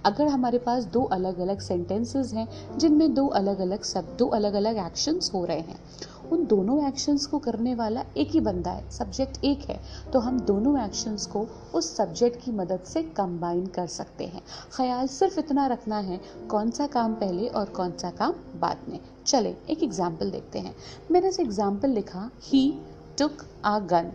अगर 0.05 0.27
हमारे 0.27 0.57
पास 0.57 0.85
दो 0.85 1.03
अलग 1.03 1.39
अलग 1.39 1.59
सेंटेंसेस 1.59 2.33
हैं, 2.33 2.47
जिनमें 2.77 3.13
दो 3.13 3.27
अलग 3.27 3.59
अलग 3.59 3.83
सब 3.83 4.15
दो 4.19 4.27
अलग 4.29 4.53
अलग 4.53 4.77
एक्शंस 4.85 5.31
हो 5.33 5.43
रहे 5.45 5.59
हैं 5.59 5.79
उन 6.31 6.45
दोनों 6.45 6.77
एक्शंस 6.87 7.25
को 7.25 7.39
करने 7.39 7.73
वाला 7.75 8.03
एक 8.17 8.29
ही 8.29 8.39
बंदा 8.39 8.71
है 8.71 8.89
सब्जेक्ट 8.91 9.43
एक 9.45 9.69
है 9.69 9.79
तो 10.13 10.19
हम 10.19 10.39
दोनों 10.41 10.77
एक्शंस 10.85 11.25
को 11.27 11.45
उस 11.75 11.95
सब्जेक्ट 11.97 12.43
की 12.43 12.51
मदद 12.51 12.83
से 12.83 13.03
कंबाइन 13.17 13.65
कर 13.75 13.87
सकते 13.87 14.25
हैं। 14.25 14.41
ख्याल 14.73 15.07
सिर्फ़ 15.07 15.39
इतना 15.39 15.67
रखना 15.67 15.99
है, 15.99 16.19
कौन 16.49 16.71
सा 16.71 16.87
काम 16.87 17.13
पहले 17.15 17.47
और 17.49 17.69
कौन 17.71 17.91
सा 17.97 18.09
काम 18.11 18.33
बाद 18.55 18.89
में। 18.89 18.99
चले, 19.25 19.55
एक 19.69 19.83
एग्ज़ाम्पल 19.83 20.31
देखते 20.31 20.59
हैं। 20.59 20.75
मैंने 21.11 21.27
इस 21.27 21.39
एग्ज़ाम्पल 21.39 21.89
लिखा 21.91 22.29
he 22.43 22.69
took 23.19 23.45
a 23.65 23.77
gun 23.81 24.11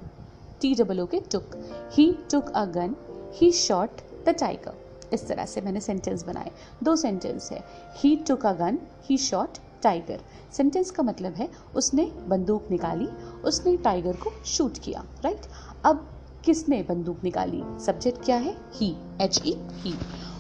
T 0.61 0.74
double 0.74 1.00
O 1.00 1.06
K 1.06 1.20
took 1.32 1.56
he 1.92 2.12
took 2.30 2.50
a 2.50 2.64
gun 2.74 2.94
he 3.34 3.50
shot 3.54 4.00
the 4.26 4.34
tiger 4.40 4.88
इस 5.12 5.26
तरह 5.28 5.46
से 5.46 5.61
मैंने 5.61 5.80
सेंटेंस 5.80 6.24
बनाए। 6.24 6.50
दो 6.82 6.94
सेंटेंस 6.96 7.50
है 7.52 7.64
he 7.96 8.14
took 8.28 8.46
a 8.46 8.52
gun 8.56 8.78
he 9.04 9.16
shot 9.18 9.58
tiger. 9.83 10.20
Sentence 10.53 10.91
का 10.91 11.03
मतलब 11.03 11.35
है, 11.35 11.49
उसने 11.74 12.12
बंदूक 12.28 12.70
निकाली, 12.70 13.07
उसने 13.45 13.76
टाइगर 13.76 14.12
को 14.12 14.33
शूट 14.47 14.78
किया, 14.78 15.05
राइट? 15.24 15.41
अब 15.85 16.07
किसने 16.45 16.83
बंदूक 16.83 17.24
निकाली? 17.24 17.62
सब्जेक्ट 17.85 18.24
क्या 18.24 18.37
है? 18.37 18.57
ही 18.74 18.97
एच 19.20 19.41
ई 19.47 19.57
ही 19.70 19.95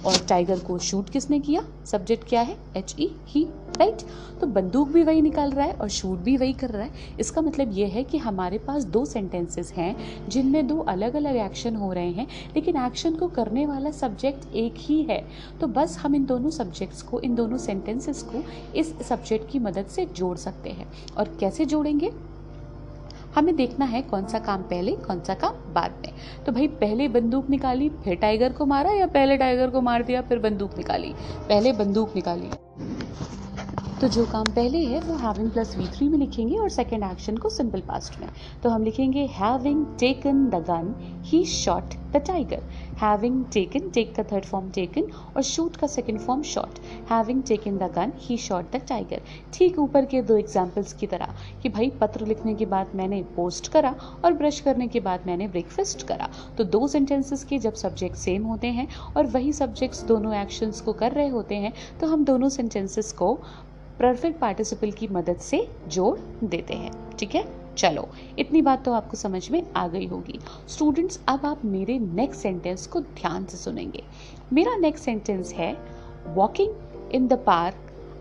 और 0.06 0.16
टाइगर 0.28 0.58
को 0.58 0.78
शूट 0.78 1.10
किसने 1.10 1.38
किया? 1.40 1.62
सब्जेक्ट 1.86 2.28
क्या 2.28 2.40
है? 2.40 2.56
एच 2.76 2.94
ई 3.00 3.10
ही 3.28 3.44
राइट 3.78 4.02
तो 4.40 4.46
बंदूक 4.46 4.88
भी 4.88 5.02
वही 5.02 5.20
निकाल 5.22 5.50
रहा 5.50 5.66
है 5.66 5.72
और 5.72 5.88
शूट 5.88 6.18
भी 6.18 6.36
वही 6.36 6.52
कर 6.52 6.70
रहा 6.70 6.82
है। 6.82 7.16
इसका 7.20 7.40
मतलब 7.40 7.72
ये 7.72 7.86
है 7.86 8.04
कि 8.04 8.18
हमारे 8.18 8.58
पास 8.58 8.84
दो 8.84 9.04
सेंटेंसेस 9.04 9.72
हैं, 9.72 9.96
जिनमें 10.28 10.66
दो 10.66 10.78
अलग 10.78 11.14
अलग 11.16 11.36
एक्शन 11.36 11.76
हो 11.76 11.92
रहे 11.92 12.10
हैं, 12.10 12.26
लेकिन 12.56 12.76
एक्शन 12.76 13.16
को 13.16 13.28
करने 13.28 13.66
वाला 13.66 13.90
सब्जेक्ट 13.90 14.54
एक 14.54 14.74
ही 14.78 15.02
है। 15.02 15.22
तो 15.60 15.66
बस 15.66 15.96
हम 15.98 16.14
इन 16.14 16.24
दोनों 16.26 16.50
सब्जेक्ट्स 16.50 17.02
को, 17.02 17.20
इन 17.20 17.34
दोनों 17.34 17.58
सेंटेंसेस 17.58 18.22
को 18.22 18.42
इस 18.76 18.94
सब्जेक्ट 19.02 19.50
की 19.50 19.58
मदद 19.58 19.86
से 19.86 20.06
जोड़ 20.06 20.36
सकते 20.36 20.70
हैं। 20.70 20.88
और 21.18 21.36
कैसे 21.40 21.64
जोड़ेंगे? 21.64 22.12
हमें 23.34 23.56
देखना 23.56 23.84
है 23.84 24.02
कौन 24.02 24.26
सा 24.26 24.38
काम 24.38 24.62
पहले, 24.62 24.92
कौन 24.92 25.20
सा 25.20 25.34
काम 25.34 25.72
बाद 25.74 25.90
में। 25.90 26.12
तो 26.46 26.52
भाई, 26.52 26.66
पहले 26.66 27.08
बंदूक 27.08 27.50
निकाली, 27.50 27.88
फिर 27.88 28.14
टाइगर 28.14 28.52
को 28.52 28.66
मारा 28.66 28.90
या 28.90 29.06
पहले 29.06 29.36
टाइगर 29.36 29.70
को 29.70 29.80
मार 29.80 30.02
दिया, 30.02 30.22
फिर 30.22 30.38
बंदूक 30.38 30.76
निकाली? 30.76 31.14
पहले 31.48 31.72
बंदूक 31.72 32.12
निकाली। 32.16 32.50
तो 34.00 34.08
जो 34.08 34.26
काम 34.26 34.44
पहले 34.44 34.78
है, 34.78 35.00
वो 35.00 35.14
हैविंग 35.14 35.50
प्लस 35.50 35.76
वी 35.78 35.86
थ्री 35.86 36.08
में 36.08 36.18
लिखेंगे 36.18 36.56
और 36.56 36.68
सेकेंड 36.68 37.04
एक्शन 37.04 37.36
को 37.36 37.48
सिंपल 37.48 37.80
पास्ट 37.80 38.20
में। 38.20 38.28
तो 38.62 38.68
हम 38.68 38.84
लिखेंगे 38.84 39.26
having 39.26 39.86
taken 39.98 40.46
the 40.46 40.54
gun 40.54 40.94
he 41.24 41.44
shot 41.44 41.84
the 42.12 42.16
tiger 42.16 42.62
having 43.00 43.44
taken 43.52 43.88
take 43.90 44.14
का 44.14 44.22
थर्ड 44.32 44.44
फॉर्म 44.44 44.70
टेकन 44.70 45.10
और 45.36 45.42
शूट 45.42 45.76
का 45.76 45.86
second 45.86 46.18
form 46.20 46.42
shot 46.42 46.78
having 47.10 47.42
taken 47.42 47.78
the 47.78 47.90
gun 47.94 48.12
he 48.18 48.36
shot 48.36 48.70
the 48.72 48.80
tiger 48.88 49.22
ठीक 49.54 49.78
ऊपर 49.78 50.04
के 50.04 50.22
दो 50.22 50.36
एग्जाम्पल्स 50.36 50.92
की 50.92 51.06
तरह 51.06 51.34
कि 51.62 51.68
भाई 51.68 51.90
पत्र 52.00 52.26
लिखने 52.26 52.54
के 52.54 52.66
बाद 52.66 52.90
मैंने 52.94 53.22
पोस्ट 53.36 53.68
करा 53.72 53.94
और 54.24 54.32
ब्रश 54.32 54.60
करने 54.60 54.88
के 54.88 55.00
बाद 55.00 55.26
मैंने 55.26 55.48
ब्रेकफास्ट 55.48 56.06
करा. 56.06 56.28
तो 56.58 56.64
दो 56.64 56.86
सेंटेंसेस 56.88 57.44
के 57.44 57.58
जब 57.58 57.74
सब्जेक्ट 57.74 58.16
सेम 58.16 58.44
होते 58.44 58.66
हैं 58.66 58.86
और 59.16 59.26
वही 59.26 59.52
सब्जेक्ट्स 59.52 60.02
दोनों 60.04 60.34
एक्शंस 60.34 60.80
को 60.80 60.92
कर 60.92 61.12
रहे 61.12 61.28
होते 61.28 61.54
हैं 61.54 61.72
तो 62.00 62.06
हम 62.06 62.24
दोनों 62.24 62.48
सेंटेंसेस 62.48 63.12
को 63.12 63.38
परफेक्ट 64.00 64.38
पार्टिसिपल 64.38 64.90
की 64.90 65.08
मदद 65.08 65.36
से 65.36 65.68
जोड़ 65.88 66.46
देते 66.46 66.74
हैं। 66.74 67.16
ठीक 67.16 67.34
है? 67.34 67.60
चलो, 67.76 68.08
इतनी 68.38 68.62
बात 68.62 68.84
तो 68.84 68.92
आपको 68.92 69.16
समझ 69.16 69.50
में 69.50 69.62
आ 69.72 69.88
गई 69.88 70.06
होगी। 70.06 70.38
स्टूडेंट्स 70.68 71.20
अब 71.28 71.46
आप 71.46 71.64
मेरे 71.64 71.98
नेक्स्ट 71.98 72.40
सेंटेंस 72.40 72.86
को 72.86 73.00
ध्यान 73.00 73.44
से 73.44 73.56
सुनेंगे। 73.56 74.04
मेरा 74.52 74.76
नेक्स्ट 74.76 75.04
सेंटेंस 75.04 75.52
है 75.52 75.76
walking 76.26 76.74
in 77.12 77.28
the 77.28 77.32
park 77.32 77.76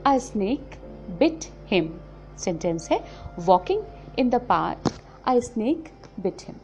a 0.08 0.18
snake 0.18 0.80
bit 1.20 1.40
him 1.68 2.00
sentence 2.40 2.90
है 2.92 3.04
walking 3.40 3.84
in 4.20 4.30
the 4.30 4.36
park 4.36 4.92
a 5.26 5.40
snake 5.40 5.90
bit 6.20 6.38
him 6.44 6.56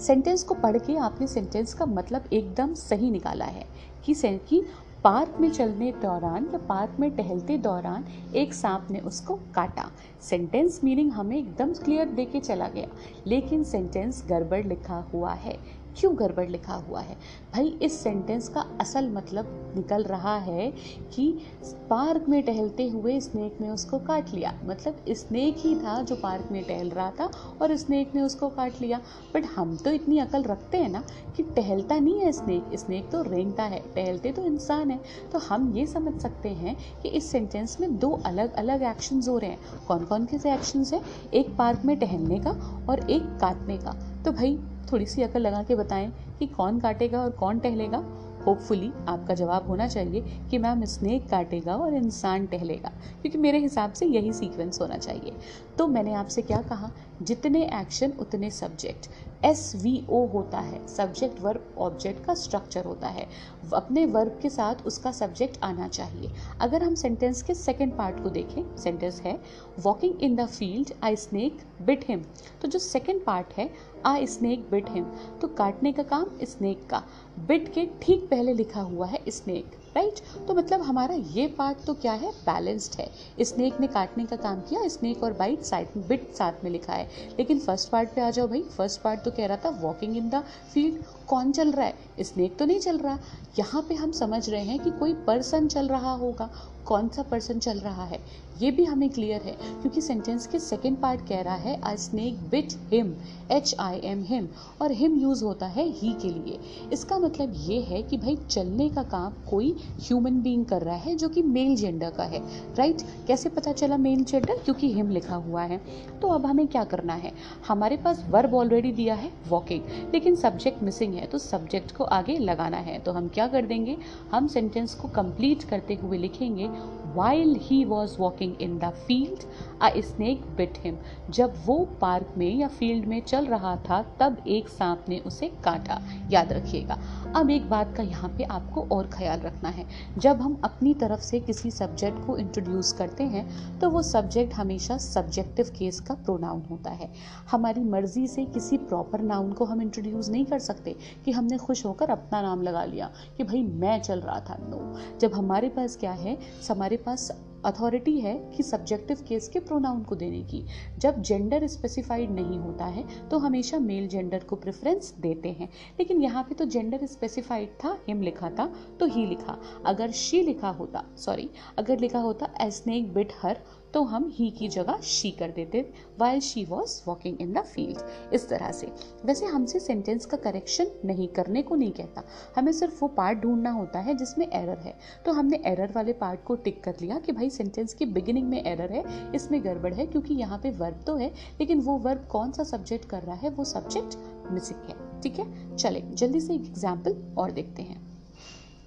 sentence 0.00 0.42
को 0.42 0.54
पढ़ 0.54 0.78
के 0.78 0.96
आपने 0.96 1.26
सेंटेंस 1.26 1.74
का 1.74 1.86
मतलब 1.86 2.24
एकदम 2.32 2.74
सही 2.74 3.10
निकाला 3.10 3.44
है 3.44 3.66
कि 4.04 4.14
कि 4.48 4.62
पार्क 5.04 5.36
में 5.40 5.50
चलने 5.50 5.90
दौरान 5.92 6.44
या 6.44 6.58
पार्क 6.58 6.96
में 7.00 7.10
टहलते 7.16 7.56
दौरान 7.58 8.04
एक 8.34 8.54
सांप 8.54 8.86
ने 8.90 9.00
उसको 9.00 9.34
काटा। 9.54 9.84
सेंटेंस 10.20 10.80
मीनिंग 10.84 11.12
हमें 11.12 11.36
एकदम 11.36 11.72
क्लियर 11.74 12.08
दे 12.08 12.24
के 12.24 12.40
चला 12.40 12.68
गया, 12.68 12.88
लेकिन 13.26 13.62
सेंटेंस 13.64 14.24
गड़बड़ 14.28 14.64
लिखा 14.64 14.96
हुआ 15.12 15.32
है। 15.34 15.56
क्यों 15.98 16.18
गड़बड़ 16.18 16.48
लिखा 16.48 16.74
हुआ 16.74 17.00
है? 17.00 17.16
भाई, 17.54 17.68
इस 17.82 18.00
सेंटेंस 18.00 18.48
का 18.48 18.66
असल 18.80 19.08
मतलब 19.08 19.72
निकल 19.76 20.02
रहा 20.02 20.36
है 20.36 20.72
कि 21.14 21.38
पार्क 21.64 22.28
में 22.28 22.42
टहलते 22.42 22.88
हुए 22.88 23.20
स्नेक 23.20 23.60
ने 23.60 23.70
उसको 23.70 23.98
काट 23.98 24.34
लिया। 24.34 24.60
मतलब 24.64 25.04
स्नेक 25.08 25.54
ही 25.58 25.74
था 25.74 26.02
जो 26.02 26.16
पार्क 26.16 26.48
में 26.52 26.64
टहल 26.64 26.90
रहा 26.90 27.10
था 27.10 27.30
और 27.62 27.76
स्नेक 27.76 28.14
ने 28.14 28.22
उसको 28.22 28.48
काट 28.48 28.72
लिया। 28.80 29.00
बट 29.34 29.44
हम 29.44 29.76
तो 29.76 29.90
इतनी 29.90 30.18
अकल 30.18 30.42
रखते 30.42 30.78
हैं 30.78 30.88
ना 30.88 31.02
कि 31.36 31.42
टहलता 31.42 31.98
नहीं 31.98 32.20
है 32.20 32.32
स्नेक 32.32 32.78
स्नेक 32.78 33.10
तो 33.10 33.22
रेंगता 33.22 33.62
है। 33.62 33.80
टहलते 33.80 34.32
तो 34.32 34.42
इंसान 34.42 34.90
है। 34.90 35.00
तो 35.32 35.38
हम 35.38 35.76
ये 35.76 35.86
समझ 35.86 36.20
सकते 36.22 36.48
हैं 36.48 36.76
कि 37.02 37.08
इस 37.08 37.30
सेंटेंस 37.30 37.80
में 37.80 37.98
दो 37.98 38.10
अलग 38.26 38.52
अलग 38.52 38.82
एक्शंस 38.82 39.28
हो 39.28 39.38
रहे 39.38 39.50
हैं। 39.50 39.58
कौन 39.88 40.04
कौन 40.04 40.24
के 40.24 40.48
एक्शंस 40.48 40.92
हैं? 40.92 41.02
एक 41.34 41.56
पार्क 41.56 41.82
में 41.84 41.96
टहलने 41.96 42.40
का 42.40 42.50
और 42.90 43.10
एक 43.10 43.22
काटने 43.22 43.78
का। 43.78 43.92
तो 44.24 44.32
भाई 44.32 44.58
थोड़ी 44.92 45.06
सी 45.06 45.22
अकल 45.22 45.40
लगा 45.40 45.62
के 45.62 45.74
बताएँ 45.74 46.12
कि 46.38 46.46
कौन 46.46 46.80
काटेगा 46.80 47.20
और 47.20 47.30
कौन 47.30 47.58
टहलेगा। 47.58 48.04
होपफुली 48.46 48.92
आपका 49.08 49.34
जवाब 49.34 49.66
होना 49.66 49.86
चाहिए 49.86 50.20
कि 50.50 50.58
मैम 50.58 50.84
स्नेक 50.84 51.28
काटेगा 51.28 51.76
और 51.76 51.94
इंसान 51.94 52.46
टहलेगा, 52.46 52.88
क्योंकि 53.22 53.38
मेरे 53.38 53.58
हिसाब 53.58 53.92
से 53.92 54.06
यही 54.06 54.32
सीक्वेंस 54.32 54.80
होना 54.80 54.96
चाहिए। 54.96 55.32
तो 55.78 55.86
मैंने 55.86 56.14
आपसे 56.14 56.42
क्या 56.42 56.62
कहा? 56.62 56.90
जितने 57.22 57.64
एक्शन 57.80 58.12
उतने 58.12 58.50
सब्जेक्ट 58.50 59.08
एस 59.44 59.72
वी 59.76 60.02
ओ 60.10 60.24
होता 60.26 60.58
है। 60.60 60.86
सब्जेक्ट 60.88 61.40
वर्ब 61.40 61.74
ऑब्जेक्ट 61.78 62.24
का 62.24 62.34
स्ट्रक्चर 62.34 62.84
होता 62.84 63.08
है। 63.08 63.26
अपने 63.74 64.04
वर्ब 64.06 64.38
के 64.42 64.50
साथ 64.50 64.86
उसका 64.86 65.12
सब्जेक्ट 65.12 65.58
आना 65.64 65.88
चाहिए। 65.88 66.30
अगर 66.60 66.82
हम 66.82 66.94
सेंटेंस 66.94 67.42
के 67.42 67.54
सेकेंड 67.54 67.96
पार्ट 67.96 68.22
को 68.22 68.30
देखें 68.30 68.76
सेंटेंस 68.76 69.20
है 69.20 69.38
walking 69.78 70.22
in 70.22 70.36
the 70.36 70.46
field 70.48 70.92
I 71.04 71.16
snake 71.16 71.60
bit 71.82 72.04
him 72.08 72.24
तो 72.62 72.68
जो 72.68 72.78
सेकेंड 72.78 73.24
पार्ट 73.24 73.52
है 73.56 73.70
आ 74.06 74.16
स्नेक 74.26 74.68
बिट 74.70 74.90
हिम 74.90 75.04
तो 75.40 75.48
काटने 75.48 75.92
का 75.92 76.02
काम 76.04 76.30
स्नेक 76.44 76.86
का। 76.90 77.02
बिट 77.38 77.72
के 77.74 77.86
ठीक 78.02 78.28
पहले 78.30 78.52
लिखा 78.54 78.80
हुआ 78.82 79.06
है 79.06 79.22
स्नेक 79.28 79.77
राइट 79.96 80.20
तो 80.48 80.54
मतलब 80.54 80.82
हमारा 80.82 81.14
ये 81.14 81.46
पार्ट 81.48 81.78
तो 81.86 81.94
क्या 81.94 82.12
है? 82.12 82.30
बैलेंस्ड 82.30 83.00
है। 83.00 83.08
स्नेक 83.40 83.80
ने 83.80 83.86
काटने 83.86 84.24
का 84.24 84.36
काम 84.36 84.60
किया 84.60 84.88
स्नेक 84.88 85.22
और 85.22 85.32
बाइट 85.32 85.62
साइड 85.62 85.88
में 85.96 86.06
बिट 86.08 86.32
साथ 86.34 86.64
में 86.64 86.70
लिखा 86.70 86.92
है। 86.92 87.08
लेकिन 87.38 87.58
फ़र्स्ट 87.58 87.88
पार्ट 87.88 88.14
पे 88.14 88.20
आ 88.20 88.30
जाओ 88.30 88.48
भाई। 88.48 88.62
फ़र्स्ट 88.62 89.00
पार्ट 89.00 89.20
तो 89.20 89.30
कह 89.30 89.46
रहा 89.46 89.56
था 89.56 89.68
वॉकिंग 89.68 90.16
इन 90.16 90.28
द 90.30 90.42
फ़ील्ड 90.74 91.02
कौन 91.26 91.52
चल 91.52 91.72
रहा 91.72 91.86
है? 91.86 91.94
स्नेक 92.20 92.56
तो 92.58 92.64
नहीं 92.64 92.80
चल 92.80 92.98
रहा। 92.98 93.18
यहाँ 93.58 93.82
पे 93.82 93.94
हम 93.94 94.12
समझ 94.12 94.48
रहे 94.50 94.64
हैं 94.64 94.78
कि 94.78 94.90
कोई 94.90 95.14
पर्सन 95.26 95.68
चल 95.68 95.88
रहा 95.88 96.12
होगा। 96.12 96.50
कौन 96.86 97.08
सा 97.08 97.22
पर्सन 97.22 97.58
चल 97.58 97.78
रहा 97.78 98.04
है? 98.04 98.20
ये 98.58 98.70
भी 98.70 98.84
हमें 98.84 99.08
क्लियर 99.10 99.42
है, 99.42 99.52
क्योंकि 99.80 100.00
सेंटेंस 100.00 100.46
के 100.46 100.58
सेकेंड 100.58 100.96
पार्ट 100.98 101.20
कह 101.28 101.40
रहा 101.42 101.54
है 101.56 101.80
I 101.82 101.96
snake 101.98 102.38
bit 102.50 102.72
him 102.92 103.14
H 103.52 103.74
I 103.80 104.00
M 104.04 104.22
him 104.24 104.48
और 104.82 104.92
हिम 104.92 105.18
यूज़ 105.18 105.44
होता 105.44 105.66
है 105.68 105.84
ही 105.90 106.12
के 106.22 106.28
लिए। 106.30 106.58
इसका 106.92 107.18
मतलब 107.18 107.52
ये 107.60 107.80
है 107.82 108.02
कि 108.02 108.16
भाई 108.16 108.36
चलने 108.48 108.88
का 108.88 109.02
काम 109.04 109.32
कोई 109.50 109.74
ह्यूमन 110.00 110.40
बींग 110.42 110.64
कर 110.66 110.82
रहा 110.82 110.96
है, 110.96 111.14
जो 111.16 111.28
कि 111.28 111.42
मेल 111.44 111.74
जेंडर 111.76 112.10
का 112.10 112.24
है। 112.24 112.42
राइट 112.76 113.02
कैसे 113.28 113.48
पता 113.50 113.72
चला 113.72 113.96
मेल 113.98 114.24
जेंडर 114.24 114.56
क्योंकि 114.56 114.92
हिम 114.92 115.10
लिखा 115.10 115.36
हुआ 115.36 115.62
है। 115.62 115.80
तो 116.20 116.28
अब 116.28 116.46
हमें 116.46 116.66
क्या 116.68 116.84
करना 116.86 117.14
है? 117.14 117.32
हमारे 117.68 117.96
पास 117.96 118.24
वर्ब 118.30 118.54
ऑलरेडी 118.54 118.92
दिया 118.92 119.14
है 119.14 119.30
वॉकिंग 119.48 119.82
लेकिन 120.14 120.36
सब्जेक्ट 120.36 120.82
मिसिंग 120.82 121.14
है 121.14 121.26
तो 121.26 121.38
सब्जेक्ट 121.38 121.96
को 121.96 122.04
आगे 122.04 122.36
लगाना 122.38 122.76
है। 122.78 122.98
तो 122.98 123.12
हम 123.12 123.28
क्या 123.28 123.46
कर 123.48 123.66
देंगे? 123.66 123.96
हम 124.32 124.46
सेंटेंस 124.48 124.94
को 124.94 125.08
कंप्लीट 125.10 125.62
करते 125.64 125.94
हुए 125.94 126.18
लिखेंगे 126.18 126.68
while 127.14 127.54
he 127.62 127.84
was 127.84 128.16
walking 128.18 128.54
in 128.60 128.78
the 128.78 128.90
field 129.06 129.42
a 129.82 129.90
snake 129.98 130.40
bit 130.56 130.78
him 130.78 130.96
जब 131.30 131.54
वो 131.66 131.76
पार्क 132.00 132.32
में 132.38 132.54
या 132.56 132.68
फ़ील्ड 132.68 133.06
में 133.06 133.20
चल 133.22 133.46
रहा 133.46 133.74
था, 133.78 134.02
तब 134.20 134.42
एक 134.48 134.68
सांप 134.68 135.04
ने 135.08 135.18
उसे 135.20 135.48
काटा। 135.64 136.00
याद 136.30 136.52
रखिएगा, 136.52 136.98
अब 137.36 137.50
एक 137.50 137.68
बात 137.70 137.94
का 137.96 138.02
यहाँ 138.02 138.28
पे 138.38 138.44
आपको 138.46 138.82
और 138.92 139.06
ख्याल 139.12 139.40
रखना 139.40 139.68
है। 139.68 139.86
जब 140.18 140.40
हम 140.40 140.60
अपनी 140.64 140.94
तरफ़ 140.94 141.20
से 141.20 141.40
किसी 141.40 141.70
सब्जेक्ट 141.70 142.26
को 142.26 142.36
इंट्रोड्यूस 142.38 142.92
करते 142.92 143.24
हैं 143.24 143.46
तो 143.78 143.90
वो 143.90 144.02
सब्जेक्ट 144.04 144.54
हमेशा 144.54 144.96
सब्जेक्टिव 144.98 145.70
केस 145.78 146.00
का 146.00 146.14
प्रोनाउन 146.16 146.62
होता 146.70 146.90
है। 146.90 147.10
हमारी 147.50 147.80
मर्ज़ी 147.80 148.26
से 148.26 148.44
किसी 148.46 148.78
प्रॉपर 148.78 149.20
नाउन 149.22 149.52
को 149.52 149.64
हम 149.64 149.82
इंट्रोड्यूस 149.82 150.28
नहीं 150.28 150.44
कर 150.44 150.58
सकते 150.60 150.96
कि 151.24 151.32
हमने 151.32 151.58
खुश 151.58 151.84
होकर 151.86 152.10
अपना 152.10 152.42
नाम 152.42 152.62
लगा 152.62 152.84
लिया 152.84 153.10
कि 153.36 153.44
भाई 153.44 153.62
मैं 153.62 154.00
चल 154.00 154.20
रहा 154.20 154.40
था। 154.40 154.56
नो 154.60 155.18
जब 155.18 155.34
हमारे 155.34 155.68
पास 155.68 155.96
क्या 155.96 156.12
है, 156.12 156.36
हमारे 156.70 156.96
पास 156.96 157.30
अथॉरिटी 157.64 158.18
है 158.20 158.34
कि 158.56 158.62
सब्जेक्टिव 158.62 159.24
केस 159.28 159.48
के 159.48 159.60
प्रोनाउन 159.60 160.02
को 160.02 160.14
देने 160.14 160.42
की। 160.44 160.64
जब 160.98 161.20
जेंडर 161.22 161.66
स्पेसिफाइड 161.66 162.30
नहीं 162.30 162.58
होता 162.58 162.84
है 162.86 163.04
तो 163.28 163.38
हमेशा 163.38 163.78
मेल 163.78 164.08
जेंडर 164.08 164.44
को 164.44 164.56
प्रेफरेंस 164.56 165.14
देते 165.20 165.48
हैं। 165.50 165.68
लेकिन 165.98 166.22
यहाँ 166.22 166.42
पे 166.42 166.54
तो 166.54 166.64
जेंडर 166.66 167.06
स्पेसिफाइड 167.06 167.68
था 167.84 167.96
हिम 168.08 168.22
लिखा 168.22 168.50
था 168.50 168.72
तो 169.00 169.06
ही 169.06 169.26
लिखा। 169.26 169.58
अगर 169.86 170.10
शी 170.12 170.42
लिखा 170.42 170.68
होता 170.70 171.04
सॉरी 171.16 171.48
अगर 171.78 171.98
लिखा 171.98 172.18
होता 172.18 172.48
ए 172.60 172.70
स्नेक 172.70 173.12
बिट 173.14 173.32
हर 173.42 173.60
तो 173.94 174.02
हम 174.04 174.28
ही 174.34 174.50
की 174.50 174.68
जगह 174.68 174.98
शी 175.02 175.30
कर 175.30 175.50
देते 175.50 175.80
while 176.18 176.40
she 176.40 176.64
was 176.64 177.00
walking 177.06 177.40
in 177.40 177.52
the 177.52 177.62
field 177.64 178.34
इस 178.34 178.48
तरह 178.48 178.72
से। 178.72 178.86
वैसे 179.24 179.46
हमसे 179.46 179.80
सेंटेंस 179.80 180.26
का 180.26 180.36
करेक्शन 180.38 180.90
नहीं 181.04 181.28
करने 181.28 181.62
को 181.62 181.74
नहीं 181.74 181.92
कहता। 181.92 182.22
हमें 182.56 182.72
सिर्फ़ 182.72 183.00
वो 183.00 183.08
पार्ट 183.08 183.38
ढूंढना 183.38 183.70
होता 183.70 184.00
है 184.00 184.14
जिसमें 184.14 184.46
एरर 184.46 184.78
है। 184.78 184.94
तो 185.24 185.32
हमने 185.32 185.62
एरर 185.66 185.92
वाले 185.94 186.12
पार्ट 186.14 186.42
को 186.44 186.54
टिक 186.56 186.82
कर 186.84 186.94
लिया 187.00 187.18
कि 187.18 187.32
भाई 187.32 187.50
सेंटेंस 187.50 187.94
की 187.94 188.06
बिगिनिंग 188.06 188.48
में 188.48 188.62
एरर 188.62 188.92
है, 188.92 189.04
इसमें 189.34 189.62
गड़बड़ 189.64 189.92
है 189.94 190.06
क्योंकि 190.06 190.34
यहाँ 190.34 190.58
पे 190.58 190.70
वर्ब 190.72 191.02
तो 191.06 191.16
है, 191.16 191.32
लेकिन 191.60 191.80
वो 191.80 191.98
वर्ब 191.98 192.26
कौन 192.30 192.52
सा 192.52 192.64
सब्जेक्ट 192.64 193.08
कर 193.08 193.22
रहा 193.22 193.36
है, 193.36 193.50
वो 193.50 193.64
सब्जेक्ट 193.66 194.16
मिसिंग 194.52 194.88
है। 194.88 195.20
ठीक 195.22 195.38
है? 195.38 195.76
चले, 195.76 196.00
जल्दी 196.02 196.40
से 196.40 196.54
एक 196.54 196.60
एग्ज़ाम्पल 196.62 197.16
और 197.38 197.50
देखते 197.50 197.82
हैं। 197.82 198.06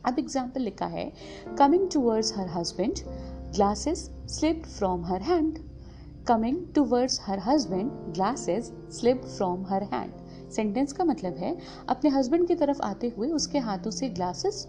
अब 0.06 0.20
एग्ज़ाम्पल 0.20 0.62
लिखा 0.62 0.86
है 0.88 1.12
coming 1.58 1.90
towards 1.92 2.34
her 2.38 2.48
husband 2.50 3.00
Glasses 3.52 4.00
slipped 4.28 4.68
from 4.80 5.02
her 5.06 5.20
hand. 5.30 5.56
Coming 6.30 6.58
towards 6.78 7.16
her 7.30 7.40
husband, 7.48 7.90
glasses 8.14 8.70
slipped 9.00 9.26
from 9.40 9.66
her 9.72 9.82
hand. 9.92 10.12
Sentence 10.52 10.94
का 10.94 11.04
मतलब 11.04 11.38
है 11.38 11.58
अपने 11.90 12.10
हस्बैंड 12.10 12.48
की 12.48 12.56
तरफ़ 12.56 12.82
आते 12.82 13.14
हुए 13.18 13.32
उसके 13.32 13.60
हाथों 13.60 13.92
से 13.92 14.10
ग्लासेस 14.10 14.68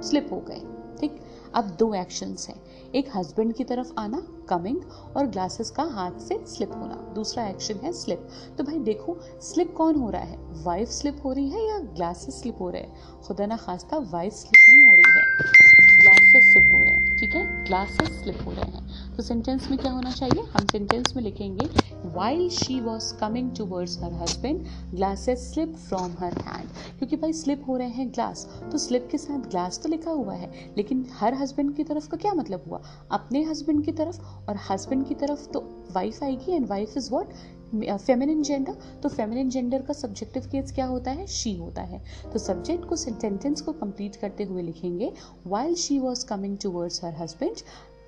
स्लिप 0.00 0.28
हो 0.32 0.40
गए। 0.40 0.62
ठीक? 1.00 1.20
अब 1.54 1.64
दो 1.64 1.94
एक्शंस 1.94 2.48
हैं। 2.48 2.62
एक 2.94 3.08
हस्बैंड 3.16 3.54
की 3.54 3.64
तरफ़ 3.64 3.92
आना 3.98 4.22
कमिंग 4.48 4.80
और 5.16 5.26
ग्लासेस 5.26 5.70
का 5.70 5.82
हाथ 5.82 6.12
से 6.12 6.44
स्लिप 6.46 6.72
होना। 6.72 7.12
दूसरा 7.14 7.46
एक्शन 7.46 7.74
है 7.74 7.92
स्लिप 7.92 8.28
तो 8.58 8.64
भाई 8.64 8.78
देखो 8.78 9.16
स्लिप 9.40 9.74
कौन 9.76 9.94
हो 9.94 10.10
रहा 10.10 10.22
है? 10.22 10.38
वाइफ 10.64 10.88
स्लिप 10.88 11.22
हो 11.24 11.32
रही 11.32 11.50
है 11.50 11.68
या 11.68 11.78
ग्लासेस 11.78 12.40
स्लिप 12.40 12.56
हो 12.60 12.70
रहे 12.70 12.82
हैं? 12.82 13.22
खुदा 13.22 13.46
ना 13.46 13.56
खास्ता 13.56 13.98
वाइफ 13.98 14.32
स्लिप 14.32 14.60
नहीं 14.68 14.88
हो 14.88 14.94
रही 14.94 15.20
है। 15.20 15.26
ग्लासेस 16.02 16.52
स्लिप 16.52 16.64
हो 16.64 16.82
रहे 16.82 16.92
हैं। 16.92 17.09
ठीक 17.20 17.34
है? 17.34 17.64
ग्लासेस 17.64 18.08
स्लिप 18.22 18.38
हो 18.46 18.52
रहे 18.52 18.70
हैं। 18.70 19.14
तो 19.16 19.22
सेंटेंस 19.22 19.68
में 19.70 19.78
क्या 19.78 19.90
होना 19.92 20.10
चाहिए? 20.10 20.42
हम 20.52 20.66
सेंटेंस 20.66 21.12
में 21.16 21.22
लिखेंगे 21.22 21.66
while 22.14 22.48
she 22.50 22.80
was 22.80 23.12
coming 23.14 23.50
towards 23.56 23.98
her 24.02 24.12
husband 24.12 24.64
glasses 24.94 25.52
slip 25.52 25.74
from 25.78 26.14
her 26.20 26.38
hand 26.38 26.68
क्योंकि 26.98 27.16
भाई 27.16 27.32
स्लिप 27.32 27.64
हो 27.68 27.76
रहे 27.76 27.88
हैं 27.88 28.08
ग्लास 28.08 28.46
तो 28.72 28.78
स्लिप 28.78 29.08
के 29.10 29.18
साथ 29.18 29.48
ग्लास 29.50 29.80
तो 29.82 29.88
लिखा 29.88 30.10
हुआ 30.10 30.34
है, 30.34 30.50
लेकिन 30.76 31.06
हर 31.12 31.34
हस्बैंड 31.34 31.74
की 31.76 31.84
तरफ़ 31.84 32.08
का 32.08 32.16
क्या 32.16 32.32
मतलब 32.34 32.64
हुआ? 32.68 32.82
अपने 33.10 33.42
हस्बैंड 33.44 33.84
की 33.84 33.92
तरफ़ 33.92 34.20
और 34.20 34.58
हस्बैंड 34.70 35.06
की 35.08 35.14
तरफ़ 35.14 35.48
तो 35.48 35.60
वाइफ 35.92 36.22
आएगी 36.24 36.52
and 36.52 36.66
wife 36.66 36.96
is 36.96 37.10
what 37.12 37.32
feminine 37.74 38.42
gender 38.42 38.76
तो 39.02 39.08
फेमिनिन 39.08 39.50
जेंडर 39.50 39.82
का 39.82 39.94
सब्जेक्टिव 39.94 40.48
केस 40.52 40.72
क्या 40.72 40.86
होता 40.86 41.10
है? 41.10 41.26
शी 41.26 41.56
होता 41.56 41.82
है। 41.82 42.02
तो 42.32 42.38
सब्जेक्ट 42.38 42.84
को 42.84 42.96
सेंटेंस 42.96 43.60
को 43.60 43.72
कंप्लीट 43.72 44.16
करते 44.16 44.44
हुए 44.44 44.62
लिखेंगे 44.62 45.12
while 45.46 45.74
she 45.74 45.98
was 45.98 46.26
coming 46.26 46.58
towards 46.58 47.04
her 47.04 47.14
husband 47.14 47.56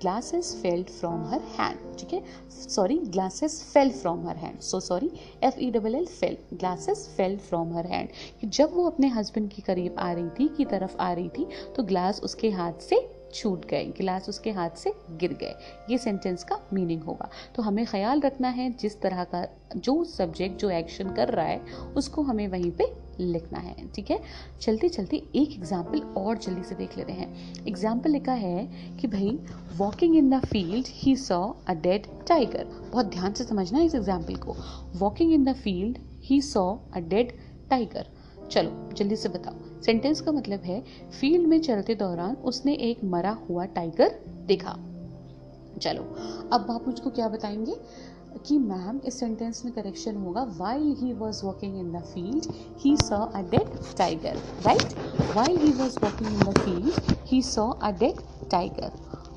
glasses 0.01 0.47
fell 0.61 0.81
from 0.91 1.19
her 1.27 1.41
hand 1.59 1.95
ठीक 1.99 2.13
है? 2.13 2.23
Sorry 2.69 2.97
glasses 3.07 3.53
fell 3.63 3.91
from 4.01 4.25
her 4.27 4.37
hand 4.37 4.59
so 4.59 4.79
sorry 4.79 5.11
F 5.43 5.59
E 5.59 5.69
double 5.71 5.95
L 5.95 6.05
fell 6.05 6.37
glasses 6.63 7.05
fell 7.17 7.37
from 7.39 7.73
her 7.77 7.85
hand 7.85 8.49
जब 8.49 8.73
वो 8.73 8.85
अपने 8.89 9.07
husband 9.07 9.49
के 9.49 9.61
करीब 9.61 9.95
आ 9.99 10.11
रही 10.11 10.29
थी, 10.29 10.47
की 10.47 10.65
तरफ़ 10.65 10.97
आ 10.97 11.11
रही 11.13 11.29
थी 11.29 11.47
तो 11.75 11.83
ग्लास 11.83 12.21
उसके 12.23 12.49
हाथ 12.49 12.81
से 12.81 12.99
छूट 13.33 13.65
गए, 13.65 13.85
गिलास 13.97 14.29
उसके 14.29 14.51
हाथ 14.51 14.77
से 14.77 14.93
गिर 15.11 15.33
गए। 15.33 15.55
ये 15.89 15.97
सेंटेंस 15.97 16.43
का 16.43 16.59
मीनिंग 16.73 17.03
होगा। 17.03 17.29
तो 17.55 17.63
हमें 17.63 17.85
ख्याल 17.85 18.21
रखना 18.21 18.49
है, 18.49 18.71
जिस 18.71 18.99
तरह 19.01 19.23
का 19.33 19.45
जो 19.75 20.03
सब्जेक्ट 20.05 20.59
जो 20.59 20.69
एक्शन 20.71 21.13
कर 21.13 21.29
रहा 21.29 21.45
है, 21.45 21.61
उसको 21.97 22.21
हमें 22.21 22.47
वहीं 22.47 22.71
पे 22.71 22.91
लिखना 23.19 23.59
है, 23.59 23.75
ठीक 23.95 24.09
है? 24.11 24.19
चलते 24.61 24.89
चलते 24.89 25.17
एक 25.35 25.51
एग्ज़ाम्पल 25.51 25.99
और 26.17 26.37
जल्दी 26.37 26.63
से 26.63 26.75
देख 26.75 26.97
लेते 26.97 27.13
हैं। 27.13 27.65
एग्ज़ाम्पल 27.67 28.11
लिखा 28.11 28.33
है 28.33 28.65
कि 28.97 29.07
भाई 29.07 29.37
walking 29.77 30.15
in 30.15 30.29
the 30.29 30.39
field 30.45 30.87
he 30.91 31.15
saw 31.17 31.41
a 31.67 31.73
dead 31.73 32.07
tiger 32.27 32.65
बहुत 32.91 33.05
ध्यान 33.05 33.33
से 33.33 33.43
समझना 33.43 33.79
है 33.79 33.85
इस 33.85 33.95
एग्ज़ाम्पल 33.95 34.35
को। 34.35 34.55
Walking 34.97 35.33
in 35.33 35.43
the 35.43 35.53
field 35.55 35.97
he 36.23 36.41
saw 36.41 36.65
a 36.95 36.99
dead 36.99 37.31
tiger 37.69 38.07
चलो, 38.51 38.93
जल्दी 38.93 39.15
से 39.15 39.29
बताओ। 39.29 39.81
सेंटेंस 39.81 40.21
का 40.21 40.31
मतलब 40.31 40.59
है, 40.59 40.83
फ़ील्ड 41.21 41.47
में 41.47 41.61
चलते 41.61 41.95
दौरान 41.95 42.35
उसने 42.35 42.73
एक 42.73 43.03
मरा 43.03 43.37
हुआ 43.49 43.65
टाइगर 43.65 44.19
देखा। 44.45 44.77
चलो, 45.81 46.03
अब 46.53 46.67
आप 46.71 46.87
मुझको 46.87 47.09
क्या 47.09 47.27
बताएँगे? 47.27 47.75
कि 48.45 48.57
मैम 48.57 49.01
इस 49.05 49.19
सेंटेंस 49.19 49.65
में 49.65 49.73
करेक्शन 49.73 50.15
होगा। 50.15 50.43
While 50.43 50.95
he 50.99 51.13
was 51.13 51.45
walking 51.45 51.79
in 51.79 51.91
the 51.91 51.97
field 52.01 52.45
he 52.79 52.97
saw 52.97 53.17
a 53.17 53.41
dead 53.41 53.97
tiger 53.97 54.35
right 54.61 54.93
while 55.35 55.57
he 55.57 55.71
was 55.71 55.99
walking 56.03 56.29
in 56.29 56.39
the 56.39 56.57
field 56.57 57.15
he 57.27 57.41
saw 57.41 57.69
a 57.69 57.91
dead 57.91 58.49
tiger 58.49 58.91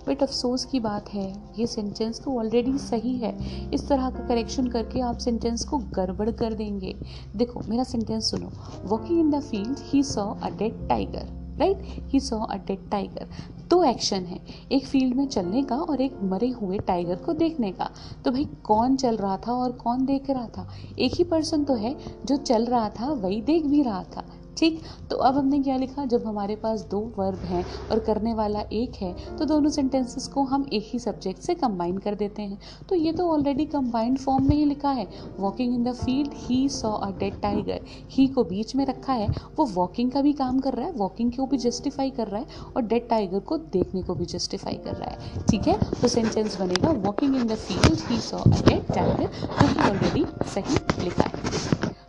but 0.09 0.23
अफसोस 0.23 0.65
की 0.65 0.81
बात 0.81 1.09
है, 1.09 1.43
ये 1.59 1.67
सेंटेंस 1.67 2.21
तो 2.21 2.39
ऑलरेडी 2.39 2.79
सही 2.79 3.17
है। 3.17 3.35
इस 3.75 3.89
तरह 3.89 4.11
का 4.11 4.27
करेक्शन 4.27 4.67
करके 4.67 5.01
आप 5.01 5.19
सेंटेंस 5.19 5.65
को 5.65 5.79
गड़बड़ 5.79 6.31
कर 6.31 6.55
देंगे। 6.55 6.95
देखो, 7.37 7.61
मेरा 7.69 7.85
सेंटेंस 7.85 8.31
सुनो। 8.31 8.51
Walking 8.85 9.21
in 9.21 9.31
the 9.31 9.41
field 9.41 9.77
he 9.81 10.03
saw 10.03 10.23
a 10.23 10.51
dead 10.51 10.89
tiger 10.89 11.35
right 11.59 11.79
he 12.09 12.21
saw 12.21 12.39
a 12.39 12.57
dead 12.57 12.91
tiger 12.91 13.29
दो 13.71 13.83
एक्शन 13.85 14.17
है। 14.17 14.41
एक 14.73 14.87
फ़ील्ड 14.87 15.15
में 15.17 15.27
चलने 15.27 15.63
का 15.63 15.77
और 15.77 16.01
एक 16.01 16.17
मरे 16.23 16.49
हुए 16.49 16.79
टाइगर 16.79 17.17
को 17.17 17.33
देखने 17.33 17.73
का। 17.73 17.91
तो 18.25 18.31
भाई, 18.31 18.45
कौन 18.65 18.97
चल 18.97 19.17
रहा 19.17 19.37
था 19.37 19.53
और 19.53 19.73
कौन 19.73 20.05
देख 20.07 20.31
रहा 20.31 20.47
था? 20.47 20.69
एक 20.99 21.15
ही 21.15 21.25
पर्सन 21.25 21.65
तो 21.65 21.75
है 21.75 21.97
जो 22.27 22.37
चल 22.37 22.65
रहा 22.65 22.89
था, 22.89 23.13
वही 23.13 23.41
देख 23.41 23.67
भी 23.67 23.83
रहा 23.83 24.05
था। 24.17 24.25
ठीक? 24.57 24.83
तो 25.11 25.17
अब 25.19 25.37
हमने 25.37 25.59
क्या 25.63 25.77
लिखा? 25.77 26.05
जब 26.05 26.27
हमारे 26.27 26.57
पास 26.57 26.81
दो 26.91 27.01
वर्ब 27.19 27.39
हैं 27.45 27.65
और 27.91 27.99
करने 27.99 28.33
वाला 28.35 28.61
एक 28.73 28.95
है 28.95 29.15
तो 29.39 29.45
दोनों 29.45 29.71
सेंटेंसेस 29.71 30.27
को 30.27 30.43
हम 30.45 30.67
एक 30.73 30.89
ही 30.93 30.99
सब्जेक्ट 30.99 31.41
से 31.43 31.55
कंबाइन 31.55 31.99
कर 31.99 32.15
देते 32.15 32.43
हैं। 32.43 32.59
तो 32.89 32.95
ये 32.95 33.13
तो 33.13 33.29
ऑलरेडी 33.31 33.65
कंबाइंड 33.67 34.19
फॉर्म 34.19 34.49
में 34.49 34.55
ही 34.57 34.65
लिखा 34.65 34.91
है। 34.91 35.07
Walking 35.41 35.75
in 35.75 35.83
the 35.85 35.93
field 35.95 36.33
he 36.37 36.69
saw 36.69 36.93
a 36.93 37.11
dead 37.19 37.41
tiger 37.43 37.81
he 38.11 38.27
को 38.27 38.45
बीच 38.45 38.75
में 38.77 38.85
रखा 38.87 39.13
है। 39.13 39.29
वो 39.59 39.65
वॉकिंग 39.67 40.11
का 40.11 40.23
भी 40.23 40.33
काम 40.33 40.59
कर 40.61 40.75
रहा 40.75 40.87
है 40.87 40.93
वॉकिंग 40.93 41.33
को 41.33 41.47
भी 41.47 41.59
जस्टिफाई 41.59 42.11
कर 42.11 42.29
रहा 42.29 42.41
है 42.41 42.73
और 42.77 42.83
डेड 42.83 43.09
टाइगर 43.09 43.41
को 43.41 43.59
देखने 43.73 44.03
को 44.03 44.15
भी 44.15 44.25
जस्टिफाई 44.27 44.77
कर 44.85 44.95
रहा 44.95 45.11
है। 45.11 45.45
ठीक 45.49 45.69
है? 45.69 45.79
तो 45.93 46.09
सेंटेंस 46.09 46.61
बनेगा 46.61 46.91
walking 47.07 47.35
in 47.37 47.47
the 47.47 47.55
field 47.57 48.11
he 48.11 48.21
saw 48.21 48.39
a 48.39 48.63
dead 48.63 48.95
tiger 48.95 49.27
कि 49.27 49.89
ऑलरेडी 49.91 50.25
सही 50.55 51.05
लिखा 51.05 51.25
है। 51.25 51.45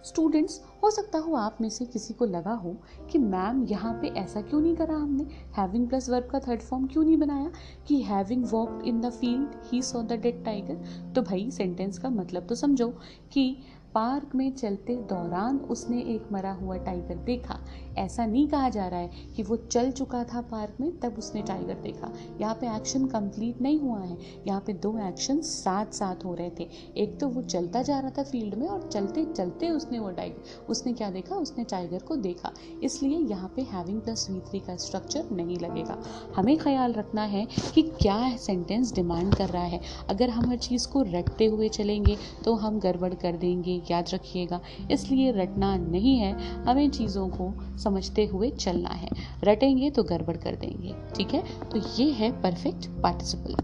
स्टूडेंट्स 0.06 0.60
हो 0.88 0.92
सकता 0.92 1.20
हो 1.20 1.34
आप 1.36 1.58
में 1.62 1.70
से 1.70 1.86
किसी 1.86 2.14
को 2.14 2.26
लगा 2.26 2.52
हो 2.54 2.76
कि 3.12 3.18
मैम 3.20 3.64
यहाँ 3.64 3.92
पे 3.94 4.08
ऐसा 4.20 4.42
क्यों 4.42 4.60
नहीं 4.62 4.76
करा 4.76 4.96
हमने? 4.96 5.24
हैविंग 5.58 5.88
प्लस 5.90 6.10
वर्ब 6.10 6.28
का 6.32 6.40
थर्ड 6.40 6.62
फॉर्म 6.62 6.86
क्यों 6.88 7.04
नहीं 7.04 7.18
बनाया? 7.18 7.52
कि 7.88 8.02
having 8.02 8.46
walked 8.52 8.86
in 8.86 9.02
the 9.02 9.10
field 9.10 9.56
he 9.66 9.82
saw 9.82 10.02
the 10.02 10.20
dead 10.22 10.44
tiger 10.46 11.12
तो 11.16 11.22
भाई 11.22 11.50
सेंटेंस 11.52 12.00
का 12.00 12.10
मतलब 12.10 12.48
तो 12.48 12.56
समझो 12.56 12.88
कि 13.32 13.58
पार्क 13.94 14.36
में 14.36 14.52
चलते 14.52 14.96
दौरान 14.96 15.58
उसने 15.58 16.02
एक 16.02 16.32
मरा 16.32 16.52
हुआ 16.54 16.78
टाइगर 16.78 17.16
देखा। 17.16 17.60
ऐसा 17.98 18.26
नहीं 18.26 18.48
कहा 18.48 18.69
जा 18.69 18.88
रहा 18.88 18.99
है 18.99 19.10
कि 19.36 19.44
वो 19.44 19.56
चल 19.56 19.91
चुका 19.91 20.24
था 20.24 20.41
पार्क 20.41 20.78
में, 20.82 20.99
तब 20.99 21.15
उसने 21.18 21.41
टाइगर 21.41 21.74
देखा। 21.74 22.11
यहाँ 22.41 22.53
पे 22.56 22.68
एक्शन 22.68 23.06
कंप्लीट 23.07 23.61
नहीं 23.61 23.80
हुआ 23.80 23.99
है। 23.99 24.18
यहाँ 24.48 24.61
पे 24.68 24.74
दो 24.74 24.98
एक्शन 25.07 25.41
साथ 25.41 25.94
साथ 25.94 26.26
हो 26.26 26.34
रहे 26.34 26.49
थे। 26.60 26.68
एक 26.98 27.19
तो 27.19 27.28
वो 27.28 27.41
चलता 27.41 27.82
जा 27.82 27.99
रहा 27.99 28.11
था 28.18 28.24
फ़ील्ड 28.24 28.56
में 28.56 28.68
और 28.68 28.90
चलते 28.90 29.26
चलते 29.26 29.69
उसने 29.69 29.99
वो 29.99 30.10
टाइगर 30.11 30.65
उसने 30.69 30.94
क्या 30.94 31.10
देखा? 31.10 31.36
उसने 31.36 31.64
टाइगर 31.64 31.99
को 31.99 32.15
देखा। 32.15 32.52
इसलिए 32.84 33.18
यहाँ 33.19 33.52
पे 33.56 33.61
हैविंग 33.61 34.02
प्लस 34.02 34.28
वी 34.30 34.40
थ्री 34.40 34.60
का 34.60 34.76
स्ट्रक्चर 34.76 35.30
नहीं 35.32 35.57
लगेगा। 35.57 35.98
हमें 36.36 36.57
ख्याल 36.57 36.94
रखना 36.94 37.24
है 37.24 37.45
कि 37.76 37.82
क्या 37.82 38.36
सेंटेंस 38.38 38.94
डिमांड 38.94 39.36
कर 39.36 39.49
रहा 39.49 39.64
है। 39.64 39.80
अगर 40.10 40.30
हम 40.30 40.49
हर 40.49 40.57
चीज़ 40.57 40.88
को 40.88 41.02
रटते 41.07 41.45
हुए 41.45 41.69
चलेंगे 41.69 42.18
तो 42.45 42.53
हम 42.56 42.80
गड़बड़ 42.80 43.14
कर 43.14 43.38
देंगे। 43.38 43.82
याद 43.91 44.10
रखिएगा। 44.14 44.60
इसलिए 44.91 45.32
रटना 45.32 45.76
नहीं 45.78 46.18
है। 46.18 46.34
हमें 46.64 46.90
चीज़ों 46.90 47.28
को 47.30 47.49
समझते 47.88 48.26
हुए 48.26 48.50
चलना 48.52 48.90
है। 48.90 49.10
रटेंगे 49.44 49.90
तो 49.90 50.04
गड़बड़ 50.04 50.38
कर 50.38 50.56
देंगे, 50.56 50.94
ठीक 51.16 51.34
है? 51.34 51.44
तो 51.70 51.82
ये 51.98 52.12
है 52.12 52.32
परफेक्ट 52.42 52.88
पार्टिसिपल 53.04 53.56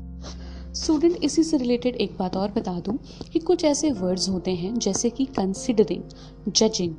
स्टूडेंट 0.73 1.23
इसी 1.23 1.43
से 1.43 1.57
रिलेटेड 1.57 1.95
एक 1.95 2.15
बात 2.17 2.35
और 2.37 2.51
बता 2.51 2.79
दूँ 2.79 2.97
कि 3.33 3.39
कुछ 3.39 3.63
ऐसे 3.65 3.91
वर्ड्स 3.91 4.27
होते 4.29 4.51
हैं 4.51 4.73
जैसे 4.79 5.09
कि 5.09 5.25
considering 5.25 6.03
judging 6.49 6.95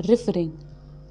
referring 0.00 0.52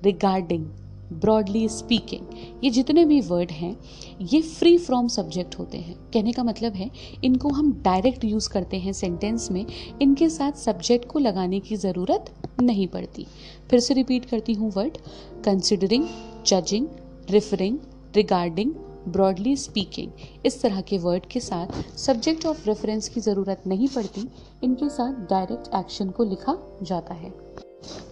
regarding 0.03 0.65
broadly 1.13 1.67
speaking 1.69 2.63
ये 2.63 2.69
जितने 2.69 3.03
भी 3.05 3.19
वर्ड 3.21 3.51
हैं, 3.51 3.75
ये 4.21 4.41
फ्री 4.41 4.77
फ्रॉम 4.77 5.07
सब्जेक्ट 5.07 5.57
होते 5.59 5.77
हैं। 5.77 5.95
कहने 6.13 6.31
का 6.31 6.43
मतलब 6.43 6.73
है, 6.73 6.89
इनको 7.23 7.49
हम 7.49 7.71
डायरेक्ट 7.83 8.23
यूज़ 8.23 8.49
करते 8.49 8.77
हैं 8.77 8.93
सेंटेंस 8.93 9.49
में, 9.51 9.65
इनके 10.01 10.29
साथ 10.29 10.51
सब्जेक्ट 10.51 11.07
को 11.07 11.19
लगाने 11.19 11.59
की 11.59 11.75
ज़रूरत 11.75 12.33
नहीं 12.61 12.87
पड़ती। 12.87 13.25
फिर 13.69 13.79
से 13.79 13.93
रिपीट 13.93 14.25
करती 14.25 14.53
हूँ 14.53 14.71
word 14.71 14.97
considering 15.45 16.07
judging 16.47 16.87
referring 17.29 17.77
regarding 18.15 18.73
broadly 19.07 19.55
speaking 19.57 20.45
इस 20.45 20.61
तरह 20.61 20.81
के 20.81 20.97
वर्ड 20.97 21.25
के 21.31 21.39
साथ 21.39 21.97
सब्जेक्ट 21.97 22.45
ऑफ़ 22.45 22.65
रेफरेंस 22.67 23.07
की 23.09 23.21
ज़रूरत 23.21 23.61
नहीं 23.67 23.87
पड़ती, 23.87 24.27
इनके 24.63 24.89
साथ 24.89 25.13
डायरेक्ट 25.29 25.75
एक्शन 25.75 26.09
को 26.09 26.23
लिखा 26.23 26.57
जाता 26.83 27.13
है. 27.13 27.33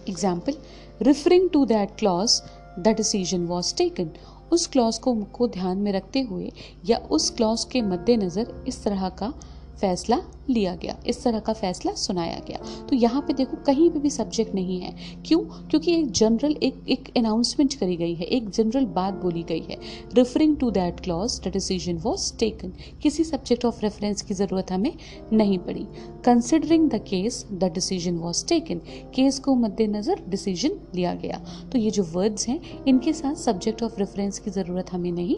Example 0.08 0.54
referring 1.02 1.50
to 1.50 1.64
that 1.66 1.96
clause 1.98 2.40
the 2.78 2.94
decision 2.96 3.46
was 3.46 3.74
taken 3.76 4.10
उस 4.52 4.66
क्लॉज 4.66 4.98
को 4.98 5.14
को 5.32 5.48
ध्यान 5.48 5.78
में 5.78 5.92
रखते 5.92 6.20
हुए 6.22 6.50
या 6.86 6.98
उस 7.10 7.28
क्लॉज 7.30 7.64
के 7.72 7.82
मद्देनज़र 7.82 8.64
इस 8.68 8.82
तरह 8.84 9.08
का 9.08 9.32
फैसला 9.80 10.20
लिया 10.50 10.74
गया, 10.74 10.96
इस 11.06 11.22
तरह 11.24 11.40
का 11.40 11.52
फैसला 11.52 11.92
सुनाया 11.92 12.38
गया। 12.48 12.58
तो 12.86 12.96
यहाँ 12.96 13.20
पे 13.22 13.32
देखो, 13.32 13.56
कहीं 13.56 13.88
पे 13.90 13.98
भी 13.98 14.10
सब्जेक्ट 14.10 14.54
नहीं 14.54 14.80
है। 14.80 14.94
क्यों? 15.26 15.38
क्योंकि 15.70 15.94
एक 15.94 16.10
जनरल 16.10 16.52
एक 16.62 16.84
एक 16.88 17.08
अनाउंसमेंट 17.16 17.74
करी 17.74 17.96
गई 17.96 18.14
है, 18.14 18.26
एक 18.26 18.50
जनरल 18.50 18.84
बात 18.96 19.14
बोली 19.14 19.42
गई 19.42 19.60
है। 19.60 19.78
Referring 20.14 20.56
to 20.56 20.70
that 20.70 21.00
clause 21.00 21.40
the 21.44 21.52
decision 21.52 21.96
was 21.96 22.32
taken 22.38 22.72
किसी 23.02 23.24
सब्जेक्ट 23.24 23.64
ऑफ़ 23.64 23.80
रेफरेंस 23.82 24.22
की 24.22 24.34
ज़रूरत 24.34 24.72
हमें 24.72 24.92
नहीं 25.32 25.58
पड़ी। 25.58 25.86
Considering 26.24 26.88
the 26.90 27.00
case 27.08 27.44
the 27.52 27.72
decision 27.74 28.18
was 28.18 28.46
taken 28.46 28.80
case 29.14 29.38
को 29.38 29.54
मद्देनज़र 29.54 30.22
डिसीज़न 30.28 30.78
लिया 30.94 31.14
गया। 31.14 31.40
तो 31.72 31.78
ये 31.78 31.90
जो 31.90 32.02
वर्ड्स 32.02 32.48
हैं, 32.48 32.60
इनके 32.84 33.12
साथ 33.12 33.34
सब्जेक्ट 33.34 33.82
ऑफ़ 33.82 33.98
रेफरेंस 33.98 34.38
की 34.38 34.50
ज़रूरत 34.50 34.92
हमें 34.92 35.12
नहीं 35.12 35.36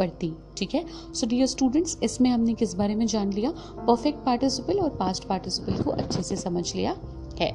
पड़ती 0.00 0.32
ठीक 0.56 0.74
है? 0.74 0.84
सो 1.14 1.26
डियर 1.26 1.46
स्टूडेंट्स 1.46 1.98
इसमें 2.02 2.30
हमने 2.30 2.54
किस 2.54 2.74
बारे 2.74 2.94
में 2.94 3.06
जान 3.06 3.32
लिया? 3.32 3.50
परफेक्ट 3.78 4.24
पार्टिसिपल 4.26 4.80
और 4.80 4.90
पास्ट 4.96 5.24
पार्टिसिपल 5.24 5.82
को 5.82 5.90
अच्छे 5.90 6.22
से 6.22 6.36
समझ 6.36 6.74
लिया 6.74 6.96
है। 7.40 7.52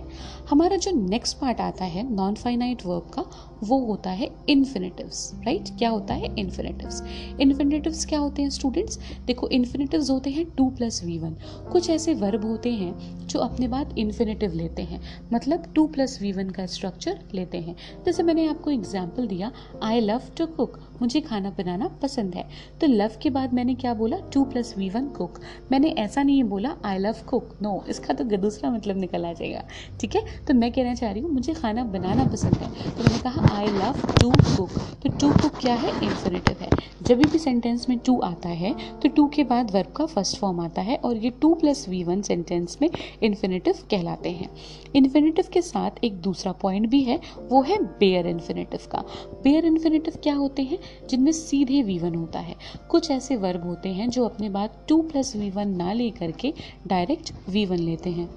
हमारा 0.49 0.77
जो 0.77 0.91
नेक्स्ट 0.91 1.37
पार्ट 1.37 1.59
आता 1.61 1.85
है 1.85 2.03
नॉन 2.11 2.33
फाइनाइट 2.33 2.85
वर्ब 2.85 3.09
का 3.13 3.23
वो 3.63 3.79
होता 3.85 4.09
है 4.09 4.29
इन्फिनेटिव्स 4.49 5.31
राइट 5.45 5.69
क्या 5.77 5.89
होता 5.89 6.13
है 6.13 6.33
इन्फिनेटिव्स 6.39 7.01
इन्फिनेटिव्स 7.41 8.05
क्या 8.05 8.19
होते 8.19 8.41
हैं 8.41 8.49
स्टूडेंट्स 8.49 8.99
देखो 9.27 9.47
इन्फिनेटिव्स 9.49 10.09
होते 10.09 10.29
हैं 10.29 10.45
टू 10.57 10.69
प्लस 10.69 11.03
वी 11.03 11.17
वन 11.17 11.35
कुछ 11.71 11.89
ऐसे 11.89 12.13
वर्ब 12.15 12.45
होते 12.45 12.71
हैं 12.73 12.93
जो 13.27 13.39
अपने 13.39 13.67
बाद 13.67 13.93
इन्फिनेटिव 13.97 14.53
लेते 14.53 14.81
हैं। 14.81 14.99
मतलब 15.33 15.63
टू 15.75 15.85
प्लस 15.87 16.17
वी 16.21 16.31
वन 16.31 16.49
का 16.49 16.65
स्ट्रक्चर 16.65 17.19
लेते 17.33 17.57
हैं। 17.57 17.75
जैसे 18.05 18.23
मैंने 18.23 18.47
आपको 18.47 18.71
एग्ज़ाम्पल 18.71 19.27
दिया 19.27 19.51
आई 19.83 19.99
लव 20.01 20.21
टू 20.37 20.45
कुक 20.47 20.79
मुझे 21.01 21.21
खाना 21.21 21.49
बनाना 21.57 21.87
पसंद 22.01 22.35
है। 22.35 22.43
तो 22.81 22.87
लव 22.87 23.17
के 23.23 23.29
बाद 23.29 23.53
मैंने 23.53 23.73
क्या 23.75 23.93
बोला? 23.93 24.17
To 24.33 24.43
plus 24.43 24.73
V 24.77 24.89
one 24.89 25.07
cook 25.09 25.39
मैंने 25.71 25.89
ऐसा 25.99 26.23
नहीं 26.23 26.43
बोला 26.45 26.75
आई 26.85 26.97
लव 26.97 27.15
कुक 27.27 27.57
नो 27.61 27.83
इसका 27.89 28.13
तो 28.13 28.23
दूसरा 28.37 28.69
मतलब 28.71 28.97
निकल 28.97 29.25
आ 29.25 29.33
जाएगा। 29.33 29.63
ठीक 30.01 30.15
है? 30.15 30.23
तो 30.45 30.53
मैं 30.53 30.71
कहना 30.71 30.93
चाह 30.93 31.11
रही 31.11 31.21
हूँ, 31.21 31.31
मुझे 31.31 31.53
खाना 31.53 31.83
बनाना 31.85 32.25
पसंद 32.25 32.53
है। 32.53 32.91
तो 32.91 33.03
मैंने 33.03 33.19
कहा 33.19 33.44
आई 33.51 33.65
लव 33.65 34.01
टू 34.21 34.29
कुक 34.29 34.69
तो 35.03 35.09
टू 35.09 35.31
कुक 35.33 35.55
क्या 35.55 35.73
है? 35.75 35.89
इन्फिनेटिव 36.03 36.57
है. 36.61 36.69
जब 37.01 37.21
भी 37.21 37.39
सेंटेंस 37.39 37.89
में 37.89 37.97
टू 37.99 38.19
आता 38.19 38.49
है 38.49 38.73
तो 38.99 39.09
टू 39.09 39.27
के 39.27 39.43
बाद 39.43 39.71
वर्ब 39.71 39.91
का 39.91 40.05
फ़र्स्ट 40.05 40.37
फॉर्म 40.37 40.59
आता 40.59 40.81
है 40.81 40.95
और 40.97 41.17
ये 41.17 41.29
to 41.29 41.53
plus 41.53 41.87
V 41.89 42.03
one 42.03 42.21
sentence 42.21 42.77
में 42.81 42.89
इन्फिनेटिव 43.23 43.73
कहलाते 43.91 44.31
हैं. 44.31 44.49
इन्फिनेटिव 44.95 45.45
के 45.53 45.61
साथ 45.61 46.03
एक 46.03 46.21
दूसरा 46.21 46.51
पॉइंट 46.51 46.89
भी 46.89 47.01
है, 47.03 47.19
वो 47.49 47.61
है 47.61 47.77
बेयर 47.99 48.27
इन्फिनेटिव 48.27 48.79
का. 48.91 49.03
बेयर 49.43 49.65
इन्फिनेटिव 49.65 50.13
क्या 50.23 50.35
होते 50.35 50.61
हैं? 50.61 50.79
जिनमें 51.09 51.31
सीधे 51.31 51.81
वी 51.81 51.99
वन 51.99 52.15
होता 52.15 52.39
है. 52.39 52.55
कुछ 52.89 53.11
ऐसे 53.11 53.35
वर्ब 53.35 53.63
होते 53.63 53.89
हैं 53.89 54.09
जो 54.09 54.25
अपने 54.25 54.49
बाद 54.49 54.69
टू 54.89 55.01
प्लस 55.01 55.35
वी 55.35 55.49
वन 55.49 55.67
ना 55.67 55.93
ले 55.93 56.09
करके 56.09 56.53
डायरेक्ट 56.87 57.33
वी 57.49 57.65
वन 57.65 57.79
लेते 57.79 58.09
हैं. 58.09 58.27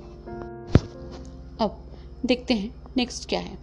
अब 1.61 1.79
देखते 2.27 2.55
हैं 2.55 2.75
नेक्स्ट 2.97 3.29
क्या 3.29 3.41
है. 3.41 3.59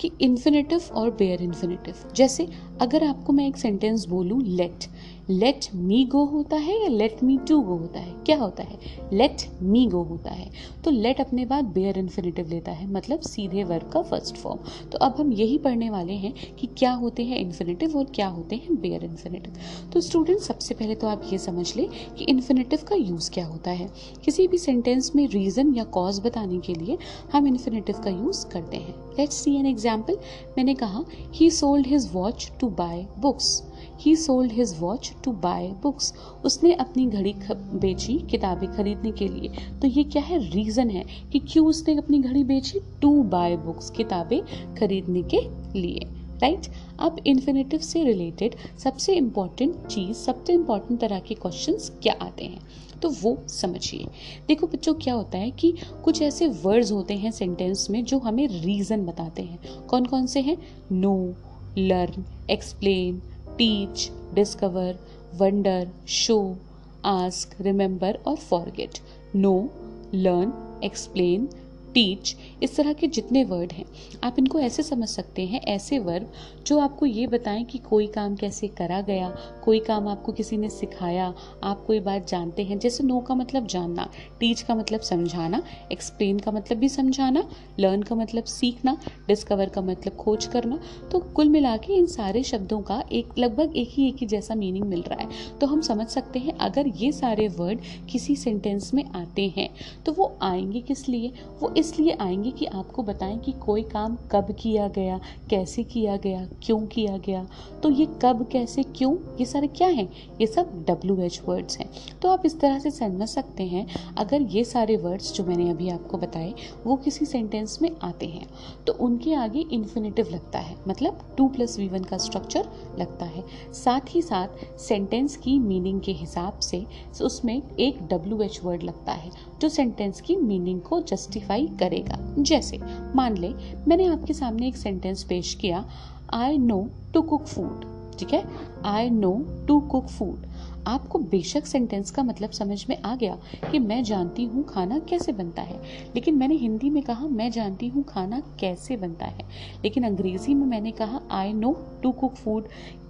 कि 0.00 0.10
इन्फिनेटिव 0.20 0.82
और 0.92 1.10
बेयर 1.10 1.42
इन्फिनेटिव 1.42 1.94
जैसे 2.14 2.48
अगर 2.80 3.04
आपको 3.04 3.32
मैं 3.32 3.46
एक 3.46 3.56
सेंटेंस 3.56 4.06
बोलूँ 4.06 4.42
लेट 4.42 4.84
लेट 5.30 5.66
मी 5.74 6.04
गो 6.04 6.24
होता 6.24 6.56
है 6.56 6.74
या 6.82 6.88
लेट 6.88 7.22
मी 7.24 7.36
टू 7.48 7.60
गो 7.60 7.74
होता 7.76 8.00
है? 8.00 8.12
क्या 8.26 8.36
होता 8.36 8.62
है? 8.62 8.78
लेट 9.12 9.42
मी 9.62 9.84
गो 9.86 10.02
होता 10.02 10.30
है। 10.30 10.48
तो 10.84 10.90
लेट 10.90 11.20
अपने 11.20 11.44
बाद 11.46 11.64
बेयर 11.64 11.98
इन्फिनेटिव 11.98 12.48
लेता 12.48 12.72
है 12.72 12.90
मतलब 12.92 13.20
सीधे 13.20 13.64
वर्ग 13.64 13.90
का 13.92 14.02
फ़र्स्ट 14.02 14.36
फॉर्म 14.36 14.88
तो 14.90 14.98
अब 14.98 15.14
हम 15.20 15.32
यही 15.32 15.58
पढ़ने 15.58 15.90
वाले 15.90 16.12
हैं 16.14 16.32
कि 16.56 16.66
क्या 16.78 16.92
होते 16.92 17.24
हैं 17.24 17.38
इन्फिनेटिव 17.38 17.96
और 17.98 18.04
क्या 18.14 18.26
होते 18.28 18.56
हैं 18.56 18.80
बेयर 18.80 19.04
इन्फिनेटिव 19.04 19.60
तो 19.92 20.00
स्टूडेंट 20.00 20.40
सबसे 20.40 20.74
पहले 20.74 20.94
तो 20.94 21.08
आप 21.08 21.22
ये 21.32 21.38
समझ 21.38 21.74
लें 21.76 21.88
कि 22.18 22.24
इन्फिनेटिव 22.24 22.84
का 22.88 22.96
यूज़ 22.96 23.30
क्या 23.30 23.46
होता 23.46 23.70
है। 23.70 23.88
किसी 24.24 24.48
भी 24.48 24.58
सेंटेंस 24.58 25.12
में 25.16 25.26
रीज़न 25.28 25.74
या 25.76 25.84
कॉज 25.92 26.20
बताने 26.20 26.58
के 26.58 26.74
लिए 26.74 26.98
हम 27.32 27.46
इन्फिनेटिव 27.46 28.00
का 28.04 28.10
यूज़ 28.10 28.46
करते 28.48 28.76
हैं। 28.76 28.94
लेट्स 29.18 29.42
सी 29.44 29.56
एन 29.56 29.66
एग्ज़ाम्पल 29.66 30.18
मैंने 30.58 30.74
कहा 30.74 31.04
he 31.34 31.50
sold 31.52 31.86
his 31.86 32.10
watch 32.12 32.50
to 32.60 32.68
buy 32.76 33.06
books 33.18 33.62
he 34.00 34.16
sold 34.16 34.52
his 34.52 34.76
watch 34.80 35.12
to 35.24 35.32
buy 35.32 35.68
books 35.68 36.14
उसने 36.44 36.72
अपनी 36.72 37.06
घड़ी 37.06 37.34
बेची, 37.52 38.18
किताबें 38.30 38.76
खरीदने 38.76 39.12
के 39.12 39.28
लिए। 39.28 39.48
तो 39.80 39.86
ये 39.86 40.04
क्या 40.04 40.22
है? 40.22 40.50
रीज़न 40.50 40.90
है 40.90 41.04
कि 41.32 41.38
क्यों 41.38 41.66
उसने 41.66 41.96
अपनी 41.96 42.18
घड़ी 42.18 42.44
बेची? 42.44 42.80
टू 43.02 43.22
बाय 43.22 43.56
बुक्स 43.56 43.90
किताबें 43.90 44.74
खरीदने 44.74 45.22
के 45.22 45.40
लिए। 45.80 46.00
Right 46.40 46.60
right? 46.60 46.76
अब 47.00 47.16
इन्फिनेटिव 47.26 47.80
से 47.80 48.04
रिलेटेड 48.04 48.54
सबसे 48.78 49.14
इंपॉर्टेंट 49.14 49.86
चीज़, 49.86 50.16
सबसे 50.16 50.52
इंपॉर्टेंट 50.52 51.00
तरह 51.00 51.18
के 51.18 51.34
क्वेश्चंस 51.34 51.98
क्या 52.02 52.14
आते 52.20 52.44
हैं? 52.44 52.60
तो 53.02 53.10
वो 53.10 53.38
समझिए। 53.48 54.06
देखो 54.48 54.66
बच्चों, 54.66 54.94
क्या 54.94 55.14
होता 55.14 55.38
है 55.38 55.50
कि 55.50 55.74
कुछ 56.04 56.22
ऐसे 56.22 56.48
वर्ड्स 56.48 56.92
होते 56.92 57.14
हैं 57.14 57.30
सेंटेंस 57.30 57.90
में 57.90 58.04
जो 58.04 58.18
हमें 58.18 58.48
रीज़न 58.48 59.06
बताते 59.06 59.42
हैं। 59.42 59.58
कौन 59.80 60.04
कौन 60.04 60.26
से 60.26 60.40
हैं? 60.40 60.58
Know 60.92 61.34
learn 61.78 62.24
explain 62.50 63.22
teach, 63.60 64.10
discover, 64.34 64.96
wonder, 65.38 65.86
show, 66.06 66.56
ask, 67.04 67.54
remember, 67.58 68.14
or 68.24 68.36
forget, 68.36 69.00
know, 69.34 69.70
learn, 70.12 70.52
explain, 70.82 71.50
teach 71.94 72.36
इस 72.62 72.76
तरह 72.76 72.92
के 72.92 73.06
जितने 73.06 73.44
वर्ड 73.44 73.72
हैं, 73.72 73.84
आप 74.24 74.38
इनको 74.38 74.58
ऐसे 74.60 74.82
समझ 74.82 75.08
सकते 75.08 75.46
हैं, 75.46 75.60
ऐसे 75.60 75.98
वर्ब 75.98 76.32
जो 76.66 76.78
आपको 76.78 77.06
ये 77.06 77.26
बताएँ 77.26 77.64
कि 77.64 77.78
कोई 77.80 78.06
काम 78.06 78.34
कैसे 78.36 78.68
करा 78.68 79.00
गया, 79.00 79.28
कोई 79.64 79.80
काम 79.80 80.08
आपको 80.08 80.32
किसी 80.32 80.56
ने 80.56 80.68
सिखाया, 80.70 81.32
आप 81.64 81.84
कोई 81.86 82.00
बात 82.00 82.28
जानते 82.28 82.64
हैं, 82.64 82.78
जैसे 82.78 83.04
नो 83.04 83.20
का 83.20 83.34
मतलब 83.34 83.66
जानना 83.66 84.08
टीच 84.40 84.62
का 84.62 84.74
मतलब 84.74 85.00
समझाना 85.00 85.62
एक्सप्लेन 85.92 86.38
का 86.38 86.52
मतलब 86.52 86.78
भी 86.78 86.88
समझाना 86.88 87.48
लर्न 87.80 88.02
का 88.02 88.14
मतलब 88.14 88.44
सीखना 88.44 88.96
डिस्कवर 89.28 89.68
का 89.68 89.80
मतलब 89.80 90.16
खोज 90.16 90.46
करना 90.46 90.78
तो 91.12 91.18
कुल 91.34 91.48
मिला 91.48 91.76
के 91.76 91.92
इन 91.92 92.06
सारे 92.06 92.42
शब्दों 92.42 92.80
का 92.82 93.02
एक, 93.12 93.38
लगभग 93.38 93.76
एक 93.76 93.88
ही 93.90 94.08
एक 94.08 94.16
ही 94.16 94.26
जैसा 94.26 94.54
मीनिंग 94.54 94.84
मिल 94.84 95.02
रहा 95.02 95.22
है। 95.22 95.58
तो 95.58 95.66
हम 95.66 95.80
समझ 95.80 96.06
सकते 96.08 96.38
हैं, 96.38 96.56
अगर 96.58 96.86
ये 96.86 97.12
सारे 97.12 97.48
वर्ड 97.48 97.80
किसी 98.10 98.36
सेंटेंस 98.36 98.92
में 98.94 99.04
आते 99.06 99.52
हैं 99.56 99.68
तो 100.06 100.12
वो 100.12 100.36
आएँगे 100.42 100.80
किस 100.80 101.08
लिए? 101.08 101.32
वो 101.60 101.72
इसलिए 101.74 102.16
आएँगे 102.20 102.49
कि 102.50 102.66
आपको 102.66 103.02
बताएँ 103.02 103.38
कि 103.38 103.52
कोई 103.60 103.82
काम 103.82 104.16
कब 104.32 104.54
किया 104.60 104.86
गया, 104.88 105.18
कैसे 105.50 105.82
किया 105.84 106.16
गया, 106.16 106.44
क्यों 106.62 106.80
किया 106.86 107.16
गया 107.18 107.46
तो 107.82 107.90
ये 107.90 108.06
कब, 108.22 108.46
कैसे, 108.52 108.82
क्यों, 108.82 109.16
ये 109.40 109.44
सारे 109.44 109.66
क्या 109.68 109.88
हैं? 109.88 110.08
ये 110.40 110.46
सब 110.46 110.72
डब्ल्यू 110.88 111.20
एच 111.20 111.40
वर्ड्स 111.46 111.78
हैं। 111.78 111.88
तो 112.22 112.28
आप 112.28 112.46
इस 112.46 112.58
तरह 112.60 112.78
से 112.78 112.90
समझ 112.90 113.28
सकते 113.28 113.62
हैं, 113.62 113.86
अगर 114.18 114.42
ये 114.42 114.64
सारे 114.64 114.96
वर्ड्स 114.96 115.32
जो 115.34 115.44
मैंने 115.44 115.70
अभी 115.70 115.88
आपको 115.88 116.18
बताए, 116.18 116.52
वो 116.86 116.96
किसी 116.96 117.26
सेंटेंस 117.26 117.78
में 117.82 117.90
आते 118.02 118.26
हैं 118.26 118.46
तो 118.86 118.92
उनके 119.00 119.34
आगे 119.34 119.64
इन्फिनेटिव 119.72 120.28
लगता 120.32 120.58
है 120.58 120.76
मतलब 120.88 121.20
टू 121.38 121.48
प्लस 121.48 121.78
वी 121.78 121.88
वन 121.88 122.04
का 122.04 122.18
स्ट्रक्चर 122.18 122.68
लगता 122.98 123.26
है। 123.26 123.44
साथ 123.74 124.14
ही 124.14 124.22
साथ 124.22 124.78
सेंटेंस 124.78 125.36
की 125.36 125.58
मीनिंग 125.58 126.00
के 126.00 126.12
हिसाब 126.12 126.58
से, 126.60 126.84
उसमें 127.22 127.60
एक 127.80 128.02
डब्ल्यू 128.08 128.40
एच 128.42 128.60
वर्ड 128.64 128.82
लगता 128.82 129.12
है। 129.12 129.30
जो 129.60 129.68
सेंटेंस 129.68 130.20
की 130.20 130.36
मीनिंग 130.36 130.80
को 130.80 131.00
जस्टिफाई 131.00 131.66
करेगा। 131.66 132.34
जैसे, 132.38 132.78
मान 133.14 133.36
ले, 133.36 133.54
मैंने 133.88 134.06
आपके 134.06 134.32
सामने 134.32 134.68
एक 134.68 134.76
सेंटेंस 134.76 135.22
पेश 135.22 135.54
किया 135.54 135.84
I 136.32 136.58
know 136.58 136.88
to 137.14 137.22
cook 137.22 137.42
food 137.42 137.84
ठीक 138.18 138.34
है? 138.34 138.44
I 138.84 139.10
know 139.10 139.46
to 139.68 139.80
cook 139.80 140.06
food 140.06 140.46
आपको 140.86 141.18
बेशक 141.18 141.66
सेंटेंस 141.66 142.10
का 142.10 142.22
मतलब 142.22 142.50
समझ 142.50 142.86
में 142.88 143.02
आ 143.02 143.16
गया 143.16 143.38
कि 143.72 143.78
मैं 143.78 144.04
जानती 144.04 144.44
हूँ 144.44 144.64
खाना 144.64 144.98
कैसे 144.98 145.32
बनता 145.32 145.62
है। 145.62 145.76
लेकिन 146.14 146.34
मैंने 146.34 146.54
हिंदी 146.54 146.90
में 146.90 147.02
कहा, 147.02 147.26
मैं 147.26 147.50
जानती 147.50 147.88
हूँ 147.88 148.04
खाना 148.04 148.42
कैसे 148.60 148.96
बनता 148.96 149.26
है। 149.26 149.44
लेकिन 149.84 150.04
अंग्रेज़ी 150.04 150.54
में 150.54 150.66
मैंने 150.66 150.90
कहा 150.90 151.20
I 151.30 151.52
know 151.52 151.76
to 152.02 152.12
cook 152.12 152.34
food 152.34 152.64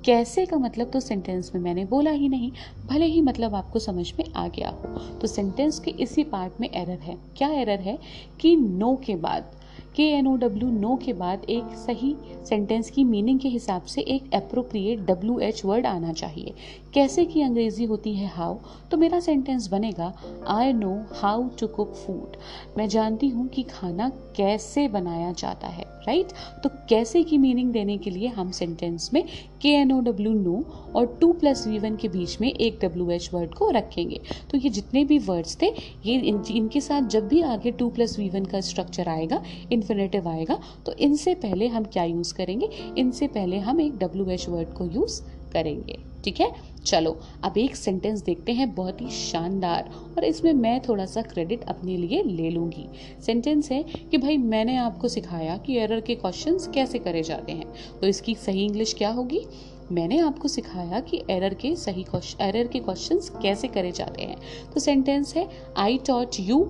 कैसे 0.04 0.46
का 0.46 0.56
मतलब 0.56 0.90
तो 0.90 1.00
सेंटेंस 1.00 1.52
में 1.54 1.62
मैंने 1.62 1.84
बोला 1.84 2.10
ही 2.10 2.28
नहीं, 2.28 2.52
भले 2.86 3.06
ही 3.06 3.20
मतलब 3.20 3.54
आपको 3.54 3.78
समझ 3.78 4.12
में 4.18 4.24
आ 4.36 4.48
गया 4.48 4.68
हो। 4.68 4.98
तो 4.98 5.26
सेंटेंस 5.26 5.78
के 5.78 5.90
इसी 5.90 6.24
पार्ट 6.24 6.52
में 6.60 6.70
एरर 6.70 6.98
है। 6.98 7.18
क्या 7.36 7.48
एरर 7.48 7.80
है? 7.80 7.98
कि 8.40 8.56
नो 8.56 9.00
के 9.04 9.16
बाद। 9.16 9.59
के 9.96 10.02
एन 10.10 10.26
ओ 10.26 10.34
डब्ल्यू 10.36 10.68
नो 10.70 10.96
के 10.96 11.12
बाद 11.12 11.44
एक 11.50 11.74
सही 11.76 12.14
सेंटेंस 12.48 12.90
की 12.90 13.04
मीनिंग 13.04 13.40
के 13.40 13.48
हिसाब 13.48 13.82
से 13.84 14.00
एक 14.00 14.34
अप्रोप्रिएट 14.34 15.00
डब्ल्यू 15.06 15.38
एच 15.38 15.64
वर्ड 15.64 15.86
आना 15.86 16.12
चाहिए। 16.12 16.54
कैसे 16.94 17.24
की 17.24 17.42
अंग्रेज़ी 17.42 17.84
होती 17.84 18.14
है 18.14 18.28
हाउ 18.28 18.56
तो 18.90 18.96
मेरा 18.96 19.20
सेंटेंस 19.20 19.68
बनेगा 19.68 20.12
I 20.48 20.72
know 20.72 20.94
how 21.12 21.48
to 21.60 21.66
cook 21.66 21.94
food 21.96 22.36
मैं 22.78 22.88
जानती 22.88 23.28
हूँ 23.28 23.46
कि 23.48 23.62
खाना 23.62 24.08
कैसे 24.36 24.86
बनाया 24.88 25.32
जाता 25.32 25.68
है 25.68 25.84
राइट 26.00 26.26
right? 26.26 26.62
तो 26.62 26.68
कैसे 26.88 27.22
की 27.22 27.38
मीनिंग 27.38 27.72
देने 27.72 27.96
के 27.98 28.10
लिए 28.10 28.28
हम 28.28 28.50
सेंटेंस 28.50 29.10
में 29.14 29.22
K 29.62 29.68
N 29.68 29.92
O 29.92 30.00
W 30.00 30.32
know 30.32 30.64
और 30.96 31.06
टू 31.20 31.32
प्लस 31.32 31.66
वी 31.66 31.78
वन 31.78 31.96
के 31.96 32.08
बीच 32.08 32.40
में 32.40 32.48
एक 32.48 32.78
डब्ल्यू 32.82 33.10
एच 33.10 33.30
वर्ड 33.34 33.54
को 33.54 33.70
रखेंगे। 33.70 34.20
तो 34.50 34.58
ये 34.58 34.70
जितने 34.70 35.04
भी 35.04 35.18
वर्ड्स 35.18 35.56
थे 35.62 35.66
ये 36.06 36.14
इन, 36.14 36.42
इनके 36.50 36.80
साथ 36.80 37.08
जब 37.08 37.28
भी 37.28 37.40
आगे 37.42 37.70
टू 37.70 37.88
प्लस 37.88 38.18
वी 38.18 38.28
वन 38.28 38.44
का 38.44 38.60
स्ट्रक्चर 38.60 39.08
आएगा 39.08 39.42
इन्फिनेटिव 39.80 40.28
आएगा 40.28 40.60
तो 40.86 40.92
इनसे 40.92 41.34
पहले 41.34 41.68
हम 41.68 41.84
क्या 41.84 42.04
यूज़ 42.04 42.34
करेंगे? 42.34 42.68
इनसे 42.98 43.26
पहले 43.26 43.58
हम 43.58 43.80
एक 43.80 43.98
डब्ल्यू 43.98 44.30
एच 44.30 44.48
वर्ड 44.48 44.68
को 44.68 44.86
यूज़ 44.86 45.20
करेंगे। 45.52 45.98
ठीक 46.24 46.40
है? 46.40 46.50
चलो, 46.84 47.10
अब 47.44 47.56
एक 47.58 47.76
सेंटेंस 47.76 48.22
देखते 48.22 48.52
हैं, 48.52 48.74
बहुत 48.74 49.00
ही 49.00 49.08
शानदार। 49.08 49.90
और 50.16 50.24
इसमें 50.24 50.52
मैं 50.52 50.80
थोड़ा 50.80 51.06
सा 51.06 51.22
क्रेडिट 51.22 51.64
अपने 51.64 51.96
लिए 51.96 52.22
ले 52.22 52.50
लूँगी। 52.50 52.86
सेंटेंस 53.26 53.70
है 53.70 53.82
कि 53.82 54.18
भाई, 54.18 54.36
मैंने 54.36 54.76
आपको 54.76 55.08
सिखाया 55.08 55.56
कि 55.56 55.76
एरर 55.78 56.00
के 56.00 56.14
क्वेश्चंस 56.14 56.68
कैसे 56.74 56.98
करे 56.98 57.22
जाते 57.22 57.52
हैं। 57.52 57.66
तो 58.00 58.06
इसकी 58.06 58.34
सही 58.34 58.64
इंग्लिश 58.64 58.94
क्या 58.94 59.10
होगी? 59.10 59.44
मैंने 59.92 60.18
आपको 60.18 60.48
सिखाया 60.48 61.00
कि 61.00 61.22
एरर 61.30 61.54
के 61.54 61.74
सही 61.76 62.04
एरर 62.40 62.66
के 62.66 62.78
क्वेश्चंस 62.78 63.30
कैसे 63.42 63.68
करे 63.68 63.92
जाते 63.92 64.22
हैं। 64.22 64.36
तो 64.74 64.80
सेंटेंस 64.80 65.34
है 65.36 65.48
I 65.76 65.98
taught 65.98 66.40
you 66.40 66.64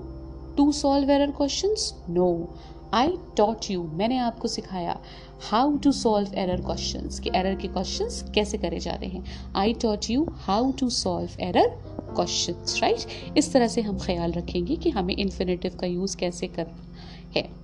to 0.56 0.72
solve 0.72 1.10
error 1.10 1.30
questions 1.30 1.92
no 2.10 2.30
I 2.94 3.16
taught 3.36 3.70
you 3.70 3.82
मैंने 3.82 4.18
आपको 4.18 4.48
सिखाया 4.48 5.00
how 5.50 5.76
to 5.76 5.92
solve 5.92 6.34
error 6.34 6.60
question 6.60 7.00
कि 7.00 7.30
एरर 7.34 7.54
के 7.54 7.68
क्वेश्चन 7.68 8.32
कैसे 8.32 8.58
करे 8.58 8.78
जाते 8.78 9.06
हैं। 9.06 9.24
I 9.56 9.72
taught 9.72 10.10
you 10.10 10.26
how 10.30 10.72
to 10.72 10.90
solve 10.90 11.30
error 11.40 11.68
question 12.14 12.52
right 12.52 12.98
इस 13.38 13.52
तरह 13.52 13.68
से 13.68 13.80
हम 13.80 13.98
ख्याल 13.98 14.32
रखेंगे 14.32 14.76
कि 14.76 14.90
हमें 14.90 15.16
इन्फिनेटिव 15.16 15.76
का 15.80 15.86
यूज़ 15.86 16.16
कैसे 16.16 16.46
करना 16.46 16.84
है। 17.36 17.60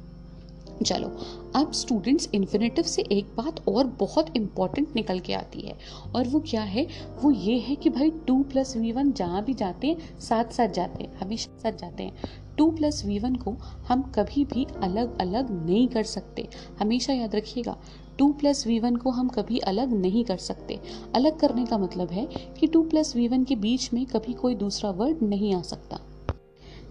चलो, 0.84 1.08
अब 1.56 1.72
स्टूडेंट्स 1.72 2.28
इन्फिनेटिव 2.34 2.84
से 2.84 3.02
एक 3.02 3.24
बात 3.24 3.68
और 3.68 3.86
बहुत 3.86 4.36
इंपॉर्टेंट 4.36 4.88
निकल 4.96 5.18
के 5.18 5.32
आती 5.32 5.60
है। 5.60 5.74
और 6.16 6.28
वो 6.28 6.40
क्या 6.40 6.62
है? 6.62 6.86
वो 7.22 7.30
ये 7.30 7.58
है 7.58 7.74
कि 7.74 7.90
भाई 7.90 8.10
टू 8.10 8.42
प्लस 8.42 8.76
वी 8.76 8.92
वन 8.92 9.12
जहाँ 9.12 9.44
भी 9.44 9.54
जाते 9.54 9.86
हैं, 9.86 10.20
साथ 10.20 10.44
साथ 10.44 10.68
जाते 10.68 11.04
हैं, 11.04 11.18
हमेशा 11.18 11.58
साथ 11.62 11.78
जाते 11.78 12.02
हैं। 12.02 12.12
टू 12.58 12.70
प्लस 12.70 13.04
वी 13.06 13.18
वन 13.18 13.34
को 13.34 13.54
हम 13.88 14.02
कभी 14.14 14.44
भी 14.44 14.66
अलग 14.82 15.18
अलग 15.20 15.50
नहीं 15.66 15.86
कर 15.88 16.04
सकते। 16.04 16.48
हमेशा 16.80 17.12
याद 17.12 17.34
रखिएगा, 17.34 17.76
टू 18.18 18.32
प्लस 18.32 18.66
वी 18.66 18.78
वन 18.78 18.96
को 18.96 19.10
हम 19.10 19.28
कभी 19.28 19.58
अलग 19.58 19.92
नहीं 19.92 20.24
कर 20.24 20.36
सकते। 20.36 20.78
अलग 21.14 21.38
करने 21.38 21.64
का 21.66 21.78
मतलब 21.78 22.10
है 22.10 22.26
कि 22.60 22.66
टू 22.66 22.82
प्लस 22.82 23.14
वी 23.16 23.28
वन 23.28 23.44
के 23.44 23.56
बीच 23.56 23.92
में 23.92 24.04
कभी 24.06 24.32
कोई 24.32 24.54
दूसरा 24.54 24.90
वर्ड 24.90 25.22
नहीं 25.22 25.54
आ 25.54 25.60
सकता। 25.62 26.00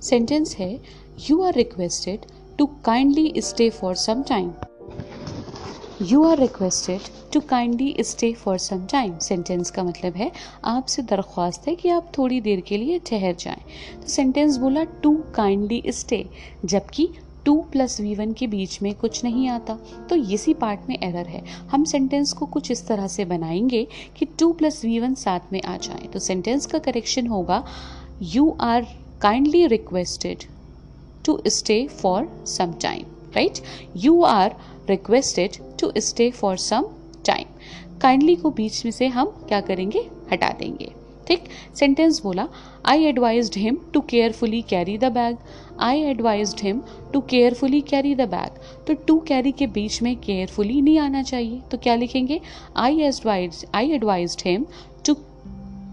सेंटेंस 0.02 0.56
है 0.56 0.74
you 1.30 1.42
are 1.42 1.54
requested 1.54 2.26
to 2.58 2.66
kindly 2.86 3.34
stay 3.38 3.70
for 3.70 3.96
some 3.96 4.24
time 4.24 4.52
you 6.02 6.24
are 6.24 6.38
requested 6.40 7.02
to 7.34 7.40
kindly 7.40 7.96
stay 8.00 8.32
for 8.34 8.58
some 8.58 8.86
time 8.92 9.18
sentence 9.18 9.70
का 9.72 9.84
मतलब 9.84 10.14
है, 10.14 10.32
आपसे 10.66 11.02
दरख्वास्त 11.02 11.68
है 11.68 11.76
कि 11.76 11.90
आप 11.90 12.12
थोड़ी 12.18 12.40
देर 12.42 12.62
के 12.62 12.78
लिए 12.78 13.00
ठहर 13.00 13.36
जाएँ। 13.36 13.62
तो 14.02 14.08
सेंटेंस 14.08 14.58
बोला 14.58 14.84
टू 15.04 15.14
काइंडली 15.36 15.82
स्टे 15.90 16.24
जबकि 16.66 17.08
टू 17.46 17.56
प्लस 17.72 18.00
वी 18.02 18.14
वन 18.16 18.34
के 18.34 18.48
बीच 18.48 18.82
में 18.82 18.94
कुछ 18.96 19.24
नहीं 19.24 19.48
आता। 19.50 19.78
तो 20.10 20.16
इसी 20.16 20.54
पार्ट 20.54 20.90
में 20.90 20.98
एरर 20.98 21.28
है। 21.28 21.44
हम 21.72 21.84
सेंटेंस 21.84 22.34
को 22.34 22.46
कुछ 22.46 22.72
इस 22.72 22.86
तरह 22.88 23.08
से 23.08 23.26
बनाएँगे 23.26 23.88
कि 24.18 24.26
टू 24.40 24.52
प्लस 24.52 24.84
वी 24.86 25.00
वन 25.00 25.14
साथ 25.16 25.54
में 25.54 25.62
आ 25.62 25.78
जाए। 25.78 26.08
तो 26.14 26.20
सेंटेंस 26.20 26.66
का 26.66 26.80
करेक्शन 26.80 27.28
होगा 27.28 27.64
you 28.36 28.56
are 28.62 28.88
kindly 29.22 29.66
requested 29.68 30.44
to 31.26 31.42
stay 31.48 31.86
for 32.02 32.30
some 32.48 32.74
time 32.82 33.06
right 33.36 33.60
you 33.98 34.22
are 34.24 34.56
requested 34.90 35.58
to 35.80 35.92
stay 35.98 36.30
for 36.32 36.58
some 36.58 36.86
time 37.26 38.00
kindly 38.02 38.36
को 38.36 38.50
बीच 38.52 38.84
में 38.86 38.92
से 38.92 39.08
हम 39.08 39.28
क्या 39.48 39.62
करेंगे? 39.62 40.08
हटा 40.32 40.50
देंगे। 40.60 40.92
ठीक? 41.28 41.44
सेंटेंस 41.76 42.22
बोला 42.24 42.48
I 42.86 43.04
advise 43.04 43.52
him 43.58 43.78
to 43.94 44.00
carefully 44.02 44.62
carry 44.62 44.98
the 44.98 45.06
bag 45.12 45.38
I 45.80 46.02
advise 46.02 46.56
him 46.64 46.82
to 47.14 47.22
carefully 47.22 47.82
carry 47.82 48.14
the 48.16 48.28
bag 48.30 48.60
तो 48.88 48.94
टू 49.08 49.20
कैरी 49.20 49.52
के 49.52 49.68
बीच 49.68 50.02
में 50.02 50.16
केयरफुली 50.16 50.82
नहीं 50.82 50.98
आना 51.00 51.24
चाहिए। 51.24 51.62
तो 51.72 51.78
क्या 51.78 51.96
लिखेंगे? 51.96 52.40
I 52.78 53.00
advise 53.00 53.66
I 53.76 53.92
advise 53.92 54.38
him 54.46 54.66
to 55.06 55.14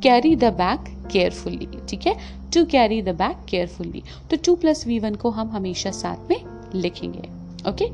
carry 0.02 0.34
the 0.36 0.52
bag 0.52 1.08
carefully 1.12 1.68
ठीक 1.88 2.06
है? 2.06 2.14
To 2.54 2.64
carry 2.64 3.02
the 3.02 3.08
bag 3.08 3.46
carefully 3.48 4.02
तो 4.30 4.36
टू 4.36 4.56
प्लस 4.56 4.86
वी 4.86 4.98
वन 4.98 5.14
को 5.14 5.30
हम 5.30 5.48
हमेशा 5.48 5.90
साथ 5.90 6.30
में 6.30 6.40
लिखेंगे। 6.74 7.41
ओके 7.68 7.86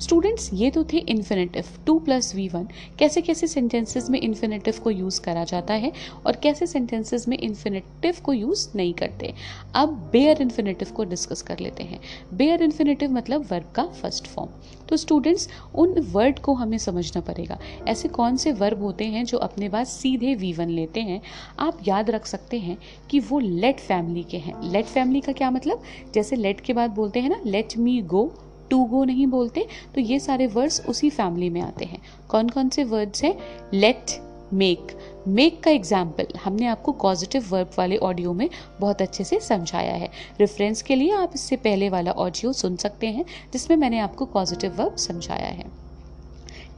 स्टूडेंट्स 0.00 0.50
ये 0.54 0.70
तो 0.70 0.82
थे 0.84 0.98
infinitive 0.98 1.64
to 1.86 1.98
plus 1.98 2.34
V 2.34 2.48
one 2.48 2.66
कैसे 2.98 3.20
कैसे 3.20 3.46
सेंटेंसेस 3.46 4.10
में 4.10 4.20
इन्फिनेटिव 4.20 4.74
को 4.84 4.90
यूज़ 4.90 5.20
करा 5.20 5.44
जाता 5.44 5.74
है 5.74 5.92
और 6.26 6.36
कैसे 6.36 6.66
सेंटेंसेस 6.66 7.28
में 7.28 7.36
इन्फिनेटिव 7.38 8.16
को 8.24 8.32
यूज़ 8.32 8.68
नहीं 8.76 8.92
करते? 8.94 9.32
अब 9.74 9.88
बेयर 10.12 10.42
इन्फिनेटिव 10.42 10.90
को 10.90 11.04
डिस्कस 11.04 11.42
कर 11.42 11.58
लेते 11.58 11.82
हैं. 11.82 12.00
बेयर 12.34 12.62
इन्फिनेटिव 12.62 13.12
मतलब 13.12 13.46
वर्ब 13.52 13.72
का 13.76 13.86
फ़र्स्ट 14.02 14.26
फॉर्म 14.26 14.50
तो 14.88 14.96
स्टूडेंट्स 14.96 15.48
उन 15.74 15.98
वर्ड 16.12 16.38
को 16.38 16.54
हमें 16.54 16.78
समझना 16.78 17.20
पड़ेगा. 17.20 17.58
ऐसे 17.88 18.08
कौन 18.08 18.36
से 18.36 18.52
वर्ब 18.52 18.82
होते 18.82 19.04
हैं 19.04 19.24
जो 19.24 19.38
अपने 19.38 19.68
बाद 19.68 19.86
सीधे 19.86 20.34
वी 20.34 20.52
वन 20.52 20.68
लेते 20.68 21.00
हैं? 21.00 21.20
आप 21.58 21.78
याद 21.88 22.10
रख 22.10 22.26
सकते 22.26 22.58
हैं 22.58 22.78
कि 23.10 23.20
वो 23.20 23.38
लेट 23.38 23.80
फैमिली 23.80 24.22
के 24.22 24.36
हैं. 24.36 24.54
लेट 24.72 24.84
फैमिली 24.84 25.20
का 25.20 25.32
क्या 25.32 25.50
मतलब? 25.50 25.82
जैसे 26.14 26.36
लेट 26.36 26.60
के 26.60 26.72
बाद 26.72 26.90
बोलते 26.90 27.20
हैं 27.20 27.30
ना 27.30 27.40
let 27.46 27.76
me 27.78 28.00
go 28.02 28.24
to 28.70 28.84
go 28.84 29.04
नहीं 29.04 29.26
बोलते 29.26 29.66
तो 29.94 30.00
ये 30.00 30.18
सारे 30.20 30.46
वर्ड्स 30.46 30.80
उसी 30.88 31.10
फैमिली 31.10 31.50
में 31.50 31.60
आते 31.60 31.84
हैं। 31.84 32.00
कौन 32.28 32.48
कौन 32.48 32.68
से 32.68 32.84
वर्ड्स 32.84 33.24
हैं? 33.24 33.36
लेट 33.74 34.20
मेक 34.52 34.96
मेक 35.28 35.62
का 35.62 35.70
एग्ज़ाम्पल 35.70 36.26
हमने 36.44 36.66
आपको 36.66 36.92
पॉजिटिव 36.94 37.46
वर्ब 37.50 37.70
वाले 37.78 37.96
ऑडियो 37.98 38.32
में 38.32 38.48
बहुत 38.80 39.02
अच्छे 39.02 39.24
से 39.24 39.38
समझाया 39.40 39.94
है। 39.94 40.10
रेफरेंस 40.40 40.82
के 40.82 40.96
लिए 40.96 41.12
आप 41.12 41.32
इससे 41.34 41.56
पहले 41.56 41.88
वाला 41.88 42.10
ऑडियो 42.12 42.52
सुन 42.52 42.76
सकते 42.76 43.06
हैं, 43.06 43.24
जिसमें 43.52 43.76
मैंने 43.76 43.98
आपको 43.98 44.24
पॉजिटिव 44.26 44.76
वर्ब 44.76 44.96
समझाया 44.98 45.48
है। 45.48 45.64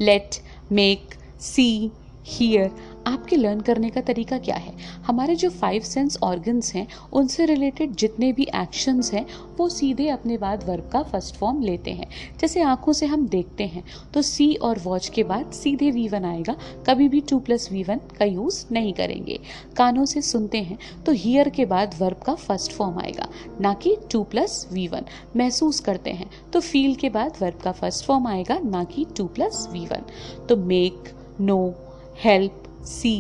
लेट 0.01 0.37
मेक 0.73 1.15
सी 1.41 1.91
हियर 2.27 2.71
आपके 3.09 3.37
लर्न 3.37 3.61
करने 3.61 3.91
का 3.91 4.01
तरीका 4.03 4.39
क्या 4.39 4.57
है? 4.57 4.75
हमारे 5.07 5.35
जो 5.37 5.51
फाइव 5.51 5.83
सेंस 5.83 6.19
ऑर्गन्स 6.23 6.75
हैं, 6.75 6.87
उनसे 7.13 7.45
रिलेटेड 7.47 7.95
जितने 7.95 8.33
भी 8.33 8.47
एक्शंस 8.57 9.13
हैं, 9.13 9.27
वो 9.59 9.69
सीधे 9.69 10.09
अपने 10.09 10.37
बाद 10.39 10.65
वर्ब 10.69 10.89
का 10.93 11.03
फ़र्स्ट 11.03 11.37
फॉर्म 11.37 11.63
लेते 11.63 11.91
हैं। 11.91 12.09
जैसे 12.41 12.63
आँखों 12.63 12.93
से 12.93 13.07
हम 13.07 13.27
देखते 13.29 13.65
हैं 13.67 13.83
तो 14.15 14.23
सी 14.23 14.55
और 14.55 14.79
वॉच 14.79 15.09
के 15.09 15.23
बाद 15.25 15.51
सीधे 15.53 15.91
वी 15.91 16.07
वन 16.09 16.25
आएगा, 16.25 16.57
कभी 16.87 17.09
भी 17.09 17.21
टू 17.21 17.39
प्लस 17.41 17.69
वी 17.73 17.83
वन 17.83 18.01
का 18.19 18.25
यूज़ 18.25 18.65
नहीं 18.73 18.93
करेंगे। 18.93 19.39
कानों 19.77 20.05
से 20.05 20.23
सुनते 20.23 20.59
हैं 20.61 20.79
तो 21.07 21.13
हियर 21.15 21.49
के 21.49 21.65
बाद 21.67 21.95
वर्ब 22.01 22.21
का 22.27 22.35
फ़र्स्ट 22.37 22.73
फॉर्म 22.73 22.99
आएगा, 22.99 23.29
ना 23.61 23.75
कि 23.75 23.97
टू 24.13 24.23
प्लस 24.25 24.67
वी 24.73 24.87
वन 24.89 25.05
महसूस 25.37 25.81
करते 25.81 26.11
हैं 26.11 26.31
तो 26.53 26.61
फील 26.61 26.95
के 26.95 27.09
बाद 27.11 27.43
वर्ब 27.43 27.61
का 27.65 27.73
फ़र्स्ट 27.73 28.05
फॉर्म 28.05 28.27
आएगा, 28.27 28.59
ना 28.61 28.85
कि 28.85 29.07
टू 29.17 29.27
प्लस 29.27 29.67
वी 29.73 29.87
वन 29.87 30.05
तो 30.49 30.57
make 30.59 31.13
know 31.41 31.75
help 32.21 32.65
see 32.87 33.17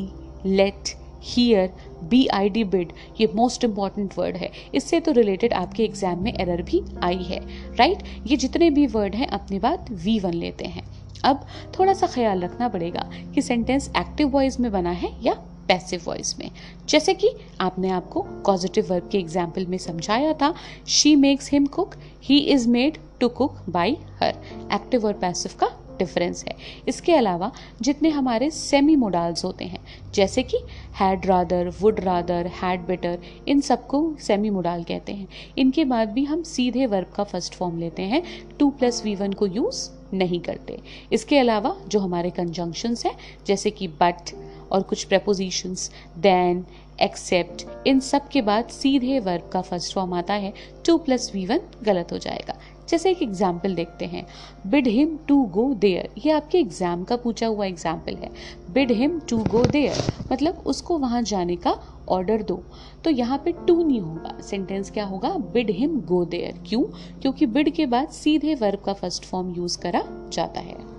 let 0.47 0.95
hear 1.25 1.73
B 2.03 2.27
I 2.29 2.49
D 2.49 2.63
bid 2.65 2.93
ये 3.21 3.31
मोस्ट 3.35 3.65
इंपॉर्टेंट 3.65 4.13
वर्ड 4.19 4.37
है। 4.37 4.51
इससे 4.75 5.01
तो 5.01 5.13
रिलेटेड 5.13 5.53
आपके 5.53 5.85
एग्ज़ाम 5.85 6.23
में 6.25 6.33
एरर 6.33 6.63
भी 6.63 6.83
आई 7.03 7.23
है 7.25 7.41
राइट 7.77 8.03
ये 8.27 8.37
जितने 8.37 8.71
भी 8.71 8.87
वर्ड 8.87 9.15
हैं, 9.15 9.27
अपनी 9.29 9.59
बात 9.59 9.91
वी 9.95 10.19
वन 10.21 10.35
लेते 10.35 10.65
हैं। 10.67 10.87
अब 11.25 11.47
थोड़ा 11.79 11.93
सा 11.93 12.07
ख्याल 12.07 12.41
रखना 12.41 12.69
पड़ेगा 12.69 13.09
कि 13.35 13.43
सेंटेंस 13.43 13.91
एक्टिव 13.99 14.29
वॉइस 14.29 14.61
में 14.61 14.71
बना 14.73 14.91
है 14.93 15.11
या 15.23 15.33
पैसिव 15.69 16.03
वॉइस 16.05 16.39
में। 16.39 16.51
जैसे 16.89 17.15
कि 17.15 17.31
आपने 17.61 17.91
आपको 17.91 18.23
पॉजिटिव 18.47 18.87
वर्ब 18.91 19.09
के 19.13 19.19
एग्ज़ाम्पल 19.19 19.67
में 19.67 19.77
समझाया 19.79 20.33
था 20.43 20.55
she 20.89 21.15
makes 21.17 21.51
him 21.53 21.67
cook 21.67 21.95
he 22.25 22.39
is 22.53 22.69
made 22.69 22.99
to 23.21 23.29
cook 23.31 23.57
by 23.71 23.97
her 24.23 24.35
active 24.75 25.07
और 25.07 25.13
पैसिव 25.21 25.53
का 25.61 25.71
डिफरेंस 25.99 26.45
है। 26.45 26.55
इसके 26.89 27.15
अलावा 27.15 27.51
जितने 27.83 28.09
हमारे 28.09 28.51
सेमी 28.51 28.97
मोडाल्स 28.97 29.45
होते 29.45 29.65
हैं, 29.65 29.81
जैसे 30.15 30.43
कि 30.43 30.59
had 31.01 31.27
rather 31.27 31.69
would 31.81 32.01
rather 32.01 32.47
had 32.63 32.81
better 32.81 33.19
इन 33.49 33.61
सबको 33.61 34.15
सेमी 34.21 34.51
मोडाल 34.51 34.85
कहते 34.85 35.13
हैं। 35.13 35.29
इनके 35.59 35.85
बाद 35.85 36.09
भी 36.09 36.25
हम 36.25 36.43
सीधे 36.43 36.87
वर्ब 36.87 37.13
का 37.15 37.25
फ़र्स्ट 37.25 37.55
फॉर्म 37.55 37.79
लेते 37.79 38.03
हैं। 38.03 38.23
टू 38.59 38.71
प्लस 38.71 39.05
वी 39.05 39.15
वन 39.15 39.33
को 39.33 39.47
यूज़ 39.47 39.89
नहीं 40.15 40.41
करते। 40.41 40.79
इसके 41.13 41.39
अलावा 41.39 41.77
जो 41.89 42.01
हमारे 42.01 42.31
कंजंक्शंस 42.31 43.07
हैं, 43.07 43.17
जैसे 43.47 43.71
कि 43.71 43.89
बट 43.89 44.31
और 44.73 44.83
कुछ 44.83 45.05
प्रपोजिशंस 45.05 45.91
देन 46.19 46.65
एक्सेप्ट 47.01 47.65
इन 47.87 48.01
सब 48.01 48.29
के 48.29 48.43
बाद 48.43 48.69
सीधे 48.69 49.19
वर्ब 49.21 49.51
का 49.53 49.61
फ़र्स्ट 49.61 49.95
फॉर्म 49.95 50.15
आता 50.15 50.35
है। 50.35 50.53
टू 50.87 50.97
प्लस 50.99 51.31
वी 51.35 51.47
वन 51.47 51.61
गलत 51.83 52.13
हो 52.13 52.19
जाएगा। 52.19 52.55
जैसे 52.89 53.11
एक 53.11 53.23
एग्ज़ाम्पल 53.23 53.75
देखते 53.75 54.05
हैं। 54.05 54.27
Bid 54.67 54.87
him 54.87 55.17
to 55.29 55.43
go 55.55 55.73
there 55.75 56.11
ये 56.19 56.33
आपके 56.33 56.59
एग्ज़ाम 56.59 57.05
का 57.05 57.17
पूछा 57.17 57.47
हुआ 57.47 57.67
एग्ज़ाम्पल 57.67 58.15
है। 58.15 58.31
Bid 58.73 58.93
him 58.93 59.19
to 59.21 59.39
go 59.45 59.63
there 59.67 60.13
मतलब 60.33 60.63
उसको 60.67 60.99
वहाँ 60.99 61.23
जाने 61.23 61.57
का 61.57 61.79
ऑर्डर 62.09 62.43
दो। 62.43 62.63
तो 63.05 63.11
यहाँ 63.11 63.39
पे 63.45 63.53
टू 63.67 63.83
नहीं 63.83 64.01
होगा। 64.01 64.37
सेंटेंस 64.41 64.91
क्या 64.91 65.05
होगा? 65.05 65.29
बिड 65.53 65.71
हिम 65.71 66.01
गो 66.03 66.25
देयर 66.27 66.63
क्यों? 66.69 66.83
क्योंकि 67.23 67.47
बिड 67.49 67.75
के 67.75 67.87
बाद 67.87 68.09
सीधे 68.13 68.55
वर्ब 68.55 68.83
का 68.87 68.93
फ़र्स्ट 68.93 69.25
फॉर्म 69.25 69.55
यूज़ 69.55 69.79
करा 69.79 70.03
जाता 70.33 70.61
है। 70.61 70.98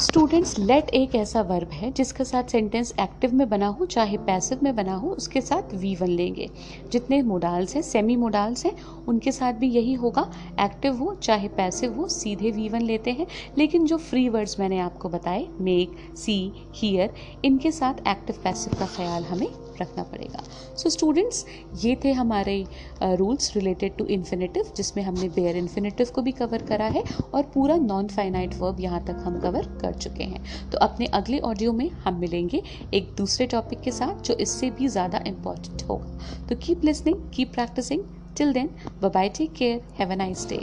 स्टूडेंट्स 0.00 0.58
लेट 0.58 0.88
एक 0.88 1.14
ऐसा 1.14 1.42
वर्ब 1.42 1.68
है 1.68 1.92
जिसके 1.92 2.24
साथ 2.24 2.44
सेंटेंस 2.44 2.94
एक्टिव 3.00 3.34
में 3.34 3.48
बना 3.48 3.66
हो, 3.66 3.86
चाहे 3.86 4.16
पैसिव 4.16 4.58
में 4.62 4.76
बना 4.76 4.94
हो, 4.94 5.08
उसके 5.08 5.40
साथ 5.40 5.74
वी 5.74 5.94
वन 5.94 6.06
लेंगे। 6.06 6.50
जितने 6.92 7.22
मोडाल्स 7.22 7.74
हैं 7.74 7.82
सेमी 7.82 8.16
मोडाल्स 8.16 8.66
हैं, 8.66 8.82
उनके 9.08 9.32
साथ 9.32 9.52
भी 9.52 9.70
यही 9.70 9.94
होगा। 9.94 10.30
एक्टिव 10.60 10.96
हो, 10.96 11.14
चाहे 11.14 11.48
पैसिव 11.48 11.94
हो, 11.94 12.08
सीधे 12.08 12.50
वी 12.50 12.68
वन 12.68 12.82
लेते 12.82 13.10
हैं। 13.10 13.26
लेकिन 13.58 13.86
जो 13.86 13.96
फ्री 13.96 14.28
वर्ड्स 14.28 14.60
मैंने 14.60 14.78
आपको 14.78 15.08
बताए 15.08 15.46
मेक 15.60 16.16
सी 16.16 16.52
हियर 16.74 17.14
इनके 17.44 17.70
साथ 17.70 18.08
एक्टिव 18.08 18.36
पैसिव 18.44 18.78
का 18.78 18.86
ख्याल 18.86 19.24
हमें 19.24 19.48
रखना 19.80 20.02
पड़ेगा। 20.04 20.42
सो 20.42 20.88
so, 20.88 20.94
स्टूडेंट्स 20.94 21.44
ये 21.84 21.96
थे 22.04 22.12
हमारे 22.12 22.64
रूल्स 23.02 23.54
रिलेटेड 23.56 23.96
टू 23.96 24.04
इन्फिनेटिव 24.14 24.72
जिसमें 24.76 25.02
हमने 25.04 25.28
बेयर 25.30 25.56
इन्फिनेटिव 25.56 26.10
को 26.14 26.22
भी 26.22 26.32
कवर 26.32 26.62
करा 26.66 26.86
है 26.88 27.02
और 27.34 27.42
पूरा 27.54 27.76
नॉन 27.76 28.08
फाइनाइट 28.08 28.54
वर्ब 28.54 28.80
यहाँ 28.80 29.04
तक 29.04 29.22
हम 29.24 29.38
कवर 29.40 29.68
कर 29.80 29.94
चुके 29.94 30.24
हैं। 30.24 30.70
तो 30.70 30.78
अपने 30.78 31.06
अगले 31.14 31.38
ऑडियो 31.42 31.72
में 31.72 31.88
हम 32.04 32.18
मिलेंगे 32.20 32.62
एक 32.94 33.14
दूसरे 33.16 33.46
टॉपिक 33.46 33.80
के 33.80 33.92
साथ 33.92 34.22
जो 34.22 34.34
इससे 34.36 34.70
भी 34.70 34.88
ज़्यादा 34.88 35.22
इंपॉर्टेंट 35.26 35.82
होगा। 35.88 36.46
तो 36.48 36.56
keep 36.56 36.84
listening 36.84 37.30
keep 37.34 37.52
practising 37.54 38.02
till 38.36 38.52
then 38.52 38.70
bye 39.02 39.28
take 39.28 39.52
care 39.52 39.80
have 39.98 40.12
a 40.12 40.16
nice 40.16 40.46
day 40.48 40.60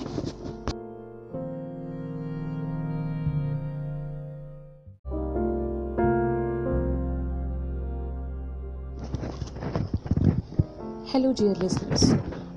Hello, 11.14 11.34
dear 11.34 11.54
listeners. 11.56 12.04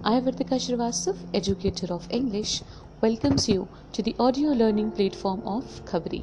I, 0.05 0.21
Vartika 0.21 0.57
Srivastav, 0.65 1.17
educator 1.35 1.93
of 1.93 2.07
English, 2.09 2.63
welcomes 3.01 3.49
you 3.49 3.67
to 3.93 4.01
the 4.01 4.15
audio 4.21 4.51
learning 4.51 4.93
platform 4.93 5.41
of 5.53 5.81
खबरी 5.89 6.23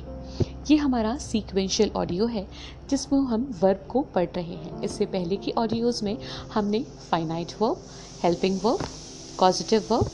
ये 0.69 0.77
हमारा 0.77 1.15
sequential 1.17 1.91
audio 1.95 2.25
है 2.35 2.45
जिसमें 2.89 3.19
हम 3.31 3.43
verb 3.63 3.85
को 3.89 4.01
पढ़ 4.15 4.27
रहे 4.35 4.55
हैं। 4.55 4.81
इससे 4.83 5.05
पहले 5.15 5.37
की 5.37 5.51
ऑडियोज़ 5.57 6.03
में 6.05 6.17
हमने 6.53 6.83
finite 7.09 7.53
verb 7.61 7.83
helping 8.23 8.59
verb 8.63 8.85
positive 9.39 9.87
verb 9.91 10.09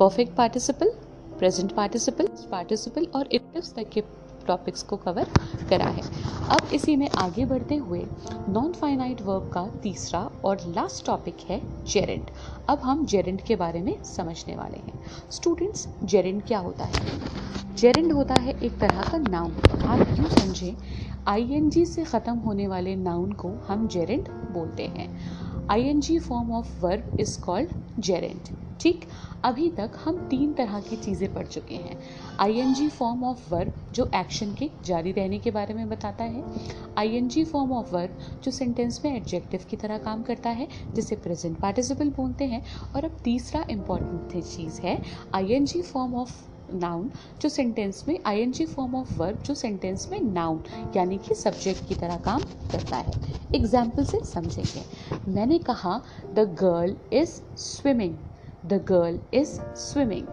perfect 0.00 0.36
participle 0.36 0.90
present 1.38 1.72
participle 1.76 2.28
participle 2.50 3.06
और 3.14 3.28
इक्टिव्स 3.32 3.74
तक 3.74 3.88
के 3.88 4.00
टॉपिक्स 4.46 4.82
को 4.82 4.96
कवर 4.96 5.28
करा 5.70 5.88
है। 5.88 6.02
अब 6.50 6.68
इसी 6.74 6.96
में 6.96 7.08
आगे 7.08 7.44
बढ़ते 7.44 7.76
हुए 7.76 8.04
नॉन 8.48 8.72
फाइनाइट 8.72 9.22
वर्ब 9.22 9.50
का 9.52 9.66
तीसरा 9.82 10.20
और 10.44 10.58
लास्ट 10.68 11.06
टॉपिक 11.06 11.36
है 11.48 11.60
जेरेंट 11.84 12.30
अब 12.68 12.78
हम 12.78 13.04
जेरेंट 13.06 13.40
के 13.40 13.56
बारे 13.56 13.80
में 13.80 14.02
समझने 14.04 14.56
वाले 14.56 14.76
हैं। 14.76 15.02
स्टूडेंट्स 15.30 15.88
जेरेंट 16.04 16.46
क्या 16.46 16.58
होता 16.58 16.84
है? 16.84 17.06
जेरेंट 17.76 18.12
होता 18.12 18.34
है 18.34 18.60
एक 18.62 18.78
तरह 18.78 19.02
का 19.02 19.18
नाउन 19.18 19.56
आप 19.82 20.18
यूँ 20.18 20.28
समझें 20.30 20.74
आईएनजी 21.28 21.84
से 21.86 22.04
ख़त्म 22.04 22.34
होने 22.38 22.66
वाले 22.68 22.94
नाउन 22.96 23.32
को 23.32 23.48
हम 23.68 23.86
जेरेंट 23.88 24.28
बोलते 24.28 24.86
हैं। 24.86 25.08
I 25.70 25.82
ING 25.82 26.18
form 26.18 26.52
of 26.52 26.80
verb 26.80 27.20
is 27.20 27.40
called 27.40 27.68
gerund 27.98 28.48
ठीक? 28.80 29.04
अभी 29.44 29.68
तक 29.70 29.96
हम 30.04 30.18
तीन 30.28 30.52
तरह 30.52 30.80
की 30.80 30.96
चीज़ें 30.96 31.32
पढ़ 31.34 31.46
चुके 31.46 31.74
हैं। 31.74 31.98
आईएनजी 32.40 32.88
फॉर्म 32.88 33.24
ऑफ़ 33.24 33.48
वर्ब 33.50 33.72
जो 33.94 34.08
एक्शन 34.14 34.54
के 34.54 34.68
जारी 34.84 35.12
रहने 35.12 35.38
के 35.38 35.50
बारे 35.50 35.74
में 35.74 35.88
बताता 35.88 36.24
है। 36.24 36.44
आईएनजी 36.98 37.44
फॉर्म 37.44 37.72
ऑफ़ 37.72 37.92
वर्ब 37.94 38.18
जो 38.44 38.50
सेंटेंस 38.50 39.00
में 39.04 39.14
एडजेक्टिव 39.16 39.66
की 39.70 39.76
तरह 39.76 39.98
काम 39.98 40.22
करता 40.22 40.50
है, 40.50 40.68
जिसे 40.94 41.16
प्रेजेंट 41.16 41.58
पार्टिसिपल 41.60 42.10
बोलते 42.16 42.44
हैं। 42.44 42.62
और 42.94 43.04
अब 43.04 43.20
तीसरा 43.24 43.64
इंपॉर्टेंट 43.70 44.42
चीज़ 44.44 44.80
है 44.80 45.00
आईएनजी 45.34 45.82
फॉर्म 45.82 46.14
ऑफ़ 46.14 46.42
नाउन 46.72 47.10
जो 47.42 47.48
सेंटेंस 47.48 48.04
में 48.08 48.18
आईएनजी 48.26 48.66
फॉर्म 48.66 48.94
ऑफ़ 48.96 49.16
वर्ब 49.18 49.42
जो 49.42 49.54
सेंटेंस 49.54 50.08
में 50.12 50.20
नाउन 50.22 50.62
यानी 50.96 51.18
कि 51.18 51.34
सब्जेक्ट 51.34 51.88
की 51.88 51.94
तरह 51.94 52.16
काम 52.24 52.42
करता 52.72 52.96
है। 52.98 53.14
एग्ज़ाम्पल 53.54 54.04
से 54.04 54.20
समझेंगे। 54.24 55.30
मैंने 55.30 55.58
कहा 55.66 56.00
the 56.34 56.54
girl 56.60 56.96
is 57.12 57.40
swimming 57.62 58.16
the 58.66 58.72
girl 58.72 59.20
is 59.34 59.60
swimming. 59.76 60.26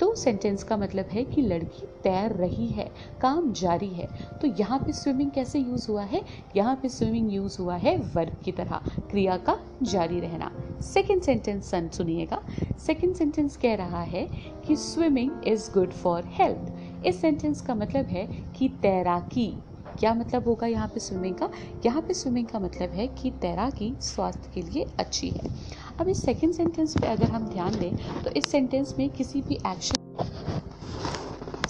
तो 0.00 0.14
सेंटेंस 0.14 0.62
का 0.62 0.76
मतलब 0.76 1.04
है 1.04 1.24
कि 1.24 1.42
लड़की 1.42 1.86
तैर 2.02 2.32
रही 2.32 2.66
है, 2.66 2.90
काम 3.20 3.52
जारी 3.52 3.88
है। 3.88 4.08
तो 4.40 4.48
यहाँ 4.60 4.78
पे 4.78 4.92
स्विमिंग 4.92 5.30
कैसे 5.30 5.58
यूज़ 5.58 5.88
हुआ 5.88 6.02
है? 6.02 6.22
यहाँ 6.56 6.76
पे 6.76 6.88
स्विमिंग 6.88 7.32
यूज़ 7.34 7.58
हुआ 7.58 7.76
है 7.76 7.96
वर्ब 7.96 8.36
की 8.44 8.52
तरह, 8.52 8.80
क्रिया 9.10 9.36
का 9.36 9.58
जारी 9.82 10.20
रहना। 10.20 10.50
सेकेंड 10.80 11.22
सेंटेंस 11.22 11.70
सन 11.70 11.88
सुनिएगा। 11.88 12.42
सेकेंड 12.86 13.14
सेंटेंस 13.14 13.56
कह 13.56 13.74
रहा 13.74 14.02
है 14.02 14.28
कि 14.66 14.76
swimming 14.76 15.30
is 15.46 15.70
good 15.72 15.92
for 15.92 16.24
health 16.26 17.06
इस 17.06 17.20
सेंटेंस 17.20 17.60
का 17.60 17.74
मतलब 17.74 18.06
है 18.06 18.26
कि 18.58 18.68
तैराकी। 18.68 19.58
क्या 19.98 20.14
मतलब 20.14 20.44
होगा 20.44 20.66
यहाँ 20.66 20.88
पे 20.88 21.00
स्विमिंग 21.00 21.34
का? 21.34 21.48
यहाँ 21.86 22.02
पे 22.02 22.14
स्विमिंग 22.14 22.46
का 22.46 22.58
मतलब 22.58 22.90
है 22.90 23.06
कि 23.06 23.30
तैराकी 23.30 23.94
स्वास्थ्य 24.00 24.50
के 24.54 24.62
लिए 24.62 24.86
अच्छी 24.98 25.28
है। 25.28 25.50
अब 26.00 26.08
इस 26.08 26.24
सेकेंड 26.24 26.52
सेंटेंस 26.54 26.96
पे 26.96 27.06
अगर 27.06 27.30
हम 27.30 27.48
ध्यान 27.48 27.78
दें 27.78 28.22
तो 28.24 28.30
इस 28.30 28.50
सेंटेंस 28.50 28.94
में 28.98 29.08
किसी 29.10 29.40
भी 29.42 29.54
action 29.54 30.02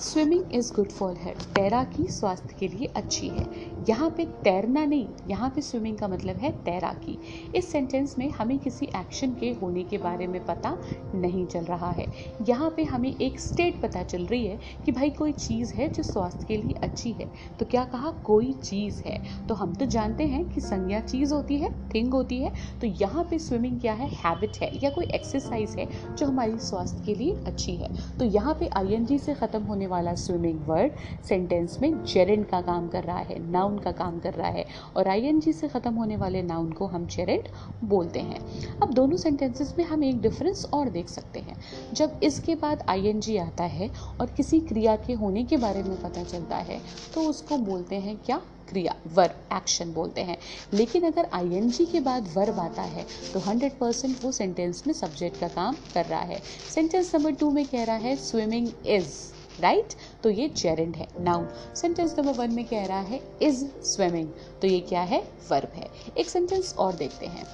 swimming 0.01 0.55
is 0.55 0.72
good 0.74 0.92
for 0.92 1.16
health 1.16 1.48
तैराकी 1.55 2.06
स्वास्थ्य 2.12 2.56
के 2.60 2.68
लिए 2.68 2.86
अच्छी 2.96 3.28
है। 3.28 3.44
यहाँ 3.89 4.09
पे 4.11 4.24
तैरना 4.44 4.85
नहीं, 4.85 5.06
यहाँ 5.28 5.48
पे 5.51 5.61
स्विमिंग 5.61 5.97
का 5.98 6.09
मतलब 6.09 6.36
है 6.36 6.51
तैराकी। 6.65 7.19
इस 7.55 7.70
सेंटेंस 7.73 8.15
में 8.19 8.28
हमें 8.31 8.59
किसी 8.59 8.86
एक्शन 8.97 9.35
के 9.35 9.51
होने 9.62 9.82
के 9.82 9.98
बारे 9.98 10.27
में 10.27 10.44
पता 10.47 10.77
नहीं 11.15 11.47
चल 11.47 11.65
रहा 11.65 11.90
है। 11.90 12.06
यहाँ 12.48 12.70
पे 12.70 12.85
हमें 12.85 13.09
एक 13.16 13.40
स्टेट 13.40 13.81
पता 13.82 14.02
चल 14.02 14.27
रही 14.27 14.47
है 14.47 14.59
कि 14.85 14.93
भाई 14.93 15.11
कोई 15.11 15.32
चीज़ 15.32 15.74
है 15.74 15.89
जो 15.89 16.02
स्वास्थ्य 16.02 16.47
के 16.48 16.56
लिए 16.56 16.74
अच्छी 16.82 17.12
है। 17.12 17.31
तो 17.59 17.66
क्या 17.66 17.85
कहा? 17.85 18.11
कोई 18.24 18.52
चीज़ 18.52 19.02
है। 19.02 19.47
तो 19.47 19.55
हम 19.55 19.74
तो 19.74 19.86
जानते 19.86 20.24
हैं 20.24 20.44
कि 20.48 20.61
संज्ञा 20.61 21.01
चीज़ 21.01 21.35
होती 21.35 21.59
है 21.59 21.73
थिंग 21.90 22.12
होती 22.15 22.40
है। 22.40 22.52
तो 22.81 22.86
यहाँ 23.02 23.24
पे 23.24 23.39
स्विमिंग 23.39 23.81
क्या 23.81 23.93
है? 23.93 24.09
हैबिट 24.16 24.56
है 24.62 24.70
या 24.85 24.90
कोई 24.90 25.06
एक्सरसाइज 25.15 25.77
है 25.78 25.89
जो 26.16 26.27
हमारी 26.27 26.59
स्वास्थ्य 26.61 27.02
के 27.06 27.15
लिए 27.15 27.36
अच्छी 27.47 27.77
है। 27.77 27.89
तो 28.19 28.24
यहाँ 28.24 28.55
पे 28.55 28.69
आई 28.69 29.19
से 29.19 29.35
ख़त्म 29.35 29.62
होने 29.62 29.86
वाला 29.86 30.15
स्विमिंग 30.16 30.61
वर्ड 30.66 30.93
सेंटेंस 31.28 31.78
में 31.82 32.05
जेरेंट 32.05 32.48
का 32.48 32.61
काम 32.62 32.89
कर 32.89 33.05
रहा 33.05 33.19
है। 33.19 33.39
नाउन 33.51 33.73
का 33.78 33.92
काम 33.92 34.18
कर 34.18 34.34
रहा 34.34 34.48
है। 34.48 34.64
और 34.96 35.09
आईएनजी 35.09 35.52
से 35.52 35.68
ख़त्म 35.68 35.94
होने 35.94 36.16
वाले 36.16 36.42
नाउन 36.42 36.70
को 36.72 36.86
हम 36.86 37.06
चेरेट 37.06 37.48
बोलते 37.84 38.20
हैं। 38.20 38.40
अब 38.80 38.92
दोनों 38.94 39.16
सेंटेंसेस 39.16 39.74
में 39.78 39.84
हम 39.84 40.05
एक 40.05 40.20
डिफरेंस 40.20 40.64
और 40.74 40.90
देख 40.90 41.09
सकते 41.09 41.40
हैं। 41.40 41.56
जब 41.92 42.20
इसके 42.22 42.55
बाद 42.55 42.84
आई 42.88 43.36
आता 43.38 43.64
है 43.64 43.90
और 44.20 44.26
किसी 44.26 44.60
क्रिया 44.62 44.96
के 44.96 45.12
होने 45.14 45.44
के 45.44 45.56
बारे 45.56 45.82
में 45.82 45.96
पता 46.02 46.24
चलता 46.24 46.56
है 46.56 46.80
तो 47.14 47.20
उसको 47.20 47.56
बोलते 47.59 47.96
हैं 47.96 48.16
क्या? 48.16 48.40
क्रिया 48.68 48.94
वर्ब 49.14 49.34
एक्शन 49.52 49.92
बोलते 49.92 50.20
हैं। 50.20 50.36
लेकिन 50.74 51.05
अगर 51.05 51.28
आईएनजी 51.32 51.84
के 51.86 52.01
बाद 52.01 52.28
वर्ब 52.36 52.59
आता 52.60 52.82
है 52.82 53.05
तो 53.32 53.40
100 53.40 53.78
परसेंट 53.78 54.16
वो 54.22 54.32
सेंटेंस 54.32 54.82
में 54.86 54.94
सब्जेक्ट 54.94 55.40
का 55.40 55.48
काम 55.48 55.76
कर 55.94 56.06
रहा 56.06 56.20
है। 56.20 56.40
सेंटेंस 56.74 57.14
नंबर 57.14 57.32
टू 57.32 57.51
में 57.51 57.64
कह 57.66 57.84
रहा 57.84 57.96
है 57.96 58.16
स्विमिंग 58.16 58.68
इज़ 58.86 59.34
राइट? 59.60 59.85
right? 59.85 60.22
तो 60.22 60.31
ये 60.31 60.48
जेरेंड 60.48 60.97
है। 60.97 61.09
नाउन 61.20 61.48
सेंटेंस 61.76 62.18
नंबर 62.18 62.32
वन 62.32 62.52
में 62.52 62.64
कह 62.64 62.86
रहा 62.86 63.01
है 63.01 63.20
इज़ 63.43 63.64
स्विमिंग 63.66 64.28
तो 64.62 64.66
ये 64.66 64.81
क्या 64.81 65.01
है? 65.01 65.28
वर्ब 65.51 65.68
है। 65.74 65.89
एक 66.18 66.31
सेंटेंस 66.31 66.74
और 66.78 66.94
देखते 66.94 67.26
हैं। 67.26 67.47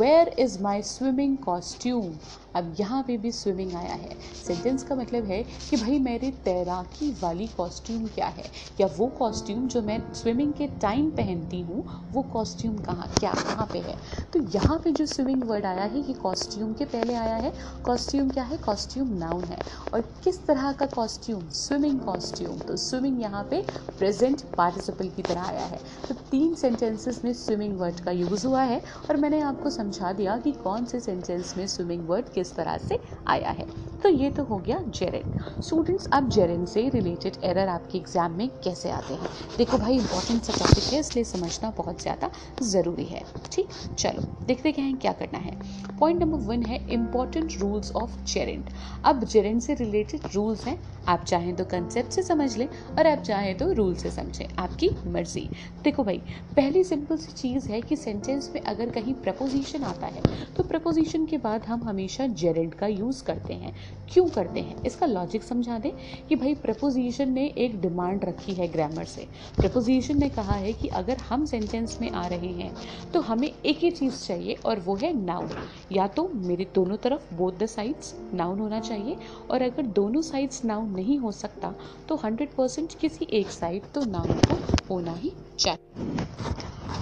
Where 0.00 0.28
is 0.38 0.62
my 0.62 0.82
swimming 0.82 1.38
costume 1.38 2.16
अब 2.56 2.76
यहाँ 2.80 3.02
पे 3.02 3.16
भी 3.16 3.32
स्विमिंग 3.32 3.74
आया 3.74 3.94
है। 3.94 4.16
सेंटेंस 4.46 4.82
का 4.82 4.94
मतलब 4.94 5.24
है 5.24 5.42
कि 5.42 5.76
भाई 5.76 5.98
मेरे 5.98 6.30
तैराकी 6.30 7.10
वाली 7.22 7.46
कॉस्ट्यूम 7.46 8.06
क्या 8.06 8.26
है? 8.26 8.44
या 8.80 8.88
वो 8.98 9.06
कॉस्ट्यूम 9.06 9.68
जो 9.68 9.82
मैं 9.82 10.12
स्विमिंग 10.12 10.52
के 10.52 10.66
टाइम 10.66 11.10
पहनती 11.10 11.60
हूँ, 11.60 12.08
वो 12.12 12.22
कॉस्ट्यूम 12.22 12.78
कहाँ, 12.78 13.14
क्या, 13.20 13.32
कहाँ 13.32 13.68
पे 13.72 13.78
है? 13.78 13.96
तो 14.32 14.40
यहाँ 14.54 14.78
पे 14.78 14.92
जो 14.92 15.06
स्विमिंग 15.06 15.44
वर्ड 15.44 15.66
आया 15.66 15.84
है, 15.84 16.06
ये 16.08 16.12
कॉस्ट्यूम 16.12 16.72
के 16.72 16.84
पहले 16.84 17.14
आया 17.14 17.36
है। 17.36 17.52
कॉस्ट्यूम 17.84 18.30
क्या 18.30 18.44
है? 18.44 18.56
कॉस्ट्यूम 18.56 19.08
नाउन 19.08 19.44
है। 19.44 19.58
और 19.94 20.00
किस 20.00 20.46
तरह 20.46 20.72
का 20.72 20.86
कॉस्ट्यूम 20.86 21.48
स्विमिंग 21.48 22.00
कॉस्ट्यूम 22.00 22.58
तो 22.58 22.76
स्विमिंग 22.76 23.20
यहाँ 23.20 23.44
पे 23.44 23.64
प्रेजेंट 23.98 24.42
पार्टिसिपल 24.56 25.08
की 25.08 25.22
तरह 25.22 25.42
आया 25.42 25.64
है। 25.64 25.80
तो 26.08 26.14
तीन 26.14 26.54
सेंटेंसेस 26.54 27.24
में 27.24 27.32
स्विमिंग 27.32 27.78
वर्ड 27.78 28.00
का 28.00 28.10
यूज़ 28.10 28.46
हुआ 28.46 28.62
है। 28.62 28.82
और 29.10 29.16
मैंने 29.16 29.40
आपको 29.40 29.70
समझा 29.70 30.12
दिया 30.12 30.36
कि 30.36 30.52
कौन 30.52 30.84
से 30.84 31.00
सेंटेंस 31.00 31.54
में 31.56 31.66
स्विमिंग 31.66 32.08
वर्ड 32.08 32.28
किस 32.38 32.54
तरह 32.56 32.78
से 32.78 32.98
आया 33.28 33.50
है। 33.50 33.66
तो 34.02 34.08
ये 34.08 34.28
तो 34.30 34.42
हो 34.44 34.56
गया 34.58 34.78
जेरेन। 34.88 35.38
स्टूडेंट्स 35.62 36.06
अब 36.12 36.28
जेरेन 36.30 36.64
से 36.66 36.88
रिलेटेड 36.88 37.36
एरर 37.44 37.68
आपके 37.68 37.98
एग्ज़ाम 37.98 38.32
में 38.32 38.48
कैसे 38.64 38.90
आते 38.90 39.14
हैं? 39.14 39.28
देखो 39.58 39.78
भाई 39.78 39.96
इंपॉर्टेंट 39.96 40.42
सा 40.42 40.52
टॉपिक 40.58 40.92
है, 40.92 41.00
इसलिए 41.00 41.24
समझना 41.26 41.70
बहुत 41.78 42.02
ज़्यादा 42.02 42.30
ज़रूरी 42.64 43.04
है। 43.04 43.22
ठीक? 43.52 43.68
चलो, 43.98 44.22
देखते 44.46 44.72
क्या 44.72 44.84
है, 44.84 44.92
क्या 44.94 45.12
करना 45.14 45.38
है। 45.38 45.56
पॉइंट 46.00 46.20
नंबर 46.20 46.38
वन 46.46 46.62
है 46.62 46.78
इंपॉर्टेंट 46.90 47.58
रूल्स 47.60 47.90
ऑफ़ 47.92 48.16
जेरेंट 48.24 48.70
अब 49.04 49.24
जेरेंट 49.24 49.62
से 49.62 49.74
रिलेटेड 49.74 50.26
रूल्स 50.34 50.64
हैं, 50.66 50.78
आप 51.08 51.24
चाहें 51.24 51.54
तो 51.56 51.64
कंसेप्ट 51.66 52.12
से 52.12 52.22
समझ 52.22 52.56
लें 52.56 52.66
और 52.66 53.06
आप 53.06 53.18
चाहें 53.20 53.56
तो 53.58 53.72
रूल 53.72 53.94
से 53.94 54.10
समझें, 54.10 54.46
आपकी 54.58 54.90
मर्ज़ी। 55.06 55.48
देखो 55.84 56.04
भाई, 56.04 56.18
पहली 56.56 56.84
सिंपल 56.84 57.16
सी 57.16 57.32
चीज़ 57.32 57.68
है 57.68 57.80
कि 57.80 57.96
सेंटेंस 57.96 58.50
में 58.54 58.60
अगर 58.62 58.90
कहीं 58.90 59.14
प्रपोजिशन 59.16 59.84
आता 59.84 60.06
है 60.06 60.22
तो 60.56 60.62
प्रपोजिशन 60.64 61.26
के 61.26 61.38
बाद 61.38 61.66
हम 61.66 61.82
हमेशा 61.84 62.26
जेरेंट 62.34 62.74
का 62.74 62.86
यूज़ 62.86 63.22
करते 63.24 63.54
हैं। 63.54 63.74
क्यों 64.12 64.26
करते 64.28 64.60
हैं? 64.60 64.82
इसका 64.84 65.06
लॉजिक 65.06 65.42
समझा 65.42 65.78
दें 65.78 65.90
कि 66.28 66.36
भाई 66.36 66.54
प्रपोजिशन 66.54 67.32
ने 67.32 67.46
एक 67.58 67.80
डिमांड 67.80 68.24
रखी 68.24 68.54
है 68.54 68.68
ग्रामर 68.68 69.04
से। 69.04 69.26
प्रपोजिशन 69.56 70.18
ने 70.18 70.28
कहा 70.28 70.54
है 70.54 70.72
कि 70.72 70.88
अगर 70.88 71.16
हम 71.28 71.44
सेंटेंस 71.46 71.98
में 72.00 72.10
आ 72.10 72.26
रहे 72.26 72.52
हैं 72.52 72.72
तो 73.12 73.20
हमें 73.20 73.48
एक 73.48 73.78
ही 73.78 73.90
चीज़ 73.90 74.24
चाहिए 74.26 74.56
और 74.64 74.80
वो 74.80 74.94
है 74.96 75.12
नाउन 75.16 75.50
या 75.92 76.06
तो 76.08 76.28
मेरे 76.34 76.66
दोनों 76.74 76.96
तरफ़ 76.96 77.34
बोथ 77.34 77.58
द 77.58 77.66
साइड्स 77.66 78.14
नाउन 78.34 78.58
होना 78.58 78.80
चाहिए 78.80 79.16
और 79.50 79.62
अगर 79.62 79.86
दोनों 79.96 80.22
साइड्स 80.22 80.64
नाउन 80.64 80.90
नहीं 80.90 81.18
हो 81.18 81.32
सकता 81.32 81.74
तो 82.08 82.16
हंड्रेड 82.16 82.54
परसेंट 82.54 82.98
किसी 83.00 83.26
एक 83.30 83.50
साइड 83.50 83.82
तो 83.94 84.04
नाउन 84.04 84.38
को 84.44 84.58
होना 84.90 85.14
ही 85.14 85.32
चाहिए। 85.58 86.26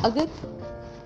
अगर 0.04 0.28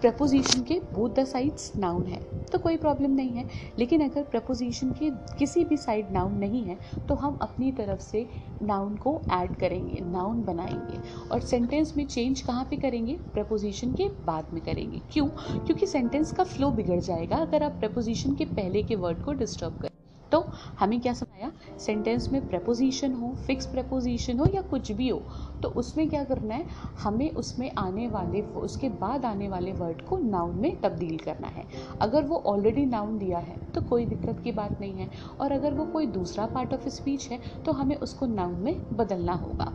प्रपोजिशन 0.01 0.62
के 0.62 0.78
बोथ 0.93 1.10
द 1.10 1.24
साइड्स 1.27 1.72
नाउन 1.78 2.05
है 2.06 2.20
तो 2.52 2.59
कोई 2.59 2.77
प्रॉब्लम 2.77 3.10
नहीं 3.10 3.31
है। 3.31 3.44
लेकिन 3.78 4.01
अगर 4.02 4.22
प्रपोजिशन 4.22 4.90
के 4.93 5.10
किसी 5.39 5.64
भी 5.64 5.77
साइड 5.77 6.10
नाउन 6.12 6.35
नहीं 6.35 6.62
है 6.64 6.77
तो 7.09 7.14
हम 7.14 7.39
अपनी 7.43 7.70
तरफ़ 7.72 8.01
से 8.01 8.27
नाउन 8.62 8.97
को 8.97 9.20
ऐड 9.32 9.55
करेंगे 9.56 10.01
नाउन 10.02 10.43
बनाएँगे 10.44 10.98
और 11.31 11.40
सेंटेंस 11.43 11.94
में 11.97 12.06
चेंज 12.06 12.40
कहाँ 12.40 12.64
पे 12.70 12.77
करेंगे? 12.77 13.18
प्रपोजिशन 13.35 13.93
के 13.94 14.09
बाद 14.27 14.52
में 14.52 14.62
करेंगे। 14.64 15.01
क्यों? 15.12 15.27
क्योंकि 15.27 15.86
सेंटेंस 15.86 16.32
का 16.32 16.44
फ्लो 16.47 16.70
बिगड़ 16.70 17.01
जाएगा 17.01 17.36
अगर 17.36 17.62
आप 17.62 17.78
प्रपोजिशन 17.81 18.35
के 18.35 18.44
पहले 18.47 18.82
के 18.82 18.94
वर्ड 18.97 19.24
को 19.24 19.32
डिस्टर्ब 19.35 19.78
करें 19.82 19.89
तो 20.32 20.40
हमें 20.81 21.01
क्या 21.01 21.12
समझाया? 21.12 21.51
सेंटेंस 21.78 22.28
में 22.32 22.48
प्रपोजिशन 22.48 23.12
हो 23.12 23.35
फिक्स 23.47 23.66
प्रपोजिशन 23.66 24.39
हो 24.39 24.47
या 24.55 24.60
कुछ 24.62 24.90
भी 24.93 25.09
हो 25.09 25.22
तो 25.62 25.69
उसमें 25.70 26.09
क्या 26.09 26.23
करना 26.24 26.55
है? 26.55 26.66
हमें 27.03 27.31
उसमें 27.32 27.70
आने 27.78 28.07
वाले, 28.09 28.41
उसके 28.41 28.89
बाद 28.91 29.24
आने 29.24 29.49
वाले 29.49 29.73
वर्ड 29.73 30.03
को 30.03 30.19
नाउन 30.20 30.57
में 30.57 30.81
तब्दील 30.81 31.16
करना 31.19 31.49
है। 31.49 31.65
अगर 32.01 32.24
वो 32.24 32.43
ऑलरेडी 32.47 32.85
नाउन 32.87 33.19
दिया 33.19 33.39
है 33.39 33.59
तो 33.73 33.81
कोई 33.81 34.07
दिक्कत 34.07 34.41
की 34.45 34.53
बात 34.53 34.81
नहीं 34.81 34.93
है। 34.95 35.09
और 35.41 35.53
अगर 35.53 35.74
वो 35.74 35.85
कोई 35.87 36.07
दूसरा 36.09 36.47
पार्ट 36.47 36.73
ऑफ़ 36.74 36.89
स्पीच 36.89 37.28
है 37.31 37.39
तो 37.65 37.73
हमें 37.73 37.97
उसको 37.99 38.27
नाउन 38.27 38.55
में 38.57 38.97
बदलना 38.97 39.32
होगा। 39.35 39.73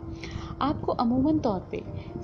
आपको 0.62 0.92
अमूमन 0.94 1.38
तौर 1.38 1.66
पे 1.70 1.82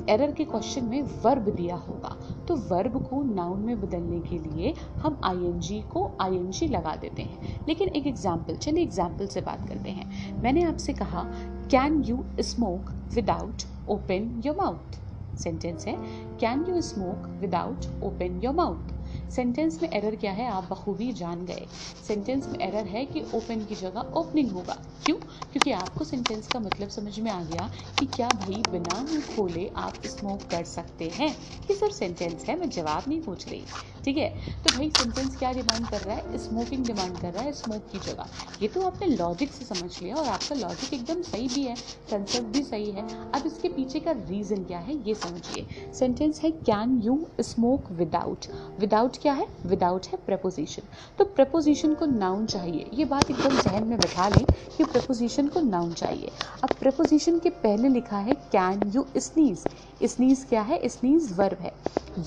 एरर 0.09 0.31
के 0.33 0.45
क्वेश्चन 0.45 0.85
में 0.85 1.03
वर्ब 1.23 1.49
दिया 1.51 1.77
होगा। 1.79 2.17
तो 2.49 2.57
वर्ब 2.69 2.97
को 3.05 3.23
नाउन 3.25 3.61
में 3.61 3.81
बदलने 3.81 4.21
के 4.21 4.39
लिए 4.41 4.73
हम 4.97 5.21
आईएनजी 5.25 5.81
को 5.93 6.11
आईएनजी 6.21 6.69
लगा 6.69 6.95
देते 6.97 7.23
हैं। 7.23 7.67
लेकिन 7.69 7.89
एक 7.91 8.07
एग्ज़ाम्पल 8.07 8.57
चलिए 8.57 8.83
एग्ज़ाम्पल 8.83 9.27
से 9.27 9.41
बात 9.41 9.69
करते 9.69 9.91
हैं। 9.91 10.41
मैंने 10.43 10.63
आपसे 10.63 10.93
कहा 10.93 11.23
can 11.71 12.03
you 12.03 12.25
smoke 12.41 12.91
without 13.15 13.63
open 13.89 14.43
your 14.47 14.57
mouth 14.57 15.01
sentence 15.39 15.87
है 15.87 15.97
can 16.39 16.65
you 16.69 16.81
smoke 16.83 17.27
without 17.41 18.03
open 18.03 18.41
your 18.45 18.55
mouth 18.55 18.91
sentence 19.31 19.83
में 19.83 19.91
एरर 19.91 20.17
क्या 20.17 20.33
है? 20.33 20.47
आप 20.49 20.65
बखूबी 20.71 21.13
जान 21.13 21.45
गए। 21.45 21.67
सेंटेंस 22.09 22.47
में 22.47 22.59
एरर 22.59 22.87
है 22.87 23.05
कि 23.07 23.21
ओपन 23.35 23.65
की 23.65 23.75
जगह 23.75 24.01
ओपनिंग 24.01 24.51
होगा। 24.51 24.75
क्यों? 25.05 25.17
क्योंकि 25.53 25.73
आपको 25.73 26.05
सेंटेंस 26.05 26.49
का 26.49 26.61
मतलब 26.61 26.89
समझ 26.89 27.19
में 27.21 27.31
आ 27.31 27.43
गया 27.45 27.71
कि 27.99 28.07
क्या 28.07 28.29
भाई 28.29 28.63
बिना 28.71 29.01
मुँह 29.03 29.37
खोले 29.37 29.71
आप 29.77 30.07
स्मोक 30.07 30.43
कर 30.51 30.65
सकते 30.65 31.09
हैं। 31.09 31.29
ये 31.71 31.75
सर 31.75 31.91
सेंटेंस 31.91 32.45
है, 32.45 32.59
मैं 32.61 32.71
जवाब 32.71 33.05
नहीं 33.09 33.23
पूछ 33.23 33.49
रही। 33.49 33.65
ठीक 34.05 34.17
है? 34.17 34.29
तो 34.63 34.77
भाई 34.77 34.91
सेंटेंस 34.91 35.37
क्या 35.39 35.53
डिमांड 35.53 35.89
कर 35.89 36.01
रहा 36.01 36.17
है? 36.17 36.39
स्मोकिंग 36.39 36.85
डिमांड 36.87 37.17
कर 37.19 37.33
रहा 37.33 37.43
है 37.43 37.53
स्मोक 37.55 37.83
की 37.93 37.99
जगह। 38.01 38.27
ये 38.63 38.69
तो 38.69 38.87
आपने 38.87 39.07
लॉजिक 39.09 39.53
से 39.53 39.65
समझ 39.65 39.91
लिया 40.03 40.17
और 40.17 40.27
आपका 40.29 40.55
लॉजिक 40.57 40.93
एकदम 40.95 41.23
सही 41.23 41.49
भी 41.49 41.63
है 41.63 41.75
कंसेप्ट 42.11 42.49
भी 42.49 42.63
सही 42.63 42.91
है। 42.91 43.07
अब 43.31 43.47
इसके 43.47 43.69
पीछे 43.69 44.01
का 44.01 44.13
रीज़न 44.13 44.65
क्या 44.65 44.79
है, 44.79 44.97
ये 45.09 45.15
समझिए। 45.15 45.67
सेंटेंस 45.95 46.41
है 46.41 46.51
can 46.51 47.01
you 47.05 47.19
smoke 47.43 47.91
without 47.93 48.47
without 48.81 49.17
क्या 49.23 49.33
है? 49.33 49.47
विदाउट 49.67 50.07
है 50.07 50.19
प्रपोजिशन 50.27 50.83
तो 51.19 51.25
प्रपोजिशन 51.27 51.95
को 51.95 52.07
नाउन 52.07 52.47
चाहिए। 52.47 52.91
ये 52.95 53.05
बात 53.05 53.31
एकदम 53.31 53.57
जहन 53.61 53.85
में 53.85 53.99
बैठा 53.99 54.29
लें 54.29 54.45
कि 54.77 54.85
प्रपोजिशन 54.85 55.49
को 55.49 55.61
नाउन 55.61 55.93
चाहिए। 55.93 56.31
अब 56.65 56.73
प्रपोजिशन 56.81 57.39
के 57.39 57.51
पहले 57.63 57.89
लिखा 57.89 58.19
है 58.19 58.35
कैन 58.53 58.91
यू 58.95 59.07
स्नीज 59.19 59.65
स्नीज 60.05 60.45
क्या 60.49 60.63
है? 60.63 60.89
स्नीज 60.89 61.33
वर्ब 61.33 61.59
है। 61.61 61.73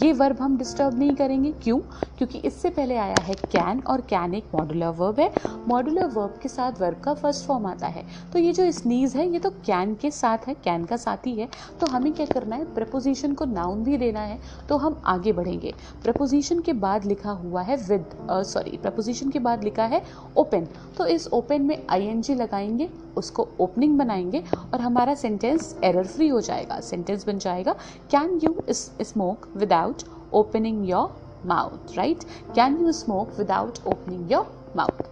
ये 0.04 0.12
वर्ब 0.14 0.42
हम 0.42 0.58
डिस्टर्ब 0.58 0.98
नहीं 1.00 1.16
करेंगे। 1.16 1.52
क्यों? 1.66 1.78
क्योंकि 2.18 2.38
इससे 2.40 2.70
पहले 2.70 2.96
आया 2.98 3.18
है 3.18 3.36
कैन 3.52 3.80
और 3.84 4.02
कैन 4.10 4.34
एक 4.36 4.50
मॉडुलर 4.56 4.90
वर्ब 4.98 5.20
है। 5.20 5.32
मॉडुलर 5.68 6.06
वर्ब 6.08 6.40
के 6.42 6.50
साथ 6.50 6.82
वर्ब 6.82 7.00
का 7.04 7.14
फ़र्स्ट 7.14 7.46
फॉर्म 7.46 7.66
आता 7.66 7.88
है। 7.88 8.06
तो 8.34 8.40
ये 8.40 8.52
जो 8.54 8.72
स्नीज 8.72 9.16
है, 9.16 9.28
ये 9.28 9.40
तो 9.40 9.50
कैन 9.50 9.96
के 9.96 10.12
साथ 10.12 10.48
है 10.48 10.54
कैन 10.64 10.86
का 10.86 10.98
साथ 10.98 11.28
ही 11.28 11.36
है। 11.36 11.48
तो 11.80 11.88
हमें 11.88 12.12
क्या 12.14 12.26
करना 12.28 12.56
है? 12.56 12.74
प्रपोजिशन 12.76 13.34
को 13.34 13.46
नाउन 13.46 13.84
भी 13.84 13.98
देना 13.98 14.20
है 14.22 14.40
तो 14.70 14.78
हम 14.78 15.02
आगे 15.06 15.34
बढ़ेंगे। 15.34 15.74
प्रपोजिशन 16.04 16.60
के 16.62 16.74
बाद 16.76 17.06
लिखा 17.06 17.32
हुआ 17.34 17.62
है 17.62 17.76
विद 17.80 18.16
सॉरी 18.46 18.78
प्रपोजिशन 18.78 19.30
के 19.30 19.40
बाद 19.40 19.64
लिखा 19.64 19.86
है 19.86 20.04
ओपन 20.38 20.68
तो 20.98 21.06
इस 21.08 21.28
ओपन 21.30 21.62
में 21.62 21.78
आईएनजी 21.90 22.36
लगाएँगे, 22.36 22.90
उसको 23.18 23.48
ओपनिंग 23.60 23.98
बनाएँगे 23.98 24.44
और 24.74 24.82
हमारा 24.82 25.16
सेंटेंस 25.16 25.76
एरर 25.84 26.08
फ्री 26.08 26.28
हो 26.28 26.42
जाएगा। 26.42 26.80
सेंटेंस 26.82 27.26
बन 27.28 27.38
जाएगा 27.40 27.76
can 28.12 28.40
you 28.44 28.56
smoke 28.72 29.48
without 29.58 30.04
opening 30.34 30.90
your 30.90 31.24
mouth 31.46 31.98
right 31.98 32.24
can 32.56 32.78
you 32.82 32.92
smoke 32.92 33.38
without 33.38 33.86
opening 33.88 34.32
your 34.32 34.74
mouth 34.78 35.04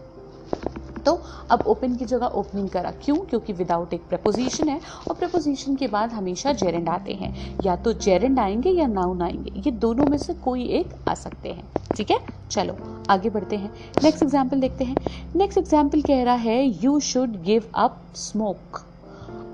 तो 1.05 1.13
अब 1.51 1.63
ओपन 1.67 1.95
की 1.95 2.05
जगह 2.05 2.25
ओपनिंग 2.25 2.67
करा। 2.69 2.91
क्यों? 3.03 3.15
क्योंकि 3.15 3.53
विदाउट 3.53 3.93
एक 3.93 4.01
प्रपोजिशन 4.09 4.69
है 4.69 4.79
और 5.09 5.15
प्रपोजिशन 5.15 5.75
के 5.75 5.87
बाद 5.87 6.11
हमेशा 6.11 6.51
जेरेंड 6.53 6.89
आते 6.89 7.13
हैं। 7.13 7.59
या 7.65 7.75
तो 7.75 7.93
जेरेंड 7.93 8.39
आएँगे 8.39 8.69
या 8.69 8.87
नाउन 8.87 9.21
आएँगे, 9.21 9.51
ये 9.59 9.71
दोनों 9.71 10.05
में 10.05 10.17
से 10.17 10.33
कोई 10.33 10.63
एक 10.69 10.93
आ 11.09 11.13
सकते 11.13 11.49
हैं। 11.49 11.67
ठीक 11.95 12.11
है? 12.11 12.19
चलो, 12.51 12.77
आगे 13.09 13.29
बढ़ते 13.29 13.55
हैं। 13.55 13.71
नेक्स्ट 14.03 14.23
एग्ज़ाम्पल 14.23 14.59
देखते 14.59 14.83
हैं। 14.83 14.95
नेक्स्ट 15.35 15.57
एग्ज़ाम्पल 15.57 16.01
कह 16.01 16.23
रहा 16.23 16.35
है 16.35 16.65
you 16.83 16.99
should 16.99 17.41
give 17.43 17.69
up 17.75 18.01
smoke 18.15 18.83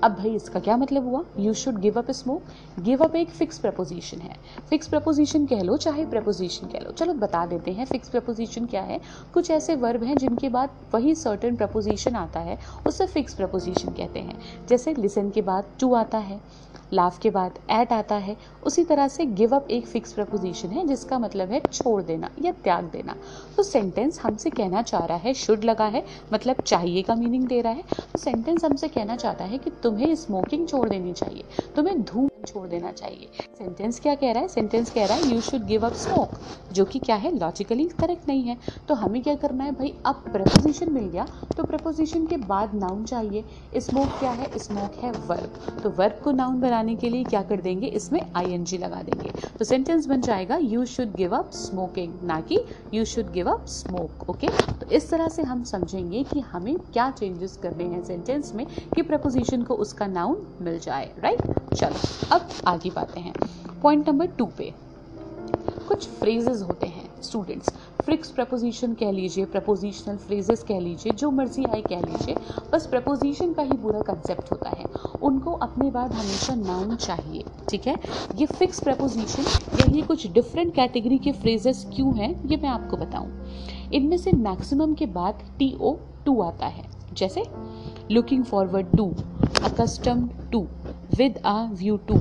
अब 0.02 0.14
भाई, 0.14 0.34
इसका 0.34 0.60
क्या 0.60 0.76
मतलब 0.76 1.04
हुआ? 1.04 1.24
You 1.38 1.54
should 1.54 1.78
give 1.78 1.98
up 1.98 2.10
smoke 2.10 2.42
give 2.80 3.04
up 3.04 3.16
एक 3.16 3.30
फिक्स 3.30 3.58
प्रपोजिशन 3.58 4.18
है। 4.18 4.36
फिक्स 4.70 4.88
प्रपोजिशन 4.88 5.46
कह 5.46 5.62
लो, 5.62 5.76
चाहे 5.76 6.06
प्रपोजिशन 6.06 6.66
कह 6.66 6.78
लो। 6.78 6.90
चलो, 6.90 7.14
बता 7.14 7.46
देते 7.46 7.70
हैं 7.70 7.84
फिक्स 7.84 8.08
प्रपोजिशन 8.08 8.66
क्या 8.66 8.82
है? 8.82 9.00
कुछ 9.34 9.50
ऐसे 9.50 9.76
वर्ब 9.76 10.02
हैं 10.02 10.16
जिनके 10.16 10.48
बाद 10.48 10.70
वही 10.94 11.14
सर्टन 11.14 11.56
प्रपोजिशन 11.56 12.14
आता 12.14 12.40
है, 12.40 12.58
उसे 12.86 13.06
फिक्स 13.06 13.34
प्रपोजिशन 13.34 13.88
कहते 13.88 14.20
हैं। 14.20 14.38
जैसे 14.68 14.94
लिसन 14.94 15.30
के 15.30 15.42
बाद 15.42 15.64
टू 15.80 15.94
आता 15.94 16.18
है। 16.18 16.40
लाफ 16.92 17.18
के 17.18 17.30
बाद 17.30 17.58
एट 17.70 17.92
आता 17.92 18.14
है। 18.16 18.36
उसी 18.66 18.84
तरह 18.84 19.08
से 19.08 19.24
गिव 19.26 19.54
अप 19.56 19.70
एक 19.70 19.86
फिक्स 19.86 20.12
प्रपोजिशन 20.12 20.68
है, 20.68 20.86
जिसका 20.86 21.18
मतलब 21.18 21.50
है 21.50 21.60
छोड़ 21.62 22.02
देना 22.02 22.30
या 22.42 22.52
त्याग 22.64 22.84
देना। 22.84 23.14
तो 23.56 23.62
सेंटेंस 23.62 24.20
हमसे 24.20 24.50
कहना 24.50 24.82
चाह 24.82 25.04
रहा 25.04 25.18
है 25.18 25.34
शुड 25.34 25.64
लगा 25.64 25.86
है 25.86 26.04
मतलब 26.32 26.60
चाहिए 26.62 27.02
का 27.02 27.14
मीनिंग 27.14 27.46
दे 27.48 27.60
रहा 27.60 27.72
है। 27.72 27.82
तो 28.02 28.18
सेंटेंस 28.18 28.64
हमसे 28.64 28.88
कहना 28.88 29.16
चाहता 29.16 29.44
है 29.44 29.58
कि 29.58 29.70
तुम्हें 29.82 30.14
स्मोकिंग 30.16 30.66
छोड़ 30.68 30.88
देनी 30.88 31.12
चाहिए, 31.12 31.44
तुम्हें 31.76 32.02
धूम 32.02 32.28
छोड़ 32.46 32.66
देना 32.68 32.90
चाहिए। 32.92 33.28
सेंटेंस 33.58 33.98
क्या 34.00 34.14
कह 34.14 34.32
रहा 34.32 34.42
है? 34.42 34.48
सेंटेंस 34.48 34.90
कह 34.90 35.06
रहा 35.06 35.16
है 35.16 35.34
you 35.34 35.40
should 35.40 35.64
give 35.66 35.86
up 35.86 35.92
smoke 35.94 36.30
जो 36.72 36.84
कि 36.84 36.98
क्या 36.98 37.16
है? 37.16 37.36
लॉजिकली 37.38 37.84
करेक्ट 38.00 38.28
नहीं 38.28 38.42
है। 38.42 38.56
तो 38.88 38.94
हमें 38.94 39.22
क्या 39.22 39.34
करना 39.36 39.64
है 39.64 39.72
भाई? 39.72 39.94
अब 40.06 40.22
प्रपोजिशन 40.32 40.92
मिल 40.92 41.04
गया। 41.04 41.26
तो 41.56 41.64
प्रपोजिशन 41.64 42.26
के 42.26 42.36
बाद 42.46 42.74
नाउन 42.74 43.04
चाहिए। 43.04 43.44
स्मोक 43.78 44.18
क्या 44.18 44.30
है? 44.30 44.58
स्मोक 44.58 45.02
है 45.02 45.10
वर्ब 45.12 45.80
तो 45.82 45.90
वर्ब 45.90 46.20
को 46.24 46.30
नाउन 46.32 46.60
बनाने 46.80 46.94
के 46.96 47.08
लिए 47.10 47.24
क्या 47.24 47.42
कर 47.42 47.60
देंगे? 47.60 47.86
इसमें 47.86 48.20
आई 48.36 48.58
लगा 48.74 49.02
देंगे। 49.02 49.30
तो 49.58 49.64
सेंटेंस 49.64 50.06
बन 50.06 50.20
जाएगा 50.20 50.56
you 50.56 50.84
should 50.86 51.14
give 51.14 51.34
up 51.36 51.50
smoking 51.52 52.12
ना 52.24 52.40
कि 52.40 52.58
you 52.94 53.04
should 53.04 53.32
give 53.32 53.50
up 53.50 53.66
smoke 53.68 54.28
okay 54.30 54.48
तो 54.80 54.90
इस 54.90 55.10
तरह 55.10 55.28
से 55.28 55.42
हम 55.42 55.64
समझेंगे 55.64 56.22
कि 56.24 56.40
हमें 56.52 56.76
क्या 56.92 57.10
चेंजेस 57.10 57.58
करने 57.62 57.84
हैं 57.84 58.02
सेंटेंस 58.04 58.52
में, 58.54 58.66
कि 58.94 59.02
प्रपोजिशन 59.02 59.62
को 59.62 59.74
उसका 59.76 60.06
नाउन 60.06 60.46
मिल 60.60 60.78
जाए। 60.78 61.10
राइट 61.18 61.42
चलो, 61.74 61.96
अब 62.32 62.48
आगे 62.66 62.90
बातें 62.90 63.20
हैं। 63.20 63.34
पॉइंट 63.82 64.08
नंबर 64.08 64.26
टू 64.38 64.46
पे 64.58 64.72
कुछ 65.88 66.08
फ्रेजेस 66.10 66.62
होते 66.62 66.86
हैं 66.86 67.08
स्टूडेंट्स 67.22 67.68
फ्रिक्स 68.04 68.30
प्रपोजिशन 68.30 68.92
कह 68.94 69.10
लीजिए 69.10 69.44
प्रपोजिशनल 69.44 70.16
फ्रेजेस 70.16 70.62
कह 70.62 70.78
लीजिए, 70.80 71.12
जो 71.12 71.30
मर्ज़ी 71.30 71.64
आए 71.64 71.80
कह 71.82 72.00
लीजिए, 72.00 72.34
बस 72.72 72.86
प्रपोजिशन 72.86 73.52
का 73.52 73.62
ही 73.62 73.76
पूरा 73.76 74.00
कंसेप्ट 74.02 74.52
होता 74.52 74.70
है। 74.70 74.84
उनको 75.22 75.52
अपने 75.52 75.90
बाद 75.90 76.12
हमेशा 76.12 76.54
नाउन 76.54 76.96
चाहिए, 76.96 77.44
ठीक 77.70 77.86
है? 77.86 77.96
ये 78.36 78.46
फिक्स 78.46 78.80
प्रपोजिशन 78.80 79.42
या 79.80 79.90
ये 79.96 80.02
कुछ 80.02 80.26
डिफरेंट 80.32 80.74
कैटेगरी 80.74 81.18
के 81.18 81.32
फ्रेजेस 81.32 81.86
क्यों 81.94 82.16
हैं, 82.16 82.32
ये 82.48 82.56
मैं 82.56 82.68
आपको 82.68 82.96
बताऊँ। 82.96 83.30
इनमें 83.92 84.16
से 84.16 84.32
मैक्सिमम 84.32 84.94
के 84.94 85.06
बाद 85.06 85.42
टी 85.58 85.76
ओ 85.80 85.96
टू 86.26 86.40
आता 86.42 86.66
है। 86.66 86.84
जैसे 87.12 87.44
looking 88.10 88.44
forward 88.44 88.96
to 88.96 89.12
accustom 89.64 90.28
to 90.52 90.66
with 91.16 91.38
a 91.46 91.62
view 91.72 91.96
to 92.08 92.14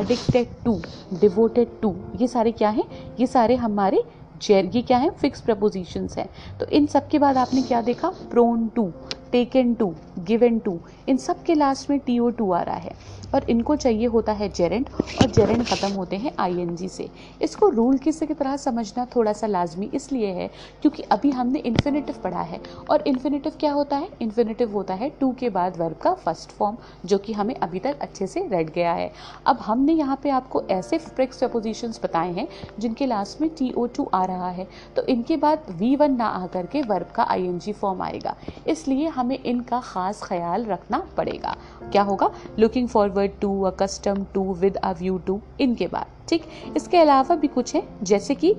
addicted 0.00 0.48
to 0.64 0.80
devoted 1.20 1.80
to 1.82 1.94
ये 2.20 2.26
सारे 2.26 2.52
क्या 2.52 2.68
हैं? 2.68 2.84
ये 3.20 3.26
सारे 3.26 3.56
हमारे 3.56 4.02
जेर 4.42 4.70
ये 4.74 4.82
क्या 4.82 4.98
है? 4.98 5.10
फिक्स 5.10 5.40
प्रपोजिशंस 5.40 6.18
हैं। 6.18 6.28
तो 6.60 6.66
इन 6.66 6.86
सब 6.86 7.08
के 7.08 7.18
बाद 7.18 7.36
आपने 7.36 7.62
क्या 7.62 7.80
देखा? 7.80 8.08
Prone 8.08 8.68
to 8.68 8.92
taken 9.32 9.74
to 9.74 9.94
given 10.20 10.58
to 10.58 10.78
इन 11.08 11.16
सब 11.16 11.42
के 11.42 11.54
लास्ट 11.54 11.90
में 11.90 11.98
टी 11.98 12.18
ओ 12.18 12.30
टू 12.30 12.50
आ 12.52 12.62
रहा 12.62 12.76
है। 12.76 13.18
और 13.34 13.44
इनको 13.50 13.74
चाहिए 13.76 14.06
होता 14.06 14.32
है 14.32 14.48
जेरेंट 14.48 14.88
और 14.92 15.30
जेरेंट 15.30 15.62
ख़त्म 15.64 15.88
होते 15.92 16.16
हैं 16.16 16.32
आई 16.40 16.60
एन 16.60 16.74
जी 16.76 16.88
से। 16.88 17.08
इसको 17.42 17.68
रूल 17.68 17.98
किसी 17.98 18.26
की 18.26 18.34
तरह 18.34 18.56
समझना 18.56 19.06
थोड़ा 19.14 19.32
सा 19.32 19.46
लाजमी 19.46 19.90
इसलिए 19.94 20.32
है 20.34 20.48
क्योंकि 20.82 21.02
अभी 21.12 21.30
हमने 21.30 21.58
इन्फिनेटिव 21.60 22.14
पढ़ा 22.24 22.40
है। 22.42 22.60
और 22.90 23.04
इन्फिनेटिव 23.06 23.52
क्या 23.60 23.72
होता 23.72 23.96
है? 23.96 24.08
इन्फिनेटिव 24.20 24.72
होता 24.72 24.94
है 24.94 25.10
टू 25.20 25.30
के 25.32 25.48
बाद 25.48 25.76
वर्ब 25.76 25.96
का 25.96 26.14
फ़र्स्ट 26.14 26.50
फॉर्म 26.50 26.76
जो 27.04 27.18
कि 27.18 27.32
हमें 27.32 27.54
अभी 27.56 27.78
तक 27.78 27.98
अच्छे 28.00 28.26
से 28.26 28.46
रट 28.52 28.72
गया 28.74 28.92
है। 28.92 29.10
अब 29.46 29.58
हमने 29.60 29.92
यहाँ 29.92 30.18
पे 30.22 30.30
आपको 30.30 30.62
ऐसे 30.70 30.98
फ्रिक्स 30.98 31.38
प्रपोजिशंस 31.38 32.00
बताए 32.02 32.32
हैं, 32.32 32.48
जिनके 32.78 33.06
लास्ट 33.06 33.40
में 33.40 33.48
टी 33.50 33.70
ओ 33.72 33.86
टू 33.86 34.08
आ 34.14 34.24
रहा 34.24 34.50
है। 34.50 34.66
तो 34.96 35.06
इनके 35.06 35.36
बाद 35.36 35.66
वी 35.70 35.94
वन 35.96 36.16
ना 36.16 36.26
आ 36.26 36.46
करके 36.48 36.82
वर्ब 36.82 37.12
का 37.14 37.22
आई 37.22 37.46
एन 37.46 37.58
जी 37.58 37.72
फॉर्म 37.74 38.02
आएगा। 38.02 38.36
इसलिए 38.68 39.08
हमें 39.10 39.19
इनका 39.22 39.80
ख़ास 39.80 40.22
ख्याल 40.24 40.64
रखना 40.64 41.02
पड़ेगा। 41.16 41.56
क्या 41.82 42.02
होगा? 42.02 42.30
Looking 42.58 42.88
forward 42.88 43.38
to 43.40 43.60
accustom 43.62 44.24
to 44.34 44.52
with 44.54 44.76
a 44.76 44.92
view 44.92 45.18
to 45.18 45.40
इनके 45.60 45.86
बाद, 45.86 46.06
ठीक? 46.28 46.44
इसके 46.76 46.98
अलावा 46.98 47.36
भी 47.36 47.48
कुछ 47.48 47.74
है, 47.74 47.82
जैसे 48.02 48.34
कि 48.34 48.54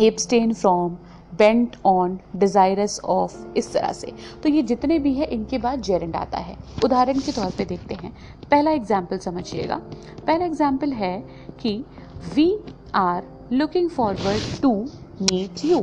abstain 0.00 0.52
from 0.52 0.96
bent 1.38 1.76
on 1.86 2.18
desirous 2.36 3.00
of 3.04 3.36
इस 3.56 3.72
तरह 3.72 3.92
से। 3.92 4.12
तो 4.42 4.48
ये 4.48 4.62
जितने 4.62 4.98
भी 4.98 5.14
हैं, 5.14 5.26
इनके 5.26 5.58
बाद 5.58 5.80
जेरेंड 5.82 6.16
आता 6.16 6.38
है। 6.38 6.56
उदाहरण 6.84 7.18
के 7.18 7.32
तौर 7.32 7.50
पे 7.58 7.64
देखते 7.64 7.94
हैं। 7.94 8.12
पहला 8.50 8.70
एग्ज़ाम्पल 8.70 9.18
समझिएगा। 9.18 9.76
पहला 10.26 10.44
एग्ज़ाम्पल 10.44 10.92
है 10.92 11.18
कि 11.60 11.84
we 12.34 12.56
are 12.94 13.22
looking 13.52 13.90
forward 13.90 14.60
to 14.62 14.72
meet 15.22 15.64
you 15.64 15.80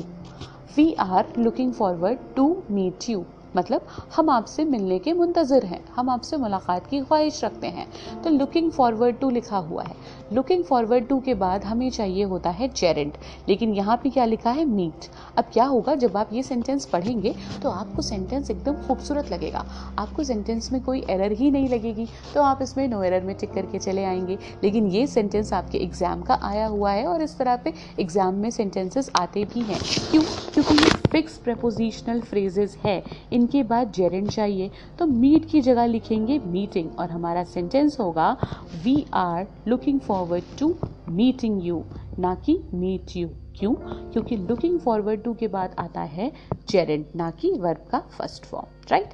we 0.78 0.94
are 1.00 1.34
looking 1.38 1.74
forward 1.74 2.20
to 2.36 2.56
meet 2.72 3.10
you 3.10 3.24
मतलब 3.56 3.88
हम 4.16 4.30
आपसे 4.30 4.66
मिलने 4.66 5.00
के 5.00 5.14
मुंतज़र 5.14 5.66
हैं, 5.66 5.84
हम 5.96 6.10
आपसे 6.10 6.38
मुलाकात 6.38 6.88
की 6.88 7.02
ख्वाहिश 7.02 7.44
रखते 7.44 7.68
हैं। 7.68 7.88
तो 8.22 8.30
लुकिंग 8.30 8.72
फॉरवर्ड 8.72 9.20
टू 9.20 9.30
लिखा 9.30 9.58
हुआ 9.58 9.84
है। 9.84 9.96
लुकिंग 10.34 10.64
फॉरवर्ड 10.64 11.08
टू 11.08 11.20
के 11.20 11.34
बाद 11.36 11.64
हमें 11.64 11.90
चाहिए 11.92 12.24
होता 12.24 12.50
है 12.50 12.68
जेरेंट 12.70 13.18
लेकिन 13.50 13.74
यहाँ 13.74 13.98
पे 14.04 14.10
क्या 14.10 14.26
लिखा 14.26 14.52
है? 14.52 14.66
मीट 14.66 15.06
अब 15.38 15.46
क्या 15.54 15.66
होगा? 15.66 15.96
जब 15.96 16.18
आप 16.18 16.30
ये 16.34 16.44
सेंटेंस 16.44 16.86
पढ़ेंगे 16.86 17.34
तो 17.64 17.70
आपको 17.70 18.02
सेंटेंस 18.02 18.52
एकदम 18.52 18.76
खूबसूरत 18.88 19.32
लगेगा. 19.32 19.66
आपको 20.00 20.24
सेंटेंस 20.24 20.72
में 20.72 20.82
कोई 20.84 21.04
एरर 21.10 21.32
ही 21.32 21.52
नहीं 21.52 21.70
लगेगी. 21.70 22.08
तो 22.34 22.42
आप 22.42 22.62
इसमें 22.62 22.88
नो 22.88 23.02
एरर 23.04 23.24
में 23.24 23.36
टिक 23.36 23.54
करके 23.54 23.80
चले 23.80 24.04
आएँगे. 24.04 24.38
लेकिन 24.64 24.88
ये 24.88 25.06
सेंटेंस 25.08 25.54
आपके 25.54 25.78
एग्ज़ाम 25.78 26.22
का 26.22 26.40
आया 26.44 26.66
हुआ 26.68 26.92
है 26.92 27.06
और 27.08 27.22
इस 27.22 27.38
तरह 27.38 27.56
पे 27.56 27.74
एग्ज़ाम 28.00 28.36
में 28.36 28.50
सेंटेंसेस 28.52 29.10
आते 29.20 29.46
भी 29.46 29.62
हैं. 29.62 29.80
क्यों? 30.12 30.24
क्योंकि 30.54 30.76
ये 30.76 30.90
फिक्स 31.12 31.38
प्रपोजिशनल 31.38 32.22
फ्रेजेस 32.22 32.78
है. 32.86 33.02
इनके 33.34 33.64
बाद 33.64 33.92
जेरेंट 33.92 34.30
चाहिए. 34.32 34.70
तो 35.00 35.06
मीट 35.06 35.50
की 35.52 35.62
जगह 35.62 35.86
लिखेंगे 35.86 36.40
मीटिंग 36.46 36.90
और 37.00 37.12
हमारा 37.12 37.44
सेंटेंस 37.44 38.00
होगा 38.00 38.36
we 38.84 39.06
are 39.14 39.48
looking 39.68 40.00
forward 40.22 40.44
to 40.60 40.76
meeting 41.10 41.66
you 41.66 41.84
ना 42.20 42.34
कि 42.46 42.58
मीट 42.74 43.16
यू 43.18 43.28
क्यों? 43.58 43.74
क्योंकि 44.12 44.36
लुकिंग 44.38 44.80
फॉरवर्ड 44.80 45.22
टू 45.24 45.34
के 45.34 45.48
बाद 45.48 45.76
आता 45.80 46.02
है 46.02 46.32
जेरेंट 46.70 47.16
ना 47.16 47.30
कि 47.32 47.52
वर्ब 47.60 47.88
का 47.92 48.00
फ़र्स्ट 48.18 48.46
फॉर्म 48.46 48.68
राइट 48.92 49.14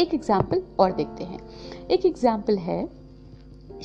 एक 0.00 0.14
एग्ज़ाम्पल 0.14 0.62
और 0.80 0.92
देखते 0.92 1.24
हैं। 1.24 1.38
एक 1.86 2.06
एग्ज़ाम्पल 2.06 2.58
है 2.58 2.86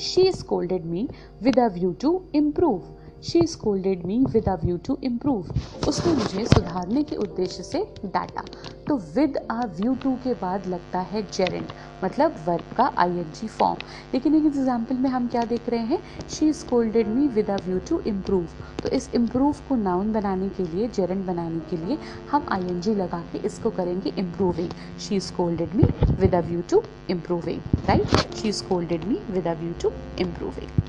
she 0.00 0.30
scolded 0.32 0.84
me 0.86 1.08
with 1.42 1.58
a 1.58 1.68
view 1.74 1.92
to 2.02 2.20
improve 2.34 2.92
she 3.22 3.46
scolded 3.46 4.04
me 4.06 4.18
with 4.30 4.48
a 4.48 4.54
view 4.64 4.76
to 4.76 4.98
improve 5.04 5.54
उसने 5.88 6.12
मुझे 6.12 6.44
सुधारने 6.46 7.02
के 7.02 7.16
उद्देश्य 7.16 7.62
से 7.62 7.86
डांटा। 8.04 8.44
तो 8.88 8.96
विद 9.14 9.38
आ 9.50 9.60
व्यू 9.76 9.94
टू 9.94 10.14
के 10.24 10.34
बाद 10.42 10.66
लगता 10.66 11.00
है 11.02 11.22
जेरेंट 11.32 11.72
मतलब 12.04 12.34
वर्ब 12.46 12.74
का 12.76 12.90
आई 12.98 13.18
एन 13.18 13.30
जी 13.40 13.48
फॉर्म 13.48 13.84
लेकिन 14.14 14.34
एक 14.34 14.46
एग्ज़ाम्पल 14.46 14.96
में 14.96 15.08
हम 15.10 15.26
क्या 15.28 15.44
देख 15.44 15.68
रहे 15.68 15.80
हैं? 15.80 15.98
She 16.30 16.52
scolded 16.52 17.08
me 17.08 17.26
with 17.28 17.50
a 17.50 17.56
view 17.66 17.78
to 17.88 18.00
improve 18.06 18.46
तो 18.82 18.88
इस 18.96 19.08
इम्प्रूव 19.14 19.56
को 19.68 19.76
नाउन 19.76 20.12
बनाने 20.12 20.48
के 20.48 20.62
लिए 20.64 20.88
जेरेंट 20.88 21.24
बनाने 21.26 21.60
के 21.70 21.76
लिए 21.76 21.98
हम 22.30 22.46
आई 22.52 22.66
एन 22.68 22.80
जी 22.80 22.94
लगा 22.94 23.22
के 23.32 23.38
इसको 23.46 23.70
करेंगे 23.70 24.12
improving 24.18 24.70
she 25.00 25.20
scolded 25.20 25.74
me 25.74 25.84
with 26.20 26.34
a 26.34 26.40
view 26.40 26.62
to 26.70 26.82
improving 27.10 27.60
right 27.88 28.34
she 28.34 28.52
scolded 28.52 29.04
me 29.04 29.18
with 29.30 29.46
a 29.46 29.54
view 29.60 29.72
to 29.82 29.92
improving 30.20 30.82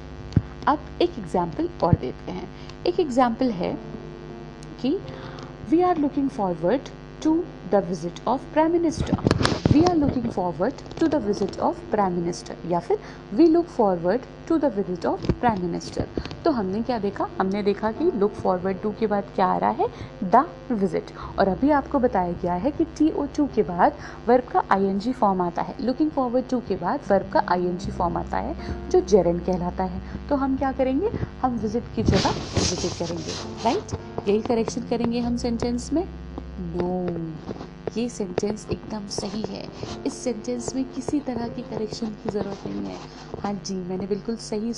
अब 0.68 0.80
एक 1.02 1.18
एग्ज़ाम्पल 1.20 1.70
और 1.84 1.94
देते 2.02 2.32
हैं. 2.32 2.48
एक 2.88 3.00
एग्ज़ाम्पल 3.00 3.50
है 3.52 3.74
कि 4.82 4.98
we 5.70 5.82
are 5.82 5.98
looking 5.98 6.30
forward 6.30 6.90
to 7.26 7.34
the 7.72 7.84
visit 7.88 8.20
of 8.28 8.42
prime 8.54 8.72
minister 8.72 9.74
we 9.74 9.84
are 9.84 9.96
looking 9.98 10.30
forward 10.32 10.74
to 11.00 11.08
the 11.08 11.16
visit 11.26 11.60
of 11.60 11.78
prime 11.92 12.14
minister 12.14 12.70
या 12.72 12.80
फिर 12.80 12.98
we 13.34 13.48
look 13.48 13.66
forward 13.68 14.22
to 14.48 14.58
the 14.58 14.66
visit 14.76 15.06
of 15.06 15.32
prime 15.32 15.62
minister 15.62 16.08
तो 16.46 16.52
हमने 16.52 16.82
क्या 16.82 16.98
देखा? 17.00 17.28
हमने 17.40 17.62
देखा 17.64 17.92
कि 17.92 18.12
लुक 18.16 18.32
फॉरवर्ड 18.34 18.82
टू 18.82 18.92
के 19.00 19.08
बाद 19.08 19.24
क्या 19.36 19.46
आ 19.46 19.58
रहा 19.58 19.70
है? 19.70 19.88
द 20.24 20.46
विज़िट 20.72 21.12
और 21.40 21.48
अभी 21.48 21.70
आपको 21.78 22.00
बताया 22.00 22.32
गया 22.42 22.54
है 22.54 22.72
कि 22.72 22.86
टी 22.98 23.10
ओ 23.12 23.26
टू 23.38 23.46
के 23.56 23.64
बाद 23.64 23.94
वर्ब 24.28 24.48
का 24.52 24.64
आई 24.72 24.86
एन 24.86 25.00
जी 25.00 25.14
फॉर्म 25.14 25.42
आता 25.42 25.62
है. 25.62 25.76
लुकिंग 25.82 26.12
फॉरवर्ड 26.12 26.50
टू 26.50 26.60
के 26.68 26.76
बाद 26.76 27.00
वर्ब 27.12 27.32
का 27.34 27.44
आई 27.48 27.66
एन 27.68 27.78
जी 27.78 27.92
फॉर्म 27.92 28.18
आता 28.18 28.38
है, 28.38 28.56
जो 28.90 29.02
जेरन 29.02 29.40
कहलाता 29.40 29.84
है. 29.84 30.02
तो 30.30 30.36
हम 30.36 30.58
क्या 30.58 30.72
करेंगे? 30.72 31.10
हम 31.42 31.58
विज़िट 31.58 31.84
की 31.96 32.04
जगह 32.04 32.30
विज़िट 32.30 32.94
करेंगे. 33.00 33.32
राइट 33.66 34.28
यही 34.28 34.42
करेक्शन 34.42 34.88
करेंगे 34.90 35.20
हम 35.20 35.38
सेंटेंस 35.38 35.92
में. 35.94 36.08
नो 36.60 37.36
ये 37.98 38.10
सेंटेंस 38.10 38.68
एकदम 38.72 39.08
सही 39.08 39.42
है। 39.44 39.68
इस 40.06 40.14
सेंटेंस 40.14 40.76
में 40.76 40.84
किसी 40.86 41.20
तरह 41.20 41.48
की 41.48 41.62
करेक्शन 41.62 42.08
की 42.08 42.30
ज़रूरत 42.30 42.68
नहीं 42.68 42.86
है। 42.86 42.98
हाँ 43.40 43.54
जी, 43.54 43.76
मैंने 43.76 44.08
बिल्कुल 44.08 44.36
सही 44.36 44.74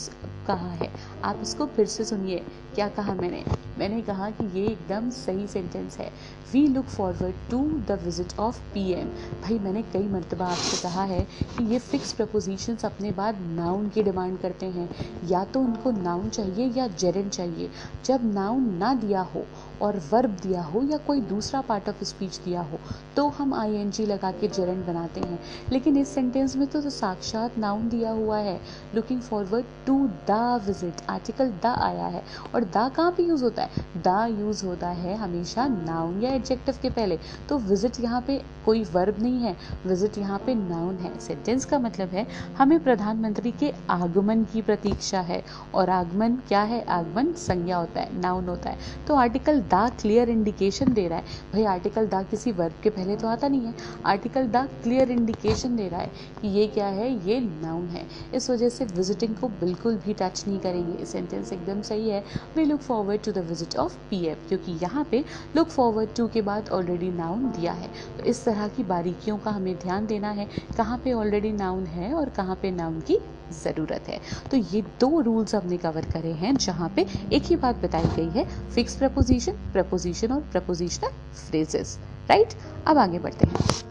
कहा 0.47 0.71
है। 0.71 0.89
आप 1.23 1.39
इसको 1.41 1.65
फिर 1.65 1.85
से 1.85 2.03
सुनिए। 2.05 2.37
क्या 2.75 2.87
कहा 2.89 3.13
मैंने? 3.13 3.43
मैंने 3.77 4.01
कहा 4.01 4.29
कि 4.29 4.45
ये 4.59 4.67
एकदम 4.67 5.09
सही 5.09 5.47
सेंटेंस 5.47 5.97
है। 5.97 6.11
We 6.53 6.67
look 6.67 6.85
forward 6.85 7.35
to 7.51 7.59
the 7.87 7.99
visit 8.03 8.37
of 8.39 8.59
P 8.73 8.91
M 8.91 9.07
भाई, 9.41 9.59
मैंने 9.59 9.81
कई 9.81 10.07
मरतबा 10.07 10.45
आपसे 10.45 10.81
कहा 10.83 11.03
है 11.03 11.21
कि 11.57 11.63
ये 11.63 11.79
फिक्स 11.79 12.13
प्रपोजिशंस 12.13 12.85
अपने 12.85 13.11
बाद 13.11 13.41
नाउन 13.41 13.89
की 13.89 14.03
डिमांड 14.03 14.39
करते 14.39 14.65
हैं। 14.65 14.89
या 15.27 15.43
तो 15.45 15.59
उनको 15.59 15.91
नाउन 15.91 16.29
चाहिए 16.29 16.71
या 16.77 16.87
जेरन 16.87 17.29
चाहिए। 17.29 17.69
जब 18.05 18.33
नाउन 18.33 18.73
ना 18.73 18.93
दिया 18.93 19.21
हो 19.21 19.45
और 19.81 19.97
वर्ब 20.11 20.37
दिया 20.43 20.61
हो 20.61 20.81
या 20.83 20.97
कोई 20.97 21.21
दूसरा 21.23 21.61
पार्ट 21.61 21.89
ऑफ़ 21.89 22.03
स्पीच 22.03 22.37
दिया 22.37 22.61
हो 22.61 22.79
तो 23.15 23.27
हम 23.29 23.53
आई 23.53 23.75
एन 23.75 23.91
जी 23.91 24.05
लगा 24.05 24.31
के 24.31 24.47
जरंड 24.47 24.85
बनाते 24.85 25.21
हैं। 25.21 25.39
लेकिन 25.71 25.97
इस 25.97 26.07
सेंटेंस 26.07 26.55
में 26.55 26.67
तो, 26.67 26.81
तो 26.81 26.89
साक्षात 26.89 27.57
नाउन 27.57 27.87
दिया 27.89 28.11
हुआ 28.11 28.37
है। 28.37 28.59
Looking 28.95 29.21
forward 29.21 29.65
to 29.87 29.97
the 30.29 30.61
visit 30.65 31.01
article 31.09 31.49
the 31.63 31.73
आया 31.79 32.05
है। 32.05 32.23
और 32.55 32.63
द 32.63 32.91
कहाँ 32.95 33.11
पे 33.11 33.23
यूज़ 33.23 33.43
होता 33.43 33.63
है? 33.63 33.85
द 33.97 34.37
यूज़ 34.39 34.65
होता 34.65 34.87
है 34.89 35.15
हमेशा 35.17 35.67
नाउन 35.67 36.21
या 36.21 36.31
एडजेक्टिव 36.31 36.77
के 36.81 36.89
पहले। 36.89 37.19
तो 37.49 37.57
विज़िट 37.59 37.99
यहाँ 37.99 38.21
पे 38.21 38.41
कोई 38.65 38.83
वर्ब 38.83 39.21
नहीं 39.21 39.39
है। 39.39 39.55
विज़िट 39.85 40.17
यहाँ 40.17 40.39
पे 40.39 40.55
नाउन 40.55 40.95
है। 40.95 41.17
सेंटेंस 41.19 41.65
का 41.65 41.79
मतलब 41.79 42.09
है 42.09 42.25
हमें 42.57 42.79
प्रधानमंत्री 42.83 43.51
के 43.51 43.73
आगमन 43.89 44.43
की 44.43 44.61
प्रतीक्षा 44.61 45.21
है। 45.21 45.43
और 45.73 45.89
आगमन 45.89 46.35
क्या 46.47 46.61
है? 46.61 46.83
आगमन 46.89 47.31
संज्ञा 47.37 47.77
होता 47.77 48.01
है। 48.01 48.19
नाउन 48.21 48.47
होता 48.47 48.69
है। 48.69 49.05
तो 49.07 49.15
आर्टिकल 49.15 49.61
द 49.67 49.89
क्लियर 50.01 50.29
इंडिकेशन 50.29 50.93
दे 50.93 51.07
रहा 51.07 51.19
है। 51.19 51.51
भाई 51.53 51.63
आर्टिकल 51.65 52.07
द 52.07 52.25
किसी 52.29 52.51
वर्ब 52.53 52.73
के 52.83 52.89
पहले 52.89 53.15
तो 53.15 53.27
आता 53.27 53.47
नहीं 53.47 53.61
है। 53.61 53.73
आर्टिकल 54.05 54.47
द 54.47 54.67
क्लियर 54.83 55.11
इंडिकेशन 55.11 55.75
दे 55.75 55.87
रहा 55.89 56.01
है 56.01 56.11
कि 56.41 56.47
ये 56.49 56.67
क्या 56.67 56.87
है, 56.87 57.09
ये 57.27 57.39
नाउन 57.39 57.85
है। 57.87 58.05
इस 58.35 58.49
वजह 58.49 58.69
से 58.69 58.85
विजिटिंग 58.87 59.35
को 59.35 59.47
बिल्कुल 59.59 59.95
भी 60.05 60.13
टच 60.13 60.43
नहीं 60.47 60.59
करेंगे। 60.59 61.05
सेंटेंस 61.05 61.53
एकदम 61.53 61.81
सही 61.83 62.09
है। 62.09 62.23
We 62.57 62.65
look 62.65 62.81
forward 62.81 63.23
to 63.23 63.31
the 63.31 63.45
visit 63.47 63.75
of 63.77 63.97
P 64.09 64.25
F 64.25 64.47
क्योंकि 64.47 64.77
यहाँ 64.83 65.07
पे 65.11 65.23
लुक 65.55 65.67
फॉरवर्ड 65.69 66.15
टू 66.17 66.27
के 66.27 66.41
बाद 66.41 66.69
ऑलरेडी 66.69 67.09
नाउन 67.11 67.49
दिया 67.51 67.73
है। 67.73 67.89
तो 68.17 68.23
इस 68.23 68.43
तरह 68.45 68.67
की 68.67 68.83
बारीकियों 68.85 69.37
का 69.37 69.51
हमें 69.51 69.75
ध्यान 69.77 70.05
देना 70.07 70.29
है, 70.31 70.47
कहाँ 70.77 70.97
पे 70.97 71.13
ऑलरेडी 71.13 71.51
नाउन 71.53 71.85
है 71.87 72.13
और 72.13 72.29
कहाँ 72.29 72.55
पे 72.61 72.71
नाउन 72.71 72.99
की 73.01 73.17
ज़रूरत 73.53 74.07
है। 74.09 74.19
तो 74.51 74.57
ये 74.57 74.81
दो 74.99 75.19
रूल्स 75.21 75.55
हमने 75.55 75.77
कवर 75.77 76.05
करे 76.05 76.31
हैं, 76.33 76.55
जहाँ 76.55 76.89
पे 76.95 77.05
एक 77.33 77.43
ही 77.43 77.55
बात 77.55 77.75
बताई 77.75 78.05
गई 78.15 78.29
है 78.29 78.45
फिक्स 78.69 78.95
प्रपोजिशन 78.95 79.53
प्रपोजिशन 79.73 80.31
और 80.31 80.41
प्रपोजिशनल 80.51 81.11
फ्रेजेस 81.49 81.97
राइट 82.29 82.53
अब 82.87 82.97
आगे 82.97 83.19
बढ़ते 83.19 83.47
हैं। 83.47 83.85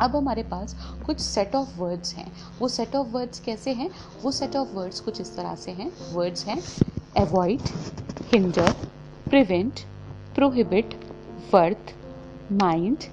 अब 0.00 0.16
हमारे 0.16 0.42
पास 0.42 0.74
कुछ 1.06 1.20
सेट 1.20 1.54
ऑफ़ 1.54 1.78
वर्ड्स 1.78 2.14
हैं। 2.14 2.30
वो 2.60 2.68
सेट 2.68 2.96
ऑफ़ 2.96 3.08
वर्ड्स 3.08 3.40
कैसे 3.40 3.72
हैं? 3.72 3.90
वो 4.22 4.30
सेट 4.30 4.56
ऑफ़ 4.56 4.74
वर्ड्स 4.74 5.00
कुछ 5.00 5.20
इस 5.20 5.36
तरह 5.36 5.54
से 5.54 5.70
हैं। 5.70 5.90
वर्ड्स 6.12 6.46
हैं 6.46 6.60
avoid 7.16 7.60
hinder 8.32 8.72
prevent 9.28 9.80
prohibit 10.34 10.94
worth 11.54 11.94
mind 12.52 13.04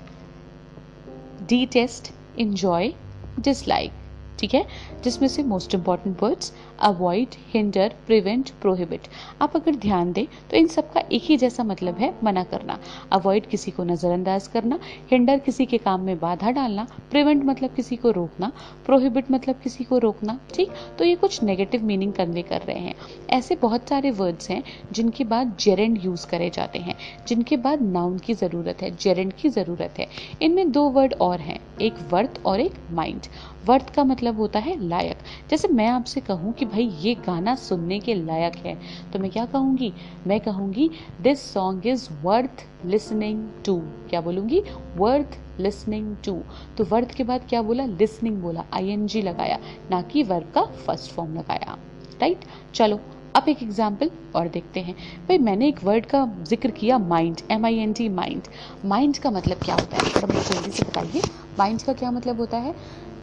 detest 1.66 2.12
enjoy 2.40 2.94
dislike 3.40 3.92
ठीक 4.40 4.54
है? 4.54 4.66
जिसमें 5.04 5.28
से 5.28 5.44
most 5.44 5.76
important 5.76 6.24
words 6.24 6.54
avoid 6.80 7.36
hinder 7.54 7.94
prevent 8.08 8.50
prohibit 8.62 9.08
आप 9.42 9.56
अगर 9.56 9.76
ध्यान 9.76 10.12
दें 10.12 10.26
तो 10.52 10.58
इन 10.58 10.68
सब 10.68 10.92
का 10.94 11.04
एक 11.12 11.24
ही 11.24 11.38
जैसा 11.38 11.64
मतलब 11.64 11.98
है 11.98 12.14
मना 12.24 12.44
करना. 12.44 12.80
अवॉइड 13.12 13.46
किसी 13.46 13.72
को 13.72 13.84
नज़रअंदाज 13.84 14.48
करना 14.48 14.80
हिंडर 15.12 15.40
किसी 15.40 15.66
के 15.66 15.78
काम 15.78 16.02
में 16.02 16.20
बाधा 16.20 16.52
डालना 16.52 16.88
प्रिवेंट 17.12 17.44
मतलब 17.46 17.74
किसी 17.74 17.96
को 17.96 18.12
रोकना 18.12 18.52
प्रोहिबिट 18.86 19.32
मतलब 19.32 19.56
किसी 19.64 19.84
को 19.84 19.98
रोकना, 19.98 20.40
ठीक? 20.54 20.72
तो 21.00 21.06
ये 21.06 21.16
कुछ 21.16 21.44
नेगेटिव 21.44 21.84
मीनिंग 21.86 22.14
कन्वे 22.14 22.42
कर 22.42 22.62
रहे 22.62 22.80
हैं. 22.80 22.96
ऐसे 23.30 23.56
बहुत 23.56 23.90
सारे 23.90 24.12
वर्ड्स 24.12 24.50
हैं, 24.50 24.64
जिनके 24.92 25.24
बाद 25.24 25.56
जेरेंड 25.60 26.00
यूज़ 26.06 26.28
करे 26.28 26.50
जाते 26.50 26.80
हैं. 26.80 26.96
जिनके 27.28 27.58
बाद 27.58 27.82
नाउन 27.82 28.18
की 28.18 28.34
ज़रूरत 28.34 28.82
है 28.82 28.96
जेरेंड 28.96 29.34
की 29.34 29.50
ज़रूरत 29.50 30.00
है. 30.00 30.08
इनमें 30.42 30.72
दो 30.72 30.84
वर्ड 30.90 31.14
और 31.22 31.40
हैं, 31.40 31.60
एक 31.82 31.94
वर्थ 32.12 32.40
और 32.46 32.60
एक 32.60 32.74
माइंड 32.92 33.22
वर्थ 33.70 33.90
का 33.96 34.04
मतलब 34.04 34.38
होता 34.40 34.60
है 34.60 34.78
लायक। 34.88 35.18
जैसे 35.50 35.68
मैं 35.70 35.88
आपसे 35.88 36.22
कहूँ 36.22 36.54
कि 36.54 36.66
भाई 36.66 36.88
ये 37.02 37.14
गाना 37.28 37.56
सुनने 37.58 38.00
के 38.00 38.14
लायक 38.16 38.56
है 38.58 38.78
तो 39.14 39.20
मैं 39.20 39.32
क्या 39.32 39.46
कहूँगी? 39.48 39.92
मैं 40.28 40.40
कहूँगी 40.40 40.90
this 41.22 41.42
song 41.54 41.88
is 41.88 42.08
worth 42.24 42.66
listening 42.86 43.48
to 43.66 43.78
क्या 44.10 44.22
बोलूँगी? 44.22 44.64
वर्थ 44.98 45.38
लिसनिंग 45.60 46.16
टू 46.26 46.38
तो 46.78 46.84
वर्थ 46.86 47.14
के 47.16 47.24
बाद 47.24 47.46
क्या 47.50 47.62
बोला? 47.62 47.86
लिसनिंग 47.86 48.42
बोला 48.42 48.66
आई 48.74 49.22
लगाया, 49.22 49.60
ना 49.92 50.02
कि 50.04 50.24
वर्ब 50.24 50.52
का 50.56 50.64
फ़र्स्ट 50.86 51.12
फॉर्म 51.12 51.38
लगाया। 51.38 51.78
राइट 52.22 52.46
चलो, 52.76 53.00
अब 53.36 53.48
एक 53.50 53.62
एग्ज़ाम्पल 53.64 54.10
और 54.36 54.48
देखते 54.50 54.80
हैं। 54.80 54.96
भाई 55.28 55.38
मैंने 55.40 55.68
एक 55.68 55.84
वर्ड 55.84 56.06
का 56.06 56.26
ज़िक्र 56.44 56.72
किया 56.72 56.98
mind 57.00 57.42
M 57.52 57.66
I 57.66 57.78
N 57.80 57.94
T 57.94 58.08
mind 58.12 58.48
mind 58.86 59.18
का 59.18 59.32
मतलब 59.32 59.58
क्या 59.66 59.76
होता 59.76 59.98
है? 59.98 60.28
जल्दी 60.42 60.72
से 60.72 60.86
बताइए 60.86 61.22
माइंड 61.60 61.82
का 61.82 61.94
क्या 61.94 62.12
मतलब 62.12 62.40
होता 62.40 62.58
है? 62.58 62.74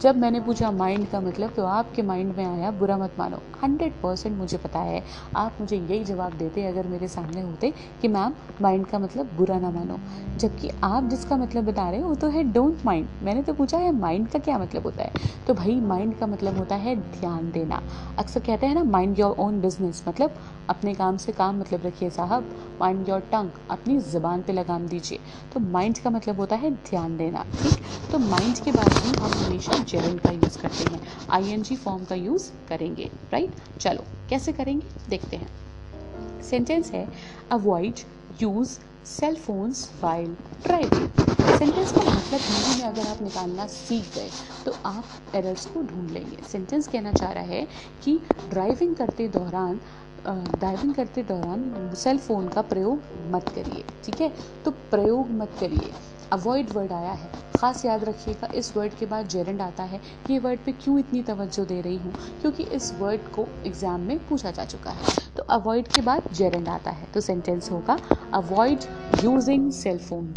जब 0.01 0.17
मैंने 0.17 0.39
पूछा, 0.39 0.71
माइंड 0.71 1.09
का 1.09 1.21
मतलब? 1.21 1.51
तो 1.51 1.65
आपके 1.65 2.01
माइंड 2.01 2.35
में 2.37 2.45
आया, 2.45 2.71
बुरा 2.71 2.97
मत 2.97 3.11
मानो। 3.19 3.37
हंड्रेड 3.63 3.91
परसेंट 3.91 4.37
मुझे 4.37 4.57
पता 4.57 4.79
है। 4.79 5.03
आप 5.35 5.51
मुझे 5.61 5.77
यही 5.77 6.03
जवाब 6.03 6.33
देते 6.33 6.65
अगर 6.65 6.87
मेरे 6.87 7.07
सामने 7.07 7.41
होते 7.41 7.73
कि, 8.01 8.07
मैम, 8.07 8.33
माइंड 8.61 8.85
का 8.85 8.99
मतलब 8.99 9.29
बुरा 9.37 9.59
ना 9.59 9.71
मानो। 9.71 9.99
जबकि 10.37 10.69
आप 10.83 11.03
जिसका 11.03 11.37
मतलब 11.37 11.65
बता 11.65 11.89
रहे 11.89 12.01
हो, 12.01 12.09
वो 12.09 12.15
तो 12.15 12.27
है, 12.27 12.43
डोंट 12.43 12.77
माइंड। 12.85 13.07
मैंने 13.23 13.43
तो 13.43 13.53
पूछा 13.53 13.77
है 13.77 13.91
माइंड 13.91 14.27
का 14.27 14.39
क्या 14.39 14.57
मतलब 14.57 14.83
होता 14.83 15.03
है? 15.03 15.11
तो 15.47 15.53
भाई, 15.53 15.79
माइंड 15.79 16.17
का 16.17 16.27
मतलब 16.27 16.57
होता 16.57 16.75
है 16.75 16.95
ध्यान 16.95 17.51
देना। 17.51 17.81
अक्सर 18.19 18.39
कहते 18.39 18.65
हैं 18.65 18.75
ना, 18.75 18.83
माइंड 18.83 19.19
योर 19.19 19.35
ओन 19.39 19.61
बिज़नेस। 19.61 20.05
मतलब 20.07 20.31
अपने 20.69 20.93
काम 20.93 21.17
से 21.17 21.31
काम 21.31 21.59
मतलब 21.59 21.85
रखिए 21.85 22.09
साहब। 22.09 22.55
माइंड 22.81 23.09
योर 23.09 23.19
टंग 23.31 23.49
अपनी 23.71 23.97
ज़बान 24.01 24.41
पे 24.41 24.53
लगाम 24.53 24.87
दीजिए। 24.87 25.19
तो 25.53 25.59
माइंड 25.59 25.97
का 25.97 26.09
मतलब 26.09 26.39
होता 26.39 26.55
है 26.55 26.71
ध्यान 26.89 27.17
देना, 27.17 27.43
ठीक? 27.53 27.83
तो 28.11 28.19
माइंड 28.19 28.59
के 28.59 28.71
बाद 28.71 28.93
भी 28.93 29.17
हम 29.19 29.31
हमेशा 29.35 29.77
जेरन 29.83 30.17
का 30.17 30.31
यूज़ 30.31 30.59
करते 30.61 30.93
हैं। 30.93 31.01
आईएनजी 31.31 31.75
फॉर्म 31.75 32.03
का 32.05 32.15
यूज़ 32.15 32.51
करेंगे 32.69 33.09
राइट 33.33 33.79
चलो, 33.79 34.03
कैसे 34.29 34.51
करेंगे? 34.53 34.87
देखते 35.09 35.37
हैं। 35.37 36.41
सेंटेंस 36.43 36.91
है 36.91 37.07
avoid 37.51 37.99
use 38.41 38.77
cell 39.07 39.35
phones 39.35 39.89
while 40.01 40.35
driving 40.63 41.09
sentence 41.49 41.91
का 41.91 42.01
मतलब 42.01 42.39
हिंदी 42.41 42.81
में 42.81 42.87
अगर 42.87 43.07
आप 43.07 43.21
निकालना 43.21 43.65
सीख 43.67 44.13
गए 44.15 44.29
तो 44.65 44.71
आप 44.85 45.35
एरर्स 45.35 45.65
को 45.65 45.81
ढूंढ 45.83 46.09
लेंगे। 46.11 46.37
सेंटेंस 46.47 46.87
कहना 46.87 47.13
चाह 47.13 47.31
रहा 47.31 47.43
है 47.43 47.65
कि 48.03 48.19
ड्राइविंग 48.49 48.95
करते 48.95 49.27
दौरान 49.27 49.79
ड्राइविंग 50.25 50.93
करते 50.95 51.23
दौरान 51.23 51.93
सेल 51.95 52.17
फ़ोन 52.17 52.47
का 52.47 52.61
प्रयोग 52.63 53.01
मत 53.31 53.49
करिए, 53.49 53.83
ठीक 54.05 54.21
है? 54.21 54.31
तो 54.65 54.71
प्रयोग 54.91 55.29
मत 55.31 55.51
करिए। 55.59 55.91
अवॉइड 56.33 56.71
वर्ड 56.73 56.91
आया 56.91 57.11
है। 57.11 57.29
ख़ास 57.57 57.83
याद 57.85 58.03
रखिएगा, 58.03 58.47
इस 58.55 58.75
वर्ड 58.77 58.93
के 58.93 59.05
बाद 59.05 59.27
जेरेंड 59.27 59.61
आता 59.61 59.83
है। 59.83 59.99
ये 60.29 60.39
वर्ड 60.39 60.59
पे 60.59 60.71
क्यों 60.73 60.97
इतनी 60.99 61.21
तवज्जो 61.23 61.65
दे 61.65 61.79
रही 61.81 61.97
हूँ? 61.97 62.13
क्योंकि 62.41 62.63
इस 62.75 62.93
वर्ड 62.99 63.21
को 63.35 63.47
एग्ज़ाम 63.65 64.01
में 64.01 64.17
पूछा 64.27 64.51
जा 64.51 64.65
चुका 64.65 64.91
है। 64.91 65.15
तो 65.37 65.43
अवॉइड 65.43 65.87
के 65.87 66.01
बाद 66.01 66.29
जेरेंड 66.33 66.67
आता 66.67 66.91
है। 66.91 67.07
तो 67.13 67.21
सेंटेंस 67.21 67.71
होगा 67.71 67.97
avoid 68.33 68.83
using 69.23 69.71
cell 69.71 69.97
phone 69.99 70.33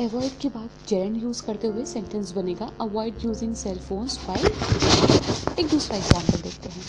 avoid 0.00 0.32
के 0.40 0.48
बाद 0.48 0.70
जेरेंड 0.88 1.22
यूज़ 1.22 1.44
करते 1.46 1.66
हुए 1.66 1.84
सेंटेंस 1.84 2.32
बनेगा 2.32 2.70
avoid 2.80 3.24
using 3.24 3.54
cell 3.54 3.78
phones 3.78 4.18
while 4.28 5.15
एक 5.58 5.68
दूसरा 5.68 5.96
एग्ज़ाम्पल 5.96 6.42
देखते 6.42 6.68
हैं। 6.68 6.84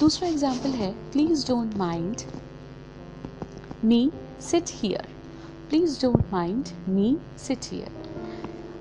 दूसरा 0.00 0.28
एग्ज़ाम्पल 0.28 0.70
है 0.70 0.90
please 1.12 1.46
don't 1.46 1.76
mind 1.76 2.16
me 3.84 4.10
sit 4.40 4.70
here 4.72 5.08
please 5.68 6.00
don't 6.02 6.32
mind 6.32 6.68
me 6.88 7.16
sit 7.38 7.72
here 7.72 7.98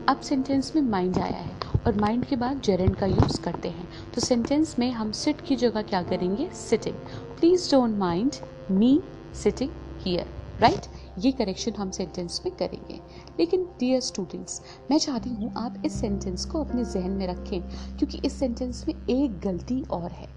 अब 0.10 0.22
सेंटेंस 0.22 0.72
में 0.76 0.82
माइंड 0.82 1.18
आया 1.18 1.38
है 1.38 1.58
और 1.88 2.00
माइंड 2.02 2.26
के 2.26 2.36
बाद 2.36 2.62
जेरेंड 2.62 2.96
का 2.96 3.06
यूज़ 3.06 3.40
करते 3.42 3.70
हैं। 3.70 3.88
तो 4.14 4.22
सेंटेंस 4.22 4.76
में 4.80 4.92
हम 4.92 5.12
सिट 5.14 5.42
की 5.42 5.56
जगह 5.56 5.82
क्या 5.82 6.02
करेंगे? 6.04 6.50
Sitting 6.54 6.96
please 7.40 7.70
don't 7.72 7.98
mind 7.98 8.36
me 8.72 9.00
sitting 9.44 9.72
here 10.00 10.26
right 10.62 10.86
ये 11.20 11.32
करेक्शन 11.32 11.74
हम 11.78 11.92
सेंटेंस 11.92 12.42
में 12.46 12.56
करेंगे। 12.56 13.00
लेकिन 13.40 13.64
डियर 13.80 14.02
स्टूडेंट्स 14.02 14.62
मैं 14.92 14.98
चाहती 14.98 15.30
हूँ 15.30 15.54
आप 15.58 15.82
इस 15.86 16.02
सेंटेंस 16.02 16.46
को 16.46 16.64
अपने 16.64 16.86
जहन 16.86 17.12
में 17.12 17.28
रखें, 17.28 17.62
क्योंकि 17.98 18.22
इस 18.26 18.40
सेंटेंस 18.40 18.86
में 18.88 18.96
एक 19.10 19.40
गलती 19.40 19.84
और 19.84 20.12
है। 20.12 20.28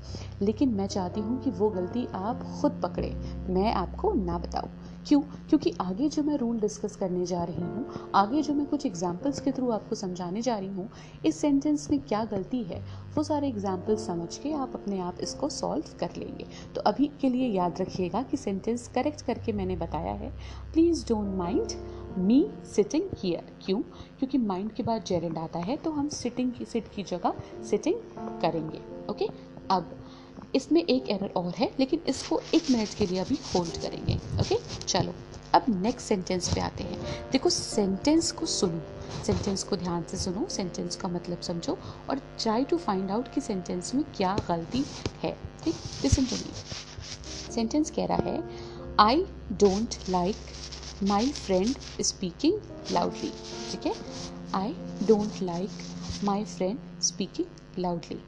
लेकिन 0.42 0.68
मैं 0.68 0.86
चाहती 0.86 1.20
हूँ 1.20 1.42
कि 1.42 1.50
वो 1.50 1.70
गलती 1.70 2.08
आप 2.14 2.42
खुद 2.60 2.80
पकड़ें। 2.82 3.14
मैं 3.54 3.72
आपको 3.72 4.12
ना 4.12 4.38
बताऊँ। 4.38 4.70
क्यों? 5.06 5.20
क्योंकि 5.20 5.72
आगे 5.80 6.08
जो 6.08 6.22
मैं 6.22 6.36
रूल 6.36 6.60
डिस्कस 6.60 6.96
करने 6.96 7.26
जा 7.26 7.44
रही 7.44 7.62
हूँ, 7.62 8.10
आगे 8.14 8.42
जो 8.42 8.54
मैं 8.54 8.66
कुछ 8.66 8.86
एग्जाम्पल्स 8.86 9.40
के 9.40 9.52
थ्रू 9.52 9.70
आपको 9.70 9.94
समझाने 9.94 10.42
जा 10.42 10.58
रही 10.58 10.68
हूँ, 10.68 10.88
इस 11.26 11.36
सेंटेंस 11.36 11.90
में 11.90 12.00
क्या 12.00 12.24
गलती 12.24 12.62
है, 12.62 12.82
वो 13.14 13.22
सारे 13.22 13.48
एग्जाम्पल्स 13.48 14.06
समझ 14.06 14.36
के 14.36 14.52
आप 14.52 14.72
अपने 14.74 14.98
आप 14.98 15.16
इसको 15.20 15.48
सॉल्व 15.48 15.84
कर 16.00 16.10
लेंगे। 16.18 16.46
तो 16.74 16.80
अभी 16.80 17.10
के 17.20 17.28
लिए 17.28 17.48
याद 17.48 17.80
रखिएगा 17.80 18.22
कि 18.22 18.36
सेंटेंस 18.36 18.88
करेक्ट 18.88 19.22
करके 19.22 19.52
मैंने 19.52 19.76
बताया 19.76 20.12
है। 20.12 20.30
Please 20.72 21.08
don't 21.08 21.34
mind 21.36 21.68
me 22.18 22.44
sitting 22.66 23.08
here 23.18 23.52
क्यों? 23.64 23.80
क्योंकि 24.18 24.38
माइंड 24.38 24.72
के 24.72 24.82
बाद 24.82 25.04
जेरेंड 25.04 25.38
आता 25.38 25.58
है 25.58 25.76
तो 25.76 25.90
हम 25.90 26.08
सिटिंग 26.10 26.52
की 26.52 26.64
सिट 26.64 26.88
की 26.94 27.02
जगह 27.02 27.34
सिटिंग 27.70 27.96
करेंगे 28.42 28.80
ओके 29.10 29.28
अब, 29.70 29.96
इसमें 30.54 30.82
एक 30.82 31.08
एरर 31.10 31.32
और 31.36 31.52
है, 31.56 31.70
लेकिन 31.80 32.00
इसको 32.08 32.40
एक 32.54 32.70
मिनट 32.70 32.94
के 32.94 33.06
लिए 33.06 33.18
अभी 33.18 33.38
होल्ड 33.54 33.80
करेंगे 33.82 34.14
ओके 34.40 34.56
चलो, 34.78 35.14
अब 35.54 35.64
नेक्स्ट 35.82 36.08
सेंटेंस 36.08 36.54
पे 36.54 36.60
आते 36.60 36.84
हैं। 36.84 37.30
देखो 37.32 37.50
सेंटेंस 37.50 38.30
को 38.32 38.46
सुनो 38.48 38.80
सेंटेंस 39.24 39.62
को 39.62 39.76
ध्यान 39.76 40.02
से 40.02 40.16
सुनो 40.16 40.46
सेंटेंस 40.50 40.96
का 40.96 41.08
मतलब 41.08 41.40
समझो, 41.40 41.76
और 42.10 42.20
ट्राई 42.38 42.64
टू 42.64 42.76
फाइंड 42.78 43.10
आउट 43.10 43.32
कि 43.34 43.40
सेंटेंस 43.40 43.94
में 43.94 44.04
क्या 44.16 44.36
गलती 44.48 44.84
है, 45.22 45.36
ठीक? 45.64 45.74
लिसन 46.02 46.24
टू 46.24 46.36
मी 46.36 47.52
सेंटेंस 47.54 47.90
कह 47.90 48.06
रहा 48.06 48.30
है 48.30 48.42
I 49.00 49.24
don't 49.52 49.94
like 50.10 50.36
my 51.02 51.28
friend 51.28 51.76
speaking 52.00 52.58
loudly 52.92 53.30
ठीक 53.70 53.86
है 53.86 53.94
I 54.54 54.74
don't 55.06 55.42
like 55.42 55.70
my 56.24 56.44
friend 56.44 56.78
speaking 57.02 57.78
loudly 57.78 58.18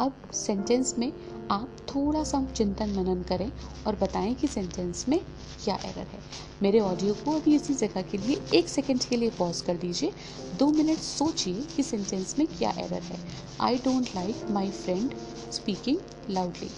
अब 0.00 0.30
सेंटेंस 0.34 0.94
में 0.98 1.12
आप 1.50 1.76
थोड़ा 1.88 2.22
सा 2.24 2.42
चिंतन 2.46 2.90
मनन 2.90 3.22
करें 3.22 3.50
और 3.86 3.96
बताएँ 3.96 4.34
कि 4.34 4.46
सेंटेंस 4.46 5.04
में 5.08 5.18
क्या 5.64 5.74
एरर 5.84 6.06
है। 6.06 6.20
मेरे 6.62 6.80
ऑडियो 6.80 7.14
को 7.14 7.32
अभी 7.32 7.54
इसी 7.56 7.74
जगह 7.74 8.02
के 8.02 8.18
लिए 8.18 8.40
एक 8.54 8.68
सेकंड 8.68 9.04
के 9.04 9.16
लिए 9.16 9.30
पॉज 9.30 9.60
कर 9.60 9.76
दीजिए। 9.76 10.12
दो 10.58 10.70
मिनट 10.70 10.98
सोचिए 10.98 11.66
कि 11.76 11.82
सेंटेंस 11.82 12.34
में 12.38 12.46
क्या 12.48 12.70
एरर 12.78 13.02
है। 13.02 13.18
I 13.60 13.78
don't 13.84 14.14
like 14.14 14.46
my 14.50 14.70
friend 14.70 15.14
speaking 15.52 15.98
loudly 16.30 16.70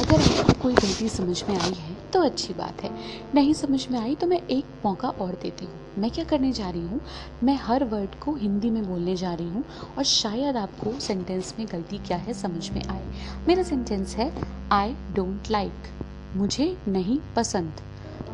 अगर 0.00 0.20
आपको 0.20 0.52
कोई 0.62 0.74
गलती 0.74 1.08
समझ 1.08 1.42
में 1.48 1.56
आई 1.56 1.72
है 1.72 1.94
तो 2.12 2.20
अच्छी 2.24 2.54
बात 2.54 2.82
है। 2.82 2.90
नहीं 3.34 3.52
समझ 3.54 3.86
में 3.90 3.98
आई 3.98 4.14
तो 4.14 4.26
मैं 4.26 4.40
एक 4.50 4.64
मौका 4.84 5.08
और 5.20 5.32
देती 5.42 5.64
हूँ। 5.64 5.74
मैं 5.98 6.10
क्या 6.10 6.24
करने 6.24 6.52
जा 6.52 6.68
रही 6.70 6.82
हूँ? 6.82 7.00
मैं 7.42 7.56
हर 7.62 7.84
वर्ड 7.84 8.14
को 8.14 8.34
हिंदी 8.34 8.70
में 8.70 8.86
बोलने 8.88 9.16
जा 9.16 9.32
रही 9.34 9.48
हूँ 9.48 9.64
और 9.98 10.04
शायद 10.04 10.56
आपको 10.56 10.98
सेंटेंस 11.00 11.54
में 11.58 11.66
गलती 11.72 11.98
क्या 11.98 12.16
है 12.18 12.34
समझ 12.34 12.70
में 12.70 12.82
आए। 12.84 13.04
मेरा 13.48 13.62
सेंटेंस 13.62 14.16
है 14.16 14.32
आई 14.72 14.94
डोंट 15.14 15.50
लाइक 15.50 15.92
मुझे 16.36 16.76
नहीं 16.88 17.18
पसंद। 17.36 17.80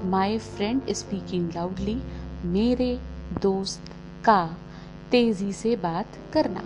माई 0.04 0.38
फ्रेंड 0.38 0.92
स्पीकिंग 0.92 1.50
लाउडली 1.54 2.00
मेरे 2.44 2.94
दोस्त 3.42 3.92
का 4.24 4.44
तेज़ी 5.10 5.52
से 5.52 5.76
बात 5.76 6.18
करना। 6.32 6.62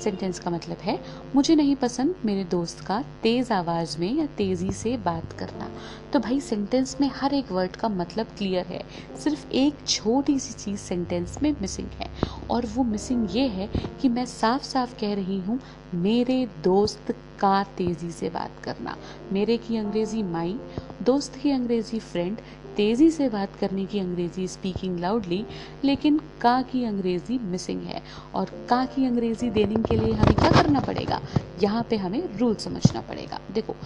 सेंटेंस 0.00 0.38
का 0.38 0.50
मतलब 0.50 0.76
है, 0.76 0.98
मुझे 1.34 1.54
नहीं 1.54 1.76
पसंद 1.76 2.14
मेरे 2.24 2.44
दोस्त 2.44 2.80
का 2.80 3.04
तेज़ 3.22 3.52
आवाज़ 3.52 3.98
में 3.98 4.14
या 4.14 4.26
तेज़ी 4.26 4.72
से 4.72 4.96
बात 4.96 5.32
करना। 5.32 5.70
तो 6.12 6.18
भाई 6.18 6.40
सेंटेंस 6.40 6.96
में 7.00 7.10
हर 7.14 7.34
एक 7.34 7.52
वर्ड 7.52 7.76
का 7.76 7.88
मतलब 7.88 8.26
क्लियर 8.26 8.66
है। 8.66 8.82
सिर्फ़ 9.24 9.50
एक 9.52 9.74
छोटी 9.88 10.38
सी 10.38 10.52
चीज़ 10.54 10.80
सेंटेंस 10.80 11.38
में 11.42 11.54
मिसिंग 11.60 11.88
है। 11.88 12.10
और 12.50 12.66
वो 12.66 12.84
मिसिंग 12.84 13.36
ये 13.36 13.48
है 13.48 13.70
कि 14.02 14.08
मैं 14.08 14.26
साफ़ 14.26 14.62
साफ़ 14.62 15.00
कह 15.00 15.14
रही 15.14 15.38
हूँ, 15.38 15.60
मेरे 15.94 16.48
दोस्त 16.64 17.14
का 17.40 17.64
तेज़ी 17.64 18.10
से 18.10 18.30
बात 18.30 18.50
करना। 18.64 18.96
मेरे 19.32 19.56
की 19.56 19.76
अंग्रेज़ी 19.76 20.22
माई, 20.22 20.60
दोस्त 21.02 21.36
की 21.42 21.50
अंग्रेज़ी 21.50 21.98
फ्रेंड 21.98 22.36
तेज़ी 22.76 23.10
से 23.10 23.28
बात 23.28 23.56
करने 23.56 23.84
की 23.86 23.98
अंग्रेज़ी 23.98 24.48
स्पीकिंग 24.48 24.98
लाउडली 25.00 25.44
लेकिन 25.84 26.20
का 26.40 26.62
की 26.62 26.84
अंग्रेज़ी 26.84 27.38
मिसिंग 27.38 27.82
है। 27.82 28.02
और 28.34 28.50
का 28.70 28.84
की 28.84 29.06
अंग्रेज़ी 29.06 29.50
देने 29.50 29.82
के 29.82 29.96
लिए 29.96 30.12
हमें 30.12 30.34
क्या 30.34 30.50
करना 30.50 30.80
पड़ेगा? 30.80 31.20
यहाँ 31.62 31.86
पे 31.90 31.96
हमें 31.96 32.38
रूल 32.38 32.54
समझना 32.54 33.00
पड़ेगा। 33.00 33.40
देखो 33.52 33.76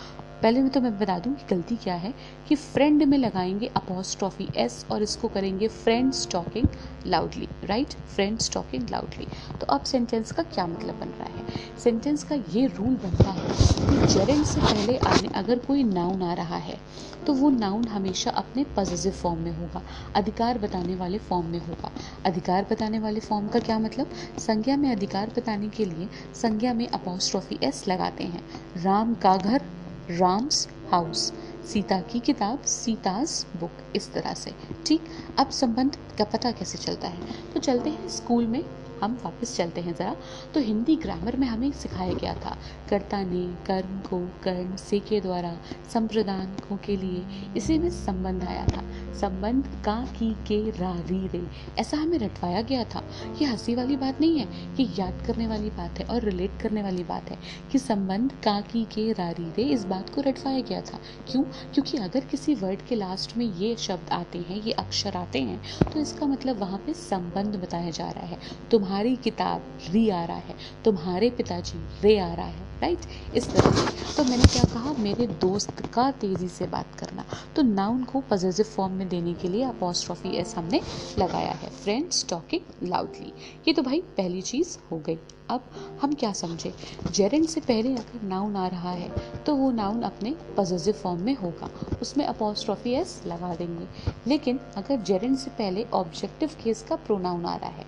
पहले 0.42 0.60
में 0.60 0.70
तो 0.70 0.80
मैं 0.80 0.98
बता 0.98 1.18
दूँ 1.18 1.34
कि 1.34 1.54
गलती 1.54 1.76
क्या 1.76 1.94
है 1.94 2.12
कि 2.48 2.54
फ्रेंड 2.54 3.02
में 3.02 3.16
लगाएँगे 3.18 3.66
अपोस्ट्रॉफी 3.76 4.48
एस 4.56 4.84
और 4.90 5.02
इसको 5.02 5.28
करेंगे 5.28 5.68
friends 5.68 6.28
talking 6.30 6.66
loudly 7.06 7.48
right 7.64 7.94
friends 8.14 8.50
talking 8.52 8.88
loudly 8.90 9.26
तो 9.60 9.66
अब 9.66 9.82
सेंटेंस 9.82 10.32
का 10.32 10.42
क्या 10.42 10.66
मतलब 10.66 10.94
बन 10.94 11.08
रहा 11.08 11.28
है? 11.28 11.46
सेंटेंस 11.84 12.24
का 12.24 12.34
ये 12.34 12.66
रूल 12.66 12.94
बनता 12.96 13.30
है 13.30 13.48
कि 13.90 14.06
जेरेंट 14.06 14.44
से 14.46 14.60
पहले 14.60 14.96
आने, 14.98 15.28
अगर 15.28 15.58
कोई 15.58 15.82
नाउन 15.82 16.22
आ 16.22 16.32
रहा 16.34 16.56
है 16.56 16.78
तो 17.26 17.32
वो 17.32 17.50
नाउन 17.50 17.84
हमेशा 17.84 18.30
अपने 18.30 18.64
पॉजिटिव 18.76 19.12
फॉर्म 19.12 19.40
में 19.40 19.50
होगा, 19.52 19.82
अधिकार 20.16 20.58
बताने 20.58 20.94
वाले 20.94 21.18
फॉर्म 21.18 21.46
में 21.46 21.58
होगा. 21.60 21.90
अधिकार 22.26 22.66
बताने 22.70 22.98
वाले 22.98 23.20
फॉर्म 23.20 23.48
का 23.48 23.58
क्या 23.58 23.78
मतलब? 23.78 24.10
संज्ञा 24.38 24.76
में 24.76 24.90
अधिकार 24.92 25.32
बताने 25.36 25.68
के 25.68 25.84
लिए 25.84 26.08
संज्ञा 26.34 26.72
में 26.74 26.86
अपोस्ट्रॉफी 26.88 27.58
एस 27.62 27.84
लगाते 27.88 28.24
हैं. 28.24 28.42
राम 28.76 29.14
का 29.14 29.36
घर 29.36 29.62
राम्स 30.10 30.68
हाउस। 30.92 31.32
सीता 31.72 32.00
की 32.00 32.20
किताब, 32.20 32.62
सीताज 32.62 33.46
बुक, 33.56 33.70
इस 33.96 34.12
तरह 34.12 34.34
से। 34.34 34.52
ठीक? 34.86 35.02
अब 35.38 35.50
संबंध 35.50 35.96
का 36.18 36.24
पता 36.24 36.50
कैसे 36.50 36.78
चलता 36.78 37.08
है? 37.08 37.20
तो 37.54 37.60
चलते 37.60 37.90
हैं 37.90 38.08
स्कूल 38.08 38.46
में। 38.46 38.64
हम 39.02 39.18
वापस 39.24 39.56
चलते 39.56 39.80
हैं 39.80 39.94
ज़रा। 39.94 40.16
तो 40.54 40.60
हिंदी 40.60 40.96
ग्रामर 40.96 41.36
में 41.36 41.46
हमें 41.46 41.70
सिखाया 41.72 42.12
गया 42.12 42.34
था, 42.34 42.56
कर्ता 42.90 43.22
ने 43.22 43.46
कर्म 43.66 43.98
को 43.98 44.26
कर्म 44.42 44.76
से 44.76 44.98
के 44.98 45.20
द्वारा, 45.20 45.56
संप्रदान 45.92 46.46
को 46.68 46.76
के 46.76 46.96
लिए, 46.96 47.24
इसी 47.56 47.78
में 47.78 47.90
संबंध 47.90 48.44
आया 48.44 48.66
था। 48.66 48.84
संबंध 49.14 49.82
का 49.84 49.94
की 50.18 50.32
के 50.32 50.70
रा 50.70 50.92
री 51.00 51.48
ऐसा 51.78 51.96
हमें 51.96 52.18
रटवाया 52.18 52.62
गया 52.62 52.84
था। 52.84 53.02
ये 53.40 53.44
हँसी 53.44 53.74
वाली 53.74 53.96
बात 53.96 54.20
नहीं 54.20 54.38
है 54.38 54.74
कि 54.76 54.88
याद 54.98 55.22
करने 55.26 55.46
वाली 55.46 55.70
बात 55.70 55.98
है 55.98 56.04
और 56.04 56.22
रिलेट 56.22 56.50
करने 56.62 56.82
वाली 56.82 57.04
बात 57.04 57.30
है 57.30 57.38
कि 57.72 57.78
संबंध 57.78 58.32
का 58.44 58.60
की 58.60 58.84
के 58.84 59.12
रा 59.12 59.30
री 59.30 59.50
रे, 59.50 59.62
इस 59.64 59.84
बात 59.84 60.14
को 60.14 60.20
रटवाया 60.20 60.60
गया 60.60 60.80
था। 60.80 60.98
क्यों? 61.30 61.42
क्योंकि 61.42 61.98
अगर 61.98 62.20
किसी 62.20 62.54
वर्ड 62.54 62.80
के 62.88 62.94
लास्ट 62.94 63.36
में 63.36 63.46
ये 63.56 63.74
शब्द 63.76 64.10
आते 64.10 64.38
हैं, 64.38 64.62
ये 64.62 64.72
अक्षर 64.72 65.16
आते 65.16 65.40
हैं 65.40 65.62
तो 65.92 66.00
इसका 66.00 66.26
मतलब 66.26 66.58
वहाँ 66.58 66.78
पे 66.78 66.94
संबंध 66.94 67.56
बताया 67.56 67.90
जा 67.90 68.10
रहा 68.10 68.26
है। 68.26 68.38
तुम 68.70 68.84
तुम्हारी 68.88 69.16
किताब 69.16 69.62
री 69.92 70.08
आ 70.10 70.22
रहा 70.24 70.36
है 70.38 70.54
तुम्हारे 70.84 71.28
पिताजी 71.30 71.78
रे 72.02 72.16
आ 72.18 72.32
रहा 72.34 72.46
है। 72.46 72.67
राइट? 72.80 72.98
इस 73.34 73.48
तरह 73.50 73.70
से। 73.70 74.16
तो 74.16 74.24
मैंने 74.24 74.44
क्या 74.44 74.62
कहा? 74.64 74.92
मेरे 74.98 75.26
दोस्त 75.26 75.86
का 75.86 76.10
तेज़ी 76.10 76.48
से 76.48 76.66
बात 76.66 76.94
करना। 76.98 77.24
तो 77.56 77.62
नाउन 77.62 78.04
को 78.04 78.20
पॉजिटिव 78.20 78.66
फॉर्म 78.66 78.92
में 78.92 79.08
देने 79.08 79.34
के 79.34 79.48
लिए 79.48 79.64
अपोस्ट्रॉफी 79.64 80.36
एस 80.36 80.54
हमने 80.56 80.80
लगाया 81.18 81.52
है। 81.52 81.70
फ्रेंड्स 81.70 82.26
टॉकिंग 82.28 82.88
लाउडली 82.88 83.32
ये 83.68 83.74
तो 83.74 83.82
भाई 83.82 84.00
पहली 84.16 84.42
चीज़ 84.42 84.76
हो 84.90 84.98
गई। 84.98 85.18
अब 85.50 85.64
हम 86.02 86.12
क्या 86.14 86.32
समझे? 86.32 86.74
जेरेंट 87.10 87.48
से 87.48 87.60
पहले 87.60 87.94
अगर 87.96 88.22
नाउन 88.22 88.56
आ 88.56 88.66
रहा 88.66 88.90
है 88.90 89.12
तो 89.46 89.54
वो 89.56 89.70
नाउन 89.70 90.02
अपने 90.02 90.30
पॉजिटिव 90.56 90.94
फॉर्म 90.94 91.20
में 91.20 91.36
होगा। 91.36 91.70
उसमें 92.02 92.24
अपोस्ट्रॉफी 92.24 92.92
एस 92.92 93.22
लगा 93.26 93.54
देंगे। 93.54 93.86
लेकिन 94.26 94.60
अगर 94.76 95.00
जेरेंट 95.02 95.38
से 95.38 95.50
पहले 95.50 95.86
ऑब्जेक्टिव 95.94 96.50
केस 96.64 96.84
का 96.88 96.96
प्रोनाउन 96.96 97.44
आ 97.44 97.56
रहा 97.56 97.70
है। 97.70 97.86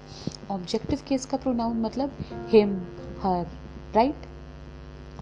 ऑब्जेक्टिव 0.51 0.99
केस 1.09 1.27
का 1.27 1.37
प्रोनाउन 1.37 1.81
मतलब 1.81 2.17
him 2.49 2.75
her 3.23 3.47
right 3.95 4.27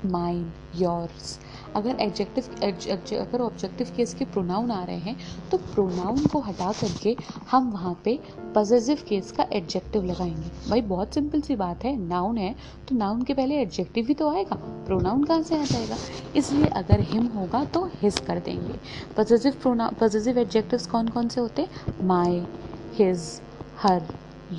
mine 0.06 0.50
yours 0.76 1.38
अगर 1.76 2.00
एडजेक्टिव 2.00 3.18
अगर 3.20 3.40
ऑब्जेक्टिव 3.40 3.92
केस 3.96 4.14
के 4.14 4.24
प्रोनाउन 4.24 4.70
आ 4.70 4.82
रहे 4.84 4.96
हैं 4.96 5.16
तो 5.50 5.58
प्रोनाउन 5.58 6.26
को 6.26 6.40
हटा 6.40 6.70
करके 6.72 7.16
हम 7.50 7.70
वहाँ 7.70 7.94
पे 8.04 8.18
पॉजिटिव 8.54 9.02
केस 9.08 9.32
का 9.32 9.46
एडजेक्टिव 9.52 10.04
लगाएँगे। 10.04 10.50
भाई, 10.70 10.80
बहुत 10.82 11.14
सिंपल 11.14 11.40
सी 11.40 11.56
बात 11.56 11.84
है 11.84 11.96
नाउन 11.98 12.38
है 12.38 12.54
तो 12.88 12.96
नाउन 12.96 13.22
के 13.22 13.34
पहले 13.34 13.60
एडजेक्टिव 13.62 14.06
भी 14.06 14.14
तो 14.14 14.30
आएगा 14.30 14.56
प्रोनाउन 14.86 15.24
कहाँ 15.24 15.42
से 15.42 15.58
आ 15.58 15.64
जाएगा? 15.64 15.96
इसलिए 16.36 16.66
अगर 16.66 17.00
हिम 17.00 17.26
होगा 17.26 17.64
तो 17.64 17.84
हिज 17.94 18.18
कर 18.18 18.38
देंगे। 18.38 18.78
पॉजिटिव 19.16 19.52
प्रोना 19.62 19.88
पॉजिटिव 20.00 20.38
एडजेक्टिव्स 20.38 20.86
कौन 20.86 21.08
कौन 21.08 21.28
से 21.28 21.40
होते 21.40 21.62
हैं? 21.62 22.06
My 22.06 22.46
his 22.94 23.40
her 23.82 24.02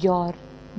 your 0.04 0.34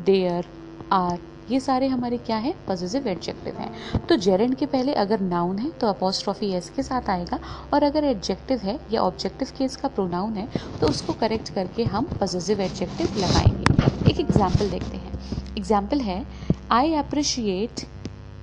their 0.04 0.46
our 0.92 1.18
ये 1.50 1.58
सारे 1.60 1.86
हमारे 1.88 2.16
क्या 2.18 2.36
है? 2.36 2.54
पॉजिटिव 2.66 3.06
एडजेक्टिव 3.08 3.56
हैं। 3.56 4.06
तो 4.06 4.16
जेरेंड 4.18 4.54
के 4.54 4.66
पहले 4.66 4.92
अगर 4.94 5.20
नाउन 5.20 5.58
है 5.58 5.70
तो 5.70 5.86
अपोस्ट्रॉफी 5.86 6.50
एस 6.54 6.70
के 6.76 6.82
साथ 6.82 7.08
आएगा 7.10 7.38
और 7.74 7.82
अगर 7.82 8.04
एडजेक्टिव 8.04 8.58
है 8.58 8.78
या 8.92 9.02
ऑब्जेक्टिव 9.02 9.48
केस 9.58 9.76
का 9.76 9.88
प्रोनाउन 9.88 10.34
है 10.34 10.48
तो 10.80 10.88
उसको 10.88 11.12
करेक्ट 11.20 11.54
करके 11.54 11.84
हम 11.86 12.04
पॉजिटिव 12.20 12.60
एडजेक्टिव 12.60 13.16
लगाएँगे। 13.18 14.10
एक 14.10 14.20
एग्ज़ाम्पल 14.20 14.70
देखते 14.70 14.96
हैं। 14.96 15.56
एग्ज़ाम्पल 15.58 16.00
है 16.00 16.24
I 16.72 16.94
appreciate 16.94 17.86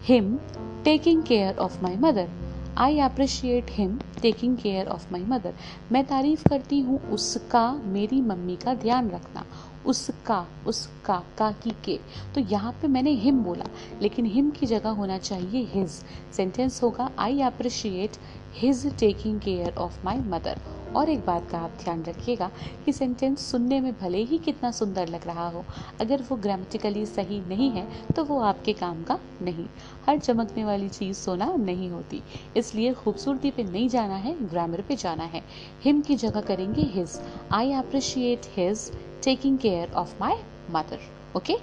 him 0.04 0.38
taking 0.84 1.24
care 1.24 1.58
of 1.58 1.82
my 1.84 1.96
mother 2.00 2.30
I 2.78 3.00
appreciate 3.00 3.72
him 3.72 3.98
taking 4.22 4.58
care 4.58 4.88
of 4.88 5.06
my 5.12 5.24
mother 5.28 5.54
मैं 5.92 6.04
तारीफ़ 6.06 6.48
करती 6.50 6.80
हूँ 6.80 7.00
उसका, 7.10 7.72
मेरी 7.86 8.22
मम्मी 8.22 8.56
का 8.56 8.74
ध्यान 8.76 9.10
रखना। 9.10 9.46
उसका 9.88 10.46
उसका, 10.68 11.18
काकी 11.38 11.72
के। 11.86 12.00
तो 12.36 12.42
यहाँ 12.42 12.72
पे 12.82 12.88
मैंने 12.88 13.12
हिम 13.16 13.44
बोला, 13.44 13.66
लेकिन 14.02 14.26
हिम 14.28 14.50
की 14.52 14.66
जगह 14.66 14.90
होना 14.92 15.18
चाहिए 15.20 15.68
हिज। 15.74 16.02
सेंटेंस 16.34 16.82
होगा 16.84 17.10
I 17.20 17.42
appreciate 17.44 18.18
his 18.56 18.86
taking 19.00 19.40
care 19.40 19.76
of 19.76 20.04
my 20.06 20.18
mother 20.20 20.60
और 20.96 21.10
एक 21.10 21.20
बात 21.26 21.50
का 21.50 21.58
आप 21.60 21.72
ध्यान 21.80 22.04
रखिएगा 22.04 22.50
कि 22.86 22.92
सेंटेंस 22.94 23.40
सुनने 23.42 23.80
में 23.82 23.92
भले 23.94 24.24
ही 24.24 24.38
कितना 24.38 24.72
सुंदर 24.72 25.08
लग 25.08 25.26
रहा 25.28 25.48
हो, 25.50 25.64
अगर 26.02 26.22
वो 26.30 26.38
ग्रामेटिकली 26.38 27.06
सही 27.06 27.40
नहीं 27.40 27.70
है 27.72 27.88
तो 28.16 28.24
वो 28.24 28.40
आपके 28.42 28.74
काम 28.74 29.04
का 29.04 29.20
नहीं। 29.42 29.66
हर 30.08 30.20
चमकने 30.20 30.64
वाली 30.66 30.90
चीज़ 30.90 31.18
सोना 31.18 31.54
नहीं 31.56 31.90
होती, 31.90 32.22
इसलिए 32.58 32.94
खूबसूरती 32.94 33.52
पे 33.52 33.64
नहीं 33.64 33.90
जाना 33.90 34.16
है 34.18 34.36
ग्रामर 34.46 34.82
पे 34.82 34.96
जाना 34.96 35.24
है। 35.26 35.44
हिम 35.84 36.02
की 36.02 36.16
जगह 36.18 36.42
करेंगे 36.44 36.90
his 36.94 37.20
I 37.52 37.74
appreciate 37.74 38.46
his 38.56 38.92
taking 39.24 39.58
care 39.58 39.94
of 39.94 40.16
my 40.22 40.36
mother 40.72 41.00
okay 41.36 41.58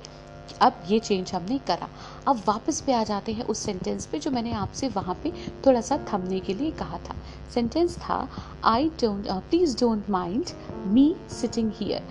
अब 0.62 0.82
ये 0.88 0.98
चेंज 0.98 1.32
हमने 1.32 1.58
करा। 1.68 1.88
अब 2.28 2.42
वापस 2.48 2.80
पे 2.80 2.92
आ 2.92 3.02
जाते 3.04 3.32
हैं 3.32 3.44
उस 3.44 3.58
सेंटेंस 3.58 4.06
पे 4.06 4.18
जो 4.18 4.30
मैंने 4.30 4.52
आपसे 4.52 4.88
वहाँ 4.88 5.14
पे 5.22 5.32
थोड़ा 5.66 5.80
सा 5.80 5.98
थमने 6.12 6.40
के 6.40 6.54
लिए 6.54 6.70
कहा 6.70 6.98
था। 6.98 7.14
सेंटेंस 7.54 7.96
था 7.98 8.28
I 8.64 8.88
don't 9.02 9.26
please 9.50 9.76
don't 9.80 10.10
mind 10.10 10.50
me 10.86 11.14
sitting 11.30 11.72
here 11.76 12.02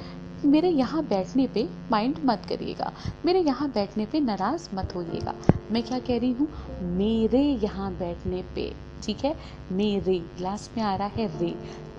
मेरे 0.46 0.70
यहाँ 0.70 1.04
बैठने 1.04 1.48
पे 1.48 1.68
माइंड 1.92 2.16
मत 2.26 2.46
करिएगा। 2.50 2.92
मेरे 3.26 3.40
यहाँ 3.40 3.70
बैठने 3.72 4.06
पे 4.06 4.20
नाराज़ 4.20 4.70
मत 4.76 4.96
होइएगा। 4.96 5.34
मैं 5.72 5.84
क्या 5.84 6.00
कह 6.00 6.18
रही 6.20 6.32
हूँ? 6.32 6.48
मेरे 6.82 7.42
यहाँ 7.64 7.92
बैठने 7.94 8.44
पे। 8.56 8.72
ठीक 9.04 9.24
है? 9.26 9.36
मेरे 9.72 10.20
ग्लास 10.38 10.70
में 10.78 10.84
आ 10.84 10.96
रहा 10.96 11.08
है 11.08 11.40
रे। 11.40 11.50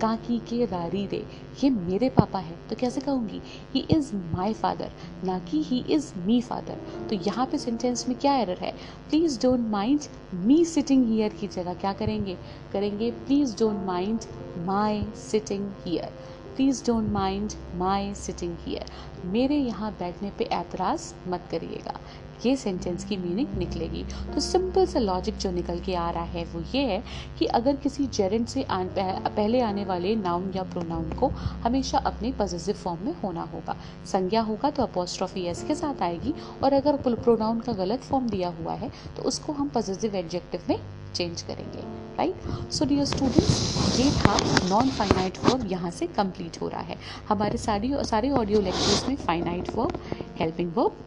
काकी 0.01 0.37
के 0.39 0.65
रारी 0.65 1.05
रे। 1.07 1.25
ये 1.63 1.69
मेरे 1.69 2.09
पापा 2.09 2.39
है। 2.39 2.55
तो 2.69 2.75
कैसे 2.75 3.01
कहूँगी? 3.01 3.41
ही 3.73 3.85
इज़ 3.91 4.15
माई 4.15 4.53
फादर 4.53 4.91
ना 5.23 5.39
कि 5.39 5.61
ही 5.63 5.83
इज़ 5.89 6.11
मी 6.17 6.41
फादर 6.41 7.07
तो 7.09 7.15
यहाँ 7.15 7.45
पे 7.45 7.57
सेंटेंस 7.57 8.07
में 8.09 8.17
क्या 8.17 8.33
एरर 8.35 8.57
है? 8.57 8.71
Please 9.09 9.41
don't 9.41 9.59
mind 9.59 10.01
me 10.35 10.63
sitting 10.65 11.07
here 11.07 11.33
की 11.33 11.47
जगह। 11.47 11.73
क्या 11.73 11.93
करेंगे? 11.93 12.37
करेंगे 12.73 13.11
please 13.11 13.57
don't 13.57 13.85
mind 13.85 14.19
my 14.65 15.03
sitting 15.15 15.71
here 15.85 16.09
please 16.55 16.83
don't 16.85 17.09
mind 17.11 17.53
my 17.75 18.13
sitting 18.15 18.55
here 18.59 18.91
मेरे 19.31 19.55
यहाँ 19.55 19.91
बैठने 19.99 20.31
पे 20.37 20.43
ऐतराज़ 20.53 21.13
मत 21.29 21.47
करिएगा। 21.51 21.99
ये 22.45 22.55
सेंटेंस 22.55 23.05
की 23.05 23.17
मीनिंग 23.17 23.57
निकलेगी। 23.57 24.03
तो 24.33 24.39
सिंपल 24.41 24.85
सा 24.85 24.99
लॉजिक 24.99 25.37
जो 25.37 25.51
निकल 25.51 25.79
के 25.79 25.95
आ 25.95 26.09
रहा 26.09 26.23
है 26.25 26.43
वो 26.45 26.61
ये 26.73 26.81
है 26.83 27.01
कि 27.39 27.45
अगर 27.55 27.75
किसी 27.75 28.07
जेरेंट 28.07 28.47
से 28.47 28.63
आन, 28.63 28.89
पहले 28.97 29.61
आने 29.61 29.85
वाले 29.85 30.15
नाउन 30.15 30.51
या 30.55 30.63
प्रोनाउन 30.65 31.09
को 31.11 31.27
हमेशा 31.63 31.97
अपने 31.97 32.31
पॉजिटिव 32.33 32.75
फॉर्म 32.75 33.05
में 33.05 33.13
होना 33.23 33.41
होगा। 33.53 33.75
संज्ञा 34.05 34.41
होगा 34.41 34.69
तो 34.71 34.83
अपोस्ट्रॉफी 34.83 35.45
एस 35.47 35.63
के 35.63 35.75
साथ 35.75 36.01
आएगी 36.03 36.33
और 36.63 36.73
अगर 36.73 36.97
प्रोनाउन 37.05 37.59
का 37.59 37.73
गलत 37.75 38.03
फॉर्म 38.03 38.29
दिया 38.29 38.49
हुआ 38.59 38.73
है 38.75 38.91
तो 39.17 39.23
उसको 39.23 39.53
हम 39.53 39.69
पॉजिटिव 39.69 40.15
एडजेक्टिव 40.15 40.61
में 40.69 40.79
चेंज 41.15 41.41
करेंगे 41.41 41.83
राइट 42.17 42.71
सो 42.73 42.85
डियर 42.85 43.05
स्टूडेंट्स 43.05 43.99
ये 43.99 44.09
था 44.11 44.37
नॉन 44.69 44.89
फाइनाइट 44.89 45.37
वर्ब 45.43 45.65
यहाँ 45.71 45.91
से 45.91 46.07
कंप्लीट 46.09 46.61
हो 46.61 46.67
रहा 46.67 46.81
है। 46.81 46.97
हमारे 47.29 47.57
सारी 47.57 47.91
सारे 48.03 48.29
ऑडियो 48.31 48.61
लेक्चर्स 48.61 49.07
में 49.07 49.15
finite 49.17 49.75
verb 49.75 49.99
helping 50.39 50.71
verb 50.75 51.03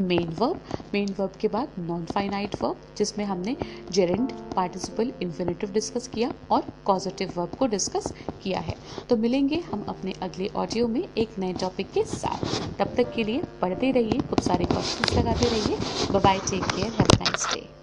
main 0.00 0.28
verb 0.38 0.60
main 0.94 1.14
verb 1.18 1.32
के 1.40 1.48
बाद 1.48 1.68
नॉन 1.78 2.04
फाइनाइट 2.04 2.54
वर्ब 2.62 2.76
जिसमें 2.96 3.24
हमने 3.24 3.56
जेरेंट 3.90 4.32
पार्टिसिपल 4.56 5.12
इन्फिनेटिव 5.22 5.72
डिस्कस 5.72 6.08
किया 6.08 6.32
और 6.50 6.62
पॉजिटिव 6.86 7.32
वर्ब 7.36 7.56
को 7.58 7.66
डिस्कस 7.66 8.12
किया 8.42 8.60
है। 8.60 8.74
तो 9.08 9.16
मिलेंगे 9.16 9.56
हम 9.72 9.84
अपने 9.88 10.12
अगले 10.22 10.48
ऑडियो 10.56 10.88
में 10.88 11.02
एक 11.18 11.38
नए 11.38 11.52
टॉपिक 11.52 11.90
के 11.92 12.04
साथ। 12.04 12.78
तब 12.78 12.94
तक 12.96 13.12
के 13.14 13.24
लिए 13.24 13.42
पढ़ते 13.62 13.90
रहिए, 13.92 14.20
खूब 14.20 14.40
सारे 14.40 14.64
क्वेश्चन 14.64 15.18
लगाते 15.18 15.48
रहिए। 15.48 16.18
Bye 16.20 16.38
take 16.50 16.64
care 16.64 16.92
have 16.92 17.14
nice 17.14 17.46
day 17.54 17.79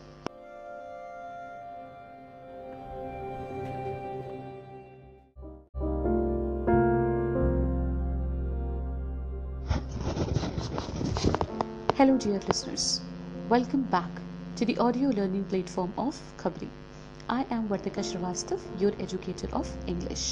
Hello, 11.97 12.15
dear 12.15 12.39
listeners. 12.47 13.01
Welcome 13.49 13.81
back 13.89 14.19
to 14.55 14.65
the 14.65 14.77
audio 14.77 15.09
learning 15.09 15.45
platform 15.45 15.93
of 15.97 16.19
Khabri. 16.37 16.67
I 17.27 17.43
am 17.49 17.67
Vartika 17.67 18.03
Srivastav, 18.03 18.59
your 18.79 18.91
educator 18.99 19.49
of 19.51 19.71
English. 19.87 20.25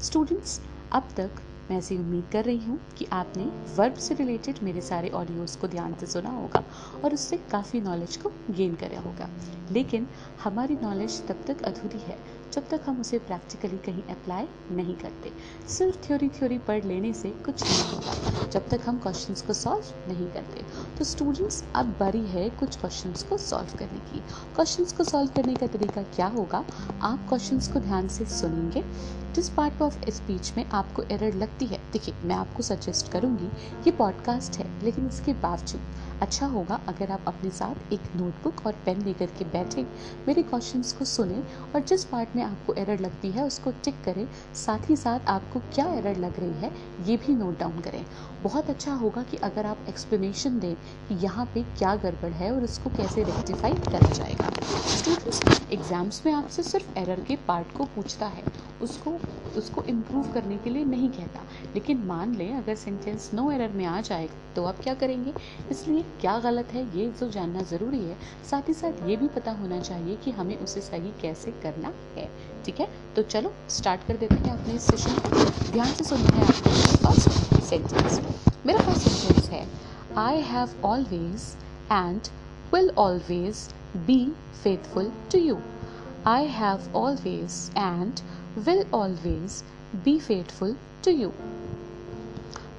Students, 0.00 0.58
अब 0.92 1.08
तक 1.16 1.40
मैं 1.70 1.76
ऐसी 1.78 1.96
उम्मीद 1.98 2.24
कर 2.32 2.44
रही 2.44 2.64
हूँ 2.64 2.80
कि 2.98 3.06
आपने 3.12 3.44
वर्ब 3.76 3.94
से 4.06 4.14
रिलेटेड 4.14 4.62
मेरे 4.62 4.80
सारे 4.80 5.10
ऑडियोज़ 5.20 5.56
को 5.58 5.68
ध्यान 5.68 5.94
से 6.00 6.06
सुना 6.06 6.30
होगा 6.30 6.64
और 7.04 7.14
उससे 7.14 7.36
काफ़ी 7.52 7.80
नॉलेज 7.80 8.16
को 8.16 8.32
गेन 8.50 8.74
करा 8.82 9.00
होगा 9.00 9.28
लेकिन 9.72 10.08
हमारी 10.44 10.76
नॉलेज 10.82 11.22
तब 11.28 11.44
तक 11.46 11.62
अधूरी 11.62 12.00
है 12.08 12.18
जब 12.54 12.68
तक 12.68 12.80
हम 12.86 13.00
उसे 13.00 13.18
प्रैक्टिकली 13.18 13.78
कहीं 13.78 14.02
अप्लाई 14.02 14.48
नहीं 14.72 14.94
करते। 14.94 15.32
सिर्फ़ 15.68 15.96
थ्योरी 15.96 16.28
थ्योरी 16.28 16.58
पढ़ 16.58 16.84
लेने 16.84 17.12
से 17.12 17.30
कुछ 17.30 17.62
नहीं 17.62 17.82
होगा 17.82 18.48
जब 18.48 18.68
तक 18.68 18.80
हम 18.86 18.98
क्वेश्चंस 18.98 19.42
को 19.42 19.52
सॉल्व 19.52 19.84
नहीं 20.08 20.26
करते। 20.26 20.64
तो 20.98 21.04
स्टूडेंट्स 21.04 21.64
अब 21.74 21.86
बारी 22.00 22.26
है 22.26 22.50
कुछ 22.50 22.76
क्वेश्चंस 22.76 23.22
को 23.22 23.36
सॉल्व 23.38 23.78
करने 23.78 23.98
की। 23.98 24.18
क्वेश्चंस 24.54 24.92
को 24.92 25.04
सॉल्व 25.04 25.30
करने 25.30 25.54
का 25.54 25.66
तरीका 25.66 26.02
क्या 26.02 26.26
होगा? 26.26 26.64
आप 27.02 27.26
क्वेश्चंस 27.28 27.72
को 27.72 27.80
ध्यान 27.80 28.08
से 28.08 28.26
सुनेंगे। 28.26 28.84
जिस 29.34 29.48
पार्ट 29.48 29.82
ऑफ़ 29.82 30.10
स्पीच 30.10 30.52
में 30.56 30.64
आपको 30.64 31.02
एरर 31.02 31.34
लगती 31.34 31.66
है। 31.66 31.80
देखिए, 31.92 32.14
मैं 32.22 32.36
आपको 32.36 32.62
सजेस्ट 32.62 33.12
करूँगी, 33.12 33.46
ये 33.80 33.90
पॉडकास्ट 33.90 34.58
है, 34.58 34.84
लेकिन 34.84 35.08
इसके 35.08 35.32
बावजूद 35.32 35.80
अच्छा 36.24 36.46
होगा 36.46 36.78
अगर 36.88 37.10
आप 37.10 37.24
अपने 37.28 37.50
साथ 37.50 37.92
एक 37.92 38.00
नोटबुक 38.16 38.64
और 38.66 38.72
पेन 38.84 39.02
लेकर 39.04 39.26
के 39.38 39.44
बैठें 39.46 39.82
मेरे 40.26 40.42
क्वेश्चंस 40.44 40.92
को 40.92 41.04
सुने 41.04 41.42
और 41.74 41.80
जिस 41.82 42.04
पार्ट 42.04 42.36
में 42.36 42.42
आपको 42.42 42.74
एरर 42.74 43.00
लगती 43.00 43.30
है 43.30 43.44
उसको 43.46 43.70
टिक 43.84 44.02
करें, 44.04 44.26
साथ 44.56 44.88
ही 44.90 44.96
साथ 44.96 45.28
आपको 45.28 45.60
क्या 45.74 45.86
एरर 45.94 46.16
लग 46.18 46.40
रही 46.40 46.60
है, 46.60 46.70
ये 47.06 47.16
भी 47.16 47.34
नोट 47.34 47.58
डाउन 47.58 47.80
करें। 47.80 48.04
बहुत 48.42 48.70
अच्छा 48.70 48.92
होगा 48.94 49.22
कि 49.22 49.36
अगर 49.44 49.66
आप 49.66 49.86
एक्सप्लेनेशन 49.88 50.58
दें 50.60 50.74
कि 51.08 51.14
यहाँ 51.24 51.46
पे 51.54 51.62
क्या 51.78 51.94
गड़बड़ 51.96 52.32
है 52.32 52.52
और 52.52 52.64
इसको 52.64 52.90
कैसे 52.96 53.22
रेक्टिफाई 53.24 53.74
करा 53.84 54.10
जाएगा। 54.10 54.50
स्टूडेंट्स 54.96 55.60
एग्ज़ाम्स 55.72 56.22
में 56.26 56.32
आपसे 56.32 56.62
सिर्फ़ 56.62 56.98
एरर 56.98 57.20
के 57.20 57.36
पार्ट 57.48 57.76
को 57.76 57.84
पूछता 57.94 58.26
है। 58.26 58.42
उसको 58.84 59.18
उसको 59.58 59.82
इम्प्रूव 59.88 60.32
करने 60.32 60.56
के 60.58 60.70
लिए 60.70 60.84
नहीं 60.84 61.08
कहता। 61.10 61.40
लेकिन 61.74 61.98
मान 62.06 62.34
लें, 62.34 62.54
अगर 62.54 62.74
सेंटेंस 62.76 63.30
नो 63.34 63.50
एरर 63.50 63.72
में 63.72 63.84
आ 63.86 64.00
जाए 64.00 64.28
तो 64.56 64.64
आप 64.64 64.80
क्या 64.82 64.94
करेंगे? 64.94 65.32
इसलिए 65.70 66.02
क्या 66.20 66.38
गलत 66.40 66.72
है, 66.72 66.82
ये 66.98 67.08
तो 67.20 67.28
जानना 67.30 67.62
ज़रूरी 67.70 67.98
है। 67.98 68.16
साथ 68.50 68.68
ही 68.68 68.74
साथ 68.74 69.08
ये 69.08 69.16
भी 69.16 69.28
पता 69.36 69.52
होना 69.60 69.80
चाहिए 69.80 70.16
कि 70.24 70.30
हमें 70.32 70.56
उसे 70.58 70.80
सही 70.80 71.12
कैसे 71.22 71.50
करना 71.62 71.92
है, 72.16 72.28
ठीक 72.66 72.80
है? 72.80 72.88
तो 73.16 73.22
चलो 73.24 73.52
स्टार्ट 73.70 74.06
कर 74.08 74.16
देते 74.16 74.34
हैं 74.36 74.58
अपने 74.58 74.74
इस 74.74 74.86
सेशन 74.90 75.18
को। 75.20 75.72
ध्यान 75.72 75.92
से 75.92 76.04
सुनते 76.04 76.32
हैं 76.32 76.46
आपके 76.46 76.70
फ़र्स्ट 76.96 77.60
सेंटेंस 77.64 78.20
मेरा 78.66 78.80
फ़र्स्ट 78.80 79.08
सेंटेंस 79.08 79.48
है 79.50 79.66
I 80.18 80.40
have 80.52 80.80
always 80.86 81.42
and 81.92 82.28
will 82.74 82.90
always 82.98 83.68
be 84.06 84.24
faithful 84.62 85.10
to 85.32 85.38
you 85.38 85.58
I 86.26 86.46
have 86.50 86.92
always 86.96 87.70
and 87.76 88.20
will 88.56 88.84
always 88.94 89.62
be 90.04 90.18
faithful 90.18 90.76
to 91.04 91.10
you 91.10 91.32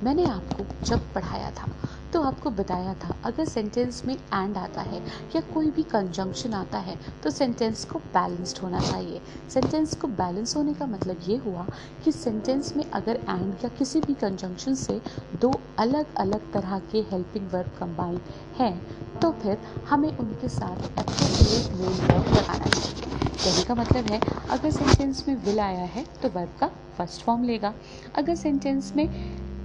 मैंने 0.03 0.25
आपको 0.25 0.65
जब 0.85 1.13
पढ़ाया 1.13 1.49
था 1.51 1.69
तो 2.13 2.21
आपको 2.21 2.49
बताया 2.49 2.93
था, 2.93 3.15
अगर 3.25 3.45
सेंटेंस 3.45 4.01
में 4.05 4.13
एंड 4.13 4.57
आता 4.57 4.81
है 4.81 4.99
या 5.35 5.41
कोई 5.53 5.71
भी 5.71 5.83
कंजंक्शन 5.83 6.53
आता 6.53 6.79
है 6.79 6.95
तो 7.23 7.29
सेंटेंस 7.29 7.83
को 7.85 7.99
बैलेंस्ड 8.13 8.57
होना 8.57 8.79
चाहिए। 8.81 9.21
सेंटेंस 9.53 9.95
को 9.95 10.07
बैलेंस 10.19 10.55
होने 10.55 10.73
का 10.73 10.85
मतलब 10.85 11.23
ये 11.27 11.37
हुआ 11.45 11.65
कि 12.05 12.11
सेंटेंस 12.11 12.75
में 12.75 12.83
अगर 12.91 13.19
एंड 13.29 13.53
या 13.63 13.69
किसी 13.79 14.01
भी 14.01 14.13
कंजंक्शन 14.13 14.75
से 14.75 14.99
दो 15.41 15.53
अलग 15.79 16.15
अलग 16.17 16.51
तरह 16.53 16.79
के 16.91 17.05
हेल्पिंग 17.11 17.49
वर्ब 17.53 17.71
कंबाइन 17.79 18.19
हैं 18.59 19.19
तो 19.19 19.31
फिर 19.43 19.57
हमें 19.89 20.11
उनके 20.17 20.49
साथ 20.49 20.99
अप्रोप्रिएट 20.99 21.73
मेन 21.73 22.01
वर्ब 22.07 22.33
लगाना 22.33 22.65
चाहिए। 22.65 23.14
कहने 23.45 23.63
का 23.63 23.75
मतलब 23.75 24.11
है, 24.11 24.19
अगर 24.51 24.71
सेंटेंस 24.71 25.23
में 25.27 25.35
विल 25.45 25.59
आया 25.59 25.83
है 25.95 26.03
तो 26.21 26.29
वर्ब 26.29 26.55
का 26.59 26.67
फ़र्स्ट 26.97 27.21
फॉर्म 27.21 27.43
लेगा। 27.43 27.73
अगर 28.17 28.35
सेंटेंस 28.35 28.91
में 28.95 29.05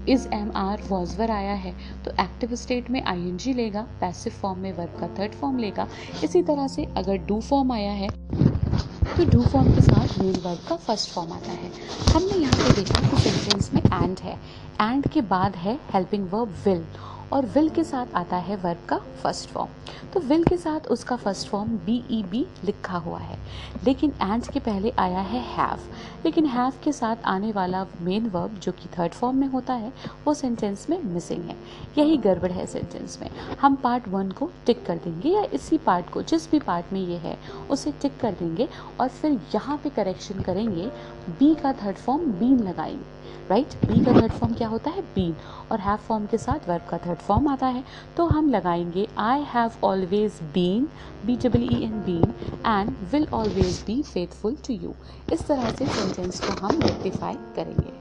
इज़ 0.08 0.26
एम 0.34 0.50
आर 0.56 0.82
वॉजवर 0.88 1.30
आया 1.30 1.54
है 1.54 1.72
तो 2.04 2.10
एक्टिव 2.22 2.54
स्टेट 2.56 2.90
में 2.90 3.02
आई 3.02 3.20
एन 3.20 3.36
जी 3.36 3.52
लेगा 3.54 3.82
पैसिव 4.00 4.32
फॉर्म 4.32 4.58
में 4.58 4.72
वर्ब 4.72 4.98
का 5.00 5.08
थर्ड 5.18 5.34
फॉर्म 5.40 5.58
लेगा। 5.58 5.88
इसी 6.24 6.42
तरह 6.42 6.68
से 6.68 6.84
अगर 6.96 7.16
डू 7.26 7.40
फॉर्म 7.40 7.72
आया 7.72 7.92
है 7.92 8.08
तो 8.08 9.24
डू 9.30 9.42
फॉर्म 9.42 9.74
के 9.74 9.80
साथ 9.82 10.18
मेन 10.18 10.40
वर्ब 10.44 10.68
का 10.68 10.76
फ़र्स्ट 10.78 11.10
फॉर्म 11.10 11.32
आता 11.32 11.52
है। 11.52 11.70
हमने 12.12 12.40
यहाँ 12.42 12.64
पे 12.64 12.74
देखा 12.74 13.08
कि 13.08 13.22
सेंटेंस 13.22 13.72
में 13.74 13.82
एंड 13.82 14.18
है। 14.18 14.38
एंड 14.80 15.08
के 15.08 15.20
बाद 15.30 15.56
है 15.56 15.78
हेल्पिंग 15.92 16.28
वर्ब 16.32 16.54
विल 16.66 16.84
और 17.32 17.46
विल 17.46 17.68
के 17.68 17.84
साथ 17.84 18.14
आता 18.14 18.36
है 18.36 18.56
वर्ब 18.56 18.78
का 18.88 18.98
फ़र्स्ट 19.22 19.48
फॉर्म 19.48 19.68
तो 20.12 20.20
विल 20.20 20.44
के 20.44 20.56
साथ 20.56 20.86
उसका 20.86 21.16
first 21.16 21.48
form 21.48 21.68
B 21.68 22.04
E 22.10 22.22
be 22.22 22.46
लिखा 22.64 22.98
हुआ 22.98 23.18
है। 23.18 23.38
लेकिन 23.84 24.12
एंड 24.22 24.46
के 24.46 24.60
पहले 24.60 24.90
आया 24.98 25.20
है 25.20 25.40
हैव 25.40 25.80
लेकिन 26.24 26.46
हैव 26.46 26.72
के 26.84 26.92
साथ 26.92 27.16
आने 27.24 27.52
वाला 27.52 27.86
मेन 28.00 28.26
वर्ब 28.26 28.58
जो 28.58 28.72
कि 28.72 28.88
थर्ड 28.98 29.12
फॉर्म 29.12 29.36
में 29.36 29.46
होता 29.46 29.74
है, 29.74 29.92
वो 30.26 30.34
सेंटेंस 30.34 30.86
में 30.90 31.02
मिसिंग 31.04 31.44
है। 31.44 31.56
यही 31.98 32.16
गड़बड़ 32.16 32.50
है 32.52 32.66
सेंटेंस 32.66 33.18
में। 33.22 33.30
हम 33.60 33.74
पार्ट 33.74 34.08
वन 34.08 34.30
को 34.30 34.50
टिक 34.66 34.84
कर 34.86 34.96
देंगे 34.96 35.28
या 35.28 35.42
इसी 35.52 35.78
पार्ट 35.78 36.10
को, 36.10 36.22
जिस 36.22 36.50
भी 36.50 36.58
पार्ट 36.58 36.92
में 36.92 37.00
ये 37.00 37.16
है, 37.16 37.36
उसे 37.70 37.92
टिक 37.92 38.18
कर 38.20 38.32
देंगे 38.32 38.68
और 39.00 39.08
फिर 39.08 39.40
यहाँ 39.54 39.76
पे 39.76 39.90
करेक्शन 39.90 40.40
करेंगे 40.40 40.86
बी 41.30 41.54
का 41.54 41.72
थर्ड 41.72 41.96
फॉर्म 41.96 42.26
बीन 42.32 42.58
लगाएँगे। 42.58 43.19
राइट 43.50 43.74
बी 43.84 44.04
का 44.04 44.12
थर्ड 44.12 44.32
फॉर्म 44.32 44.52
क्या 44.54 44.66
होता 44.68 44.90
है? 44.90 45.00
बीन 45.14 45.34
और 45.72 45.80
हैव 45.80 45.96
फॉर्म 45.98 46.26
के 46.26 46.38
साथ 46.38 46.68
वर्ब 46.68 46.82
का 46.90 46.98
थर्ड 46.98 47.18
फॉर्म 47.18 47.48
आता 47.48 47.66
है। 47.66 47.82
तो 48.16 48.26
हम 48.26 48.50
लगाएँगे 48.50 49.06
I 49.18 49.42
have 49.54 49.72
always 49.84 50.38
been 50.54 50.86
B 51.26 51.36
double 51.44 51.62
E 51.62 51.82
N 51.84 52.00
been 52.02 52.34
and 52.66 52.94
will 53.12 53.26
always 53.34 53.82
be 53.86 54.00
faithful 54.02 54.56
to 54.66 54.74
you 54.74 54.94
इस 55.32 55.46
तरह 55.46 55.70
से 55.70 55.86
सेंटेंस 55.86 56.40
को 56.40 56.52
हम 56.60 56.80
रेक्टिफाई 56.80 57.34
करेंगे। 57.56 57.98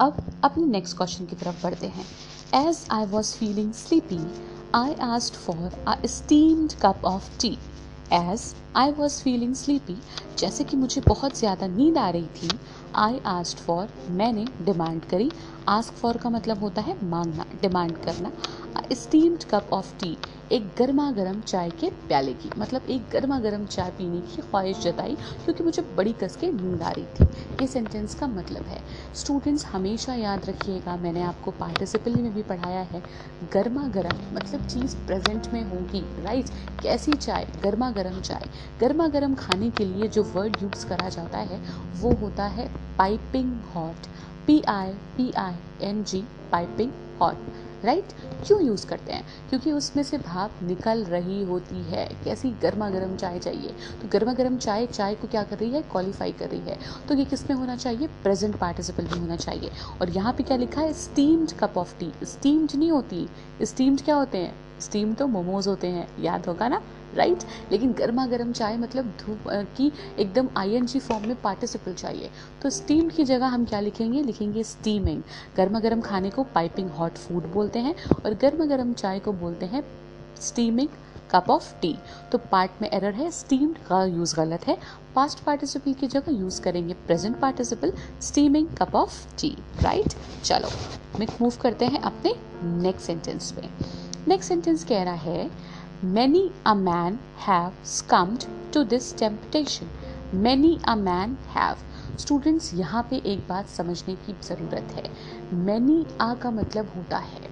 अब 0.00 0.24
अपने 0.44 0.64
नेक्स्ट 0.66 0.96
क्वेश्चन 0.96 1.26
की 1.26 1.36
तरफ़ 1.36 1.62
बढ़ते 1.62 1.86
हैं। 1.86 2.04
As 2.66 2.86
I 2.90 3.06
was 3.06 3.34
feeling 3.36 3.72
sleepy 3.74 4.20
I 4.74 4.94
asked 5.02 5.34
for 5.34 5.84
a 5.88 5.96
steamed 6.06 6.72
cup 6.82 7.04
of 7.04 7.30
tea 7.40 7.56
as 8.12 8.54
I 8.76 8.90
was 8.92 9.22
feeling 9.22 9.54
sleepy 9.54 9.96
जैसे 10.38 10.64
कि 10.64 10.76
मुझे 10.76 11.00
बहुत 11.08 11.38
ज़्यादा 11.38 11.66
नींद 11.66 11.98
आ 11.98 12.08
रही 12.10 12.26
थी 12.36 12.48
आई 12.96 13.18
आस्ट 13.26 13.58
फॉर 13.58 13.88
मैंने 14.10 14.44
डिमांड 14.62 15.04
करी। 15.04 15.30
आस्क 15.68 15.94
फॉर 15.94 16.16
का 16.16 16.30
मतलब 16.30 16.58
होता 16.58 16.82
है 16.82 16.96
मांगना 17.04 17.44
डिमांड 17.62 17.96
करना। 18.04 18.30
स्टीम्ड 18.92 19.44
कप 19.44 19.72
ऑफ़ 19.72 19.92
टी 20.00 20.16
एक 20.52 20.66
गर्मा 20.78 21.10
गर्म 21.10 21.40
चाय 21.40 21.70
के 21.70 21.88
प्याले 22.08 22.32
की 22.32 22.50
मतलब 22.58 22.82
एक 22.90 23.08
गर्मा 23.12 23.38
गर्म 23.40 23.64
चाय 23.66 23.90
पीने 23.90 24.20
की 24.22 24.42
ख्वाहिश 24.42 24.78
जताई, 24.80 25.14
क्योंकि 25.44 25.64
मुझे 25.64 25.82
बड़ी 25.96 26.12
कस 26.12 26.36
के 26.36 26.50
नींद 26.52 26.82
आ 26.82 26.90
रही 26.90 27.04
थी। 27.16 27.24
ये 27.60 27.66
सेंटेंस 27.66 28.14
का 28.14 28.26
मतलब 28.26 28.66
है 28.66 28.80
स्टूडेंट्स 29.14 29.64
हमेशा 29.66 30.14
याद 30.14 30.46
रखिएगा, 30.46 30.96
मैंने 30.96 31.22
आपको 31.22 31.50
पार्टिसिपल 31.50 32.14
में 32.16 32.32
भी 32.34 32.42
पढ़ाया 32.44 32.80
है 32.82 33.02
गर्मा 33.52 33.86
गर्म 33.88 34.20
मतलब 34.36 34.66
चीज़ 34.68 34.96
प्रेजेंट 35.06 35.52
में 35.52 35.62
होगी 35.64 36.04
राइट 36.24 36.50
कैसी 36.82 37.12
चाय? 37.12 37.48
गर्मा 37.62 37.90
गर्म 37.90 38.20
चाय। 38.20 38.48
गर्मा 38.80 39.08
गर्म 39.08 39.34
खाने 39.34 39.70
के 39.70 39.84
लिए 39.84 40.08
जो 40.08 40.22
वर्ड 40.24 40.62
यूज़ 40.62 40.86
करा 40.86 41.08
जाता 41.08 41.38
है, 41.40 41.60
वो 42.00 42.14
होता 42.16 42.46
है 42.48 42.70
piping 42.98 43.60
hot 43.74 44.06
P 44.46 44.62
I 44.68 44.92
P 45.16 45.30
I 45.38 45.86
N 45.88 46.04
G 46.04 46.24
piping 46.52 46.92
hot 47.20 47.65
right 47.84 48.04
क्यों 48.46 48.62
यूज़ 48.62 48.86
करते 48.86 49.12
हैं? 49.12 49.48
क्योंकि 49.48 49.72
उसमें 49.72 50.02
से 50.02 50.18
भाप 50.18 50.50
निकल 50.62 51.04
रही 51.04 51.44
होती 51.44 51.82
है। 51.82 52.16
कैसी 52.24 52.50
गर्मा 52.50 52.90
गर्म 52.90 53.16
चाय 53.16 53.38
चाहिए? 53.38 53.68
तो 54.02 54.08
गर्मा 54.08 54.32
गर्म 54.32 54.58
चाय 54.58 54.86
चाय 54.86 55.14
को 55.14 55.28
क्या 55.28 55.42
कर 55.42 55.58
रही 55.58 55.70
है? 55.70 55.82
क्वालिफाई 55.82 56.32
कर 56.32 56.48
रही 56.48 56.60
है। 56.60 56.78
तो 57.08 57.14
ये 57.14 57.24
किसमें 57.24 57.56
होना 57.56 57.76
चाहिए? 57.76 58.06
प्रेजेंट 58.06 58.56
पार्टिसिपल 58.56 59.04
में 59.04 59.20
होना 59.20 59.36
चाहिए। 59.36 59.70
और 60.00 60.10
यहाँ 60.10 60.32
पे 60.32 60.42
क्या 60.42 60.56
लिखा 60.56 60.80
है? 60.80 60.92
Steamed 60.92 61.52
cup 61.52 61.78
of 61.78 61.98
tea 61.98 62.12
steamed 62.22 62.70
नहीं 62.76 62.90
होती. 62.90 63.28
स्टीम्ड 63.62 64.02
क्या 64.02 64.16
होते 64.16 64.38
हैं? 64.38 64.80
स्टीम 64.80 65.14
तो 65.14 65.26
मोमोज 65.26 65.68
होते 65.68 65.86
हैं। 65.86 66.22
याद 66.22 66.46
होगा 66.46 66.68
ना? 66.68 66.82
राइट 67.16 67.44
लेकिन 67.72 67.92
गर्मा 67.92 68.26
गर्म 68.26 68.52
चाय 68.52 68.76
मतलब 68.76 69.12
धूप 69.20 69.48
की 69.76 69.90
एकदम 70.18 70.48
आईएनजी 70.56 70.98
फॉर्म 71.00 71.26
में 71.28 71.36
पार्टिसिपल 71.42 71.94
चाहिए। 71.94 72.30
तो 72.62 72.70
स्टीम्ड 72.70 73.12
की 73.12 73.24
जगह 73.24 73.46
हम 73.46 73.64
क्या 73.64 73.80
लिखेंगे? 73.80 74.22
लिखेंगे 74.22 74.62
स्टीमिंग 74.64 75.22
गर्मा 75.56 75.80
गर्म 75.80 76.00
खाने 76.00 76.30
को 76.30 76.44
पाइपिंग 76.54 76.90
हॉट 76.90 77.18
फ़ूड 77.18 77.52
बोलते 77.52 77.78
हैं 77.78 77.94
और 78.14 78.34
गर्मा 78.34 78.64
गर्म 78.66 78.92
चाय 78.94 79.18
को 79.18 79.32
बोलते 79.34 79.66
हैं 79.66 79.82
स्टीमिंग 80.42 80.88
कप 81.30 81.50
ऑफ़ 81.50 81.72
टी 81.80 81.94
तो 82.32 82.38
पार्ट 82.50 82.82
में 82.82 82.88
एरर 82.90 83.14
है 83.14 83.30
स्टीम्ड 83.30 83.78
का 83.88 84.04
यूज़ 84.04 84.34
गलत 84.36 84.66
है। 84.66 84.76
पास्ट 85.14 85.42
पार्टिसिपल 85.44 85.92
की 85.92 86.06
जगह 86.06 86.32
यूज़ 86.32 86.60
करेंगे 86.62 86.94
present 87.06 87.38
participle 87.40 87.92
steaming 88.22 88.66
cup 88.78 88.94
of 88.94 89.14
tea 89.40 89.56
right 89.82 90.14
चलो 90.44 90.68
मूव 91.40 91.52
करते 91.62 91.86
हैं 91.86 92.00
अपने 92.00 92.34
नेक्स्ट 92.82 93.06
सेंटेंस 93.06 93.52
में 93.56 93.68
नेक्स्ट 94.28 94.48
सेंटेंस 94.48 94.84
कह 94.84 95.02
रहा 95.02 95.14
है 95.14 95.50
Many 96.02 96.52
a 96.66 96.74
man 96.74 97.20
have 97.38 97.72
succumbed 97.82 98.46
to 98.72 98.84
this 98.84 99.12
temptation. 99.12 99.88
Many 100.30 100.78
a 100.84 100.94
man 100.94 101.38
have. 101.48 101.78
Students 102.18 102.72
यहाँ 102.74 103.02
पे 103.10 103.16
एक 103.26 103.46
बात 103.48 103.68
समझने 103.68 104.14
की 104.16 104.32
ज़रूरत 104.42 104.92
है 104.96 105.10
मैनी 105.56 106.04
आ 106.20 106.32
का 106.42 106.50
मतलब 106.50 106.90
होता 106.96 107.18
है 107.18 107.48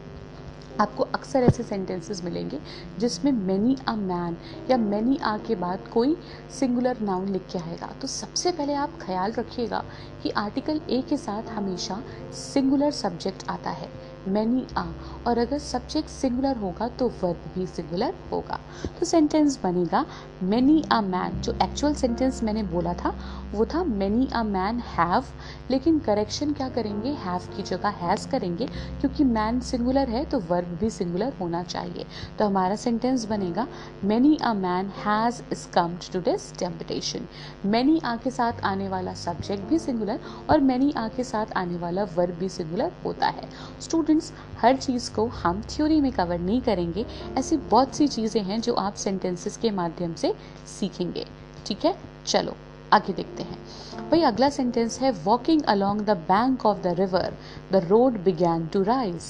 आपको 0.80 1.04
अक्सर 1.14 1.42
ऐसे 1.42 1.62
सेंटेंसेस 1.62 2.22
मिलेंगे 2.24 2.58
जिसमें 2.98 3.32
मैनी 3.32 3.76
अ 3.88 3.94
मैन 3.96 4.36
या 4.70 4.76
मैनी 4.76 5.16
आ 5.16 5.36
के 5.46 5.54
बाद 5.56 5.88
कोई 5.92 6.16
सिंगुलर 6.58 7.00
नाउन 7.02 7.28
लिख 7.28 7.46
के 7.52 7.58
आएगा 7.58 7.92
तो 8.00 8.08
सबसे 8.10 8.52
पहले 8.52 8.74
आप 8.84 8.98
ख्याल 9.00 9.32
रखिएगा 9.32 9.84
कि 10.22 10.30
आर्टिकल 10.38 10.80
ए 10.90 11.02
के 11.08 11.16
साथ 11.16 11.50
हमेशा 11.56 12.02
सिंगुलर 12.44 12.90
सब्जेक्ट 13.02 13.48
आता 13.50 13.70
है 13.70 13.88
मैनी 14.28 14.66
आ 14.76 14.84
और 15.26 15.38
अगर 15.38 15.58
सब्जेक्ट 15.60 16.08
सिंगुलर 16.10 16.56
होगा 16.58 16.88
तो 16.90 17.08
वर्ब 17.22 17.50
भी 17.54 17.66
सिंगुलर 17.66 18.14
होगा। 18.32 18.58
तो 18.98 19.06
सेंटेंस 19.06 19.58
बनेगा 19.62 20.04
मैनी 20.44 20.82
अ 20.92 21.00
मैन 21.02 21.40
जो 21.40 21.52
एक्चुअल 21.62 21.94
सेंटेंस 21.94 22.42
मैंने 22.42 22.62
बोला 22.64 22.92
था, 22.94 23.14
वो 23.52 23.64
था 23.66 23.82
मैनी 23.84 24.26
अ 24.26 24.42
मैन 24.44 24.78
हैव 24.88 25.24
लेकिन 25.70 25.98
करेक्शन 25.98 26.52
क्या 26.52 26.68
करेंगे? 26.68 27.10
हैव 27.20 27.46
की 27.56 27.62
जगह 27.62 27.88
हैज़ 28.00 28.28
करेंगे, 28.28 28.66
क्योंकि 29.00 29.24
मैन 29.24 29.60
सिंगुलर 29.62 30.08
है 30.08 30.24
तो 30.24 30.38
वर्ब 30.50 30.76
भी 30.80 30.90
सिंगुलर 30.90 31.32
होना 31.40 31.62
चाहिए। 31.64 32.06
तो 32.38 32.46
हमारा 32.46 32.76
सेंटेंस 32.76 33.24
बनेगा 33.26 33.66
many 34.04 34.36
a 34.36 34.52
man 34.54 34.92
has 34.98 35.42
succumbed 35.54 36.12
to 36.12 36.20
this 36.22 36.52
temptation 36.58 37.28
many 37.66 38.00
a 38.00 38.16
के 38.16 38.30
साथ 38.30 38.60
आने 38.64 38.88
वाला 38.88 39.14
सब्जेक्ट 39.16 39.68
भी 39.68 39.78
सिंगुलर 39.78 40.20
और 40.50 40.60
मैनी 40.62 40.92
आ 40.92 41.06
के 41.08 41.24
साथ 41.24 41.56
आने 41.56 41.76
वाला 41.78 42.04
वर्ब 42.16 42.34
भी 42.34 42.48
सिंगुलर 42.50 42.92
होता 43.04 43.26
है। 43.28 43.48
स्टूडेंट्स 44.20 44.62
हर 44.62 44.76
चीज़ 44.76 45.12
को 45.12 45.26
हम 45.26 45.62
थ्योरी 45.62 46.00
में 46.00 46.12
कवर 46.12 46.38
नहीं 46.38 46.60
करेंगे। 46.60 47.06
ऐसी 47.38 47.56
बहुत 47.56 47.94
सी 47.94 48.08
चीज़ें 48.08 48.42
हैं 48.42 48.60
जो 48.60 48.74
आप 48.74 48.94
सेंटेंसेस 48.94 49.56
के 49.56 49.70
माध्यम 49.70 50.14
से 50.14 50.34
सीखेंगे। 50.80 51.26
ठीक 51.66 51.84
है? 51.84 51.94
चलो, 52.26 52.56
आगे 52.92 53.12
देखते 53.12 53.42
हैं। 53.42 53.58
भाई, 54.10 54.22
अगला 54.22 54.48
सेंटेंस 54.48 55.00
है 55.00 55.10
walking 55.10 55.62
along 55.62 56.00
the 56.00 56.10
bank 56.10 56.66
of 56.66 56.78
the 56.78 56.86
river 56.86 57.34
the 57.74 57.76
road 57.88 58.18
began 58.24 58.66
to 58.72 58.82
rise 58.82 59.22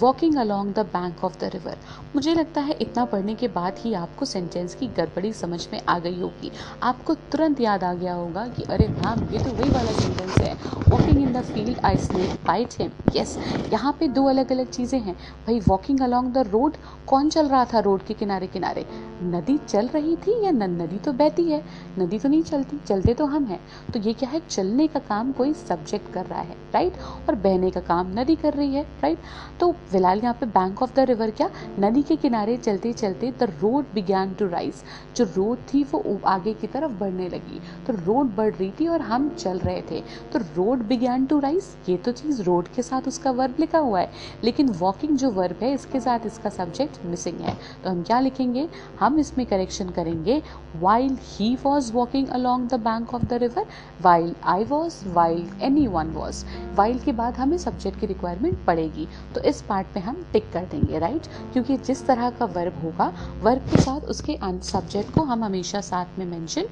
walking 0.00 0.36
along 0.38 0.72
the 0.74 0.78
bank 0.92 1.24
of 1.24 1.38
the 1.40 1.50
river 1.52 1.76
मुझे 2.14 2.34
लगता 2.34 2.60
है 2.60 2.76
इतना 2.80 3.04
पढ़ने 3.04 3.34
के 3.34 3.48
बाद 3.48 3.76
ही 3.78 3.92
आपको 3.94 4.24
सेंटेंस 4.24 4.74
की 4.74 4.86
गड़बड़ी 4.96 5.32
समझ 5.32 5.66
में 5.72 5.80
आ 5.80 5.98
गई 5.98 6.20
होगी। 6.20 6.50
आपको 6.82 7.14
तुरंत 7.32 7.60
याद 7.60 7.84
आ 7.84 7.92
गया 7.94 8.14
होगा 8.14 8.46
कि 8.48 8.62
अरे 8.70 8.88
मैम 8.88 9.22
ये 9.32 9.44
तो 9.44 9.50
वही 9.52 9.70
वाला 9.70 9.92
सेंटेंस 9.92 10.38
है। 10.38 10.54
Walking 10.88 11.18
in 11.18 11.32
the 11.32 11.42
field 11.44 11.78
I 11.84 11.96
snake 11.96 12.34
bite 12.46 12.74
him 12.80 12.90
yes 13.16 13.36
यहाँ 13.72 13.96
पे 14.00 14.08
दो 14.08 14.24
अलग 14.28 14.52
अलग 14.52 14.70
चीज़ें 14.70 14.98
हैं। 15.00 15.14
भाई 15.46 15.60
वॉकिंग 15.68 16.00
अलोंग 16.00 16.32
द 16.34 16.46
रोड 16.48 16.76
कौन 17.06 17.28
चल 17.28 17.48
रहा 17.48 17.64
था 17.64 17.80
रोड 17.80 18.02
के 18.02 18.14
किनारे 18.14 18.46
किनारे? 18.46 18.84
नदी 19.24 19.56
चल 19.58 19.86
रही 19.86 20.16
थी 20.16 20.42
या 20.44 20.50
न, 20.50 20.70
नदी 20.82 20.98
तो 20.98 21.12
बहती 21.14 21.42
है? 21.50 21.62
नदी 21.98 22.18
तो 22.18 22.28
नहीं 22.28 22.42
चलती 22.42 22.78
चलते 22.86 23.14
तो 23.14 23.26
हम 23.26 23.44
हैं। 23.44 23.60
तो 23.92 24.00
ये 24.00 24.12
क्या 24.12 24.28
है 24.28 24.40
चलने 24.48 24.86
का 24.86 25.00
काम 25.08 25.32
कोई 25.32 25.52
सब्जेक्ट 25.54 26.12
कर 26.12 26.26
रहा 26.26 26.40
है 26.40 26.56
राइट 26.74 26.98
और 27.28 27.34
बहने 27.36 27.70
का 27.70 27.80
काम 27.86 28.12
नदी 28.18 28.36
कर 28.36 28.54
रही 28.54 28.74
है 28.74 28.82
राइट 29.02 29.18
तो 29.60 29.70
फ़िलहाल 29.90 30.20
यहाँ 30.20 30.34
पे 30.40 30.46
बैंक 30.48 30.82
ऑफ़ 30.82 30.94
द 30.94 31.00
रिवर 31.08 31.30
क्या? 31.30 31.50
नदी 31.80 32.02
के 32.02 32.16
किनारे 32.16 32.56
चलते 32.56 32.92
चलते 32.92 33.30
the 33.40 33.50
road 33.62 33.84
began 33.94 34.34
to 34.34 34.48
rise 34.48 34.82
जो 35.16 35.24
रोड 35.36 35.58
थी 35.72 35.82
वो 35.84 36.18
आगे 36.26 36.54
की 36.54 36.66
तरफ़ 36.66 36.92
बढ़ने 37.00 37.28
लगी. 37.28 37.60
तो 37.86 37.92
रोड 37.96 38.34
बढ़ 38.36 38.52
रही 38.54 38.70
थी 38.80 38.86
और 38.88 39.00
हम 39.02 39.28
चल 39.28 39.58
रहे 39.58 39.82
थे. 39.90 40.00
तो 40.32 40.38
रोड 40.56 40.82
बिगैन 40.86 41.26
टू 41.26 41.38
राइज 41.38 41.68
ये 41.88 41.96
तो 41.96 42.12
चीज़ 42.12 42.42
रोड 42.42 42.68
के 42.68 42.82
साथ 42.82 43.08
उसका 43.08 43.30
वर्ब 43.30 43.56
लिखा 43.60 43.78
हुआ 43.78 44.00
है. 44.00 44.10
लेकिन 44.44 44.68
वॉकिंग 44.78 45.16
जो 45.18 45.30
वर्ब 45.30 45.62
है, 45.62 45.72
इसके 45.74 46.00
साथ 46.00 46.26
इसका 46.26 46.50
सब्जेक्ट 46.50 47.04
मिसिंग 47.06 47.40
है. 47.40 47.56
तो 47.84 47.90
हम 47.90 48.02
क्या 48.02 48.20
लिखेंगे? 48.20 48.68
हम 49.00 49.18
इसमें 49.18 49.46
करेक्शन 49.46 49.88
करेंगे. 49.90 50.42
While 50.76 51.16
he 51.22 51.54
was 51.64 51.92
walking 51.92 52.28
along 52.28 52.68
the 52.68 52.80
bank 52.80 53.14
of 53.14 53.24
the 53.24 53.32
river 53.32 53.66
while 54.02 54.34
I 54.44 54.64
was 54.64 54.94
while 55.08 55.48
any 55.62 55.86
one 55.86 56.10
was 56.12 56.44
while 56.76 56.98
के 56.98 57.12
बाद 57.12 57.34
हमें 57.34 57.56
सब्जेक्ट 57.64 58.00
की 58.00 58.06
रिक्वायरमेंट 58.06 58.64
पड़ेगी। 58.66 59.06
तो 59.34 59.40
इस 59.42 59.62
पार्ट 59.62 59.96
में 59.96 60.02
हम 60.02 60.24
टिक 60.32 60.52
कर 60.52 60.64
देंगे 60.70 60.98
राइट 60.98 61.26
क्योंकि 61.52 61.76
जिस 61.86 62.06
तरह 62.06 62.30
का 62.30 62.44
वर्ब 62.54 62.80
होगा 62.84 63.12
वर्ब 63.42 63.70
के 63.70 63.82
साथ 63.82 64.08
उसके 64.10 64.38
सब्जेक्ट 64.64 65.14
को 65.14 65.22
हम 65.24 65.44
हमेशा 65.44 65.80
साथ 65.82 66.18
में 66.18 66.26
मेंशन 66.26 66.68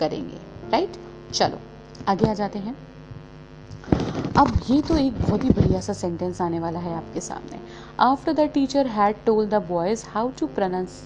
करेंगे 0.00 0.38
राइट 0.70 0.96
चलो, 1.32 1.58
आगे 2.08 2.28
आ 2.30 2.34
जाते 2.34 2.58
हैं। 2.58 2.76
अब 4.36 4.60
ये 4.68 4.80
तो 4.82 4.96
एक 4.96 5.20
बहुत 5.20 5.44
ही 5.44 5.50
बढ़िया 5.50 5.80
सा 5.80 5.92
सेंटेंस 5.92 6.40
आने 6.42 6.60
वाला 6.60 6.80
है 6.80 6.94
आपके 6.94 7.20
सामने। 7.20 7.58
After 8.00 8.32
the 8.32 8.48
teacher 8.54 8.86
had 8.88 9.16
told 9.26 9.50
the 9.50 9.62
boys 9.68 10.04
how 10.08 10.30
to 10.40 10.46
pronounce 10.46 11.02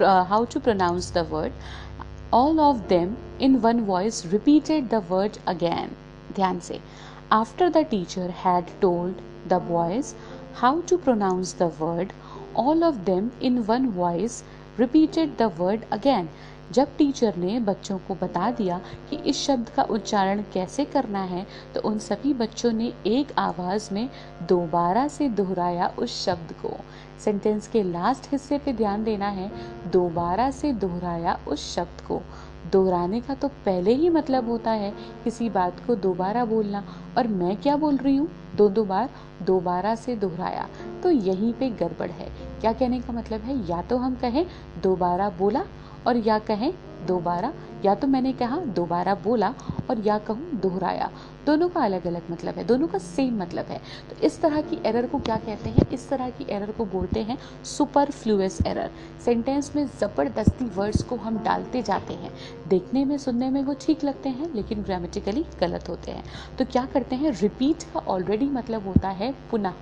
how 0.00 0.44
to 0.52 0.60
pronounce 0.60 1.12
the 1.14 1.26
word 1.30 1.52
all 2.34 2.60
of 2.60 2.76
them 2.88 3.16
in 3.40 3.56
one 3.60 3.80
voice 3.86 4.24
repeated 4.26 4.88
the 4.88 5.02
word 5.10 5.36
again 5.48 5.90
ध्यान 6.34 6.60
से। 6.60 6.78
After 7.32 7.68
the 7.70 7.76
teacher 7.90 8.30
had 8.38 8.64
told 8.80 9.20
the 9.48 9.60
boys 9.68 10.12
how 10.54 10.80
to 10.80 10.96
pronounce 10.96 11.54
the 11.58 11.70
word 11.78 12.12
all 12.58 12.84
of 12.84 12.96
them 13.04 13.30
in 13.42 13.58
one 13.68 13.86
voice 13.88 14.42
repeated 14.78 15.36
the 15.38 15.50
word 15.58 15.84
again 15.92 16.28
जब 16.72 16.96
teacher 16.96 17.36
ने 17.36 17.58
बच्चों 17.60 17.98
को 17.98 18.14
बता 18.14 18.50
दिया 18.50 18.80
कि 19.10 19.16
इस 19.30 19.40
शब्द 19.46 19.68
का 19.68 19.82
उच्चारण 19.90 20.42
कैसे 20.54 20.84
करना 20.84 21.22
है 21.24 21.46
तो 21.74 21.80
उन 21.80 21.98
सभी 22.00 22.34
बच्चों 22.34 22.72
ने 22.72 22.92
एक 23.06 23.32
आवाज़ 23.38 23.92
में 23.94 24.08
दोबारा 24.48 25.08
से 25.08 25.28
दोहराया 25.30 25.92
उस 25.98 26.24
शब्द 26.24 26.52
को। 26.62 26.76
सेंटेंस 27.24 27.68
के 27.68 27.82
लास्ट 27.82 28.30
हिस्से 28.32 28.58
पे 28.58 28.72
ध्यान 28.72 29.04
देना 29.04 29.28
है, 29.30 29.50
दोबारा 29.92 30.50
से 30.50 30.72
दोहराया 30.74 31.38
उस 31.48 31.74
शब्द 31.74 32.00
को। 32.08 32.20
दोहराने 32.72 33.20
का 33.20 33.34
तो 33.34 33.48
पहले 33.48 33.94
ही 33.94 34.08
मतलब 34.08 34.48
होता 34.48 34.70
है 34.70 34.92
किसी 35.24 35.50
बात 35.50 35.86
को 35.86 35.94
दोबारा 35.94 36.44
बोलना। 36.44 36.84
और 37.18 37.28
मैं 37.28 37.56
क्या 37.56 37.76
बोल 37.76 37.96
रही 37.96 38.16
हूँ? 38.16 38.28
दो 38.56 38.68
दो 38.68 38.84
बार, 38.84 39.10
दोबारा 39.42 39.94
से 39.94 40.16
दोहराया। 40.16 40.68
तो 41.02 41.10
यहीं 41.10 41.52
पे 41.52 41.70
गड़बड़ 41.70 42.10
है। 42.10 42.32
क्या 42.60 42.72
कहने 42.72 43.00
का 43.00 43.12
मतलब 43.12 43.40
है? 43.40 43.70
या 43.70 43.82
तो 43.82 43.96
हम 43.96 44.14
कहें, 44.14 44.46
दोबारा 44.82 45.30
बोला 45.30 45.64
और 46.06 46.16
या 46.16 46.38
कहें, 46.38 46.72
दोबारा, 47.06 47.52
या 47.84 47.94
तो 47.94 48.06
मैंने 48.06 48.32
कहा, 48.32 48.56
दोबारा 48.56 49.14
बोला, 49.14 49.54
और 49.90 50.00
या 50.00 50.18
कहूँ, 50.18 50.50
दोहराया। 50.54 51.10
दोनों 51.46 51.68
का 51.68 51.80
अलग 51.80 52.06
अलग 52.06 52.22
मतलब 52.30 52.54
है, 52.54 52.64
दोनों 52.64 52.86
का 52.86 52.98
सेम 52.98 53.42
मतलब 53.42 53.66
है। 53.66 53.80
तो 54.10 54.16
इस 54.26 54.40
तरह 54.40 54.60
की 54.60 54.78
एरर 54.86 55.06
को 55.06 55.18
क्या 55.18 55.36
कहते 55.36 55.70
हैं? 55.70 55.86
इस 55.92 56.08
तरह 56.08 56.30
की 56.30 56.46
एरर 56.50 56.70
को 56.70 56.84
बोलते 56.84 57.22
हैं 57.22 57.38
सुपर 57.64 58.10
फ्लूस 58.10 58.58
एरर 58.66 58.90
सेंटेंस 59.24 59.72
में 59.76 59.86
ज़बरदस्ती 60.00 60.64
वर्ड्स 60.64 61.02
को 61.02 61.16
हम 61.16 61.38
डालते 61.38 61.82
जाते 61.82 62.14
हैं। 62.14 62.30
देखने 62.68 63.04
में, 63.04 63.18
सुनने 63.18 63.50
में 63.50 63.62
वो 63.62 63.74
ठीक 63.80 64.04
लगते 64.04 64.28
हैं, 64.28 64.54
लेकिन 64.54 64.82
ग्रामेटिकली 64.82 65.44
गलत 65.60 65.88
होते 65.88 66.10
हैं। 66.10 66.24
तो 66.58 66.64
क्या 66.64 66.86
करते 66.86 67.16
हैं? 67.16 67.30
रिपीट 67.30 67.82
का 67.82 68.00
ऑलरेडी 68.00 68.46
मतलब 68.46 68.86
होता 68.86 69.08
है 69.08 69.34
पुनः। 69.50 69.72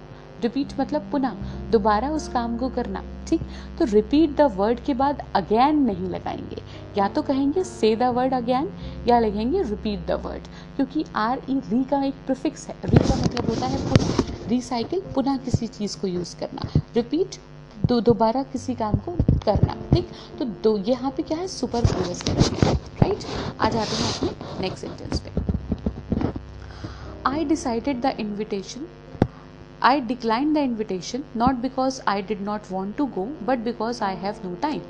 रिपीट 0.42 0.72
मतलब 0.80 1.10
पुनः, 1.10 1.34
दोबारा 1.70 2.10
उस 2.10 2.28
काम 2.28 2.56
को 2.58 2.68
करना, 2.68 3.02
ठीक? 3.28 3.40
तो 3.78 3.84
रिपीट 3.84 4.36
द 4.36 4.40
वर्ड 4.56 4.80
के 4.80 4.94
बाद 4.94 5.22
अगेन 5.34 5.78
नहीं 5.78 6.08
लगाएँगे। 6.08 6.62
या 6.98 7.08
तो 7.08 7.22
कहेंगे 7.22 7.64
से 7.64 7.94
द 7.96 8.02
वर्ड 8.02 8.34
अगेन 8.34 8.70
या 9.08 9.18
लगेंगे 9.18 9.62
रिपीट 9.62 10.06
द 10.06 10.20
वर्ड 10.24 10.48
क्योंकि 10.76 11.04
आर 11.16 11.42
ई 11.50 11.60
री 11.68 11.84
का 11.84 12.02
एक 12.04 12.14
प्रिफिक्स 12.26 12.66
है। 12.68 12.74
री 12.84 12.96
का 12.98 13.16
मतलब 13.16 13.48
होता 13.48 13.66
है 13.66 13.78
पुनः 13.90 14.48
रिसाइकिल 14.48 15.00
पुनः 15.14 15.36
किसी 15.36 15.66
चीज़ 15.66 15.98
को 16.00 16.06
यूज़ 16.06 16.36
करना। 16.36 16.80
रिपीट 16.96 17.36
दो, 17.86 18.00
दोबारा 18.00 18.42
किसी 18.42 18.74
काम 18.74 18.96
को 18.96 19.12
करना, 19.44 19.76
ठीक? 19.92 20.08
तो 20.38 20.44
दो, 20.44 20.76
यहाँ 20.78 21.10
पे 21.10 21.22
क्या 21.22 21.38
है? 21.38 21.46
सुपर 21.48 21.86
फ्लूस 21.86 22.24
राइट 22.28 23.24
आ 23.60 23.68
जाते 23.68 23.96
हैं 23.96 24.14
अपने 24.14 24.60
नेक्स्ट 24.60 24.78
सेंटेंस 24.78 25.20
पे। 25.20 25.30
I 27.26 27.44
decided 27.44 28.00
the 28.00 28.16
invitation 28.20 28.86
I 29.82 29.98
declined 29.98 30.56
the 30.56 30.60
invitation 30.60 31.24
not 31.34 31.62
because 31.62 32.02
I 32.06 32.20
did 32.20 32.40
not 32.42 32.70
want 32.70 32.98
to 32.98 33.06
go 33.14 33.22
but 33.46 33.64
because 33.64 34.02
I 34.02 34.12
have 34.24 34.42
no 34.44 34.54
time. 34.56 34.82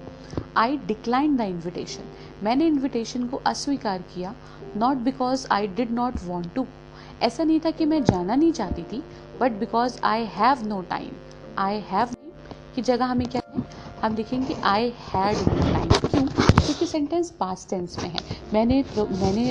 I 0.56 0.80
declined 0.88 1.38
the 1.38 1.46
invitation. 1.50 2.08
मैंने 2.42 2.66
इनविटेशन 2.66 3.26
को 3.28 3.36
अस्वीकार 3.46 4.02
किया 4.14 4.34
not 4.76 4.96
because 5.04 5.46
I 5.52 5.66
did 5.76 5.90
not 5.92 6.14
want 6.24 6.54
to 6.54 6.66
ऐसा 7.22 7.44
नहीं 7.44 7.60
था 7.64 7.70
कि 7.70 7.84
मैं 7.84 8.02
जाना 8.04 8.34
नहीं 8.34 8.52
चाहती 8.52 8.82
थी 8.92 9.02
but 9.40 9.58
because 9.60 9.98
I 10.04 10.24
have 10.36 10.66
no 10.68 10.80
time 10.90 11.10
I 11.58 11.80
have 11.90 12.14
की 12.74 12.82
जगह 12.82 13.04
हमें 13.04 13.26
क्या 13.28 13.42
है? 13.48 13.62
हम 14.02 14.16
लिखेंगे 14.16 14.56
आई 14.64 14.92
हैड 15.12 15.36
नो 15.48 15.72
टाइम 15.72 15.88
क्यों? 15.88 16.26
क्योंकि 16.26 16.86
सेंटेंस 16.86 17.30
पास्ट 17.40 17.70
टेंस 17.70 17.98
में 18.02 18.08
है. 18.08 18.20
मैंने 18.52 18.82
तो, 18.96 19.06
मैंने 19.06 19.50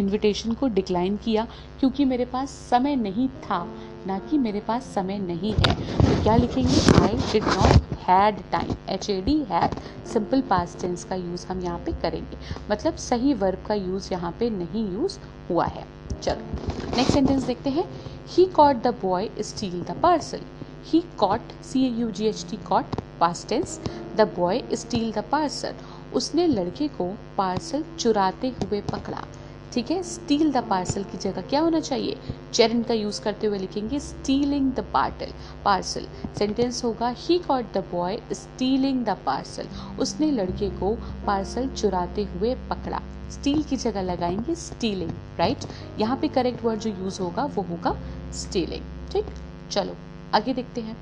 इनविटेशन 0.00 0.52
को 0.60 0.68
डिक्लाइन 0.68 1.16
किया 1.24 1.46
क्योंकि 1.80 2.04
मेरे 2.04 2.24
पास 2.24 2.50
समय 2.70 2.96
नहीं 2.96 3.28
था. 3.44 3.66
ना 4.06 4.18
कि 4.20 4.38
मेरे 4.38 4.60
पास 4.60 4.92
समय 4.94 5.18
नहीं 5.18 5.52
है। 5.54 5.74
तो 5.96 6.22
क्या 6.22 6.36
लिखेंगे? 6.36 6.80
I 7.00 7.16
did 7.32 7.44
not 7.44 7.96
had 8.08 8.40
time 8.52 8.74
H 8.90 9.08
A 9.10 9.20
D 9.22 9.36
had 9.50 9.74
simple 10.12 10.40
past 10.50 10.80
tense 10.80 11.04
का 11.04 11.16
यूज़ 11.16 11.46
हम 11.46 11.60
यहाँ 11.60 11.78
पे 11.78 11.92
करेंगे। 12.02 12.38
मतलब 12.70 12.96
सही 13.00 13.34
वर्ब 13.34 13.64
का 13.68 13.74
यूज़ 13.74 14.08
यहाँ 14.12 14.34
पे 14.40 14.50
नहीं 14.50 14.88
यूज़ 14.92 15.18
हुआ 15.50 15.66
है। 15.66 15.86
चलो 16.12 16.96
नेक्स्ट 16.96 17.12
सेंटेंस 17.12 17.44
देखते 17.44 17.70
हैं। 17.70 17.84
He 18.28 18.44
caught 18.56 18.82
the 18.82 18.94
boy 19.02 19.28
steal 19.40 19.80
the 19.82 19.96
parcel 20.02 20.40
he 20.86 21.02
caught 21.18 21.52
C 21.64 21.84
A 21.86 21.88
U 21.90 22.10
G 22.10 22.26
H 22.26 22.44
T 22.50 22.56
caught 22.68 23.00
past 23.20 23.48
tense 23.48 23.80
the 24.16 24.28
boy 24.36 24.62
steal 24.74 25.12
the 25.12 25.24
parcel 25.32 25.74
उसने 26.14 26.46
लड़के 26.46 26.88
को 26.90 27.06
पार्सल 27.36 27.84
चुराते 27.98 28.48
हुए 28.62 28.80
पकड़ा। 28.92 29.24
ठीक 29.72 29.90
है? 29.90 30.02
स्टील 30.02 30.50
द 30.52 30.62
पार्सल 30.68 31.04
की 31.04 31.18
जगह 31.18 31.42
क्या 31.42 31.60
होना 31.60 31.80
चाहिए? 31.80 32.16
चेरन 32.54 32.82
का 32.82 32.94
यूज़ 32.94 33.20
करते 33.22 33.46
हुए 33.46 33.58
लिखेंगे 33.58 33.98
stealing 34.00 34.72
the 34.72 34.84
parcel 34.92 35.32
parcel 35.64 36.06
sentence 36.38 36.82
होगा 36.84 37.08
he 37.18 37.38
caught 37.38 37.72
the 37.74 37.84
boy 37.92 38.18
stealing 38.32 39.04
the 39.04 39.16
parcel 39.26 39.68
उसने 40.00 40.30
लड़के 40.30 40.68
को 40.70 40.94
पार्सल 41.26 41.68
चुराते 41.68 42.24
हुए 42.24 42.54
पकड़ा। 42.70 43.00
स्टील 43.30 43.62
की 43.62 43.76
जगह 43.76 44.02
लगाएँगे 44.02 44.54
स्टीलिंग 44.54 45.10
राइट 45.38 45.64
यहाँ 46.00 46.16
पे 46.16 46.28
करेक्ट 46.28 46.64
वर्ड 46.64 46.80
जो 46.80 46.90
यूज़ 46.90 47.20
होगा, 47.20 47.44
वो 47.44 47.62
होगा 47.62 47.96
स्टीलिंग 48.32 49.10
ठीक? 49.12 49.34
चलो, 49.70 49.96
आगे 50.34 50.54
देखते 50.54 50.80
हैं। 50.80 50.96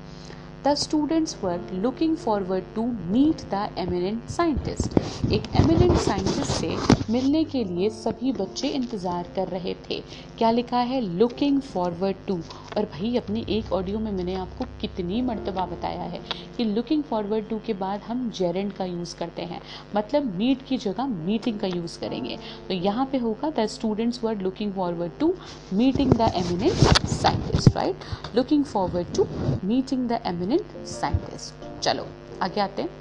The 0.65 0.73
students 0.73 1.35
were 1.43 1.69
looking 1.73 2.15
forward 2.15 2.63
to 2.75 2.81
meet 3.11 3.41
the 3.53 3.67
eminent 3.77 4.29
scientist 4.29 5.31
एक 5.33 5.43
एमिनेंट 5.55 5.97
साइंटिस्ट 5.97 6.51
से 6.51 6.75
मिलने 7.09 7.43
के 7.43 7.63
लिए 7.63 7.89
सभी 7.89 8.31
बच्चे 8.31 8.67
इंतज़ार 8.67 9.31
कर 9.35 9.47
रहे 9.47 9.73
थे। 9.89 9.99
क्या 10.37 10.51
लिखा 10.51 10.79
है? 10.79 11.01
लुकिंग 11.17 11.61
फॉरवर्ड 11.61 12.15
टू 12.27 12.39
और 12.77 12.85
भाई, 12.85 13.15
अपने 13.17 13.39
एक 13.49 13.71
ऑडियो 13.73 13.99
में 13.99 14.11
मैंने 14.11 14.33
आपको 14.35 14.65
कितनी 14.81 15.21
मरतबा 15.21 15.65
बताया 15.65 16.03
है 16.03 16.19
कि 16.57 16.63
लुकिंग 16.63 17.03
फॉरवर्ड 17.03 17.47
टू 17.49 17.59
के 17.65 17.73
बाद 17.73 18.01
हम 18.01 18.29
जेरेंड 18.29 18.71
का 18.73 18.85
यूज़ 18.85 19.15
करते 19.17 19.41
हैं। 19.41 19.61
मतलब 19.95 20.35
मीट 20.35 20.61
की 20.67 20.77
जगह 20.77 21.07
मीटिंग 21.07 21.59
का 21.59 21.67
यूज़ 21.67 21.99
करेंगे। 21.99 22.37
तो 22.67 22.73
यहाँ 22.73 23.05
पे 23.05 23.17
होगा 23.17 23.49
the 23.49 23.65
students 23.67 24.23
were 24.23 24.37
looking 24.37 24.73
forward 24.73 25.11
to 25.19 25.33
meeting 25.73 26.13
the 26.13 26.31
eminent 26.35 27.07
scientist 27.07 27.75
right 27.75 28.35
looking 28.35 28.63
forward 28.63 29.13
to 29.15 29.27
meeting 29.63 30.07
the 30.09 30.21
eminent 30.25 30.85
scientist 30.87 31.81
चलो, 31.81 32.07
आगे 32.41 32.61
आते 32.61 32.81
हैं। 32.81 32.99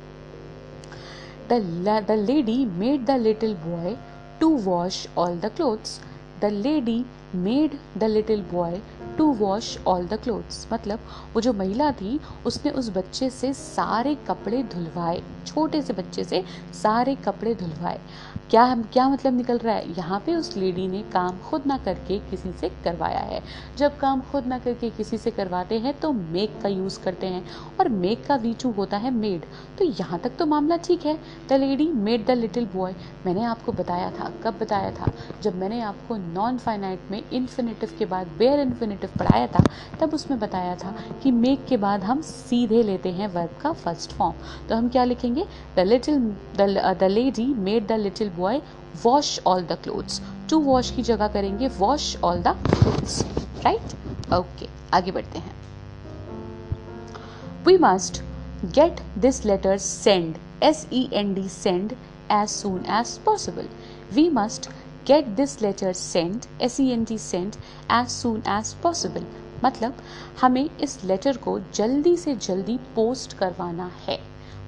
The 1.49 2.11
lady 2.21 2.65
made 2.67 3.05
the 3.05 3.11
little 3.21 3.55
boy 3.61 3.97
to 4.41 4.57
wash 4.59 5.07
all 5.19 5.39
the 5.41 5.47
clothes 5.47 6.01
the 6.41 6.45
lady 6.45 7.05
made 7.37 7.79
the 7.99 8.05
little 8.05 8.43
boy 8.53 8.81
to 9.21 9.33
wash 9.35 9.77
all 9.87 10.07
the 10.07 10.15
clothes 10.15 10.67
मतलब 10.73 11.01
वो 11.35 11.41
जो 11.41 11.53
महिला 11.53 11.91
थी, 11.93 12.19
उसने 12.47 12.71
उस 12.73 12.89
बच्चे 12.91 13.29
से 13.31 13.53
सारे 13.53 14.15
कपड़े 14.29 14.63
धुलवाए। 14.65 15.21
छोटे 15.47 15.81
से 15.83 15.93
बच्चे 15.93 16.25
से 16.25 16.43
सारे 16.75 17.15
कपड़े 17.17 17.55
धुलवाए। 17.55 18.01
क्या 18.51 18.75
क्या 18.93 19.09
मतलब 19.09 19.37
निकल 19.37 19.59
रहा 19.59 19.75
है? 19.75 19.93
यहाँ 19.93 20.19
पे 20.27 20.35
उस 20.35 20.57
लेडी 20.57 20.87
ने 20.89 21.03
काम 21.13 21.39
खुद 21.41 21.67
ना 21.67 21.77
करके 21.79 22.19
किसी 22.31 22.53
से 22.53 22.69
करवाया 22.85 23.19
है। 23.19 23.43
जब 23.79 23.99
काम 23.99 24.21
खुद 24.31 24.47
ना 24.47 24.59
करके 24.59 24.91
किसी 24.91 25.19
से 25.19 25.31
करवाते 25.31 25.79
हैं 25.79 25.93
तो 26.01 26.13
मेक 26.13 26.59
का 26.63 26.69
यूज़ 26.69 26.99
करते 27.01 27.27
हैं। 27.27 27.45
और 27.81 27.89
मेक 27.89 28.25
का 28.27 28.37
वीचू 28.37 28.71
होता 28.71 28.97
है 28.97 29.11
मेड 29.11 29.45
तो 29.79 29.85
यहाँ 29.85 30.19
तक 30.19 30.37
तो 30.39 30.47
मामला 30.47 30.77
ठीक 30.79 31.07
है। 31.07 31.19
The 31.49 31.61
lady 31.61 31.89
made 31.89 32.27
the 32.27 32.31
little 32.31 32.67
boy 32.75 32.95
मैंने 33.27 33.45
आपको 33.45 33.73
बताया 33.73 34.11
था। 34.11 34.33
कब 34.45 34.59
बताया 34.61 34.91
था? 34.91 35.13
जब 35.43 35.57
मैंने 35.57 35.81
आपको 35.83 36.17
नॉन 36.17 36.59
फाइनाइट 36.59 37.11
में 37.11 37.23
इन्फिनेटिव 37.23 37.97
के 37.99 38.07
बाद 38.07 38.35
बेयर 38.39 38.61
इन्फिनेटिव 38.61 39.10
पढ़ाया 39.11 39.47
था, 39.47 39.65
तब 40.01 40.15
उसमें 40.15 40.39
बताया 40.41 40.75
था 40.77 40.95
कि 41.23 41.31
मेक 41.33 41.65
के 41.69 41.77
बाद 41.77 42.05
हम 42.05 42.21
सीधे 42.23 42.83
लेते 42.83 43.11
हैं 43.13 43.29
वर्ब 43.29 43.59
का 43.63 43.73
फ़र्स्ट 43.75 44.13
फॉर्म 44.13 44.69
तो 44.69 44.77
हम 44.77 44.89
क्या 44.89 45.05
लिखेंगे? 45.05 45.45
The 45.77 45.81
little 45.81 46.19
the 46.57 47.09
lady 47.11 47.47
made 47.59 47.87
the 47.87 48.01
little 48.01 48.31
boy 48.37 48.61
wash 49.05 49.39
all 49.47 49.63
the 49.63 49.79
clothes 49.83 50.21
to 50.51 50.59
wash 50.61 50.91
की 50.91 51.03
जगह 51.03 51.29
करेंगे 51.29 51.69
wash 51.79 52.17
all 52.25 52.43
the 52.43 52.57
clothes 52.67 53.23
right 53.65 54.33
okay 54.35 54.69
आगे 54.95 55.13
बढ़ते 55.13 55.39
हैं। 55.39 55.59
We 57.67 57.77
must 57.79 58.23
get 58.75 59.01
this 59.19 59.45
letter 59.47 59.79
send 59.79 60.37
S 60.63 60.87
E 60.93 61.09
N 61.13 61.35
D 61.35 61.49
send 61.49 61.93
as 62.33 62.49
soon 62.49 62.85
as 62.91 63.17
possible 63.25 63.69
we 64.15 64.29
must 64.31 64.71
get 65.11 65.27
this 65.27 65.63
letter 65.63 65.93
send 65.93 66.43
S 66.63 66.81
E 66.81 66.89
N 66.89 67.05
T 67.05 67.19
send 67.19 67.53
as 67.93 68.09
soon 68.09 68.43
as 68.49 68.75
possible 68.75 69.25
मतलब 69.65 69.95
हमें 70.41 70.71
इस 70.81 71.05
letter 71.05 71.37
को 71.37 71.61
जल्दी 71.75 72.17
से 72.17 72.35
जल्दी 72.37 72.77
post 72.77 73.33
करवाना 73.33 73.91
है। 74.09 74.19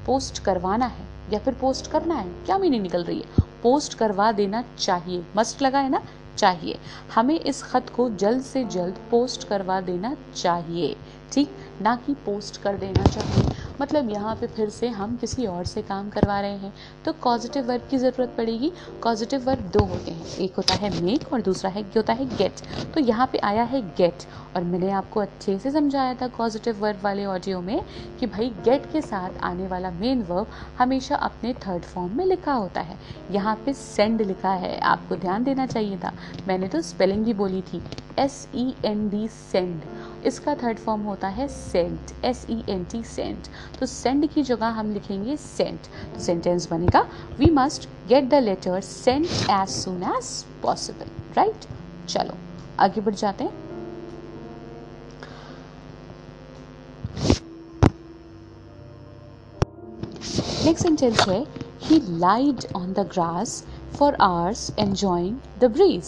post 0.07 0.39
करवाना 0.39 0.87
है, 0.87 1.07
या 1.33 1.39
फिर 1.39 1.55
पोस्ट 1.55 1.91
करना 1.91 2.15
है, 2.15 2.29
क्या 2.29 2.59
मीनिंग 2.59 2.83
निकल 2.83 3.05
रही 3.05 3.19
है? 3.19 3.45
पोस्ट 3.63 3.95
करवा 3.95 4.33
देना 4.33 4.65
चाहिए। 4.79 5.25
मस्ट 5.37 5.63
लगा 5.63 5.79
है 5.79 5.91
ना? 5.91 6.03
चाहिए। 6.39 6.79
हमें 7.15 7.41
इस 7.41 7.63
खत 7.63 7.87
को 7.97 8.11
जल्द 8.11 8.43
से 8.43 8.65
जल्द 8.65 8.95
पोस्ट 9.11 9.49
करवा 9.49 9.81
देना 9.81 10.17
चाहिए। 10.37 10.97
ठीक? 11.33 11.57
ना 11.83 11.97
कि 11.97 12.15
पोस्ट 12.15 12.57
कर 12.57 12.77
देना 12.77 13.05
चाहिए। 13.05 13.52
मतलब 13.83 14.11
यहाँ 14.11 14.35
पे 14.37 14.47
फिर 14.47 14.69
से 14.71 14.89
हम 14.91 15.17
किसी 15.17 15.47
और 15.47 15.65
से 15.67 15.83
काम 15.83 16.11
करवा 16.11 16.41
रहे 16.41 16.57
हैं। 16.59 16.73
तो 17.05 17.13
पॉजिटिव 17.25 17.65
वर्ब 17.67 17.87
की 17.91 17.99
ज़रूरत 17.99 18.35
पड़ेगी। 18.37 18.71
पॉजिटिव 19.05 19.45
वर्ब 19.47 19.71
दो 19.73 19.85
होते 19.85 20.11
हैं। 20.11 20.37
एक 20.39 20.57
होता 20.57 20.75
है 20.75 20.91
मेक 21.03 21.33
और 21.33 21.43
दूसरा 21.43 21.71
है 21.71 21.83
होता 21.97 22.13
है 22.13 22.27
गेट 22.37 22.61
तो 22.95 23.01
यहाँ 23.01 23.29
पे 23.33 23.39
आया 23.45 23.63
है 23.65 23.81
गेट 23.97 24.23
और 24.57 24.65
मैंने 24.65 24.91
आपको 24.91 25.21
अच्छे 25.21 25.59
से 25.59 25.71
समझाया 25.71 26.15
था 26.15 26.27
पॉजिटिव 26.37 26.81
वर्ब 26.81 27.01
वाले 27.05 27.25
ऑडियो 27.25 27.61
में 27.61 27.81
कि 28.21 28.27
भाई 28.27 28.49
गेट 28.65 28.91
के 28.93 29.01
साथ 29.03 29.39
आने 29.45 29.67
वाला 29.69 29.91
मेन 29.91 30.23
वर्ब 30.23 30.47
हमेशा 30.79 31.17
अपने 31.19 31.53
थर्ड 31.67 31.83
फॉर्म 31.85 32.17
में 32.19 32.25
लिखा 32.27 32.53
होता 32.53 32.81
है। 32.81 32.97
यहाँ 33.31 33.55
पे 33.67 33.73
सेंड 33.73 34.23
लिखा 34.23 34.53
है, 34.53 34.79
आपको 34.81 35.17
ध्यान 35.17 35.45
देना 35.45 35.67
चाहिए 35.67 35.99
था। 35.99 36.13
मैंने 36.49 36.69
तो 36.69 36.81
स्पेलिंग 36.83 37.25
भी 37.25 37.35
बोली 37.35 37.63
थी। 37.63 37.83
S 38.19 38.47
E 38.55 38.75
N 38.85 39.09
D 39.09 39.27
send 39.29 39.83
इसका 40.27 40.55
थर्ड 40.55 40.79
फॉर्म 40.79 41.03
होता 41.03 41.29
है 41.29 41.49
sent 41.49 42.25
S 42.25 42.47
E 42.51 42.63
N 42.69 42.85
T 42.85 43.03
sent 43.05 43.49
तो 43.79 43.87
सेंड 43.87 44.29
की 44.33 44.43
जगह 44.43 44.79
हम 44.79 44.93
लिखेंगे 44.95 45.37
सेंट 45.37 45.87
तो 46.15 46.21
सेंटेंस 46.21 46.71
बनेगा 46.71 47.07
we 47.39 47.51
must 47.53 47.89
get 48.09 48.29
the 48.29 48.43
letter 48.43 48.81
sent 48.83 49.27
as 49.27 49.69
soon 49.71 50.03
as 50.05 50.31
possible 50.63 51.11
right 51.37 51.67
चलो, 52.09 52.35
आगे 52.81 53.01
बढ़ 53.01 53.15
जाते 53.15 53.45
हैं। 53.45 53.72
नेक्स्ट 60.65 60.85
सेंटेंस 60.85 61.21
है 61.29 61.45
he 61.83 61.99
lied 62.19 62.65
on 62.77 62.93
the 62.93 63.01
grass 63.13 63.63
for 63.97 64.15
hours 64.23 64.71
enjoying 64.79 65.39
the 65.61 65.71
breeze 65.73 66.07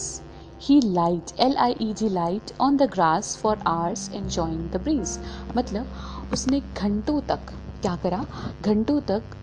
he 0.61 0.79
lied 0.83 1.39
L 1.39 1.55
I 1.57 1.75
E 1.81 1.91
D 1.93 2.09
lied 2.09 2.51
on 2.61 2.77
the 2.77 2.83
grass 2.91 3.35
for 3.37 3.57
hours 3.67 4.09
enjoying 4.13 4.69
the 4.71 4.81
breeze 4.83 5.17
मतलब 5.57 6.31
उसने 6.33 6.59
घंटों 6.59 7.19
तक, 7.21 7.51
क्या 7.81 7.95
करा? 8.03 8.25
घंटों 8.61 8.99
तक 9.01 9.35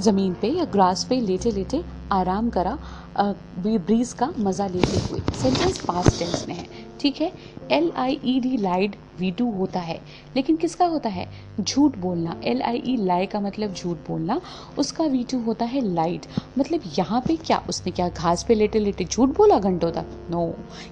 ज़मीन 0.00 0.34
पे 0.42 0.48
या 0.48 0.64
ग्रास 0.72 1.04
पे 1.04 1.20
लेटे 1.20 1.50
लेटे 1.50 1.84
आराम 2.12 2.50
करा 2.50 2.78
ब्रीज 3.18 4.12
का 4.12 4.32
मज़ा 4.38 4.66
लेते 4.66 5.00
हुए। 5.08 5.20
सेंटेंस 5.42 5.84
पास्ट 5.86 6.18
टेंस 6.18 6.44
में 6.48 6.54
है, 6.54 6.66
ठीक 7.00 7.20
है? 7.20 7.32
L 7.70 7.92
I 7.96 8.20
E 8.24 8.38
D 8.40 8.56
lied 8.56 8.96
V 9.20 9.30
two 9.30 9.50
होता 9.52 9.80
है। 9.80 9.98
लेकिन 10.36 10.56
किसका 10.56 10.86
होता 10.86 11.08
है? 11.08 11.28
झूठ 11.60 11.96
बोलना। 11.98 12.40
एल 12.44 12.62
आई 12.62 12.82
ई 12.86 12.96
लाई 12.96 13.26
का 13.26 13.40
मतलब 13.40 13.74
झूठ 13.74 13.96
बोलना। 14.08 14.40
उसका 14.78 15.04
वी 15.06 15.22
टू 15.24 15.38
होता 15.42 15.64
है 15.64 15.80
लाइट 15.94 16.26
मतलब 16.58 16.82
यहाँ 16.98 17.20
पे 17.20 17.36
क्या? 17.36 17.62
उसने 17.68 17.92
क्या 17.92 18.08
घास 18.08 18.44
पे 18.48 18.54
लेटे 18.54 18.78
लेटे 18.78 19.04
झूठ 19.04 19.36
बोला 19.36 19.58
घंटों 19.58 19.90
तक? 19.92 20.06
नो 20.30 20.46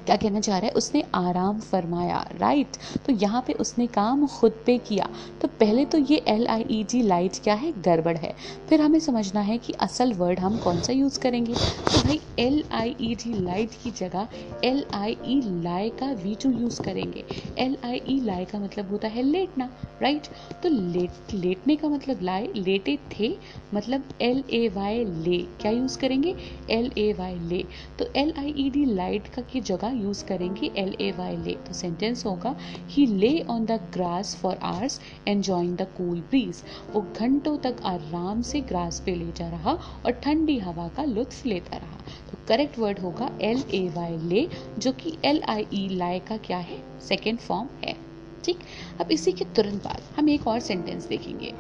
क्या 0.06 0.16
कहना 0.16 0.40
चाह 0.40 0.58
रहा 0.58 0.66
है? 0.66 0.72
उसने 0.72 1.02
आराम 1.14 1.60
फरमाया। 1.60 2.24
राइट 2.38 2.76
तो 3.06 3.12
यहाँ 3.14 3.42
पे 3.46 3.52
उसने 3.54 3.86
काम 3.88 4.26
खुद 4.28 4.52
पे 4.66 4.76
किया। 4.78 5.08
तो 5.42 5.48
पहले 5.60 5.84
तो 5.84 5.98
ये 6.00 6.22
L 6.28 6.46
I 6.46 6.64
E 6.70 6.82
D 6.90 7.02
lied 7.02 7.42
क्या 7.44 7.54
है? 7.54 7.72
गड़बड़ 7.82 8.16
है। 8.16 8.34
फिर 8.68 8.80
हमें 8.80 8.98
समझना 9.00 9.40
है 9.40 9.58
कि 9.58 9.72
असल 9.80 10.12
वर्ड 10.14 10.38
हम 10.38 10.58
कौन 10.58 10.80
सा 10.80 10.92
यूज़ 10.92 11.18
करेंगे? 11.20 11.54
तो 11.54 12.02
भाई 12.02 12.20
L 12.38 12.62
I 12.72 12.94
E 13.00 13.14
D 13.14 13.32
lied 13.34 13.70
की 13.82 13.90
जगह 13.90 14.28
एल 14.64 14.84
आई 14.94 15.16
ई 15.26 15.40
लाई 15.62 15.88
का 16.00 16.12
वी 16.22 16.34
टू 16.42 16.50
यूज़ 16.50 16.80
करेंगे। 16.82 17.24
एल 17.58 17.76
आई 17.84 18.00
ई 18.08 18.17
लाई 18.20 18.44
का 18.44 18.58
मतलब 18.58 18.90
होता 18.90 19.08
है 19.08 19.22
लेटना 19.22 19.68
राइट 20.02 20.26
तो 20.62 20.68
लेट, 20.68 21.34
लेटने 21.34 21.76
का 21.76 21.88
मतलब 21.88 22.22
लाए 22.22 22.46
लेटे 22.56 22.96
थे 23.12 23.28
मतलब 23.74 24.08
एल 24.22 24.42
ए 24.52 24.68
वाई 24.68 25.04
ले, 25.04 25.38
क्या 25.60 25.70
यूज़ 25.70 25.98
करेंगे? 25.98 26.34
L 26.70 26.90
A 26.98 27.12
Y 27.12 27.34
lay. 27.48 27.62
तो 27.98 28.06
L 28.16 28.32
I 28.38 28.54
E 28.58 28.68
D 28.70 28.84
lied 28.84 29.28
का 29.34 29.42
की 29.42 29.60
जगह 29.62 30.00
यूज़ 30.02 30.24
करेंगे 30.24 30.70
एल 30.76 30.94
ए 31.00 31.10
वाई 31.18 31.36
ले। 31.36 31.54
तो 31.66 31.72
सेंटेंस 31.72 32.24
होगा 32.26 32.54
he 32.88 33.06
lay 33.06 33.38
on 33.40 33.64
the 33.66 33.80
grass 33.94 34.34
for 34.36 34.56
hours 34.64 35.00
enjoying 35.28 35.76
the 35.76 35.86
cool 35.96 36.20
breeze 36.20 36.62
वो 36.92 37.04
घंटों 37.16 37.56
तक 37.58 37.82
आराम 37.84 38.42
से 38.42 38.60
ग्रास 38.62 39.02
पे 39.06 39.14
लेटा 39.14 39.48
रहा 39.48 39.72
और 40.06 40.12
ठंडी 40.24 40.58
हवा 40.58 40.88
का 40.88 41.04
लुत्फ 41.04 41.46
लेता 41.46 41.76
रहा। 41.76 41.96
तो 42.30 42.38
करेक्ट 42.48 42.78
वर्ड 42.78 42.98
होगा 42.98 43.30
एल 43.42 43.62
ए 43.74 43.88
वाई 43.88 44.16
ले, 44.18 44.48
जो 44.78 44.92
कि 44.92 45.16
एल 45.24 45.42
आई 45.48 45.66
ई 45.74 45.88
लाए 45.88 46.18
का 46.18 46.36
क्या 46.36 46.58
है? 46.58 46.82
सेकेंड 47.00 47.38
फॉर्म 47.38 47.68
है। 47.84 48.07
ठीक? 48.48 48.58
अब 49.00 49.10
इसी 49.12 49.32
के 49.32 49.44
तुरंत 49.56 49.82
बाद 49.84 50.02
हम 50.16 50.28
एक 50.28 50.46
और 50.48 50.60
सेंटेंस 50.60 51.06
देखेंगे। 51.08 51.52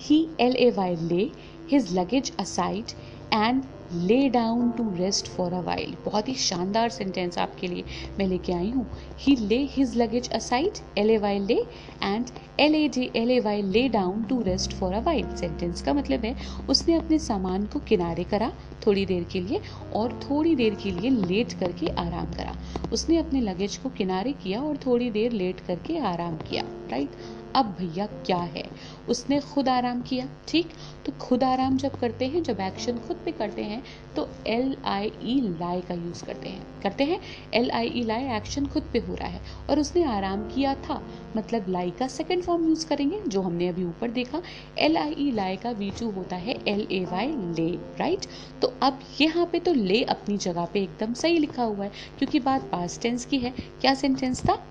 He 0.00 0.26
L 0.40 0.56
A 0.56 0.70
Y 0.70 0.96
lay 0.96 1.30
his 1.70 1.92
luggage 1.98 2.32
aside 2.40 2.90
and 3.34 3.62
lay 3.92 4.28
down 4.28 4.70
to 4.70 4.88
rest 4.96 5.26
for 5.26 5.52
a 5.52 5.60
while 5.60 5.94
बहुत 6.04 6.28
ही 6.28 6.34
शानदार 6.34 6.88
सेंटेंस 6.90 7.38
आपके 7.38 7.66
लिए 7.66 7.84
मैं 8.18 8.26
लेके 8.26 8.52
आई 8.52 8.70
हूँ। 8.70 8.86
He 9.18 9.36
lay 9.36 9.58
his 9.70 9.96
luggage 9.96 10.30
aside 10.30 10.78
L 10.98 11.10
A 11.10 11.16
Y 11.18 11.38
lay 11.38 11.58
and 12.02 12.30
L 12.60 12.74
A 12.74 12.88
J 12.88 13.10
L 13.16 13.30
A 13.30 13.38
Y 13.40 13.62
lay 13.62 13.88
down 13.88 14.22
to 14.22 14.40
rest 14.42 14.72
for 14.72 14.94
a 14.94 15.00
while 15.00 15.34
sentence 15.36 15.82
का 15.82 15.94
मतलब 15.94 16.24
है, 16.24 16.34
उसने 16.68 16.94
अपने 16.94 17.18
सामान 17.18 17.66
को 17.66 17.78
किनारे 17.78 18.24
करा 18.24 18.52
थोड़ी 18.86 19.06
देर 19.06 19.24
के 19.32 19.40
लिए 19.40 19.60
और 19.94 20.18
थोड़ी 20.22 20.54
देर 20.56 20.74
के 20.74 20.90
लिए 20.90 21.10
लेट 21.10 21.52
करके 21.52 21.88
आराम 21.98 22.32
करा। 22.32 22.56
उसने 22.92 23.16
अपने 23.18 23.40
लगेज 23.40 23.76
को 23.76 23.88
किनारे 23.88 24.32
किया 24.42 24.62
और 24.62 24.76
थोड़ी 24.76 25.10
देर 25.10 25.32
लेट 25.32 25.60
करके 25.60 25.98
आराम 25.98 26.36
किया 26.48 26.64
राइट 26.90 27.42
अब 27.54 27.74
भैया 27.78 28.06
क्या 28.06 28.36
है? 28.36 28.64
उसने 29.08 29.40
खुद 29.42 29.68
आराम 29.68 30.00
किया, 30.02 30.28
ठीक? 30.48 30.70
तो 31.06 31.12
खुद 31.20 31.44
आराम 31.44 31.76
जब 31.76 31.98
करते 32.00 32.26
हैं, 32.26 32.42
जब 32.42 32.60
एक्शन 32.60 32.98
खुद 32.98 33.16
पे 33.24 33.32
करते 33.32 33.62
हैं 33.62 33.82
तो 34.16 34.28
एल 34.46 34.76
आई 34.84 35.12
ई 35.22 35.40
लाई 35.60 35.80
का 35.80 35.94
यूज़ 35.94 36.24
करते 36.24 36.48
हैं। 36.48 36.62
करते 36.82 37.04
हैं? 37.04 37.20
L 37.54 37.70
I 37.70 37.88
E 37.88 38.02
lie 38.02 38.26
action 38.36 38.66
खुद 38.66 38.88
पे 38.92 38.98
हो 38.98 39.14
रहा 39.14 39.28
है। 39.28 39.40
और 39.70 39.80
उसने 39.80 40.04
आराम 40.06 40.42
किया 40.48 40.74
था। 40.84 41.00
मतलब 41.36 41.68
लाई 41.68 41.90
का 41.90 42.08
सेकेंड 42.08 42.42
फॉर्म 42.42 42.68
यूज़ 42.68 42.86
करेंगे, 42.86 43.20
जो 43.20 43.40
हमने 43.40 43.68
अभी 43.68 43.84
ऊपर 43.84 44.10
देखा। 44.10 44.42
एल 44.78 44.96
आई 44.96 45.14
ई 45.18 45.30
लाई 45.30 45.56
का 45.56 45.70
वी 45.72 45.90
टू 45.90 46.10
होता 46.10 46.36
है 46.36 46.56
L 46.68 46.86
A 46.92 47.04
Y 47.04 47.32
lay 47.56 47.70
right 47.98 48.26
तो 48.62 48.72
अब 48.82 49.00
यहाँ 49.20 49.46
पे 49.46 49.58
तो 49.58 49.72
ले 49.74 50.02
अपनी 50.04 50.36
जगह 50.38 50.64
पे 50.64 50.82
एकदम 50.82 51.12
सही 51.14 51.38
लिखा 51.38 51.62
हुआ 51.62 51.84
है, 51.84 51.90
क्योंकि 52.18 52.40
बात 52.40 52.70
पास्ट 52.72 53.02
टेंस 53.02 53.24
की 53.24 53.38
है। 53.38 53.50
क्या 53.80 53.94
सेंटेंस 53.94 54.42
था? 54.42 54.62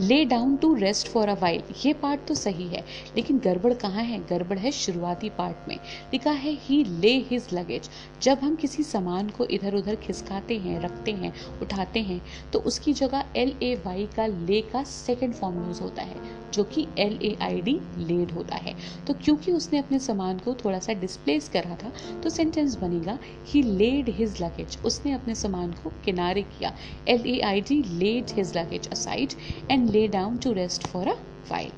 Lay 0.00 0.24
down 0.24 0.56
to 0.56 0.72
rest 0.74 1.08
for 1.08 1.28
a 1.28 1.34
while 1.40 1.62
ये 1.84 1.92
पार्ट 1.92 2.20
तो 2.28 2.34
सही 2.34 2.66
है, 2.68 2.84
लेकिन 3.16 3.38
गड़बड़ 3.38 3.72
कहाँ 3.74 4.02
है? 4.02 4.18
गड़बड़ 4.26 4.58
है 4.58 4.70
शुरुआती 4.72 5.28
पार्ट 5.28 5.68
में। 5.68 5.76
लिखा 6.12 6.30
है 6.32 6.52
ही 6.60 6.82
ले 6.84 7.16
हिज 7.30 7.48
लगेज 7.52 7.88
जब 8.22 8.38
हम 8.38 8.54
किसी 8.56 8.82
सामान 8.82 9.28
को 9.28 9.44
इधर 9.46 9.74
उधर 9.74 9.96
खिसकाते 9.96 10.56
हैं, 10.58 10.80
रखते 10.80 11.12
हैं, 11.12 11.32
उठाते 11.62 12.00
हैं 12.00 12.20
तो 12.52 12.58
उसकी 12.60 12.92
जगह 12.92 13.24
एल 13.36 13.54
ए 13.62 13.74
वाई 13.86 14.06
का 14.16 14.26
ले 14.26 14.60
का 14.62 14.82
सेकेंड 14.84 15.34
फॉर्म 15.34 15.66
यूज़ 15.66 15.80
होता 15.82 16.02
है, 16.02 16.16
जो 16.54 16.64
कि 16.64 16.86
L 16.98 17.18
A 17.22 17.36
I 17.42 17.60
D 17.60 17.78
laid 17.98 18.30
होता 18.30 18.56
है। 18.56 18.74
तो 19.06 19.14
क्योंकि 19.14 19.52
उसने 19.52 19.78
अपने 19.78 19.98
सामान 19.98 20.38
को 20.38 20.54
थोड़ा 20.64 20.78
सा 20.78 20.92
डिस्प्लेस 21.00 21.48
करा 21.48 21.76
था 21.76 21.92
तो 22.22 22.30
सेंटेंस 22.30 22.76
बनेगा 22.76 23.18
ही 23.46 23.62
लेड 23.62 24.08
हिज 24.08 24.42
लगेज 24.42 24.78
उसने 24.84 25.12
अपने 25.12 25.34
सामान 25.34 25.72
को 25.82 25.92
किनारे 26.04 26.42
किया 26.42 26.74
L 27.08 27.26
A 27.26 27.38
I 27.44 27.60
D 27.60 27.82
laid 27.88 28.36
his 28.36 28.56
luggage 28.56 28.88
aside 28.88 29.32
and 29.70 29.90
lay 29.90 30.06
down 30.08 30.38
to 30.38 30.52
rest 30.52 30.86
for 30.86 31.08
a 31.08 31.14
while 31.48 31.70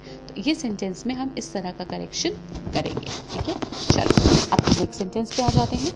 ये 0.46 0.54
सेंटेंस 0.54 1.06
में 1.06 1.14
हम 1.14 1.34
इस 1.38 1.52
तरह 1.52 1.70
का 1.70 1.84
करेक्शन 1.84 2.30
करेंगे, 2.74 3.06
ठीक 3.32 3.48
है? 3.48 3.54
चलो, 3.90 4.46
अब 4.52 4.60
नेक्स्ट 4.80 4.94
सेंटेंस 4.94 5.32
पे 5.32 5.42
आ 5.42 5.48
जाते 5.48 5.76
हैं। 5.76 5.92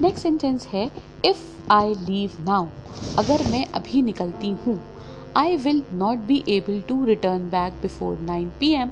नेक्स्ट 0.00 0.22
सेंटेंस 0.22 0.66
है 0.66 0.90
इफ़ 1.24 1.72
आई 1.72 1.94
लीव 1.94 2.30
नाउ 2.40 2.66
अगर 3.18 3.46
मैं 3.50 3.66
अभी 3.66 4.02
निकलती 4.02 4.50
हूँ 4.50 4.91
I 5.36 5.56
will 5.56 5.82
not 5.92 6.18
be 6.18 6.42
able 6.48 6.80
to 6.88 7.04
return 7.04 7.48
back 7.50 7.72
before 7.82 8.18
nine 8.20 8.48
P 8.60 8.70
M 8.74 8.90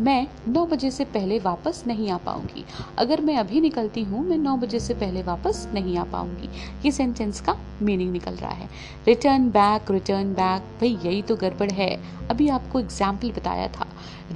मैं 0.00 0.26
नौ 0.48 0.64
बजे 0.66 0.90
से 0.90 1.04
पहले 1.04 1.38
वापस 1.38 1.82
नहीं 1.86 2.10
आ 2.10 2.16
पाऊँगी। 2.16 2.64
अगर 2.98 3.20
मैं 3.20 3.36
अभी 3.36 3.60
निकलती 3.60 4.02
हूँ, 4.02 4.24
मैं 4.24 4.38
नौ 4.38 4.56
बजे 4.56 4.80
से 4.80 4.94
पहले 4.94 5.22
वापस 5.22 5.66
नहीं 5.74 5.96
आ 5.98 6.04
पाऊँगी। 6.04 6.48
ये 6.84 6.90
सेंटेंस 6.90 7.40
का 7.40 7.56
मीनिंग 7.82 8.12
निकल 8.12 8.34
रहा 8.34 8.50
है। 8.50 8.68
रिटर्न 9.06 9.48
बैक 9.50 9.90
रिटर्न 9.90 10.32
बैक 10.34 10.62
भाई 10.80 10.96
यही 11.04 11.22
तो 11.22 11.36
गड़बड़ 11.36 11.70
है। 11.70 11.90
अभी 12.30 12.48
आपको 12.48 12.80
एग्ज़ाम्पल 12.80 13.32
बताया 13.32 13.66
था। 13.68 13.86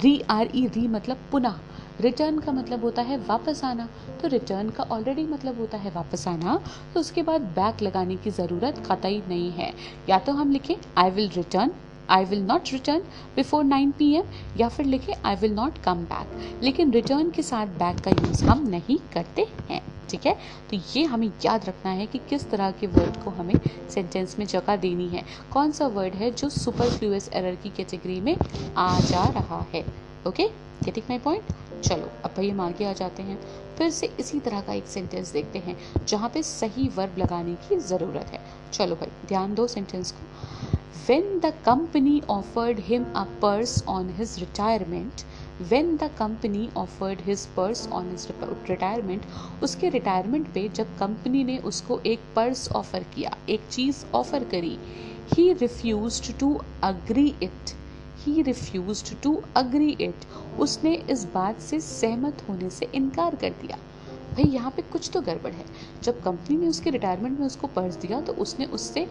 री 0.03 0.19
आर 0.29 0.49
ई 0.55 0.65
री 0.67 0.87
मतलब 0.87 1.17
पुनः। 1.31 1.59
रिटर्न 2.01 2.39
का 2.39 2.51
मतलब 2.51 2.83
होता 2.83 3.01
है 3.01 3.17
वापस 3.17 3.63
आना। 3.63 3.87
तो 4.21 4.27
रिटर्न 4.27 4.69
का 4.69 4.83
ऑलरेडी 4.83 5.23
मतलब 5.23 5.59
होता 5.59 5.77
है 5.77 5.91
वापस 5.91 6.27
आना। 6.27 6.59
तो 6.93 6.99
उसके 6.99 7.23
बाद 7.23 7.41
बैक 7.55 7.81
लगाने 7.81 8.15
की 8.15 8.31
ज़रूरत 8.31 8.83
कतई 8.91 9.21
नहीं 9.27 9.51
है। 9.51 9.73
या 10.09 10.19
तो 10.19 10.33
हम 10.33 10.51
लिखें 10.51 10.75
I 10.97 11.09
will 11.09 11.29
return 11.35 11.71
I 12.09 12.25
will 12.25 12.41
not 12.41 12.71
return 12.71 13.01
before 13.35 13.63
9 13.63 13.91
P 13.91 14.11
M 14.13 14.25
या 14.57 14.67
फिर 14.69 14.85
लिखे 14.85 15.13
I 15.13 15.35
will 15.35 15.53
not 15.53 15.77
come 15.77 16.03
back 16.03 16.61
लेकिन 16.63 16.91
रिटर्न 16.91 17.29
के 17.31 17.43
साथ 17.43 17.67
बैक 17.79 17.99
का 17.99 18.11
यूज़ 18.11 18.43
हम 18.45 18.67
नहीं 18.67 18.97
करते 19.13 19.47
हैं। 19.69 19.81
ठीक 20.09 20.25
है? 20.25 20.33
तो 20.71 20.77
ये 20.95 21.03
हमें 21.03 21.27
याद 21.45 21.65
रखना 21.65 21.91
है 21.91 22.05
कि 22.05 22.19
किस 22.29 22.49
तरह 22.49 22.71
के 22.71 22.87
वर्ड 22.87 23.23
को 23.23 23.29
हमें 23.29 23.53
सेंटेंस 23.89 24.35
में 24.39 24.45
जगह 24.45 24.75
देनी 24.75 25.07
है। 25.07 25.23
कौन 25.53 25.71
सा 25.71 25.87
वर्ड 25.87 26.13
है 26.13 26.31
जो 26.31 26.49
सुपरफ्लूअस 26.49 27.29
एरर 27.33 27.55
की 27.55 27.69
कैटेगरी 27.69 28.19
में 28.21 28.35
आ 28.77 28.99
जा 28.99 29.23
रहा 29.29 29.65
है? 29.73 29.85
ओके 30.27 30.47
गेटिंग 30.83 31.05
माई 31.09 31.19
पॉइंट 31.19 31.43
चलो 31.85 32.11
अब 32.25 32.31
भाई 32.37 32.49
हम 32.49 32.61
आगे 32.61 32.85
आ 32.85 32.93
जाते 32.93 33.23
हैं। 33.23 33.37
फिर 33.77 33.89
से 33.89 34.09
इसी 34.19 34.39
तरह 34.39 34.61
का 34.61 34.73
एक 34.73 34.87
सेंटेंस 34.87 35.31
देखते 35.31 35.59
हैं 35.59 35.75
जहाँ 36.07 36.29
पे 36.33 36.43
सही 36.43 36.87
वर्ब 36.95 37.17
लगाने 37.17 37.55
की 37.67 37.77
ज़रूरत 37.87 38.31
है। 38.33 38.39
चलो 38.73 38.95
भाई 38.95 39.27
ध्यान 39.27 39.53
दो 39.55 39.67
सेंटेंस 39.67 40.11
को। 40.11 40.33
When 41.07 41.25
the 41.41 41.51
company 41.65 42.19
offered 42.35 42.79
him 42.85 43.03
a 43.15 43.25
purse 43.41 43.73
on 43.87 44.07
his 44.19 44.31
retirement, 44.43 45.23
when 45.71 45.91
the 45.97 46.09
company 46.21 46.63
offered 46.75 47.21
his 47.21 47.45
purse 47.57 47.83
on 47.91 48.09
his 48.13 48.25
retirement, 48.69 49.27
उसके 49.63 49.89
रिटायरमेंट 49.89 50.47
पे 50.53 50.67
जब 50.69 50.97
कंपनी 50.99 51.43
ने 51.43 51.57
उसको 51.71 51.99
एक 52.05 52.19
पर्स 52.35 52.67
ऑफ़र 52.71 53.03
किया 53.15 53.37
एक 53.49 53.67
चीज़ 53.71 54.05
ऑफ़र 54.13 54.43
करी 54.43 54.77
he 55.33 55.51
refuse 55.53 56.39
to 56.39 56.59
agree 56.83 57.27
it 57.43 57.75
he 58.25 58.41
refuse 58.41 59.13
to 59.23 59.41
agree 59.55 59.89
it 60.01 60.25
उसने 60.59 60.93
इस 61.09 61.25
बात 61.33 61.59
से 61.61 61.79
सहमत 61.79 62.45
होने 62.49 62.69
से 62.69 62.89
इनकार 62.95 63.35
कर 63.35 63.49
दिया। 63.61 63.77
भाई, 64.31 64.43
यहाँ 64.45 64.71
पे 64.71 64.81
कुछ 64.83 65.09
तो 65.13 65.21
गड़बड़ 65.21 65.51
है। 65.51 65.65
जब 66.03 66.21
कंपनी 66.23 66.57
ने 66.57 66.67
उसके 66.67 66.89
रिटायरमेंट 66.89 67.39
में 67.39 67.45
उसको 67.47 67.67
पर्स 67.67 67.95
दिया 67.95 68.21
तो 68.21 68.33
उसने 68.35 68.65
उससे 68.65 69.07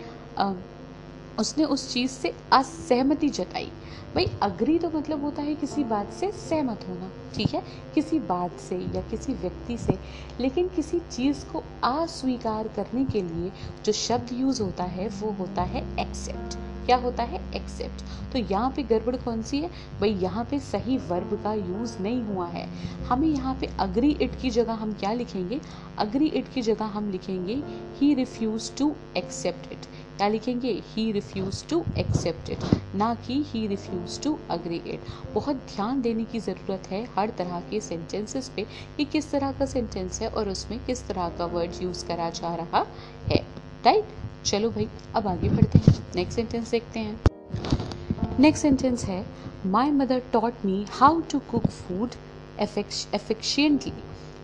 उसने 1.39 1.65
उस 1.65 1.93
चीज़ 1.93 2.11
से 2.11 2.33
असहमति 2.53 3.29
जताई। 3.29 3.71
भाई 4.15 4.27
अग्री 4.43 4.79
तो 4.79 4.91
मतलब 4.91 5.23
होता 5.25 5.43
है 5.43 5.55
किसी 5.55 5.85
बात 5.85 6.13
से 6.13 6.31
सहमत 6.33 6.85
होना, 6.89 7.11
ठीक 7.35 7.55
है? 7.55 7.63
किसी 7.95 8.19
बात 8.21 8.59
से 8.59 8.77
या 8.95 9.01
किसी 9.11 9.33
व्यक्ति 9.35 9.79
से। 9.79 9.99
लेकिन 10.41 10.69
किसी 10.69 10.99
चीज़ 11.11 11.45
को 11.47 11.63
अस्वीकार 11.85 12.69
करने 12.77 13.05
के 13.05 13.23
लिए 13.23 13.51
जो 13.85 13.93
शब्द 13.93 14.33
यूज़ 14.33 14.63
होता 14.63 14.85
है, 14.85 15.09
वो 15.11 15.31
होता 15.39 15.63
है 15.65 15.83
एक्सेप्ट 16.01 16.59
क्या 16.87 16.97
होता 16.97 17.23
है? 17.23 17.41
एक्सेप्ट 17.57 18.03
तो 18.33 18.39
यहाँ 18.41 18.71
पे 18.71 18.83
गड़बड़ 18.83 19.17
कौन 19.17 19.43
सी 19.43 19.59
है? 19.59 19.69
भाई, 20.01 20.11
यहाँ 20.13 20.45
पे 20.45 20.59
सही 20.61 20.97
वर्ब 21.01 21.39
का 21.45 21.53
यूज़ 21.55 21.99
नहीं 21.99 22.23
हुआ 22.25 22.47
है। 22.47 22.67
हमें 23.07 23.29
यहाँ 23.29 23.55
पे 23.61 23.67
अग्री 23.81 24.11
इट 24.23 24.41
की 24.43 24.51
जगह 24.51 24.73
हम 24.75 24.93
क्या 24.93 25.13
लिखेंगे? 25.13 25.61
अग्री 25.99 26.27
इट 26.29 26.53
की 26.55 26.63
जगह 26.63 26.85
हम 26.95 27.11
लिखेंगे 27.11 27.63
he 27.99 28.15
refuse 28.15 28.71
to 28.79 28.95
accept 29.17 29.73
it 29.73 29.87
क्या 30.17 30.29
लिखेंगे? 30.29 30.73
He 30.87 31.11
refuse 31.13 31.65
to 31.69 31.83
accept 31.99 32.51
it 32.51 32.95
ना 32.95 33.15
कि 33.27 33.43
he 33.47 33.67
refuse 33.67 34.21
to 34.23 34.39
agree 34.51 34.77
it 34.87 35.01
बहुत 35.35 35.57
ध्यान 35.75 36.01
देने 36.03 36.25
की 36.25 36.41
ज़रूरत 36.41 36.87
है 36.91 37.05
हर 37.17 37.31
तरह 37.39 37.61
के 37.71 37.81
सेंटेंसेस 37.81 38.49
पे 38.57 38.67
कि 38.97 39.05
किस 39.05 39.31
तरह 39.31 39.53
का 39.53 39.67
सेंटेंस 39.67 40.21
है 40.23 40.29
और 40.29 40.49
उसमें 40.49 40.79
किस 40.87 41.07
तरह 41.09 41.29
का 41.39 41.47
वर्ड 41.47 41.83
यूज़ 41.83 42.07
करा 42.07 42.31
जा 42.31 42.55
रहा 42.55 42.87
है। 43.29 43.45
राइट 43.85 44.05
चलो 44.45 44.69
भाई 44.71 44.89
अब 45.17 45.27
आगे 45.29 45.49
बढ़ते 45.49 45.79
हैं। 45.79 45.95
नेक्स्ट 46.17 46.37
सेंटेंस 46.37 46.71
देखते 46.71 47.01
हैं। 47.01 48.39
नेक्स्ट 48.41 48.63
सेंटेंस 48.63 49.05
है 49.05 49.25
my 49.67 49.91
mother 49.91 50.23
taught 50.33 50.65
me 50.65 50.85
how 50.91 51.21
to 51.21 51.39
cook 51.51 51.67
food 51.67 52.15
efficiently 52.61 53.93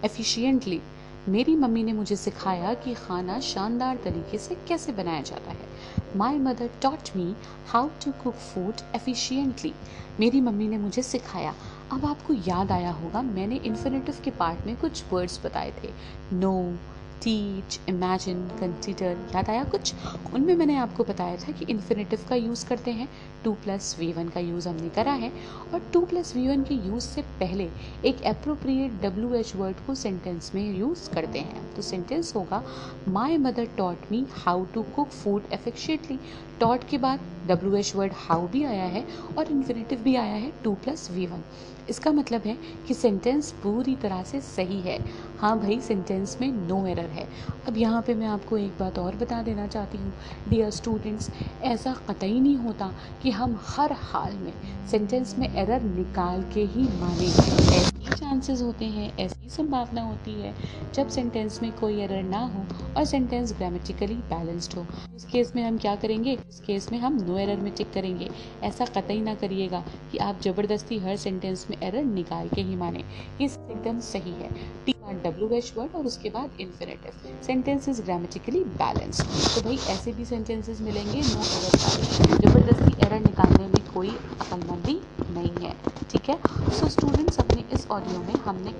efficiently 0.04 0.80
मेरी 1.28 1.54
मम्मी 1.56 1.82
ने 1.84 1.92
मुझे 1.92 2.16
सिखाया 2.16 2.74
कि 2.74 2.94
खाना 2.94 3.38
शानदार 3.40 3.96
तरीके 4.04 4.38
से 4.38 4.54
कैसे 4.68 4.92
बनाया 4.92 5.22
जाता 5.22 5.50
है। 5.50 6.18
My 6.18 6.38
mother 6.38 6.70
taught 6.82 7.16
me 7.16 7.34
how 7.68 7.88
to 8.04 8.12
cook 8.12 8.34
food 8.34 8.74
efficiently 8.94 9.72
मेरी 10.20 10.40
मम्मी 10.40 10.68
ने 10.68 10.78
मुझे 10.78 11.02
सिखाया। 11.02 11.54
अब 11.92 12.04
आपको 12.04 12.34
याद 12.48 12.72
आया 12.72 12.90
होगा 12.92 13.22
मैंने 13.22 13.56
इन्फिनेटिव 13.56 14.16
के 14.24 14.30
पार्ट 14.30 14.66
में 14.66 14.76
कुछ 14.76 15.04
वर्ड्स 15.12 15.44
बताए 15.44 15.72
थे। 15.82 15.92
No 16.32 16.52
no, 16.52 16.78
teach 17.22 17.78
imagine 17.88 18.46
consider 18.60 19.16
याद 19.34 19.48
आया 19.50 19.64
कुछ? 19.66 19.94
उनमें 20.34 20.54
मैंने 20.54 20.76
आपको 20.78 21.04
बताया 21.04 21.36
था 21.38 21.52
कि 21.52 21.64
इन्फिनेटिव 21.70 22.24
का 22.28 22.36
यूज़ 22.36 22.66
करते 22.66 22.90
हैं 22.90 23.08
टू 23.44 23.52
प्लस 23.64 23.94
वी 23.98 24.12
वन 24.12 24.28
का 24.28 24.40
यूज़ 24.40 24.68
हमने 24.68 24.88
करा 24.96 25.12
है 25.14 25.30
और 25.74 25.82
टू 25.92 26.00
प्लस 26.06 26.34
वी 26.36 26.46
वन 26.48 26.62
के 26.62 26.74
यूज़ 26.76 27.04
से 27.04 27.22
पहले 27.40 27.68
एक 28.04 28.22
अप्रोप्रिएट 28.26 29.00
डब्ल्यू 29.02 29.34
एच 29.34 29.54
वर्ड 29.56 29.86
को 29.86 29.94
सेंटेंस 29.94 30.50
में 30.54 30.78
यूज़ 30.78 31.08
करते 31.14 31.38
हैं। 31.38 31.74
तो 31.76 31.82
सेंटेंस 31.82 32.34
होगा 32.36 32.62
my 33.08 33.36
mother 33.38 33.68
taught 33.76 34.10
me 34.12 34.24
how 34.36 34.64
to 34.74 34.82
cook 34.96 35.08
food 35.08 35.52
efficiently 35.52 36.18
taught 36.60 36.88
के 36.90 36.98
बाद 36.98 37.20
डब्ल्यू 37.48 37.74
एच 37.74 37.94
वर्ड 37.96 38.12
हाउ 38.16 38.46
भी 38.48 38.64
आया 38.64 38.84
है 38.86 39.04
और 39.38 39.50
इन्फिनेटिव 39.50 40.00
भी 40.02 40.14
आया 40.16 40.34
है 40.34 40.52
टू 40.64 40.74
प्लस 40.74 41.10
वी 41.10 41.26
वन 41.26 41.42
इसका 41.88 42.10
मतलब 42.12 42.42
है 42.46 42.56
कि 42.88 42.94
सेंटेंस 42.94 43.50
पूरी 43.62 43.94
तरह 43.96 44.22
से 44.22 44.40
सही 44.40 44.80
है। 44.80 44.98
हाँ 45.40 45.58
भाई 45.58 45.78
सेंटेंस 45.80 46.36
में 46.40 46.50
नो 46.68 46.86
एरर 46.86 47.08
है। 47.10 47.26
अब 47.68 47.76
यहाँ 47.76 48.00
पे 48.06 48.14
मैं 48.14 48.26
आपको 48.26 48.56
एक 48.58 48.72
बात 48.80 48.98
और 48.98 49.14
बता 49.16 49.40
देना 49.42 49.66
चाहती 49.66 49.98
हूँ। 49.98 50.12
डियर 50.48 50.70
स्टूडेंट्स 50.70 51.30
ऐसा 51.64 51.94
कतई 52.08 52.40
नहीं 52.40 52.56
होता 52.56 52.90
कि 53.22 53.30
हम 53.30 53.58
हर 53.66 53.92
हाल 53.92 54.32
में 54.32 54.52
सेंटेंस 54.90 55.34
में 55.38 55.48
एरर 55.48 55.82
निकाल 55.82 56.42
के 56.54 56.64
ही 56.64 56.82
माने। 57.00 57.26
ऐसे 57.26 58.16
चांसेस 58.16 58.62
होते 58.62 58.84
हैं, 58.84 59.16
ऐसी 59.18 59.48
संभावना 59.50 60.02
होती 60.02 60.32
है, 60.32 60.54
जब 60.94 61.08
सेंटेंस 61.08 61.58
में 61.62 61.70
कोई 61.72 62.00
एरर 62.00 62.22
ना 62.22 62.40
हो 62.46 62.64
और 62.96 63.04
सेंटेंस 63.04 63.52
ग्रामेटिकली 63.52 64.14
बैलेंस्ड 64.14 64.74
हो। 64.74 64.86
उस 65.16 65.24
केस 65.24 65.52
में 65.56 65.62
हम 65.62 65.78
क्या 65.78 65.96
करेंगे? 65.96 66.36
उस 66.48 66.60
केस 66.60 66.92
में 66.92 66.98
हम 66.98 67.20
नो 67.22 67.38
एरर 67.38 67.60
में 67.60 67.72
टिक 67.74 67.92
करेंगे। 67.92 68.30
ऐसा 68.62 68.84
कतई 68.96 69.20
ना 69.20 69.34
करिएगा 69.34 69.84
कि 70.12 70.18
आप 70.18 70.40
ज़बरदस्ती 70.42 70.98
हर 70.98 71.16
सेंटेंस 71.16 71.66
में 71.70 71.76
एरर 71.82 72.04
निकाल 72.04 72.48
के 72.48 72.60
ही 72.60 72.76
माने। 72.76 73.04
ये 73.40 73.46
एकदम 73.46 74.00
सही 74.04 74.32
है। 74.32 74.50
टी 74.86 74.94
डब्ल्यू 75.30 75.48
एच 75.56 75.72
वर्ड 75.76 75.96
और 75.96 76.06
उसके 76.06 76.30
बाद 76.30 76.60
इन्फिनेटिव 76.60 77.42
सेंटेंस 77.46 78.00
ग्रामेटिकली 78.00 78.64
बैलेंस्ड 78.82 79.24
तो 79.54 79.60
भाई, 79.62 79.78
ऐसे 79.90 80.12
भी 80.12 80.24
सेंटेंसेस 80.24 80.80
मिलेंगे 80.80 81.20
नो 81.22 81.40
एरर 81.56 81.76
वाले 81.82 82.48
ज़बरदस्ती 82.48 83.06
एरर 83.06 83.20
निकालने 83.20 83.66
में 83.66 83.92
कोई 83.94 84.08
अकलमंदी 84.08 85.00
नहीं 85.30 85.66
है, 85.66 85.74
ठीक 86.10 86.28
है? 86.30 86.36
सो 86.78 86.88
स्टूडेंट्स 86.88 87.38
अपने 87.38 87.64
इस 87.74 87.86
ऑडियो 87.90 88.18
में 88.20 88.34
हमने 88.46 88.74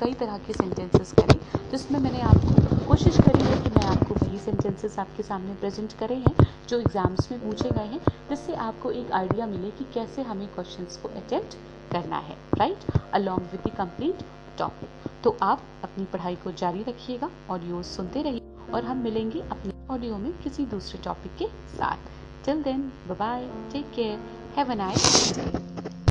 कई 0.00 0.12
तरह 0.20 0.38
के 0.46 0.52
सेंटेंसेस 0.52 1.12
करे, 1.18 1.38
जिसमें 1.70 1.98
मैंने 2.00 2.20
आपको 2.22 2.86
कोशिश 2.86 3.16
करी 3.18 3.44
है 3.44 3.56
कि 3.62 3.70
मैं 3.76 3.84
आपको 3.86 4.14
वही 4.14 4.38
सेंटेंसेस 4.38 4.98
आपके 4.98 5.22
सामने 5.22 5.54
प्रेजेंट 5.60 5.92
करे 6.00 6.14
हैं, 6.16 6.34
जो 6.68 6.80
एग्ज़ाम्स 6.80 7.30
में 7.30 7.40
पूछे 7.40 7.70
गए 7.70 7.86
हैं, 7.92 8.00
जिससे 8.30 8.54
आपको 8.66 8.90
एक 8.92 9.12
आइडिया 9.20 9.46
मिले 9.46 9.70
कि 9.78 9.86
कैसे 9.94 10.22
हमें 10.30 10.46
क्वेश्चंस 10.54 10.96
को 11.02 11.08
अटेम्प्ट 11.16 11.56
करना 11.92 12.18
है 12.28 12.36
right 12.58 12.90
along 13.14 13.48
with 13.52 13.60
the 13.66 13.76
complete 13.78 14.24
topic 14.58 15.03
तो 15.24 15.30
आप 15.42 15.60
अपनी 15.84 16.04
पढ़ाई 16.04 16.34
को 16.36 16.50
जारी 16.52 16.82
रखिएगा 16.82 17.30
ऑडियो 17.50 17.82
सुनते 17.82 18.22
रहिए 18.22 18.72
और 18.74 18.84
हम 18.84 18.98
मिलेंगे 19.02 19.40
अपने 19.40 19.72
ऑडियो 19.90 20.16
में 20.18 20.32
किसी 20.42 20.66
दूसरे 20.66 21.00
टॉपिक 21.04 21.36
के 21.38 21.46
साथ। 21.68 22.10
Till 22.46 22.62
then 22.62 22.80
bye 23.10 23.46
take 23.72 23.90
care 23.94 24.18
have 24.56 24.72
a 24.72 24.74
nice 24.74 25.32
day 25.38 26.03